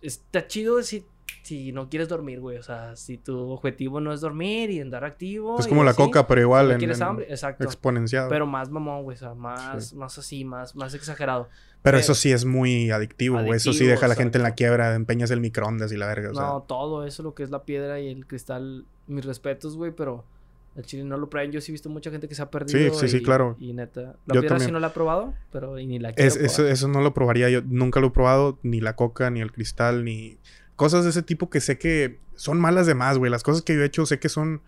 está 0.02 0.46
chido 0.46 0.84
si 0.84 1.04
si 1.42 1.72
no 1.74 1.90
quieres 1.90 2.08
dormir, 2.08 2.40
güey. 2.40 2.58
O 2.58 2.64
sea, 2.64 2.96
si 2.96 3.18
tu 3.18 3.38
objetivo 3.52 4.00
no 4.00 4.14
es 4.14 4.22
dormir 4.22 4.70
y 4.70 4.80
andar 4.80 5.04
activo. 5.04 5.60
Es 5.60 5.66
y 5.66 5.70
como 5.70 5.84
la 5.84 5.92
así, 5.92 6.02
coca, 6.02 6.26
pero 6.26 6.42
igual 6.42 6.68
no 6.68 6.74
en, 6.74 6.80
quieres 6.80 7.02
hambre, 7.02 7.26
exacto. 7.30 7.64
exponenciado. 7.64 8.30
Pero, 8.30 8.46
Pero 8.46 8.48
más 8.48 8.70
mamón, 8.70 9.04
güey. 9.04 9.16
O 9.16 9.20
sea, 9.20 9.34
más, 9.34 9.94
más 9.94 10.18
así, 10.18 10.46
más, 10.46 10.76
más 10.76 10.94
exagerado. 10.94 11.50
eso 11.84 12.16
sí 12.16 12.32
es 12.32 12.46
muy 12.46 12.92
adictivo, 12.92 13.42
güey. 13.42 13.58
Eso 13.58 13.74
sí 13.74 13.86
deja 13.86 14.06
a 14.06 14.10
la 14.10 14.16
gente 14.16 14.38
en 14.38 14.44
la 14.44 14.52
quiebra, 14.52 14.96
empeñas 14.96 15.32
el 15.32 15.42
microondas 15.42 15.92
y 15.92 15.98
la 15.98 16.08
verga. 16.08 16.32
O 16.32 16.36
sea, 16.36 16.44
no, 16.44 16.62
todo 16.62 17.06
eso, 17.06 17.24
lo 17.24 17.34
que 17.34 17.44
es 17.44 17.50
la 17.50 17.64
piedra 17.64 18.00
y 18.00 18.08
el 18.08 18.26
cristal, 18.26 18.86
mis 19.08 19.26
respetos, 19.26 19.76
güey, 19.76 19.92
pero 19.92 20.26
el 20.76 20.86
chile 20.86 21.04
no 21.04 21.18
lo 21.18 21.30
prueben. 21.30 21.52
Yo 21.52 21.62
sí 21.62 21.72
he 21.72 21.74
visto 21.74 21.90
mucha 21.90 22.10
gente 22.12 22.28
que 22.28 22.36
se 22.36 22.42
ha 22.42 22.50
perdido. 22.50 22.94
sí, 22.96 23.08
sí, 23.08 23.18
y- 23.18 23.24
claro. 23.24 23.56
Y 23.60 23.74
neta, 23.74 24.16
la 24.26 24.34
Yo 24.36 24.42
piedra 24.42 24.60
sí 24.60 24.72
no 24.72 24.80
la 24.80 24.88
he 24.88 24.92
probado, 24.92 25.34
pero 25.52 25.78
y 25.80 25.86
ni 25.86 26.00
la 26.00 26.14
quiero 26.14 26.28
Es- 26.28 26.36
eso, 26.36 26.56
probar. 26.58 26.72
eso 26.74 26.88
no 26.88 27.02
lo 27.02 27.14
probaría 27.14 27.50
yo. 27.50 27.62
Nunca 27.66 28.00
lo 28.00 28.08
he 28.08 28.12
probado. 28.12 28.58
Ni 28.64 28.82
la 28.82 28.96
coca, 28.96 29.30
ni 29.30 29.42
el 29.42 29.52
cristal, 29.52 30.04
ni... 30.04 30.38
Cosas 30.76 31.04
de 31.04 31.12
ese 31.12 31.22
tipo 31.22 31.50
que 31.52 31.62
sé 31.62 31.78
que 31.78 32.18
son 32.36 32.60
malas 32.60 32.88
de 32.88 32.96
más, 32.96 33.18
güey. 33.20 33.30
Las 33.32 33.44
cosas 33.44 33.62
que 33.62 33.76
yo 33.76 33.82
he 33.84 33.86
hecho 33.86 34.06
sé 34.08 34.20
que 34.20 34.30
son 34.30 34.62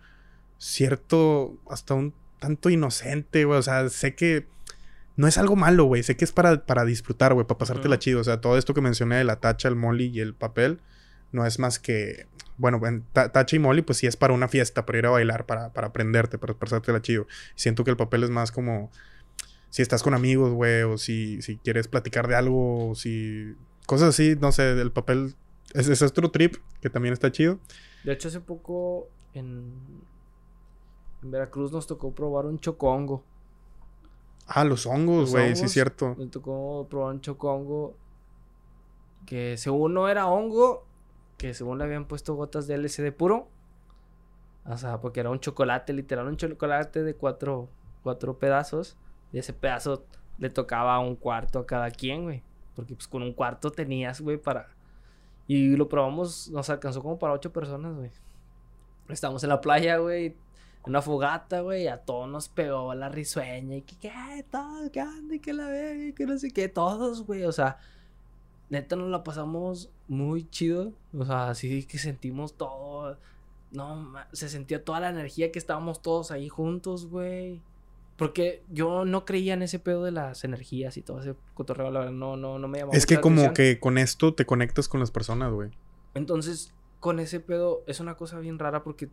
cierto... 0.58 1.56
Hasta 1.70 1.94
un 1.94 2.12
tanto 2.38 2.70
inocente, 2.70 3.44
güey. 3.44 3.58
O 3.58 3.62
sea, 3.62 3.88
sé 3.88 4.14
que... 4.14 4.46
No 5.16 5.26
es 5.26 5.38
algo 5.38 5.56
malo, 5.56 5.84
güey. 5.84 6.02
Sé 6.02 6.16
que 6.16 6.24
es 6.24 6.32
para, 6.32 6.64
para 6.66 6.84
disfrutar, 6.84 7.32
güey. 7.34 7.46
Para 7.46 7.58
pasártela 7.58 7.94
Ujú. 7.96 8.00
chido. 8.00 8.20
O 8.20 8.24
sea, 8.24 8.40
todo 8.40 8.58
esto 8.58 8.74
que 8.74 8.80
mencioné 8.82 9.16
de 9.16 9.24
la 9.24 9.36
tacha, 9.36 9.68
el 9.68 9.76
molly 9.76 10.06
y 10.06 10.20
el 10.20 10.34
papel... 10.34 10.80
No 11.32 11.44
es 11.44 11.58
más 11.58 11.78
que... 11.80 12.26
Bueno, 12.58 12.80
en 12.86 13.02
ta- 13.12 13.30
tacha 13.32 13.56
y 13.56 13.58
molly, 13.58 13.82
pues 13.82 13.98
sí 13.98 14.06
es 14.06 14.16
para 14.16 14.32
una 14.32 14.48
fiesta, 14.48 14.86
para 14.86 14.98
ir 14.98 15.06
a 15.06 15.10
bailar, 15.10 15.44
para, 15.46 15.72
para 15.72 15.88
aprenderte, 15.88 16.38
para 16.38 16.54
pasártela 16.54 17.02
chido. 17.02 17.26
Siento 17.54 17.84
que 17.84 17.90
el 17.90 17.96
papel 17.96 18.24
es 18.24 18.30
más 18.30 18.50
como 18.50 18.90
si 19.70 19.82
estás 19.82 20.02
con 20.02 20.14
amigos, 20.14 20.52
güey, 20.52 20.82
o 20.82 20.96
si, 20.96 21.42
si 21.42 21.58
quieres 21.58 21.88
platicar 21.88 22.28
de 22.28 22.34
algo, 22.36 22.90
o 22.90 22.94
si... 22.94 23.54
Cosas 23.86 24.08
así, 24.10 24.36
no 24.40 24.52
sé, 24.52 24.70
el 24.80 24.90
papel... 24.90 25.34
Es, 25.74 25.88
es 25.88 26.00
otro 26.02 26.30
trip 26.30 26.56
que 26.80 26.88
también 26.88 27.12
está 27.12 27.30
chido. 27.30 27.58
De 28.04 28.12
hecho, 28.12 28.28
hace 28.28 28.40
poco 28.40 29.08
en, 29.34 29.74
en 31.22 31.30
Veracruz 31.30 31.72
nos 31.72 31.86
tocó 31.86 32.12
probar 32.12 32.46
un 32.46 32.58
chocongo. 32.58 33.22
Ah, 34.46 34.64
los 34.64 34.86
hongos, 34.86 35.30
güey, 35.32 35.56
sí 35.56 35.64
es 35.64 35.72
cierto. 35.72 36.14
Me 36.16 36.26
tocó 36.28 36.86
probar 36.88 37.14
un 37.14 37.20
chocongo 37.20 37.94
que 39.26 39.56
según 39.56 39.92
no 39.92 40.08
era 40.08 40.26
hongo, 40.28 40.86
que 41.36 41.54
según 41.54 41.78
le 41.78 41.84
habían 41.84 42.06
puesto 42.06 42.34
gotas 42.34 42.66
de 42.66 42.78
LSD 42.78 43.12
puro. 43.12 43.48
O 44.64 44.76
sea, 44.76 45.00
porque 45.00 45.20
era 45.20 45.30
un 45.30 45.40
chocolate, 45.40 45.92
literal, 45.92 46.26
un 46.26 46.36
chocolate 46.36 47.02
de 47.02 47.14
cuatro, 47.14 47.68
cuatro 48.02 48.38
pedazos. 48.38 48.96
Y 49.32 49.38
ese 49.38 49.52
pedazo 49.52 50.06
le 50.38 50.50
tocaba 50.50 50.98
un 50.98 51.16
cuarto 51.16 51.60
a 51.60 51.66
cada 51.66 51.90
quien, 51.90 52.24
güey. 52.24 52.42
Porque 52.74 52.94
pues 52.94 53.08
con 53.08 53.22
un 53.22 53.32
cuarto 53.32 53.70
tenías, 53.70 54.20
güey, 54.20 54.36
para... 54.36 54.68
Y 55.46 55.76
lo 55.76 55.88
probamos, 55.88 56.50
nos 56.50 56.68
alcanzó 56.70 57.02
como 57.02 57.18
para 57.18 57.32
ocho 57.32 57.52
personas, 57.52 57.94
güey. 57.94 58.10
Estábamos 59.08 59.44
en 59.44 59.50
la 59.50 59.60
playa, 59.60 59.98
güey. 59.98 60.26
En 60.26 60.36
una 60.86 61.00
fogata, 61.00 61.60
güey. 61.60 61.86
A 61.86 61.98
todos 61.98 62.28
nos 62.28 62.48
pegó 62.48 62.92
la 62.94 63.08
risueña. 63.08 63.76
Y 63.76 63.82
que, 63.82 63.96
¿qué? 63.96 64.44
Todos, 64.50 64.90
¿qué 64.90 65.02
onda? 65.02 65.36
Y 65.36 65.38
que 65.38 65.52
la 65.52 65.68
ve, 65.68 66.14
que 66.16 66.26
no 66.26 66.36
sé 66.36 66.50
qué. 66.50 66.68
Todos, 66.68 67.24
güey. 67.24 67.44
O 67.44 67.52
sea, 67.52 67.78
neta 68.70 68.96
nos 68.96 69.10
la 69.10 69.24
pasamos 69.24 69.90
muy 70.08 70.48
chido. 70.50 70.92
O 71.16 71.24
sea, 71.24 71.50
así 71.50 71.84
que 71.84 71.98
sentimos 71.98 72.54
todo. 72.54 73.18
No, 73.72 74.12
se 74.32 74.48
sentía 74.48 74.84
toda 74.84 75.00
la 75.00 75.10
energía 75.10 75.52
que 75.52 75.58
estábamos 75.58 76.02
todos 76.02 76.30
ahí 76.30 76.48
juntos, 76.48 77.06
güey. 77.06 77.60
Porque 78.16 78.62
yo 78.70 79.04
no 79.04 79.26
creía 79.26 79.52
en 79.54 79.62
ese 79.62 79.78
pedo 79.78 80.02
de 80.02 80.10
las 80.10 80.42
energías 80.44 80.96
y 80.96 81.02
todo 81.02 81.20
ese 81.20 81.34
cotorreo, 81.52 81.90
la 81.90 82.00
verdad, 82.00 82.14
no, 82.14 82.36
no, 82.38 82.58
no 82.58 82.66
me 82.66 82.78
llamaba 82.78 82.96
Es 82.96 83.04
que 83.04 83.20
como 83.20 83.42
atención. 83.42 83.54
que 83.54 83.80
con 83.80 83.98
esto 83.98 84.32
te 84.32 84.46
conectas 84.46 84.88
con 84.88 85.00
las 85.00 85.10
personas, 85.10 85.52
güey. 85.52 85.70
Entonces, 86.14 86.72
con 87.00 87.20
ese 87.20 87.40
pedo 87.40 87.82
es 87.86 88.00
una 88.00 88.16
cosa 88.16 88.38
bien 88.38 88.58
rara 88.58 88.82
porque 88.82 89.10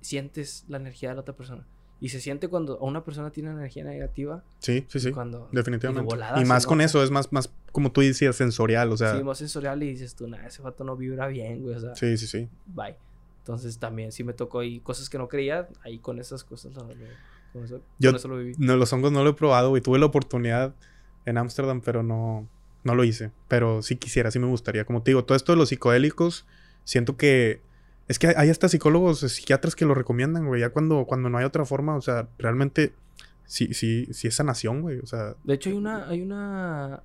sientes 0.00 0.64
la 0.66 0.78
energía 0.78 1.10
de 1.10 1.14
la 1.14 1.20
otra 1.20 1.36
persona. 1.36 1.64
Y 2.02 2.08
se 2.08 2.20
siente 2.20 2.48
cuando 2.48 2.78
una 2.78 3.04
persona 3.04 3.30
tiene 3.30 3.50
energía 3.50 3.84
negativa. 3.84 4.42
Sí, 4.58 4.86
sí, 4.88 5.00
sí. 5.00 5.12
Cuando, 5.12 5.48
Definitivamente. 5.52 6.00
y 6.00 6.04
de 6.04 6.14
volada 6.16 6.40
Y 6.40 6.46
más 6.46 6.66
con 6.66 6.80
eso, 6.80 7.02
es 7.02 7.10
más, 7.10 7.30
más, 7.30 7.52
como 7.72 7.92
tú 7.92 8.00
decías, 8.00 8.36
sensorial, 8.36 8.90
o 8.90 8.96
sea. 8.96 9.16
sí, 9.16 9.22
más 9.22 9.36
sensorial 9.38 9.82
y 9.82 9.90
dices 9.90 10.14
tú, 10.14 10.26
nah, 10.26 10.46
ese 10.46 10.62
vato 10.62 10.82
no 10.82 10.96
vibra 10.96 11.26
bien, 11.28 11.62
güey. 11.62 11.74
O 11.74 11.80
sea, 11.80 11.94
sí, 11.94 12.16
sí, 12.16 12.26
sí. 12.26 12.48
bye. 12.66 12.96
Entonces 13.40 13.78
también 13.78 14.12
sí 14.12 14.24
me 14.24 14.32
tocó 14.32 14.62
y 14.62 14.80
cosas 14.80 15.10
que 15.10 15.18
no 15.18 15.28
creía, 15.28 15.68
ahí 15.82 15.98
con 15.98 16.18
esas 16.18 16.42
cosas 16.44 16.72
con 16.72 16.90
eso, 17.64 17.80
Yo- 17.98 18.10
con 18.10 18.16
eso 18.16 18.28
lo 18.28 18.38
viví. 18.38 18.54
No, 18.58 18.76
los 18.76 18.92
hongos 18.92 19.12
no 19.12 19.22
lo 19.24 19.30
he 19.30 19.34
probado, 19.34 19.70
güey. 19.70 19.82
Tuve 19.82 19.98
la 19.98 20.06
oportunidad 20.06 20.74
en 21.26 21.36
Ámsterdam, 21.36 21.80
pero 21.80 22.02
no, 22.02 22.48
no 22.84 22.94
lo 22.94 23.04
hice. 23.04 23.30
Pero 23.48 23.82
sí 23.82 23.96
quisiera, 23.96 24.30
sí 24.30 24.38
me 24.38 24.46
gustaría. 24.46 24.84
Como 24.84 25.02
te 25.02 25.10
digo, 25.10 25.24
todo 25.24 25.36
esto 25.36 25.52
de 25.52 25.58
los 25.58 25.68
psicodélicos, 25.70 26.46
siento 26.84 27.16
que... 27.16 27.60
Es 28.10 28.18
que 28.18 28.34
hay 28.36 28.50
hasta 28.50 28.68
psicólogos, 28.68 29.20
psiquiatras 29.20 29.76
que 29.76 29.84
lo 29.84 29.94
recomiendan, 29.94 30.48
güey. 30.48 30.62
Ya 30.62 30.70
cuando, 30.70 31.04
cuando 31.06 31.30
no 31.30 31.38
hay 31.38 31.44
otra 31.44 31.64
forma, 31.64 31.94
o 31.94 32.00
sea, 32.00 32.26
realmente... 32.38 32.92
Sí, 33.44 33.72
sí, 33.72 34.06
sí 34.12 34.26
es 34.26 34.34
sanación, 34.34 34.82
güey. 34.82 34.98
O 34.98 35.06
sea, 35.06 35.36
De 35.44 35.54
hecho, 35.54 35.70
hay 35.70 35.76
una, 35.76 36.08
hay 36.08 36.20
una. 36.22 37.02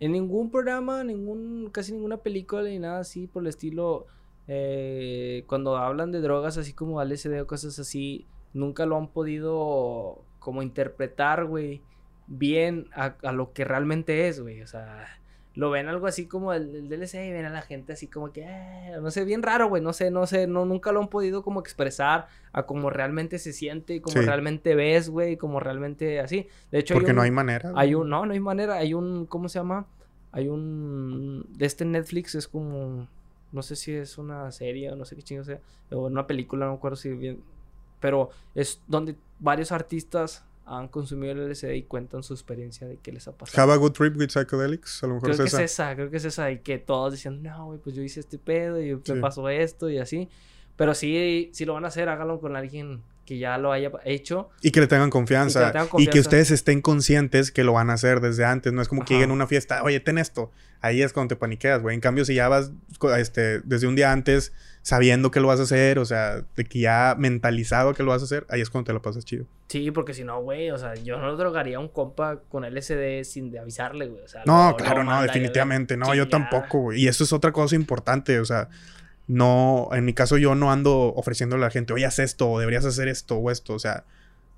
En 0.00 0.12
ningún 0.12 0.50
programa, 0.50 1.04
ningún, 1.04 1.68
casi 1.72 1.92
ninguna 1.92 2.16
película 2.18 2.62
ni 2.64 2.78
nada 2.78 3.00
así 3.00 3.26
por 3.26 3.42
el 3.42 3.48
estilo. 3.48 4.06
eh, 4.48 5.44
cuando 5.46 5.76
hablan 5.76 6.10
de 6.12 6.20
drogas 6.20 6.58
así 6.58 6.72
como 6.72 7.02
LSD 7.02 7.40
o 7.42 7.46
cosas 7.46 7.78
así, 7.78 8.26
nunca 8.54 8.86
lo 8.86 8.96
han 8.96 9.08
podido 9.08 10.22
como 10.38 10.62
interpretar, 10.62 11.44
güey, 11.46 11.80
bien 12.26 12.86
a, 12.94 13.14
a 13.22 13.32
lo 13.32 13.52
que 13.52 13.64
realmente 13.64 14.28
es, 14.28 14.40
güey. 14.40 14.62
O 14.62 14.66
sea, 14.66 15.06
lo 15.56 15.70
ven 15.70 15.86
algo 15.88 16.06
así 16.08 16.26
como 16.26 16.52
el, 16.52 16.74
el 16.74 16.88
DLC 16.88 17.14
y 17.26 17.32
ven 17.32 17.44
a 17.44 17.50
la 17.50 17.62
gente 17.62 17.92
así 17.92 18.08
como 18.08 18.32
que, 18.32 18.42
"Eh", 18.42 18.96
no 19.00 19.10
sé, 19.10 19.24
bien 19.24 19.42
raro, 19.42 19.68
güey. 19.68 19.80
No 19.82 19.92
sé, 19.92 20.10
no 20.10 20.26
sé, 20.26 20.46
no, 20.48 20.64
nunca 20.64 20.90
lo 20.90 21.00
han 21.00 21.08
podido 21.08 21.42
como 21.42 21.60
expresar 21.60 22.26
a 22.52 22.64
como 22.64 22.90
realmente 22.90 23.38
se 23.38 23.52
siente, 23.52 24.00
como 24.02 24.18
Sí. 24.18 24.26
realmente 24.26 24.74
ves, 24.74 25.08
güey, 25.08 25.36
como 25.36 25.60
realmente 25.60 26.18
así. 26.20 26.48
De 26.72 26.80
hecho, 26.80 26.94
porque 26.94 27.06
hay 27.06 27.10
un, 27.12 27.16
no 27.16 27.22
hay 27.22 27.30
manera. 27.30 27.72
hay 27.76 27.94
un, 27.94 28.08
no, 28.08 28.26
no 28.26 28.32
hay 28.32 28.40
manera. 28.40 28.74
Hay 28.74 28.94
un, 28.94 29.26
¿cómo 29.26 29.48
se 29.48 29.58
llama? 29.60 29.86
Hay 30.32 30.48
un, 30.48 31.46
de 31.56 31.66
este 31.66 31.84
Netflix 31.84 32.34
es 32.34 32.48
como, 32.48 33.06
no 33.52 33.62
sé 33.62 33.76
si 33.76 33.92
es 33.92 34.18
una 34.18 34.50
serie 34.50 34.90
o 34.90 34.96
no 34.96 35.04
sé 35.04 35.14
qué 35.14 35.22
chingo 35.22 35.44
sea, 35.44 35.60
o 35.92 36.06
una 36.06 36.26
película, 36.26 36.66
no 36.66 36.72
me 36.72 36.78
acuerdo 36.78 36.96
si 36.96 37.10
bien, 37.10 37.40
pero 38.00 38.30
es 38.56 38.80
donde 38.88 39.14
varios 39.38 39.70
artistas 39.70 40.44
han 40.66 40.88
consumido 40.88 41.32
el 41.32 41.50
LSD 41.50 41.72
y 41.74 41.82
cuentan 41.82 42.22
su 42.22 42.32
experiencia 42.34 42.86
de 42.86 42.96
qué 42.98 43.12
les 43.12 43.28
ha 43.28 43.32
pasado. 43.36 43.62
Have 43.62 43.72
a 43.72 43.76
good 43.76 43.92
trip 43.92 44.16
with 44.16 44.28
psychedelics. 44.30 45.02
A 45.04 45.06
lo 45.08 45.14
mejor 45.14 45.30
Creo 45.30 45.38
que 45.38 45.44
es 45.44 45.54
es 45.54 45.60
esa. 45.60 45.90
esa, 45.90 45.94
creo 45.96 46.10
que 46.10 46.16
es 46.16 46.24
esa, 46.24 46.50
y 46.50 46.58
que 46.60 46.78
todos 46.78 47.12
dicen, 47.12 47.42
no, 47.42 47.66
güey, 47.66 47.78
pues 47.78 47.94
yo 47.94 48.02
hice 48.02 48.20
este 48.20 48.38
pedo 48.38 48.80
y 48.80 48.98
Sí. 49.04 49.12
me 49.12 49.20
pasó 49.20 49.48
esto 49.48 49.90
y 49.90 49.98
así. 49.98 50.28
Pero 50.76 50.94
sí, 50.94 51.50
si 51.52 51.64
lo 51.64 51.74
van 51.74 51.84
a 51.84 51.88
hacer, 51.88 52.08
háganlo 52.08 52.40
con 52.40 52.56
alguien 52.56 53.02
que 53.24 53.38
ya 53.38 53.56
lo 53.58 53.72
haya 53.72 53.90
hecho. 54.04 54.50
Y 54.62 54.70
que 54.70 54.80
le 54.80 54.86
tengan 54.86 55.10
confianza. 55.10 55.72
Y 55.98 56.06
que 56.08 56.18
Y 56.18 56.20
ustedes 56.20 56.50
estén 56.50 56.80
conscientes 56.82 57.50
que 57.50 57.64
lo 57.64 57.72
van 57.72 57.90
a 57.90 57.94
hacer 57.94 58.20
desde 58.20 58.44
antes. 58.44 58.72
No 58.72 58.82
es 58.82 58.88
como 58.88 59.04
que 59.04 59.14
lleguen 59.14 59.30
a 59.30 59.32
una 59.34 59.46
fiesta, 59.46 59.82
oye, 59.82 60.00
ten 60.00 60.18
esto. 60.18 60.50
Ahí 60.80 61.00
es 61.02 61.12
cuando 61.14 61.34
te 61.34 61.36
paniqueas, 61.40 61.80
güey. 61.80 61.94
En 61.94 62.00
cambio, 62.00 62.24
si 62.26 62.34
ya 62.34 62.48
vas 62.48 62.70
este, 63.16 63.60
desde 63.60 63.86
un 63.86 63.96
día 63.96 64.12
antes 64.12 64.52
sabiendo 64.82 65.30
que 65.30 65.40
lo 65.40 65.48
vas 65.48 65.58
a 65.60 65.62
hacer, 65.62 65.98
o 65.98 66.04
sea, 66.04 66.42
de 66.56 66.64
que 66.66 66.78
ya 66.80 67.16
mentalizado 67.18 67.94
que 67.94 68.02
lo 68.02 68.10
vas 68.10 68.20
a 68.20 68.26
hacer, 68.26 68.46
ahí 68.50 68.60
es 68.60 68.68
cuando 68.68 68.88
te 68.88 68.92
lo 68.92 69.00
pasas 69.00 69.24
chido. 69.24 69.46
Sí, 69.68 69.90
porque 69.90 70.12
si 70.12 70.24
no, 70.24 70.42
güey, 70.42 70.70
o 70.70 70.76
sea, 70.76 70.94
yo 70.94 71.18
no 71.18 71.34
drogaría 71.36 71.78
a 71.78 71.80
un 71.80 71.88
compa 71.88 72.40
con 72.50 72.64
LSD 72.64 73.24
sin 73.24 73.50
de 73.50 73.60
avisarle, 73.60 74.08
güey. 74.08 74.22
O 74.22 74.28
sea, 74.28 74.42
No, 74.44 74.72
lo- 74.72 74.76
claro, 74.76 75.02
lo 75.02 75.10
no, 75.10 75.22
definitivamente. 75.22 75.96
No, 75.96 76.14
yo 76.14 76.28
tampoco, 76.28 76.80
güey. 76.80 77.00
Y 77.00 77.08
eso 77.08 77.24
es 77.24 77.32
otra 77.32 77.50
cosa 77.50 77.74
importante, 77.76 78.38
o 78.40 78.44
sea, 78.44 78.68
no, 79.26 79.88
en 79.92 80.04
mi 80.04 80.14
caso 80.14 80.36
yo 80.38 80.54
no 80.54 80.70
ando 80.70 81.14
ofreciéndole 81.14 81.64
a 81.64 81.66
la 81.66 81.70
gente, 81.70 81.92
oye, 81.92 82.04
haz 82.04 82.18
esto, 82.18 82.50
o 82.50 82.58
deberías 82.58 82.84
hacer 82.84 83.08
esto, 83.08 83.36
o 83.36 83.50
esto, 83.50 83.74
o 83.74 83.78
sea, 83.78 84.04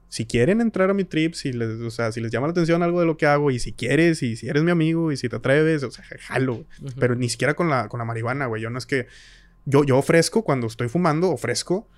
si 0.08 0.24
quieren 0.24 0.60
entrar 0.60 0.90
a 0.90 0.94
mi 0.94 1.04
trip, 1.04 1.34
si 1.34 1.52
les, 1.52 1.80
o 1.80 1.90
sea, 1.90 2.12
si 2.12 2.20
les 2.20 2.30
llama 2.30 2.46
la 2.46 2.52
atención 2.52 2.82
algo 2.82 3.00
de 3.00 3.06
lo 3.06 3.16
que 3.16 3.26
hago, 3.26 3.50
y 3.50 3.58
si 3.58 3.72
quieres, 3.72 4.22
y 4.22 4.36
si 4.36 4.48
eres 4.48 4.62
mi 4.62 4.70
amigo, 4.70 5.10
y 5.10 5.16
si 5.16 5.28
te 5.28 5.36
atreves, 5.36 5.82
o 5.82 5.90
sea, 5.90 6.04
jalo. 6.20 6.64
Pero 6.98 7.16
ni 7.16 7.28
siquiera 7.28 7.54
con 7.54 7.68
la, 7.68 7.88
con 7.88 7.98
la 7.98 8.04
marihuana, 8.04 8.46
güey. 8.46 8.62
Yo 8.62 8.70
no 8.70 8.78
es 8.78 8.86
que. 8.86 9.06
Yo, 9.64 9.82
yo 9.82 9.98
ofrezco 9.98 10.44
cuando 10.44 10.68
estoy 10.68 10.88
fumando, 10.88 11.30
ofrezco. 11.30 11.88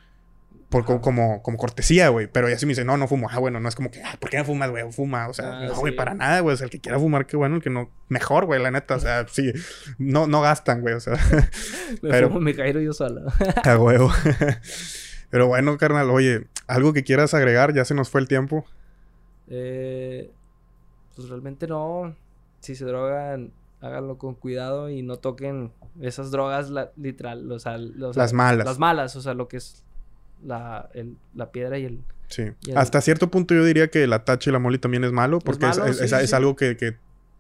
Por, 0.69 0.85
como, 1.01 1.43
como 1.43 1.57
cortesía, 1.57 2.11
güey. 2.11 2.27
Pero 2.31 2.49
ya 2.51 2.59
si 2.59 2.67
me 2.67 2.71
dice, 2.73 2.85
no, 2.85 2.97
no 2.99 3.09
fumo. 3.09 3.29
Ah, 3.31 3.39
bueno, 3.39 3.59
no 3.59 3.69
es 3.71 3.75
como 3.75 3.91
que, 3.91 4.03
ah, 4.03 4.17
¿por 4.21 4.29
qué 4.29 4.37
no 4.37 4.45
fumas, 4.45 4.71
güey? 4.71 4.93
Fuma. 4.93 5.27
O 5.29 5.33
sea, 5.33 5.61
Ah, 5.61 5.67
no, 5.67 5.75
güey, 5.77 5.93
sí. 5.93 5.97
para 5.97 6.13
nada, 6.13 6.41
güey. 6.41 6.53
O 6.53 6.57
sea, 6.59 6.67
el 6.67 6.71
que 6.71 6.79
quiera 6.81 6.99
fumar, 6.99 7.25
qué 7.27 7.39
bueno. 7.39 7.57
El 7.57 7.63
que 7.63 7.71
no, 7.71 7.91
mejor, 8.09 8.45
güey, 8.45 8.61
la 8.63 8.71
neta. 8.71 8.97
O 8.97 9.01
sea, 9.01 9.27
sí. 9.29 9.51
No, 9.97 10.27
no 10.27 10.43
gastan, 10.43 10.83
güey. 10.83 10.93
O 10.95 11.01
sea, 11.01 11.15
Me 12.03 12.11
pero- 12.11 12.29
fumo 12.31 12.51
Cairo 12.55 12.81
yo 12.81 12.93
sola. 12.93 13.23
a 13.65 13.79
huevo. 13.79 14.13
Pero 15.31 15.47
bueno, 15.47 15.77
carnal, 15.79 16.09
oye, 16.11 16.47
algo 16.67 16.93
que 16.95 17.05
quieras 17.05 17.35
agregar, 17.35 17.75
ya 17.75 17.85
se 17.85 17.95
nos 17.95 18.09
fue 18.11 18.21
el 18.23 18.29
tiempo. 18.29 18.65
Eh, 19.49 20.31
pues 21.17 21.29
realmente 21.29 21.67
no. 21.67 22.15
Si 22.61 22.75
se 22.75 22.85
drogan, 22.85 23.53
háganlo 23.81 24.19
con 24.19 24.35
cuidado 24.35 24.91
y 24.91 25.03
no 25.03 25.17
toquen 25.17 25.73
esas 26.01 26.31
drogas 26.31 26.71
la- 26.71 26.91
literal. 26.97 27.51
O 27.53 27.59
sea, 27.59 27.79
los- 27.79 28.17
Las 28.17 28.33
malas. 28.33 28.67
Las 28.67 28.79
malas, 28.79 29.17
o 29.17 29.21
sea, 29.23 29.35
lo 29.35 29.49
que 29.49 29.59
es 29.59 29.83
la, 30.45 30.89
el- 30.95 31.17
la 31.35 31.51
piedra 31.53 31.79
y 31.79 31.85
el... 31.85 32.01
Sí. 32.29 32.43
Y 32.67 32.71
el- 32.73 32.79
Hasta 32.79 33.01
cierto 33.01 33.31
punto 33.31 33.55
yo 33.55 33.65
diría 33.65 33.89
que 33.89 34.07
la 34.07 34.25
tacha 34.25 34.51
y 34.51 34.53
la 34.53 34.59
moli 34.59 34.79
también 34.79 35.05
es 35.05 35.13
malo. 35.13 35.39
Porque 35.39 35.67
es, 35.67 35.79
malo, 35.79 35.91
es- 35.91 35.99
sí, 35.99 36.05
es- 36.05 36.11
sí, 36.11 36.17
es 36.17 36.31
sí. 36.31 36.37
algo 36.37 36.57
que, 36.57 36.77
que- 36.77 36.97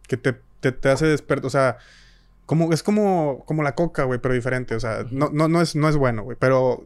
que 0.06 0.16
te, 0.16 0.34
te- 0.60 0.72
te 0.72 0.88
hace 0.88 1.06
despertar. 1.06 1.46
O 1.46 1.50
sea, 1.50 1.76
Como, 2.46 2.72
es 2.72 2.82
como, 2.82 3.44
como 3.46 3.62
la 3.62 3.74
coca, 3.74 4.04
güey, 4.04 4.18
pero 4.20 4.32
diferente. 4.34 4.74
O 4.74 4.80
sea, 4.80 5.04
no, 5.10 5.28
no, 5.32 5.48
no, 5.48 5.60
es, 5.60 5.76
no 5.76 5.86
es 5.88 5.96
bueno, 5.96 6.22
güey. 6.22 6.36
Pero 6.40 6.82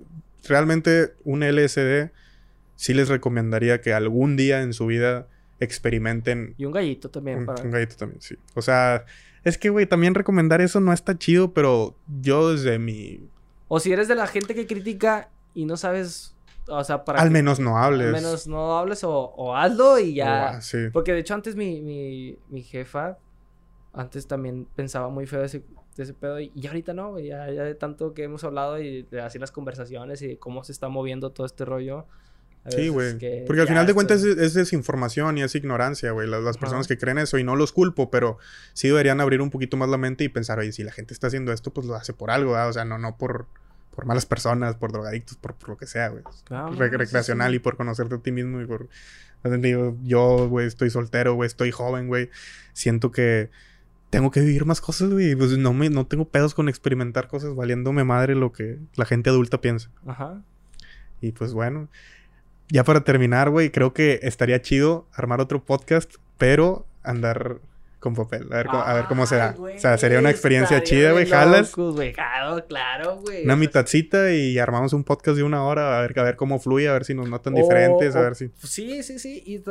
realmente 0.49 1.13
un 1.25 1.45
LSD 1.45 2.11
sí 2.75 2.95
les 2.95 3.09
recomendaría 3.09 3.81
que 3.81 3.95
algún 3.95 4.37
día 4.37 4.63
en 4.63 4.73
su 4.73 4.87
vida 4.87 5.29
experimenten. 5.61 6.55
Y 6.59 6.65
un 6.65 6.73
gallito 6.73 7.11
también. 7.11 7.39
Un, 7.39 7.47
para... 7.47 7.63
un 7.63 7.71
gallito 7.71 7.95
también, 7.97 8.21
sí. 8.21 8.35
O 8.55 8.63
sea, 8.63 9.05
es 9.45 9.57
que, 9.59 9.71
güey, 9.71 9.87
también 9.87 10.15
recomendar 10.15 10.61
eso 10.61 10.81
no 10.81 10.93
está 10.93 11.17
chido, 11.17 11.53
pero 11.53 11.97
yo 12.21 12.51
desde 12.53 12.79
mi... 12.79 13.21
O 13.69 13.79
si 13.81 13.93
eres 13.93 14.09
de 14.09 14.15
la 14.17 14.27
gente 14.27 14.55
que 14.55 14.67
critica 14.67 15.29
y 15.55 15.65
no 15.65 15.77
sabes... 15.77 16.35
O 16.69 16.85
sea, 16.85 17.05
para... 17.05 17.21
Al 17.21 17.29
que- 17.29 17.33
menos 17.33 17.59
no 17.59 17.77
hables. 17.77 18.07
Al 18.07 18.13
menos 18.13 18.47
no 18.47 18.79
hables 18.79 19.03
o, 19.05 19.11
o 19.13 19.57
hazlo 19.57 19.99
y 19.99 20.15
ya... 20.15 20.49
Ah, 20.51 20.61
sí. 20.61 20.79
Porque 20.93 21.13
de 21.13 21.19
hecho 21.19 21.35
antes 21.35 21.57
mi, 21.57 21.81
mi, 21.81 22.39
mi 22.49 22.63
jefa, 22.63 23.19
antes 23.93 24.27
también 24.27 24.67
pensaba 24.77 25.09
muy 25.09 25.27
feo 25.27 25.41
de 25.41 25.47
ese, 25.47 25.63
de 25.97 26.03
ese 26.05 26.15
pedo 26.15 26.39
y, 26.41 26.53
y 26.55 26.67
ahorita 26.69 26.95
no, 26.95 27.19
ya, 27.19 27.51
ya 27.51 27.65
de 27.65 27.75
tanto 27.75 28.15
que 28.15 28.23
hemos 28.25 28.45
hablado 28.45 28.81
y 28.81 29.03
de 29.03 29.21
así 29.21 29.39
las 29.41 29.51
conversaciones 29.51 30.23
y 30.23 30.29
de 30.29 30.39
cómo 30.39 30.63
se 30.63 30.73
está 30.73 30.89
moviendo 30.89 31.31
todo 31.31 31.47
este 31.47 31.65
rollo. 31.65 32.07
Sí, 32.69 32.89
güey. 32.91 33.19
que 33.19 33.43
Porque 33.45 33.63
al 33.63 33.67
final 33.67 33.89
de 33.89 33.93
cuentas 33.93 34.23
es, 34.23 34.39
es 34.39 34.55
desinformación 34.55 35.37
y 35.39 35.43
es 35.43 35.53
ignorancia, 35.57 36.13
güey. 36.13 36.29
Las, 36.29 36.45
las 36.45 36.59
personas 36.59 36.87
que 36.87 36.97
creen 36.97 37.19
eso 37.19 37.37
y 37.39 37.43
no 37.43 37.57
los 37.57 37.73
culpo, 37.73 38.09
pero 38.09 38.39
sí 38.73 38.87
deberían 38.87 39.21
abrir 39.21 39.43
un 39.43 39.51
poquito 39.51 39.77
más 39.77 39.89
la 39.89 39.99
mente 39.99 40.23
y 40.23 40.29
pensar, 40.29 40.61
oye, 40.61 40.71
si 40.71 40.85
la 40.85 40.93
gente 40.93 41.13
está 41.13 41.27
haciendo 41.27 41.53
esto, 41.53 41.73
pues 41.73 41.89
lo 41.89 41.97
hace 41.97 42.13
por 42.13 42.31
algo, 42.31 42.53
¿verdad? 42.53 42.69
O 42.69 42.73
sea, 42.73 42.85
no, 42.85 42.99
no 42.99 43.17
por, 43.19 43.49
por 43.95 44.07
malas 44.07 44.27
personas, 44.27 44.77
por 44.77 44.91
drogadictos, 44.93 45.37
por, 45.37 45.55
por 45.55 45.71
lo 45.71 45.77
que 45.77 45.87
sea, 45.87 46.09
güey. 46.09 46.23
Ah, 46.51 46.71
Re- 46.77 46.91
recreacional 46.91 47.51
sí. 47.51 47.57
y 47.57 47.59
por 47.59 47.77
conocerte 47.77 48.15
a 48.15 48.19
ti 48.19 48.33
mismo 48.33 48.61
y 48.61 48.67
por... 48.67 48.89
Yo, 50.05 50.49
güey, 50.49 50.67
estoy 50.67 50.89
soltero, 50.91 51.35
güey, 51.35 51.47
estoy 51.49 51.73
joven, 51.73 52.07
güey. 52.07 52.31
Siento 52.75 53.11
que 53.11 53.51
tengo 54.11 54.31
que 54.31 54.41
vivir 54.41 54.65
más 54.67 54.81
cosas, 54.81 55.11
güey. 55.11 55.35
Pues 55.35 55.59
no, 55.59 55.73
me, 55.73 55.91
no 55.91 56.07
tengo 56.07 56.29
pedos 56.29 56.55
con 56.55 56.69
experimentar 56.69 57.27
cosas 57.29 57.55
valiéndome 57.57 58.05
madre 58.05 58.35
lo 58.37 58.53
que 58.53 58.79
la 58.95 59.05
gente 59.05 59.31
adulta 59.31 59.61
piensa. 59.61 59.91
Ajá. 60.07 60.43
Y 61.21 61.33
pues 61.33 61.53
bueno, 61.55 61.89
ya 62.69 62.85
para 62.85 63.03
terminar, 63.03 63.51
güey, 63.51 63.71
creo 63.71 63.93
que 63.93 64.21
estaría 64.23 64.63
chido 64.63 65.09
armar 65.13 65.41
otro 65.41 65.65
podcast, 65.65 66.15
pero 66.39 66.87
andar 67.03 67.59
con 68.03 68.15
papel. 68.15 68.49
A 68.53 68.57
ver, 68.57 68.67
cómo- 68.67 68.83
a 68.83 68.95
ver 68.95 69.05
cómo 69.07 69.27
se 69.27 69.37
da. 69.37 69.55
O 69.59 69.79
sea, 69.79 69.97
sería 69.97 70.19
una 70.19 70.29
experiencia 70.31 70.83
chida, 70.83 71.13
güey. 71.13 71.25
Jalas 71.27 71.75
güey. 71.75 72.13
Claro, 72.13 72.67
claro, 72.67 73.21
güey. 73.21 73.45
una 73.45 73.55
mitadcita 73.57 74.33
y 74.33 74.59
armamos 74.59 74.93
un 74.93 75.05
podcast 75.05 75.37
de 75.37 75.45
una 75.45 75.65
hora 75.65 75.99
a 75.99 76.03
ver, 76.03 76.19
a 76.19 76.23
ver 76.25 76.37
cómo 76.37 76.59
fluye, 76.59 76.89
a 76.89 76.93
ver 76.93 77.05
si 77.05 77.15
nos 77.15 77.29
notan 77.29 77.55
diferentes, 77.55 78.17
a 78.17 78.21
ver 78.21 78.35
si... 78.35 78.51
Sí, 78.59 79.03
sí, 79.05 79.19
sí. 79.21 79.43
Y 79.47 79.63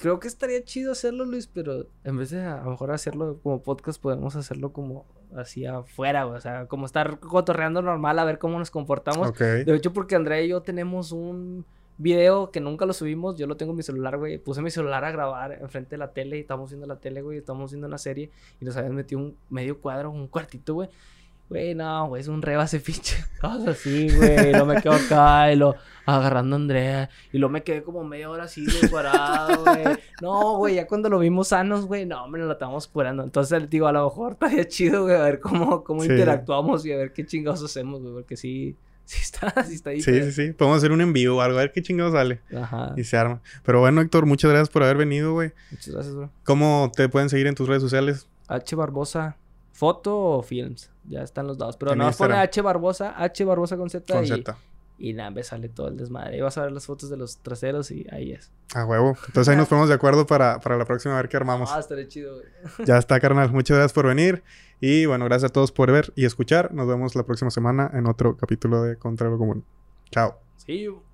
creo 0.00 0.20
que 0.20 0.28
estaría 0.28 0.62
chido 0.64 0.92
hacerlo, 0.92 1.24
Luis, 1.24 1.48
pero 1.52 1.86
en 2.04 2.16
vez 2.16 2.30
de 2.30 2.40
a 2.44 2.62
lo 2.64 2.70
mejor 2.70 2.92
hacerlo 2.92 3.38
como 3.42 3.60
podcast, 3.62 4.00
podemos 4.00 4.36
hacerlo 4.36 4.72
como 4.72 5.04
así 5.36 5.66
afuera, 5.66 6.22
güey. 6.24 6.36
O 6.36 6.40
sea, 6.40 6.66
como 6.66 6.86
estar 6.86 7.18
cotorreando 7.18 7.82
normal 7.82 8.18
a 8.20 8.24
ver 8.24 8.38
cómo 8.38 8.58
nos 8.60 8.70
comportamos. 8.70 9.28
Ok. 9.28 9.40
De 9.40 9.74
hecho, 9.74 9.92
porque 9.92 10.14
Andrea 10.14 10.40
y 10.40 10.48
yo 10.48 10.62
tenemos 10.62 11.10
un 11.10 11.64
video 12.02 12.50
que 12.50 12.60
nunca 12.60 12.84
lo 12.84 12.92
subimos. 12.92 13.36
Yo 13.36 13.46
lo 13.46 13.56
tengo 13.56 13.72
en 13.72 13.76
mi 13.76 13.82
celular, 13.82 14.18
güey. 14.18 14.38
Puse 14.38 14.60
mi 14.62 14.70
celular 14.70 15.04
a 15.04 15.10
grabar 15.10 15.52
enfrente 15.60 15.90
de 15.90 15.98
la 15.98 16.12
tele 16.12 16.36
y 16.38 16.40
estamos 16.40 16.70
viendo 16.70 16.86
la 16.86 16.96
tele, 16.96 17.22
güey. 17.22 17.38
Estamos 17.38 17.70
viendo 17.70 17.86
una 17.86 17.98
serie 17.98 18.30
y 18.60 18.64
nos 18.64 18.76
habían 18.76 18.94
metido 18.94 19.20
un 19.20 19.36
medio 19.48 19.78
cuadro, 19.80 20.10
un 20.10 20.26
cuartito, 20.28 20.74
güey. 20.74 20.88
Güey, 21.48 21.74
no, 21.74 22.08
güey, 22.08 22.22
es 22.22 22.28
un 22.28 22.40
reba 22.40 22.64
ese 22.64 22.80
pinche. 22.80 23.16
Cosas 23.40 23.68
así, 23.68 24.08
güey. 24.16 24.50
Y 24.50 24.52
lo 24.52 24.64
me 24.64 24.80
quedo 24.80 24.94
acá 24.94 25.52
y 25.52 25.56
lo 25.56 25.74
agarrando 26.06 26.56
a 26.56 26.58
Andrea. 26.58 27.10
Y 27.30 27.36
lo 27.36 27.50
me 27.50 27.62
quedé 27.62 27.82
como 27.82 28.02
media 28.04 28.30
hora 28.30 28.44
así, 28.44 28.64
güey, 28.64 28.90
parado, 28.90 29.62
güey. 29.62 29.84
No, 30.22 30.56
güey, 30.56 30.76
ya 30.76 30.86
cuando 30.86 31.10
lo 31.10 31.18
vimos 31.18 31.48
sanos, 31.48 31.84
güey, 31.84 32.06
no, 32.06 32.26
me 32.28 32.38
lo 32.38 32.50
estábamos 32.50 32.86
curando. 32.88 33.22
Entonces, 33.22 33.68
digo, 33.68 33.86
a 33.86 33.92
lo 33.92 34.04
mejor 34.04 34.32
estaría 34.32 34.66
chido, 34.66 35.02
güey, 35.02 35.14
a 35.16 35.22
ver 35.24 35.40
cómo, 35.40 35.84
cómo 35.84 36.02
Sí. 36.04 36.10
interactuamos 36.10 36.86
y 36.86 36.92
a 36.92 36.96
ver 36.96 37.12
qué 37.12 37.26
chingados 37.26 37.62
hacemos, 37.62 38.00
güey. 38.00 38.14
Porque 38.14 38.36
sí, 38.38 38.74
sí 39.12 39.18
está, 39.22 39.64
sí 39.66 39.74
está 39.74 39.90
Sí, 39.90 39.96
diferente. 39.96 40.32
sí, 40.32 40.46
sí. 40.48 40.52
Podemos 40.52 40.78
hacer 40.78 40.92
un 40.92 41.00
en 41.00 41.12
vivo 41.12 41.36
o 41.36 41.40
algo, 41.40 41.58
a 41.58 41.62
ver 41.62 41.72
qué 41.72 41.82
chingado 41.82 42.12
sale. 42.12 42.40
Ajá. 42.56 42.94
Y 42.96 43.04
se 43.04 43.16
arma. 43.16 43.40
Pero 43.64 43.80
bueno, 43.80 44.00
Héctor, 44.00 44.26
muchas 44.26 44.50
gracias 44.50 44.68
por 44.70 44.82
haber 44.82 44.96
venido, 44.96 45.32
güey. 45.32 45.52
Muchas 45.70 45.94
gracias, 45.94 46.14
bro. 46.14 46.30
¿Cómo 46.44 46.90
te 46.94 47.08
pueden 47.08 47.28
seguir 47.28 47.46
en 47.46 47.54
tus 47.54 47.68
redes 47.68 47.82
sociales? 47.82 48.26
H 48.48 48.74
Barbosa, 48.76 49.36
foto 49.72 50.16
o 50.18 50.42
films. 50.42 50.90
Ya 51.04 51.22
están 51.22 51.46
los 51.46 51.58
dados. 51.58 51.76
Pero 51.76 51.94
no 51.96 52.10
pone. 52.12 52.34
H 52.34 52.60
Barbosa, 52.62 53.14
H 53.22 53.44
Barbosa 53.44 53.76
con 53.76 53.90
Z. 53.90 54.12
Con 54.14 54.24
y, 54.24 54.28
Z. 54.28 54.56
y 55.02 55.14
nada, 55.14 55.32
me 55.32 55.42
sale 55.42 55.68
todo 55.68 55.88
el 55.88 55.96
desmadre. 55.96 56.36
Ahí 56.36 56.40
vas 56.40 56.56
a 56.58 56.62
ver 56.62 56.70
las 56.70 56.86
fotos 56.86 57.10
de 57.10 57.16
los 57.16 57.38
traseros 57.38 57.90
y 57.90 58.06
ahí 58.12 58.30
es. 58.30 58.52
A 58.72 58.86
huevo. 58.86 59.16
Entonces 59.26 59.48
ahí 59.48 59.56
nos 59.56 59.66
ponemos 59.66 59.88
de 59.88 59.96
acuerdo 59.96 60.28
para, 60.28 60.60
para 60.60 60.78
la 60.78 60.84
próxima 60.84 61.14
a 61.14 61.16
ver 61.16 61.28
qué 61.28 61.36
armamos. 61.36 61.70
Ah, 61.72 61.80
estaría 61.80 62.06
chido, 62.06 62.36
güey. 62.36 62.46
Ya 62.86 62.98
está, 62.98 63.18
carnal. 63.18 63.50
Muchas 63.50 63.76
gracias 63.76 63.92
por 63.94 64.06
venir. 64.06 64.44
Y 64.80 65.06
bueno, 65.06 65.24
gracias 65.24 65.50
a 65.50 65.52
todos 65.52 65.72
por 65.72 65.90
ver 65.90 66.12
y 66.14 66.24
escuchar. 66.24 66.72
Nos 66.72 66.86
vemos 66.86 67.16
la 67.16 67.24
próxima 67.24 67.50
semana 67.50 67.90
en 67.92 68.06
otro 68.06 68.36
capítulo 68.36 68.84
de 68.84 68.96
Contra 68.96 69.28
lo 69.28 69.38
Común. 69.38 69.64
Chao. 70.12 70.38
See 70.56 70.84
you. 70.84 71.11